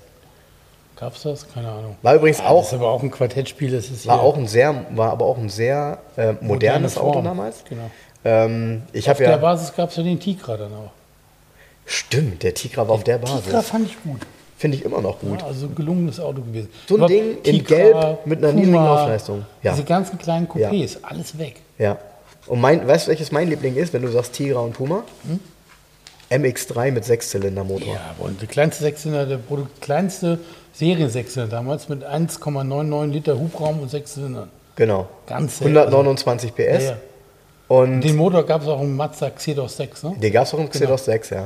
Gab's 0.95 1.23
das? 1.23 1.47
Keine 1.53 1.69
Ahnung. 1.69 1.95
War 2.01 2.15
übrigens 2.15 2.37
Das 2.37 2.47
auch, 2.47 2.63
ist 2.63 2.73
aber 2.73 2.89
auch 2.89 3.03
ein 3.03 3.11
Quartettspiel, 3.11 3.71
das 3.71 3.89
ist 3.89 4.07
war 4.07 4.21
auch 4.21 4.37
ein 4.37 4.47
sehr, 4.47 4.85
war 4.91 5.11
aber 5.11 5.25
auch 5.25 5.37
ein 5.37 5.49
sehr 5.49 5.99
äh, 6.15 6.33
moderne 6.33 6.47
modernes 6.47 6.97
Auto 6.97 7.21
damals. 7.21 7.63
Genau. 7.67 7.89
Ähm, 8.25 8.83
ich 8.93 9.09
Auf 9.09 9.17
der 9.17 9.31
ja. 9.31 9.37
Basis 9.37 9.75
gab 9.75 9.89
es 9.89 9.95
ja 9.97 10.03
den 10.03 10.19
Tigra 10.19 10.57
dann 10.57 10.73
auch. 10.73 10.91
Stimmt, 11.85 12.43
der 12.43 12.53
Tigra 12.53 12.87
war 12.87 12.95
auf 12.95 13.03
der 13.03 13.17
Basis. 13.17 13.43
Tigra 13.43 13.61
fand 13.61 13.87
ich 13.87 14.01
gut. 14.01 14.21
Finde 14.57 14.77
ich 14.77 14.85
immer 14.85 15.01
noch 15.01 15.19
gut. 15.19 15.41
Ja, 15.41 15.47
also 15.47 15.67
gelungenes 15.67 16.21
Auto 16.21 16.41
gewesen. 16.41 16.69
So 16.87 16.95
ein 16.95 17.01
Aber 17.01 17.07
Ding 17.09 17.37
in 17.43 17.65
Tigra, 17.65 17.75
Gelb 17.75 18.25
mit 18.25 18.39
einer 18.39 18.47
Puma, 18.49 18.61
niedrigen 18.61 18.85
Laufleistung. 18.85 19.45
Ja. 19.61 19.71
Diese 19.73 19.83
ganzen 19.83 20.17
kleinen 20.17 20.47
Coupés, 20.47 20.97
alles 21.01 21.37
weg. 21.37 21.59
Ja. 21.77 21.97
Und 22.47 22.61
mein, 22.61 22.87
weißt 22.87 23.07
du, 23.07 23.09
welches 23.09 23.31
mein 23.31 23.49
Liebling 23.49 23.75
ist, 23.75 23.91
wenn 23.91 24.03
du 24.03 24.07
sagst 24.09 24.33
Tigra 24.33 24.59
und 24.61 24.73
Puma? 24.73 25.03
MX3 26.29 26.91
mit 26.91 27.05
Sechszylindermotor. 27.05 27.87
Hm? 27.87 27.93
Ja, 27.93 28.15
und 28.19 28.41
der 28.41 28.47
kleinste 28.47 28.83
Sechszylinder, 28.83 29.25
der 29.25 29.37
Produkt, 29.37 29.81
kleinste 29.81 30.39
Seriensechszylinder 30.73 31.55
damals 31.55 31.87
mit 31.89 32.03
1,99 32.05 33.07
Liter 33.11 33.37
Hubraum 33.39 33.79
und 33.79 33.89
sechs 33.89 34.13
Zylindern. 34.15 34.49
Genau. 34.75 35.07
Ganz 35.27 35.59
selten. 35.59 35.77
129 35.77 36.53
PS. 36.55 36.59
Ja, 36.59 36.79
ja. 36.79 36.97
Und 37.67 38.01
Den 38.01 38.15
Motor 38.17 38.43
gab 38.45 38.61
es 38.61 38.67
auch 38.67 38.81
im 38.81 38.95
Mazda 38.95 39.29
Xedos 39.29 39.77
6, 39.77 40.03
ne? 40.03 40.15
den 40.19 40.33
gab 40.33 40.45
es 40.45 40.53
auch 40.53 40.59
im 40.59 40.69
Xedos 40.69 41.05
6, 41.05 41.29
ja. 41.29 41.37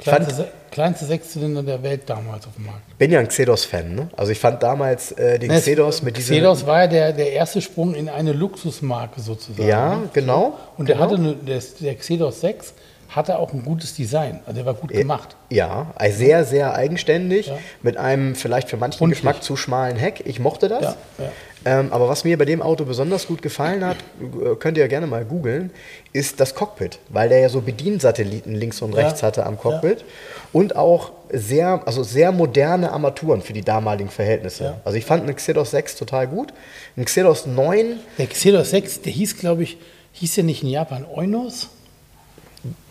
Fand, 0.00 0.16
Kleinste, 0.28 0.34
Se- 0.34 0.48
kleinste 0.70 1.04
Sechszylinder 1.06 1.62
der 1.64 1.82
Welt 1.82 2.02
damals 2.06 2.46
auf 2.46 2.54
dem 2.54 2.66
Markt. 2.66 2.96
bin 2.98 3.10
ja 3.10 3.18
ein 3.18 3.26
Xedos-Fan, 3.26 3.94
ne? 3.96 4.08
Also 4.16 4.30
ich 4.30 4.38
fand 4.38 4.62
damals 4.62 5.10
äh, 5.12 5.40
den 5.40 5.50
Ne, 5.50 5.58
Xedos 5.58 6.02
mit 6.02 6.16
diesem... 6.16 6.36
Xedos 6.36 6.64
war 6.66 6.82
ja 6.82 6.86
der, 6.86 7.12
der 7.12 7.32
erste 7.32 7.60
Sprung 7.60 7.94
in 7.94 8.08
eine 8.08 8.32
Luxusmarke 8.32 9.20
sozusagen. 9.20 9.68
Ja, 9.68 9.96
ne? 9.96 10.08
genau. 10.12 10.56
Und 10.76 10.88
der 10.88 10.96
genau. 10.96 11.06
hatte 11.10 11.20
eine, 11.20 11.34
der, 11.34 11.60
der 11.80 11.94
Xedos 11.96 12.40
6 12.40 12.74
hatte 13.08 13.38
auch 13.38 13.52
ein 13.54 13.64
gutes 13.64 13.94
Design. 13.94 14.40
Also 14.46 14.56
der 14.56 14.66
war 14.66 14.74
gut 14.74 14.90
gemacht. 14.90 15.36
Ja, 15.50 15.92
also 15.96 16.18
sehr, 16.18 16.44
sehr 16.44 16.74
eigenständig, 16.74 17.46
Ja. 17.46 17.58
mit 17.82 17.96
einem 17.96 18.34
vielleicht 18.34 18.68
für 18.68 18.76
manchen 18.76 18.98
Rundlich. 18.98 19.20
Geschmack 19.20 19.42
zu 19.42 19.56
schmalen 19.56 19.96
Heck. 19.96 20.22
Ich 20.26 20.38
mochte 20.40 20.68
das. 20.68 20.82
Ja, 20.82 20.96
ja. 21.18 21.30
Ähm, 21.64 21.92
aber 21.92 22.08
was 22.08 22.22
mir 22.24 22.38
bei 22.38 22.44
dem 22.44 22.62
Auto 22.62 22.84
besonders 22.84 23.26
gut 23.26 23.42
gefallen 23.42 23.84
hat, 23.84 23.96
äh, 24.20 24.54
könnt 24.56 24.76
ihr 24.76 24.84
ja 24.84 24.88
gerne 24.88 25.06
mal 25.08 25.24
googeln, 25.24 25.70
ist 26.12 26.38
das 26.38 26.54
Cockpit, 26.54 27.00
weil 27.08 27.28
der 27.30 27.40
ja 27.40 27.48
so 27.48 27.62
Bediensatelliten 27.62 28.54
links 28.54 28.80
und 28.80 28.92
rechts 28.94 29.22
hatte 29.24 29.44
am 29.44 29.58
Cockpit 29.58 30.04
und 30.52 30.76
auch 30.76 31.10
sehr, 31.32 31.82
also 31.84 32.04
sehr 32.04 32.30
moderne 32.30 32.92
Armaturen 32.92 33.42
für 33.42 33.54
die 33.54 33.62
damaligen 33.62 34.08
Verhältnisse. 34.08 34.74
Also 34.84 34.96
ich 34.98 35.04
fand 35.04 35.24
einen 35.24 35.34
Xedos 35.34 35.72
6 35.72 35.96
total 35.96 36.28
gut. 36.28 36.52
Ein 36.96 37.04
Xedos 37.06 37.46
9, 37.46 37.98
Der 38.18 38.26
Xedos 38.28 38.70
6, 38.70 39.00
der 39.02 39.12
hieß, 39.12 39.38
glaube 39.38 39.64
ich, 39.64 39.78
hieß 40.12 40.36
der 40.36 40.44
nicht 40.44 40.62
in 40.62 40.68
Japan 40.68 41.04
Eunos? 41.12 41.70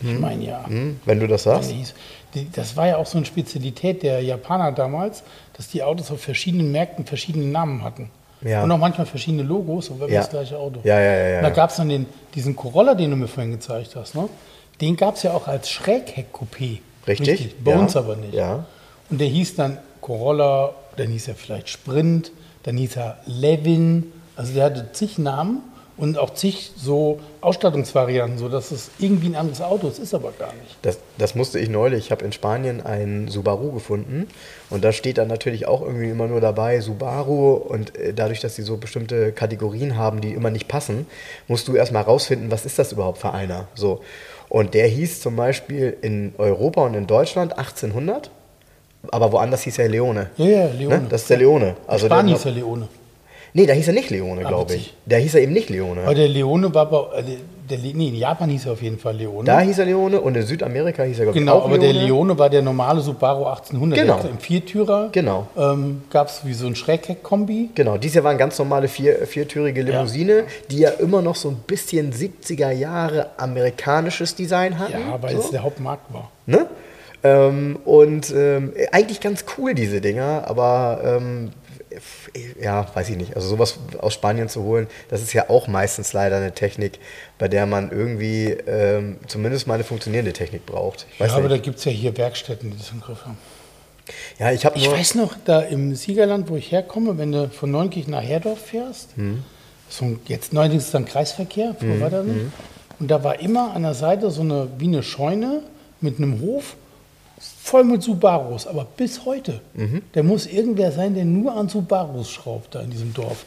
Ich 0.01 0.19
meine 0.19 0.43
ja. 0.45 0.65
hm, 0.67 0.99
wenn 1.05 1.19
du 1.19 1.27
das 1.27 1.43
sagst. 1.43 1.73
Das 2.53 2.75
war 2.75 2.87
ja 2.87 2.97
auch 2.97 3.05
so 3.05 3.17
eine 3.17 3.25
Spezialität 3.25 4.03
der 4.03 4.21
Japaner 4.21 4.71
damals, 4.71 5.23
dass 5.53 5.69
die 5.69 5.81
Autos 5.81 6.11
auf 6.11 6.21
verschiedenen 6.21 6.71
Märkten 6.71 7.05
verschiedene 7.05 7.45
Namen 7.45 7.83
hatten. 7.83 8.09
Ja. 8.41 8.63
Und 8.63 8.71
auch 8.71 8.77
manchmal 8.77 9.07
verschiedene 9.07 9.43
Logos, 9.43 9.89
aber 9.89 10.07
Ja. 10.09 10.21
das 10.21 10.29
gleiche 10.29 10.57
Auto. 10.57 10.79
Ja, 10.83 10.99
ja, 10.99 11.11
ja, 11.15 11.27
ja. 11.29 11.37
Und 11.37 11.43
da 11.43 11.49
gab 11.49 11.71
es 11.71 11.77
dann 11.77 11.89
den, 11.89 12.05
diesen 12.35 12.55
Corolla, 12.55 12.93
den 12.93 13.09
du 13.09 13.15
mir 13.17 13.27
vorhin 13.27 13.51
gezeigt 13.51 13.95
hast. 13.95 14.13
Ne? 14.13 14.29
Den 14.79 14.95
gab 14.95 15.15
es 15.15 15.23
ja 15.23 15.33
auch 15.33 15.47
als 15.47 15.69
Schrägheck-Coupé. 15.71 16.79
Richtig, 17.07 17.55
Bei 17.63 17.71
ja. 17.71 17.79
uns 17.79 17.95
aber 17.95 18.15
nicht. 18.15 18.33
Ja. 18.35 18.65
Und 19.09 19.19
der 19.19 19.27
hieß 19.27 19.55
dann 19.55 19.79
Corolla, 20.01 20.73
dann 20.97 21.07
hieß 21.07 21.29
er 21.29 21.35
vielleicht 21.35 21.69
Sprint, 21.69 22.31
dann 22.63 22.77
hieß 22.77 22.97
er 22.97 23.17
Levin. 23.25 24.11
Also 24.35 24.53
der 24.53 24.65
hatte 24.65 24.91
zig 24.91 25.17
Namen 25.17 25.61
und 25.97 26.17
auch 26.17 26.33
zig 26.33 26.71
so 26.77 27.19
Ausstattungsvarianten, 27.41 28.37
sodass 28.37 28.71
es 28.71 28.89
irgendwie 28.99 29.29
ein 29.29 29.35
anderes 29.35 29.61
Auto 29.61 29.87
ist, 29.87 29.97
ist 29.99 30.13
aber 30.13 30.31
gar 30.37 30.53
nicht. 30.53 30.77
Das, 30.83 30.99
das 31.17 31.33
musste 31.33 31.59
ich 31.59 31.69
neulich. 31.69 32.05
Ich 32.05 32.11
habe 32.11 32.23
in 32.23 32.31
Spanien 32.31 32.85
einen 32.85 33.27
Subaru 33.29 33.71
gefunden 33.71 34.27
und 34.69 34.83
da 34.83 34.91
steht 34.91 35.17
dann 35.17 35.27
natürlich 35.27 35.67
auch 35.67 35.81
irgendwie 35.81 36.09
immer 36.09 36.27
nur 36.27 36.39
dabei 36.39 36.79
Subaru 36.81 37.53
und 37.53 37.97
äh, 37.97 38.13
dadurch, 38.13 38.39
dass 38.39 38.55
sie 38.55 38.61
so 38.61 38.77
bestimmte 38.77 39.31
Kategorien 39.31 39.97
haben, 39.97 40.21
die 40.21 40.33
immer 40.33 40.51
nicht 40.51 40.67
passen, 40.67 41.07
musst 41.47 41.67
du 41.67 41.75
erstmal 41.75 42.03
rausfinden, 42.03 42.51
was 42.51 42.65
ist 42.65 42.77
das 42.77 42.91
überhaupt 42.91 43.17
für 43.17 43.33
einer. 43.33 43.67
So. 43.73 44.01
Und 44.49 44.75
der 44.75 44.87
hieß 44.87 45.21
zum 45.21 45.35
Beispiel 45.35 45.97
in 46.01 46.33
Europa 46.37 46.85
und 46.85 46.93
in 46.93 47.07
Deutschland 47.07 47.57
1800, 47.57 48.29
aber 49.11 49.31
woanders 49.31 49.63
hieß 49.63 49.79
er 49.79 49.89
Leone. 49.89 50.29
Ja, 50.37 50.45
ja, 50.45 50.67
Leone. 50.67 50.99
Ne? 50.99 51.07
Das 51.09 51.23
ist 51.23 51.29
der 51.29 51.37
Leone. 51.37 51.75
Also 51.87 52.05
Spanien 52.05 52.27
der, 52.27 52.35
hieß 52.37 52.45
er 52.45 52.51
Leone. 52.51 52.87
Nee, 53.53 53.65
da 53.65 53.73
hieß 53.73 53.87
er 53.87 53.93
nicht 53.93 54.09
Leone, 54.09 54.45
Ah, 54.45 54.47
glaube 54.47 54.75
ich. 54.75 54.93
Da 55.05 55.15
hieß 55.17 55.35
er 55.35 55.41
eben 55.41 55.53
nicht 55.53 55.69
Leone. 55.69 56.01
Aber 56.03 56.15
der 56.15 56.27
Leone 56.27 56.73
war 56.73 56.89
bei, 56.89 57.19
äh, 57.19 57.23
der, 57.69 57.79
nee, 57.79 58.07
in 58.07 58.15
Japan 58.15 58.49
hieß 58.49 58.67
er 58.67 58.73
auf 58.73 58.81
jeden 58.81 58.97
Fall 58.97 59.15
Leone. 59.17 59.43
Da 59.45 59.59
hieß 59.59 59.79
er 59.79 59.85
Leone 59.85 60.21
und 60.21 60.35
in 60.35 60.43
Südamerika 60.43 61.03
hieß 61.03 61.19
er, 61.19 61.25
glaube 61.25 61.37
ich, 61.37 61.41
genau, 61.43 61.57
auch 61.57 61.65
aber 61.65 61.77
der 61.77 61.91
Leone. 61.91 62.05
Leone 62.07 62.39
war 62.39 62.49
der 62.49 62.61
normale 62.61 63.01
Subaru 63.01 63.43
1800. 63.45 63.99
Genau. 63.99 64.19
Im 64.29 64.37
Viertürer 64.39 65.09
Genau. 65.11 65.47
ähm, 65.57 66.03
gab 66.09 66.29
es 66.29 66.41
wie 66.45 66.53
so 66.53 66.65
ein 66.67 66.75
Schrägheck-Kombi. 66.77 67.71
Genau, 67.75 67.97
dies 67.97 68.13
Jahr 68.13 68.23
war 68.23 68.31
eine 68.31 68.39
ganz 68.39 68.57
normale 68.57 68.87
vier, 68.87 69.25
viertürige 69.27 69.81
Limousine, 69.81 70.43
die 70.71 70.79
ja 70.79 70.91
immer 70.91 71.21
noch 71.21 71.35
so 71.35 71.49
ein 71.49 71.57
bisschen 71.67 72.13
70er 72.13 72.71
Jahre 72.71 73.27
amerikanisches 73.37 74.33
Design 74.35 74.79
hatten. 74.79 74.93
Ja, 74.93 75.21
weil 75.21 75.35
so, 75.35 75.41
es 75.41 75.51
der 75.51 75.63
Hauptmarkt 75.63 76.13
war. 76.13 76.31
ne? 76.45 76.67
ähm, 77.23 77.79
und 77.83 78.31
ähm, 78.33 78.71
eigentlich 78.91 79.19
ganz 79.19 79.43
cool, 79.57 79.73
diese 79.73 79.99
Dinger, 79.99 80.43
aber 80.47 81.01
ähm, 81.03 81.49
ja, 82.61 82.85
weiß 82.93 83.09
ich 83.09 83.17
nicht. 83.17 83.35
Also 83.35 83.47
sowas 83.49 83.79
aus 83.99 84.13
Spanien 84.13 84.49
zu 84.49 84.63
holen, 84.63 84.87
das 85.09 85.21
ist 85.21 85.33
ja 85.33 85.49
auch 85.49 85.67
meistens 85.67 86.13
leider 86.13 86.37
eine 86.37 86.53
Technik, 86.53 86.99
bei 87.37 87.47
der 87.47 87.65
man 87.65 87.91
irgendwie 87.91 88.51
ähm, 88.67 89.17
zumindest 89.27 89.67
mal 89.67 89.75
eine 89.75 89.83
funktionierende 89.83 90.33
Technik 90.33 90.65
braucht. 90.65 91.05
Ich 91.13 91.19
Ja, 91.19 91.33
aber 91.33 91.49
da 91.49 91.55
nicht. 91.55 91.63
gibt 91.63 91.79
es 91.79 91.85
ja 91.85 91.91
hier 91.91 92.17
Werkstätten, 92.17 92.71
die 92.71 92.77
das 92.77 92.91
im 92.91 93.01
Griff 93.01 93.25
haben. 93.25 93.37
Ja, 94.39 94.51
ich 94.51 94.65
habe 94.65 94.77
Ich 94.77 94.89
weiß 94.89 95.15
noch, 95.15 95.35
da 95.43 95.59
im 95.61 95.93
Siegerland, 95.95 96.49
wo 96.49 96.55
ich 96.55 96.71
herkomme, 96.71 97.17
wenn 97.17 97.31
du 97.33 97.49
von 97.49 97.69
Neunkirchen 97.71 98.11
nach 98.11 98.23
Herdorf 98.23 98.59
fährst, 98.59 99.09
so 99.89 100.05
ein, 100.05 100.19
jetzt 100.27 100.53
neuerdings 100.53 100.85
ist 100.85 100.93
dann 100.93 101.05
Kreisverkehr, 101.05 101.75
früher 101.77 101.99
war 101.99 102.09
das 102.09 102.25
nicht. 102.25 102.45
Und 102.99 103.11
da 103.11 103.23
war 103.23 103.39
immer 103.41 103.73
an 103.75 103.83
der 103.83 103.93
Seite 103.93 104.31
so 104.31 104.41
eine, 104.41 104.69
wie 104.77 104.87
eine 104.87 105.03
Scheune 105.03 105.61
mit 106.01 106.17
einem 106.17 106.39
Hof, 106.41 106.75
voll 107.39 107.83
mit 107.83 108.01
Subarus, 108.03 108.65
aber 108.67 108.85
bis 108.97 109.25
heute. 109.25 109.61
Der 110.15 110.23
muss 110.23 110.45
irgendwer 110.47 110.91
sein, 110.91 111.13
der 111.15 111.25
nur 111.25 111.55
an 111.55 111.69
Subarus 111.69 112.29
schraubt 112.29 112.73
da 112.75 112.81
in 112.81 112.89
diesem 112.89 113.13
Dorf. 113.13 113.45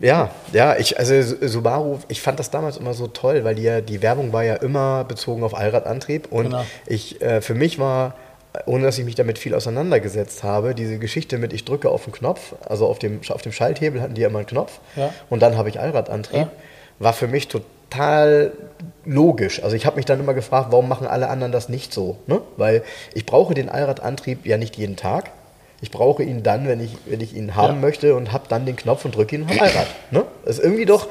Ja, 0.00 0.30
ja, 0.52 0.76
ich, 0.76 0.96
also 0.98 1.20
Subaru, 1.46 1.98
ich 2.06 2.20
fand 2.22 2.38
das 2.38 2.50
damals 2.50 2.76
immer 2.76 2.94
so 2.94 3.08
toll, 3.08 3.42
weil 3.42 3.56
die, 3.56 3.62
ja, 3.62 3.80
die 3.80 4.00
Werbung 4.00 4.32
war 4.32 4.44
ja 4.44 4.54
immer 4.54 5.02
bezogen 5.04 5.42
auf 5.42 5.54
Allradantrieb 5.56 6.30
und 6.30 6.44
Genau. 6.44 6.64
ich, 6.86 7.20
äh, 7.20 7.40
für 7.40 7.54
mich 7.54 7.80
war, 7.80 8.14
ohne 8.66 8.84
dass 8.84 8.96
ich 8.98 9.04
mich 9.04 9.16
damit 9.16 9.38
viel 9.40 9.56
auseinandergesetzt 9.56 10.44
habe, 10.44 10.76
diese 10.76 10.98
Geschichte 10.98 11.36
mit, 11.38 11.52
ich 11.52 11.64
drücke 11.64 11.90
auf 11.90 12.04
den 12.04 12.12
Knopf, 12.12 12.54
also 12.68 12.86
auf 12.86 13.00
dem, 13.00 13.20
auf 13.30 13.42
dem 13.42 13.50
Schalthebel 13.50 14.00
hatten 14.00 14.14
die 14.14 14.20
ja 14.20 14.28
immer 14.28 14.38
einen 14.38 14.46
Knopf 14.46 14.78
Ja. 14.94 15.12
und 15.30 15.42
dann 15.42 15.56
habe 15.56 15.68
ich 15.68 15.80
Allradantrieb, 15.80 16.42
Ja. 16.42 16.50
war 17.00 17.12
für 17.12 17.26
mich 17.26 17.48
total 17.48 17.66
logisch. 19.04 19.62
Also 19.62 19.76
ich 19.76 19.86
habe 19.86 19.96
mich 19.96 20.04
dann 20.04 20.20
immer 20.20 20.34
gefragt, 20.34 20.68
warum 20.70 20.88
machen 20.88 21.06
alle 21.06 21.28
anderen 21.28 21.52
das 21.52 21.68
nicht 21.68 21.92
so? 21.92 22.18
Ne? 22.26 22.40
Weil 22.56 22.82
ich 23.14 23.26
brauche 23.26 23.54
den 23.54 23.68
Allradantrieb 23.68 24.46
ja 24.46 24.56
nicht 24.58 24.76
jeden 24.76 24.96
Tag. 24.96 25.30
Ich 25.80 25.92
brauche 25.92 26.24
ihn 26.24 26.42
dann, 26.42 26.66
wenn 26.66 26.80
ich, 26.80 26.90
wenn 27.06 27.20
ich 27.20 27.36
ihn 27.36 27.54
haben 27.54 27.74
Ja. 27.76 27.80
möchte 27.80 28.14
und 28.16 28.32
habe 28.32 28.44
dann 28.48 28.66
den 28.66 28.74
Knopf 28.74 29.04
und 29.04 29.14
drücke 29.14 29.36
ihn 29.36 29.42
und 29.42 29.50
Allrad. 29.62 29.86
Ne? 30.10 30.24
Das 30.44 30.58
ist 30.58 30.64
irgendwie 30.64 30.86
doch. 30.86 31.06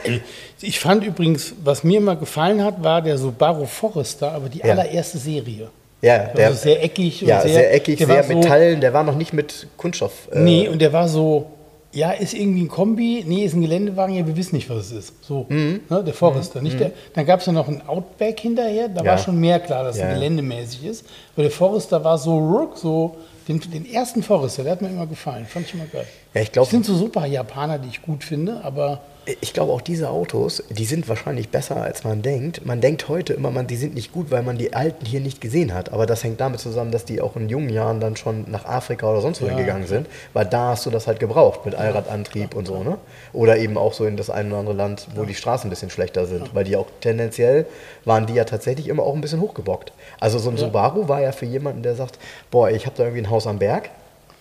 Ich 0.61 0.79
fand 0.81 1.05
übrigens, 1.05 1.53
was 1.63 1.83
mir 1.85 1.99
immer 1.99 2.17
gefallen 2.17 2.61
hat, 2.63 2.83
war 2.83 3.01
der 3.01 3.17
Subaru 3.17 3.65
Forester, 3.65 4.33
aber 4.33 4.49
die 4.49 4.59
Ja. 4.59 4.65
allererste 4.73 5.17
Serie. 5.19 5.69
Ja, 6.01 6.25
der, 6.25 6.47
also 6.47 6.59
sehr 6.59 6.83
eckig 6.83 7.23
und 7.23 7.29
ja, 7.29 7.41
sehr, 7.41 7.53
sehr, 7.53 7.73
eckig, 7.73 7.97
der 7.97 8.07
sehr 8.07 8.15
war 8.17 8.23
so- 8.23 8.33
Metallen. 8.35 8.81
Der 8.81 8.93
war 8.93 9.03
noch 9.03 9.15
nicht 9.15 9.33
mit 9.33 9.67
Kunststoff. 9.77 10.27
äh, 10.31 10.39
Nee, 10.39 10.67
und 10.67 10.79
der 10.79 10.93
war 10.93 11.07
so, 11.07 11.47
ja, 11.93 12.11
ist 12.11 12.33
irgendwie 12.33 12.61
ein 12.63 12.67
Kombi, 12.67 13.23
nee, 13.25 13.43
ist 13.45 13.53
ein 13.53 13.61
Geländewagen, 13.61 14.13
ja, 14.15 14.27
wir 14.27 14.35
wissen 14.35 14.55
nicht, 14.55 14.69
was 14.69 14.87
es 14.87 14.91
ist. 14.91 15.23
So, 15.25 15.45
Mhm. 15.49 15.81
ne, 15.89 16.03
der 16.03 16.13
Forester. 16.13 16.61
Nicht 16.61 16.79
der, 16.79 16.91
dann 17.13 17.25
gab 17.25 17.39
es 17.39 17.45
ja 17.45 17.53
noch 17.53 17.67
einen 17.67 17.81
Outback 17.87 18.39
hinterher, 18.39 18.89
da 18.89 19.03
Ja. 19.03 19.11
war 19.11 19.17
schon 19.17 19.39
mehr 19.39 19.59
klar, 19.59 19.83
dass 19.83 19.95
es 19.95 20.01
Ja. 20.01 20.13
geländemäßig 20.13 20.83
ist. 20.85 21.05
Aber 21.35 21.43
der 21.43 21.51
Forester 21.51 22.03
war 22.03 22.17
so, 22.17 22.37
ruck, 22.37 22.77
so, 22.77 23.15
den, 23.47 23.59
den 23.71 23.89
ersten 23.91 24.21
Forester, 24.21 24.63
der 24.63 24.73
hat 24.73 24.81
mir 24.81 24.89
immer 24.89 25.07
gefallen, 25.07 25.45
fand 25.45 25.65
ich 25.67 25.73
immer 25.73 25.85
geil. 25.85 26.05
Ja, 26.33 26.41
ich 26.41 26.51
glaub- 26.51 26.65
Das 26.65 26.71
sind 26.71 26.85
so 26.85 26.93
super 26.95 27.25
Japaner, 27.25 27.79
die 27.79 27.87
ich 27.89 28.01
gut 28.01 28.23
finde, 28.23 28.61
aber 28.63 28.99
Ich 29.41 29.51
glaube 29.51 29.73
auch 29.73 29.81
diese 29.81 30.09
Autos, 30.09 30.63
die 30.69 30.85
sind 30.85 31.09
wahrscheinlich 31.09 31.49
besser 31.49 31.75
als 31.81 32.05
man 32.05 32.21
denkt. 32.21 32.65
Man 32.65 32.79
denkt 32.79 33.09
heute 33.09 33.33
immer, 33.33 33.51
man, 33.51 33.67
die 33.67 33.75
sind 33.75 33.93
nicht 33.93 34.13
gut, 34.13 34.31
weil 34.31 34.41
man 34.41 34.57
die 34.57 34.73
alten 34.73 35.05
hier 35.05 35.19
nicht 35.19 35.41
gesehen 35.41 35.73
hat. 35.73 35.91
Aber 35.91 36.05
das 36.05 36.23
hängt 36.23 36.39
damit 36.39 36.61
zusammen, 36.61 36.91
dass 36.91 37.03
die 37.03 37.19
auch 37.19 37.35
in 37.35 37.49
jungen 37.49 37.67
Jahren 37.69 37.99
dann 37.99 38.15
schon 38.15 38.45
nach 38.49 38.63
Afrika 38.63 39.09
oder 39.11 39.19
sonst 39.19 39.41
wohin 39.41 39.57
Ja. 39.57 39.63
gegangen 39.63 39.85
sind. 39.85 40.07
Weil 40.31 40.45
da 40.45 40.69
hast 40.69 40.85
du 40.85 40.91
das 40.91 41.07
halt 41.07 41.19
gebraucht 41.19 41.65
mit 41.65 41.75
Allradantrieb 41.75 42.55
und 42.55 42.67
so, 42.67 42.83
ne? 42.83 42.97
Oder 43.33 43.57
eben 43.57 43.77
auch 43.77 43.91
so 43.93 44.05
in 44.05 44.15
das 44.15 44.29
ein 44.29 44.47
oder 44.47 44.59
andere 44.59 44.75
Land, 44.75 45.07
wo 45.15 45.25
die 45.25 45.35
Straßen 45.35 45.67
ein 45.67 45.71
bisschen 45.71 45.89
schlechter 45.89 46.25
sind. 46.25 46.55
Weil 46.55 46.63
die 46.63 46.77
auch 46.77 46.87
tendenziell 47.01 47.65
waren 48.05 48.27
die 48.27 48.33
ja 48.33 48.45
tatsächlich 48.45 48.87
immer 48.87 49.03
auch 49.03 49.13
ein 49.13 49.19
bisschen 49.21 49.41
hochgebockt. 49.41 49.91
Also 50.21 50.39
so 50.39 50.49
ein 50.49 50.55
Subaru 50.57 51.09
war 51.09 51.21
ja 51.21 51.33
für 51.33 51.45
jemanden, 51.45 51.83
der 51.83 51.95
sagt, 51.95 52.17
boah, 52.49 52.69
ich 52.69 52.85
habe 52.85 52.95
da 52.95 53.03
irgendwie 53.03 53.23
ein 53.23 53.29
Haus 53.29 53.45
am 53.45 53.59
Berg. 53.59 53.89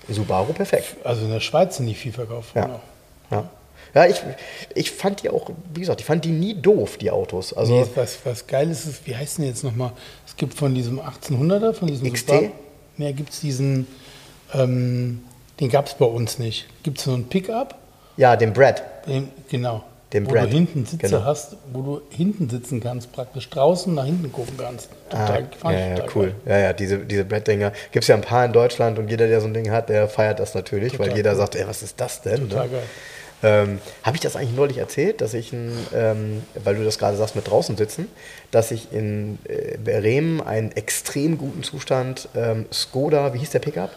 Subaru 0.09 0.53
perfekt. 0.53 0.97
also 1.03 1.25
in 1.25 1.33
der 1.33 1.41
Schweiz 1.41 1.77
sind 1.79 1.87
nicht 1.87 1.99
viel 1.99 2.13
verkauft 2.13 2.55
worden. 2.55 2.77
Ja. 3.33 3.45
Ja. 3.95 4.07
Ich, 4.07 4.23
ich 4.75 4.91
fand 4.91 5.23
die 5.23 5.31
auch, 5.31 5.51
wie 5.75 5.81
gesagt, 5.81 6.01
ich 6.01 6.07
fand 6.07 6.25
die 6.25 6.31
nie 6.33 6.55
doof, 6.55 6.97
die 6.99 7.11
Autos. 7.11 7.53
Also 7.53 7.75
Nee, 7.81 7.87
was, 7.95 8.19
was 8.25 8.47
geil 8.47 8.71
ist, 8.71 8.87
ist, 8.87 9.07
wie 9.07 9.17
heißt 9.17 9.39
denn 9.39 9.47
jetzt 9.47 9.65
nochmal? 9.65 9.93
Es 10.27 10.37
gibt 10.37 10.55
von 10.55 10.75
diesem 10.75 11.01
1800er, 11.01 11.73
von 11.73 11.89
diesem 11.89 12.13
XT? 12.13 12.29
Super- 12.31 12.51
Nee, 12.99 13.13
gibt 13.13 13.31
es 13.31 13.41
diesen, 13.41 13.87
ähm, 14.55 15.23
den 15.61 15.69
gab 15.69 15.87
es 15.87 15.95
bei 15.95 16.07
uns 16.07 16.39
nicht. 16.39 16.67
Gibt 16.83 16.99
es 16.99 17.05
so 17.05 17.13
einen 17.15 17.29
Pickup? 17.29 17.75
ja, 18.17 18.35
den 18.37 18.53
Brad. 18.55 18.83
Den, 19.07 19.29
genau. 19.51 19.85
Den 20.13 20.25
wo 20.27 20.31
Brad. 20.31 20.45
du 20.47 20.49
hinten 20.55 20.87
Sitze 20.87 21.09
Genau. 21.09 21.25
hast, 21.25 21.57
wo 21.73 21.83
du 21.83 22.01
hinten 22.11 22.49
sitzen 22.49 22.81
kannst, 22.81 23.13
praktisch 23.13 23.51
draußen 23.51 23.93
nach 23.95 24.05
hinten 24.07 24.33
gucken 24.33 24.55
kannst. 24.57 24.89
Total, 25.11 25.43
Ah, 25.43 25.57
fand 25.59 25.75
ich 25.75 25.81
ja, 25.81 25.87
ja, 25.89 25.95
total 25.97 26.11
cool. 26.15 26.27
geil. 26.27 26.35
Ja, 26.47 26.59
ja, 26.59 26.73
diese, 26.73 26.99
diese 27.01 27.25
Brad-Dinger. 27.25 27.73
Gibt 27.93 28.05
es 28.05 28.09
ja 28.09 28.15
ein 28.15 28.21
paar 28.23 28.45
in 28.47 28.53
Deutschland 28.53 28.99
und 28.99 29.11
jeder, 29.11 29.27
der 29.27 29.41
so 29.41 29.47
ein 29.49 29.53
Ding 29.55 29.71
hat, 29.71 29.89
der 29.91 30.09
feiert 30.09 30.39
das 30.41 30.55
natürlich, 30.55 30.93
Total 30.93 31.09
weil 31.09 31.17
jeder 31.17 31.33
cool. 31.33 31.37
sagt, 31.37 31.57
ey, 31.57 31.67
was 31.67 31.83
ist 31.83 32.01
das 32.01 32.23
denn? 32.23 32.49
Total 32.49 32.67
ne? 32.67 32.73
geil. 32.73 32.83
Ähm, 33.43 33.81
Habe 34.03 34.17
ich 34.17 34.23
das 34.23 34.35
eigentlich 34.35 34.57
neulich 34.57 34.79
erzählt, 34.79 35.21
dass 35.21 35.35
ich, 35.35 35.53
ein, 35.53 35.73
ähm, 35.95 36.43
weil 36.65 36.77
du 36.77 36.85
das 36.85 36.99
gerade 36.99 37.17
sagst, 37.17 37.37
mit 37.37 37.49
draußen 37.49 37.77
sitzen, 37.77 38.09
dass 38.51 38.71
ich 38.71 38.93
in 38.93 39.39
äh, 39.45 39.77
Bremen 39.77 40.41
einen 40.41 40.73
extrem 40.73 41.37
guten 41.37 41.63
Zustand 41.63 42.29
ähm, 42.35 42.67
Skoda, 42.73 43.35
wie 43.35 43.39
hieß 43.39 43.51
der 43.51 43.59
Pickup? 43.59 43.91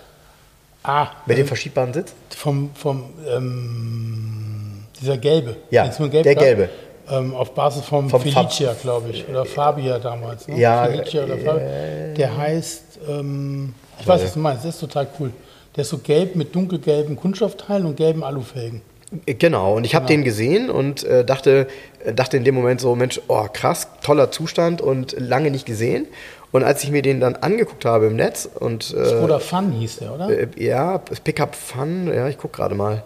Ah, 0.84 1.08
Mit 1.26 1.38
dem 1.38 1.42
ähm, 1.42 1.48
verschiebbaren 1.48 1.94
Sitz? 1.94 2.14
vom, 2.36 2.72
vom 2.74 3.10
ähm, 3.28 4.84
dieser 5.00 5.18
gelbe. 5.18 5.58
Ja, 5.70 5.88
gelb 5.88 6.24
der 6.24 6.36
gab, 6.36 6.44
gelbe. 6.44 6.70
Ähm, 7.10 7.34
auf 7.34 7.54
Basis 7.54 7.84
vom, 7.86 8.10
Vom 8.10 8.22
Felicia, 8.22 8.74
glaube 8.82 9.10
ich. 9.10 9.28
Oder 9.28 9.46
Fabia 9.46 10.00
damals. 10.00 10.48
Ne? 10.48 10.60
Ja, 10.60 10.86
Felicia 10.86 11.24
oder 11.24 11.36
äh, 11.36 11.40
Fabia. 11.40 12.14
Der 12.16 12.38
heißt, 12.38 12.84
ähm, 13.10 13.74
ich 14.00 14.08
weiß, 14.08 14.24
was 14.24 14.34
du 14.34 14.40
meinst, 14.40 14.64
der 14.64 14.70
ist 14.70 14.80
total 14.80 15.08
cool. 15.20 15.32
Der 15.76 15.82
ist 15.82 15.90
so 15.90 15.98
gelb 15.98 16.36
mit 16.36 16.54
dunkelgelben 16.54 17.16
Kunststoffteilen 17.16 17.86
und 17.86 17.96
gelben 17.96 18.24
Alufelgen. 18.24 18.82
Genau, 19.26 19.76
und 19.76 19.86
ich 19.86 19.96
habe 19.96 20.06
den 20.06 20.24
gesehen 20.24 20.70
und 20.70 21.04
äh, 21.04 21.26
dachte, 21.26 21.68
äh, 22.06 22.14
dachte 22.14 22.38
in 22.38 22.44
dem 22.44 22.54
Moment 22.54 22.80
so, 22.80 22.96
Mensch, 22.96 23.20
oh 23.28 23.48
krass, 23.52 23.88
toller 24.04 24.30
Zustand 24.32 24.82
und 24.82 25.16
lange 25.20 25.50
nicht 25.50 25.66
gesehen. 25.66 26.08
Und 26.52 26.64
als 26.64 26.84
ich 26.84 26.92
mir 26.92 27.02
den 27.02 27.20
dann 27.20 27.36
angeguckt 27.36 27.86
habe 27.86 28.08
im 28.08 28.16
Netz 28.16 28.48
und 28.60 28.94
äh, 28.96 29.16
Oder 29.24 29.40
Fun 29.40 29.72
hieß 29.72 29.98
der, 29.98 30.14
oder? 30.14 30.30
äh, 30.30 30.48
ja, 30.58 31.00
Pickup 31.00 31.56
Fun, 31.56 32.12
ja, 32.14 32.28
ich 32.28 32.38
gucke 32.38 32.56
gerade 32.58 32.76
mal, 32.76 33.04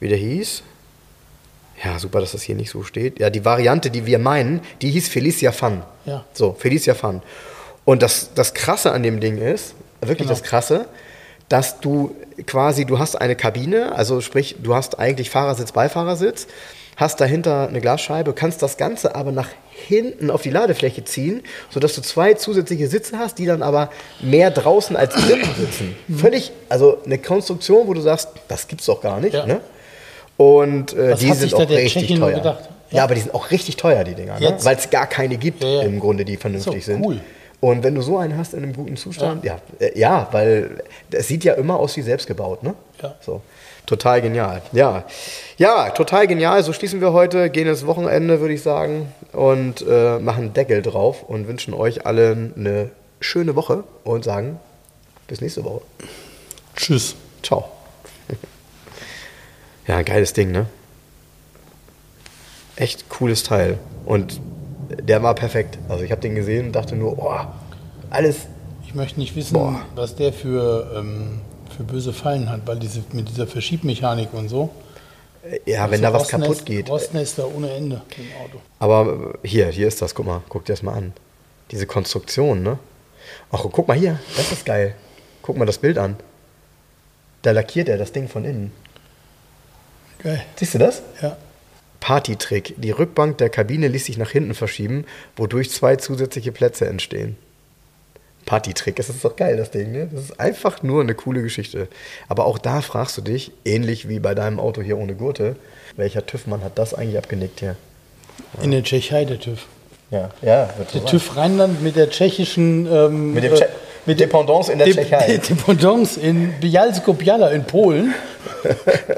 wie 0.00 0.08
der 0.08 0.18
hieß. 0.18 0.62
Ja, 1.84 1.98
super, 1.98 2.20
dass 2.20 2.32
das 2.32 2.42
hier 2.42 2.54
nicht 2.54 2.70
so 2.70 2.82
steht. 2.82 3.18
Ja, 3.20 3.28
die 3.30 3.44
Variante, 3.44 3.90
die 3.90 4.06
wir 4.06 4.18
meinen, 4.18 4.60
die 4.82 4.90
hieß 4.90 5.08
Felicia 5.08 5.52
Fun. 5.52 5.82
Ja. 6.06 6.24
So, 6.32 6.56
Felicia 6.58 6.94
Fun. 6.94 7.22
Und 7.84 8.02
das, 8.02 8.30
das 8.34 8.54
Krasse 8.54 8.92
an 8.92 9.02
dem 9.02 9.20
Ding 9.20 9.38
ist, 9.38 9.74
wirklich 10.00 10.18
Genau. 10.26 10.30
das 10.30 10.42
Krasse, 10.42 10.86
dass 11.48 11.80
du 11.80 12.14
quasi, 12.46 12.84
du 12.84 12.98
hast 12.98 13.16
eine 13.16 13.36
Kabine, 13.36 13.94
also 13.94 14.20
sprich, 14.20 14.56
du 14.62 14.74
hast 14.74 14.98
eigentlich 14.98 15.30
Fahrersitz, 15.30 15.72
Beifahrersitz, 15.72 16.46
hast 16.96 17.20
dahinter 17.20 17.68
eine 17.68 17.80
Glasscheibe, 17.80 18.32
kannst 18.32 18.62
das 18.62 18.76
Ganze 18.76 19.14
aber 19.14 19.30
nach 19.30 19.48
hinten 19.70 20.30
auf 20.30 20.42
die 20.42 20.50
Ladefläche 20.50 21.04
ziehen, 21.04 21.42
sodass 21.70 21.94
du 21.94 22.00
zwei 22.00 22.34
zusätzliche 22.34 22.88
Sitze 22.88 23.18
hast, 23.18 23.38
die 23.38 23.46
dann 23.46 23.62
aber 23.62 23.90
mehr 24.20 24.50
draußen 24.50 24.96
als 24.96 25.14
drinnen 25.14 25.48
sitzen. 25.58 25.94
Völlig, 26.14 26.52
also 26.68 26.98
eine 27.04 27.18
Konstruktion, 27.18 27.86
wo 27.86 27.94
du 27.94 28.00
sagst, 28.00 28.28
das 28.48 28.66
gibt's 28.66 28.86
doch 28.86 29.00
gar 29.00 29.20
nicht. 29.20 29.34
Ja. 29.34 29.46
Ne? 29.46 29.60
Und 30.38 30.94
äh, 30.94 31.14
die 31.16 31.32
sind 31.32 31.54
auch 31.54 31.68
richtig 31.68 32.18
teuer. 32.18 32.42
Ja. 32.44 32.58
Ja. 32.90 33.04
aber 33.04 33.14
die 33.14 33.22
sind 33.22 33.34
auch 33.34 33.50
richtig 33.50 33.76
teuer, 33.76 34.04
die 34.04 34.14
Dinger, 34.14 34.38
ne? 34.38 34.56
Weil 34.62 34.76
es 34.76 34.90
gar 34.90 35.08
keine 35.08 35.38
gibt 35.38 35.64
Ja, 35.64 35.82
im 35.82 35.98
Grunde, 35.98 36.24
die 36.24 36.36
vernünftig 36.36 36.76
Ist 36.76 36.88
doch 36.88 36.92
sind. 36.92 37.20
Und 37.60 37.82
wenn 37.82 37.94
du 37.94 38.02
so 38.02 38.18
einen 38.18 38.36
hast 38.36 38.54
in 38.54 38.62
einem 38.62 38.74
guten 38.74 38.96
Zustand, 38.96 39.44
ja, 39.44 39.58
ja, 39.80 39.86
äh, 39.86 39.98
ja 39.98 40.28
weil 40.32 40.82
es 41.10 41.28
sieht 41.28 41.44
ja 41.44 41.54
immer 41.54 41.78
aus 41.78 41.96
wie 41.96 42.02
selbst 42.02 42.26
gebaut, 42.26 42.62
ne? 42.62 42.74
Ja. 43.02 43.14
So. 43.20 43.40
Total 43.86 44.20
genial. 44.20 44.62
Ja. 44.72 45.04
Ja, 45.58 45.90
total 45.90 46.26
genial. 46.26 46.62
So 46.64 46.72
schließen 46.72 47.00
wir 47.00 47.12
heute, 47.12 47.50
gehen 47.50 47.68
ins 47.68 47.86
Wochenende, 47.86 48.40
würde 48.40 48.54
ich 48.54 48.62
sagen, 48.62 49.12
und 49.32 49.84
äh, 49.88 50.18
machen 50.18 50.52
Deckel 50.52 50.82
drauf 50.82 51.22
und 51.22 51.46
wünschen 51.46 51.72
euch 51.72 52.04
allen 52.04 52.52
eine 52.56 52.90
schöne 53.20 53.54
Woche 53.54 53.84
und 54.02 54.24
sagen 54.24 54.58
bis 55.28 55.40
nächste 55.40 55.64
Woche. 55.64 55.82
Tschüss. 56.74 57.14
Ciao. 57.42 57.70
Ja, 59.88 60.02
geiles 60.02 60.32
Ding, 60.32 60.50
ne? 60.50 60.66
Echt 62.74 63.08
cooles 63.08 63.44
Teil. 63.44 63.78
Und 64.04 64.40
der 64.88 65.22
war 65.22 65.34
perfekt. 65.34 65.78
Also 65.88 66.04
ich 66.04 66.10
habe 66.10 66.20
den 66.20 66.34
gesehen 66.34 66.66
und 66.66 66.72
dachte 66.72 66.96
nur, 66.96 67.18
oh, 67.18 67.34
alles. 68.10 68.46
Ich 68.86 68.94
möchte 68.94 69.18
nicht 69.20 69.34
wissen, 69.36 69.54
Boah. 69.54 69.80
was 69.94 70.14
der 70.16 70.32
für, 70.32 70.92
ähm, 70.96 71.40
für 71.76 71.82
böse 71.82 72.12
Fallen 72.12 72.48
hat, 72.48 72.60
weil 72.66 72.78
diese, 72.78 73.02
mit 73.12 73.28
dieser 73.28 73.46
Verschiebmechanik 73.46 74.32
und 74.32 74.48
so. 74.48 74.70
Ja, 75.64 75.90
wenn 75.90 76.02
da 76.02 76.12
was 76.12 76.24
Rostnest- 76.24 76.30
kaputt 76.42 76.66
geht. 76.66 76.88
Rostnester 76.88 77.46
ohne 77.54 77.70
Ende 77.70 78.02
im 78.16 78.24
Auto. 78.44 78.60
Aber 78.78 79.34
äh, 79.42 79.48
hier, 79.48 79.68
hier 79.68 79.86
ist 79.86 80.02
das, 80.02 80.14
guck 80.14 80.26
mal, 80.26 80.42
guck 80.48 80.64
dir 80.64 80.72
das 80.72 80.82
mal 80.82 80.94
an. 80.94 81.12
Diese 81.70 81.86
Konstruktion, 81.86 82.62
ne? 82.62 82.78
Ach, 83.52 83.64
guck 83.70 83.86
mal 83.86 83.96
hier, 83.96 84.18
das 84.36 84.52
ist 84.52 84.64
geil. 84.64 84.94
Guck 85.42 85.56
mal 85.56 85.64
das 85.66 85.78
Bild 85.78 85.98
an. 85.98 86.16
Da 87.42 87.52
lackiert 87.52 87.88
er 87.88 87.98
das 87.98 88.12
Ding 88.12 88.28
von 88.28 88.44
innen. 88.44 88.72
Geil. 90.18 90.42
Siehst 90.56 90.74
du 90.74 90.78
das? 90.78 91.02
Ja. 91.22 91.36
Partytrick. 92.00 92.74
Die 92.76 92.90
Rückbank 92.90 93.38
der 93.38 93.50
Kabine 93.50 93.88
ließ 93.88 94.04
sich 94.04 94.18
nach 94.18 94.30
hinten 94.30 94.54
verschieben, 94.54 95.04
wodurch 95.36 95.70
zwei 95.70 95.96
zusätzliche 95.96 96.52
Plätze 96.52 96.86
entstehen. 96.86 97.36
Partytrick, 98.44 98.94
das 98.96 99.08
ist 99.08 99.24
doch 99.24 99.34
geil, 99.34 99.56
das 99.56 99.72
Ding, 99.72 99.90
ne? 99.90 100.08
Das 100.10 100.22
ist 100.22 100.40
einfach 100.40 100.82
nur 100.84 101.02
eine 101.02 101.14
coole 101.14 101.42
Geschichte. 101.42 101.88
Aber 102.28 102.46
auch 102.46 102.58
da 102.58 102.80
fragst 102.80 103.18
du 103.18 103.22
dich, 103.22 103.50
ähnlich 103.64 104.08
wie 104.08 104.20
bei 104.20 104.36
deinem 104.36 104.60
Auto 104.60 104.82
hier 104.82 104.98
ohne 104.98 105.14
Gurte, 105.16 105.56
welcher 105.96 106.24
TÜV-Mann 106.24 106.62
hat 106.62 106.78
das 106.78 106.94
eigentlich 106.94 107.18
abgenickt 107.18 107.58
hier? 107.58 107.76
In 108.62 108.70
der 108.70 108.84
Tschechei 108.84 109.24
der 109.24 109.40
TÜV. 109.40 109.66
Ja, 110.12 110.30
ja, 110.42 110.70
wird 110.78 110.94
Der 110.94 111.04
TÜV 111.04 111.36
Rheinland 111.36 111.82
mit 111.82 111.96
der 111.96 112.08
tschechischen. 112.08 112.86
Ähm, 112.86 113.34
Mit 113.34 113.42
dem 113.42 113.54
äh, 113.54 113.56
Tsche 113.56 113.68
mit 114.06 114.20
Dependance 114.20 114.70
in 114.72 114.78
der 114.78 114.86
Dep- 114.88 114.96
Tschechei. 114.96 115.36
Dependance 115.48 116.18
in 116.20 116.52
Bialsko-Biala 116.60 117.50
in 117.50 117.64
Polen. 117.64 118.14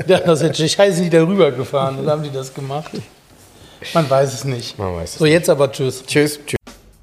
ja, 0.07 0.21
aus 0.25 0.41
der 0.41 0.53
Tschechei 0.53 0.91
sind 0.91 1.05
die 1.05 1.11
da 1.11 1.23
rübergefahren 1.23 1.99
und 1.99 2.09
haben 2.09 2.23
die 2.23 2.31
das 2.31 2.53
gemacht. 2.55 2.91
Man 3.95 4.09
weiß 4.11 4.35
es 4.35 4.45
nicht. 4.45 4.79
Man 4.79 4.95
weiß 4.97 5.13
es 5.13 5.19
so, 5.19 5.27
jetzt 5.27 5.49
aber 5.49 5.71
tschüss. 5.71 6.05
Tschüss. 6.07 6.41
Tschüss. 6.45 6.57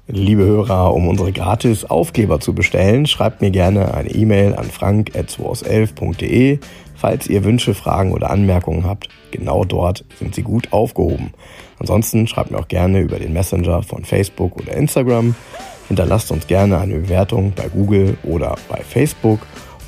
Liebe 0.08 0.44
Hörer, 0.44 0.94
um 0.94 1.08
unsere 1.08 1.32
gratis 1.32 1.84
Aufkleber 1.84 2.38
zu 2.38 2.54
bestellen, 2.54 3.06
schreibt 3.06 3.40
mir 3.40 3.50
gerne 3.50 3.92
eine 3.94 4.10
E-Mail 4.10 4.54
an 4.54 4.70
frank.211.de. 4.70 6.58
Falls 6.94 7.26
ihr 7.26 7.44
Wünsche, 7.44 7.74
Fragen 7.74 8.12
oder 8.12 8.30
Anmerkungen 8.30 8.84
habt, 8.86 9.08
genau 9.30 9.64
dort 9.64 10.04
sind 10.18 10.34
sie 10.34 10.42
gut 10.42 10.72
aufgehoben. 10.72 11.32
Ansonsten 11.78 12.26
schreibt 12.26 12.50
mir 12.52 12.58
auch 12.58 12.68
gerne 12.68 13.00
über 13.00 13.18
den 13.18 13.32
Messenger 13.32 13.82
von 13.82 14.04
Facebook 14.04 14.56
oder 14.56 14.72
Instagram. 14.74 15.34
Hinterlasst 15.88 16.30
uns 16.30 16.46
gerne 16.46 16.78
eine 16.78 16.98
Bewertung 16.98 17.52
bei 17.54 17.68
Google 17.68 18.16
oder 18.24 18.56
bei 18.68 18.82
Facebook. 18.82 19.40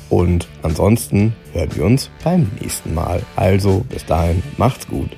Und 0.09 0.47
ansonsten 0.63 1.35
hören 1.53 1.69
wir 1.75 1.85
uns 1.85 2.09
beim 2.23 2.49
nächsten 2.59 2.93
Mal. 2.93 3.21
Also 3.35 3.85
bis 3.89 4.05
dahin, 4.05 4.41
macht's 4.57 4.87
gut. 4.87 5.09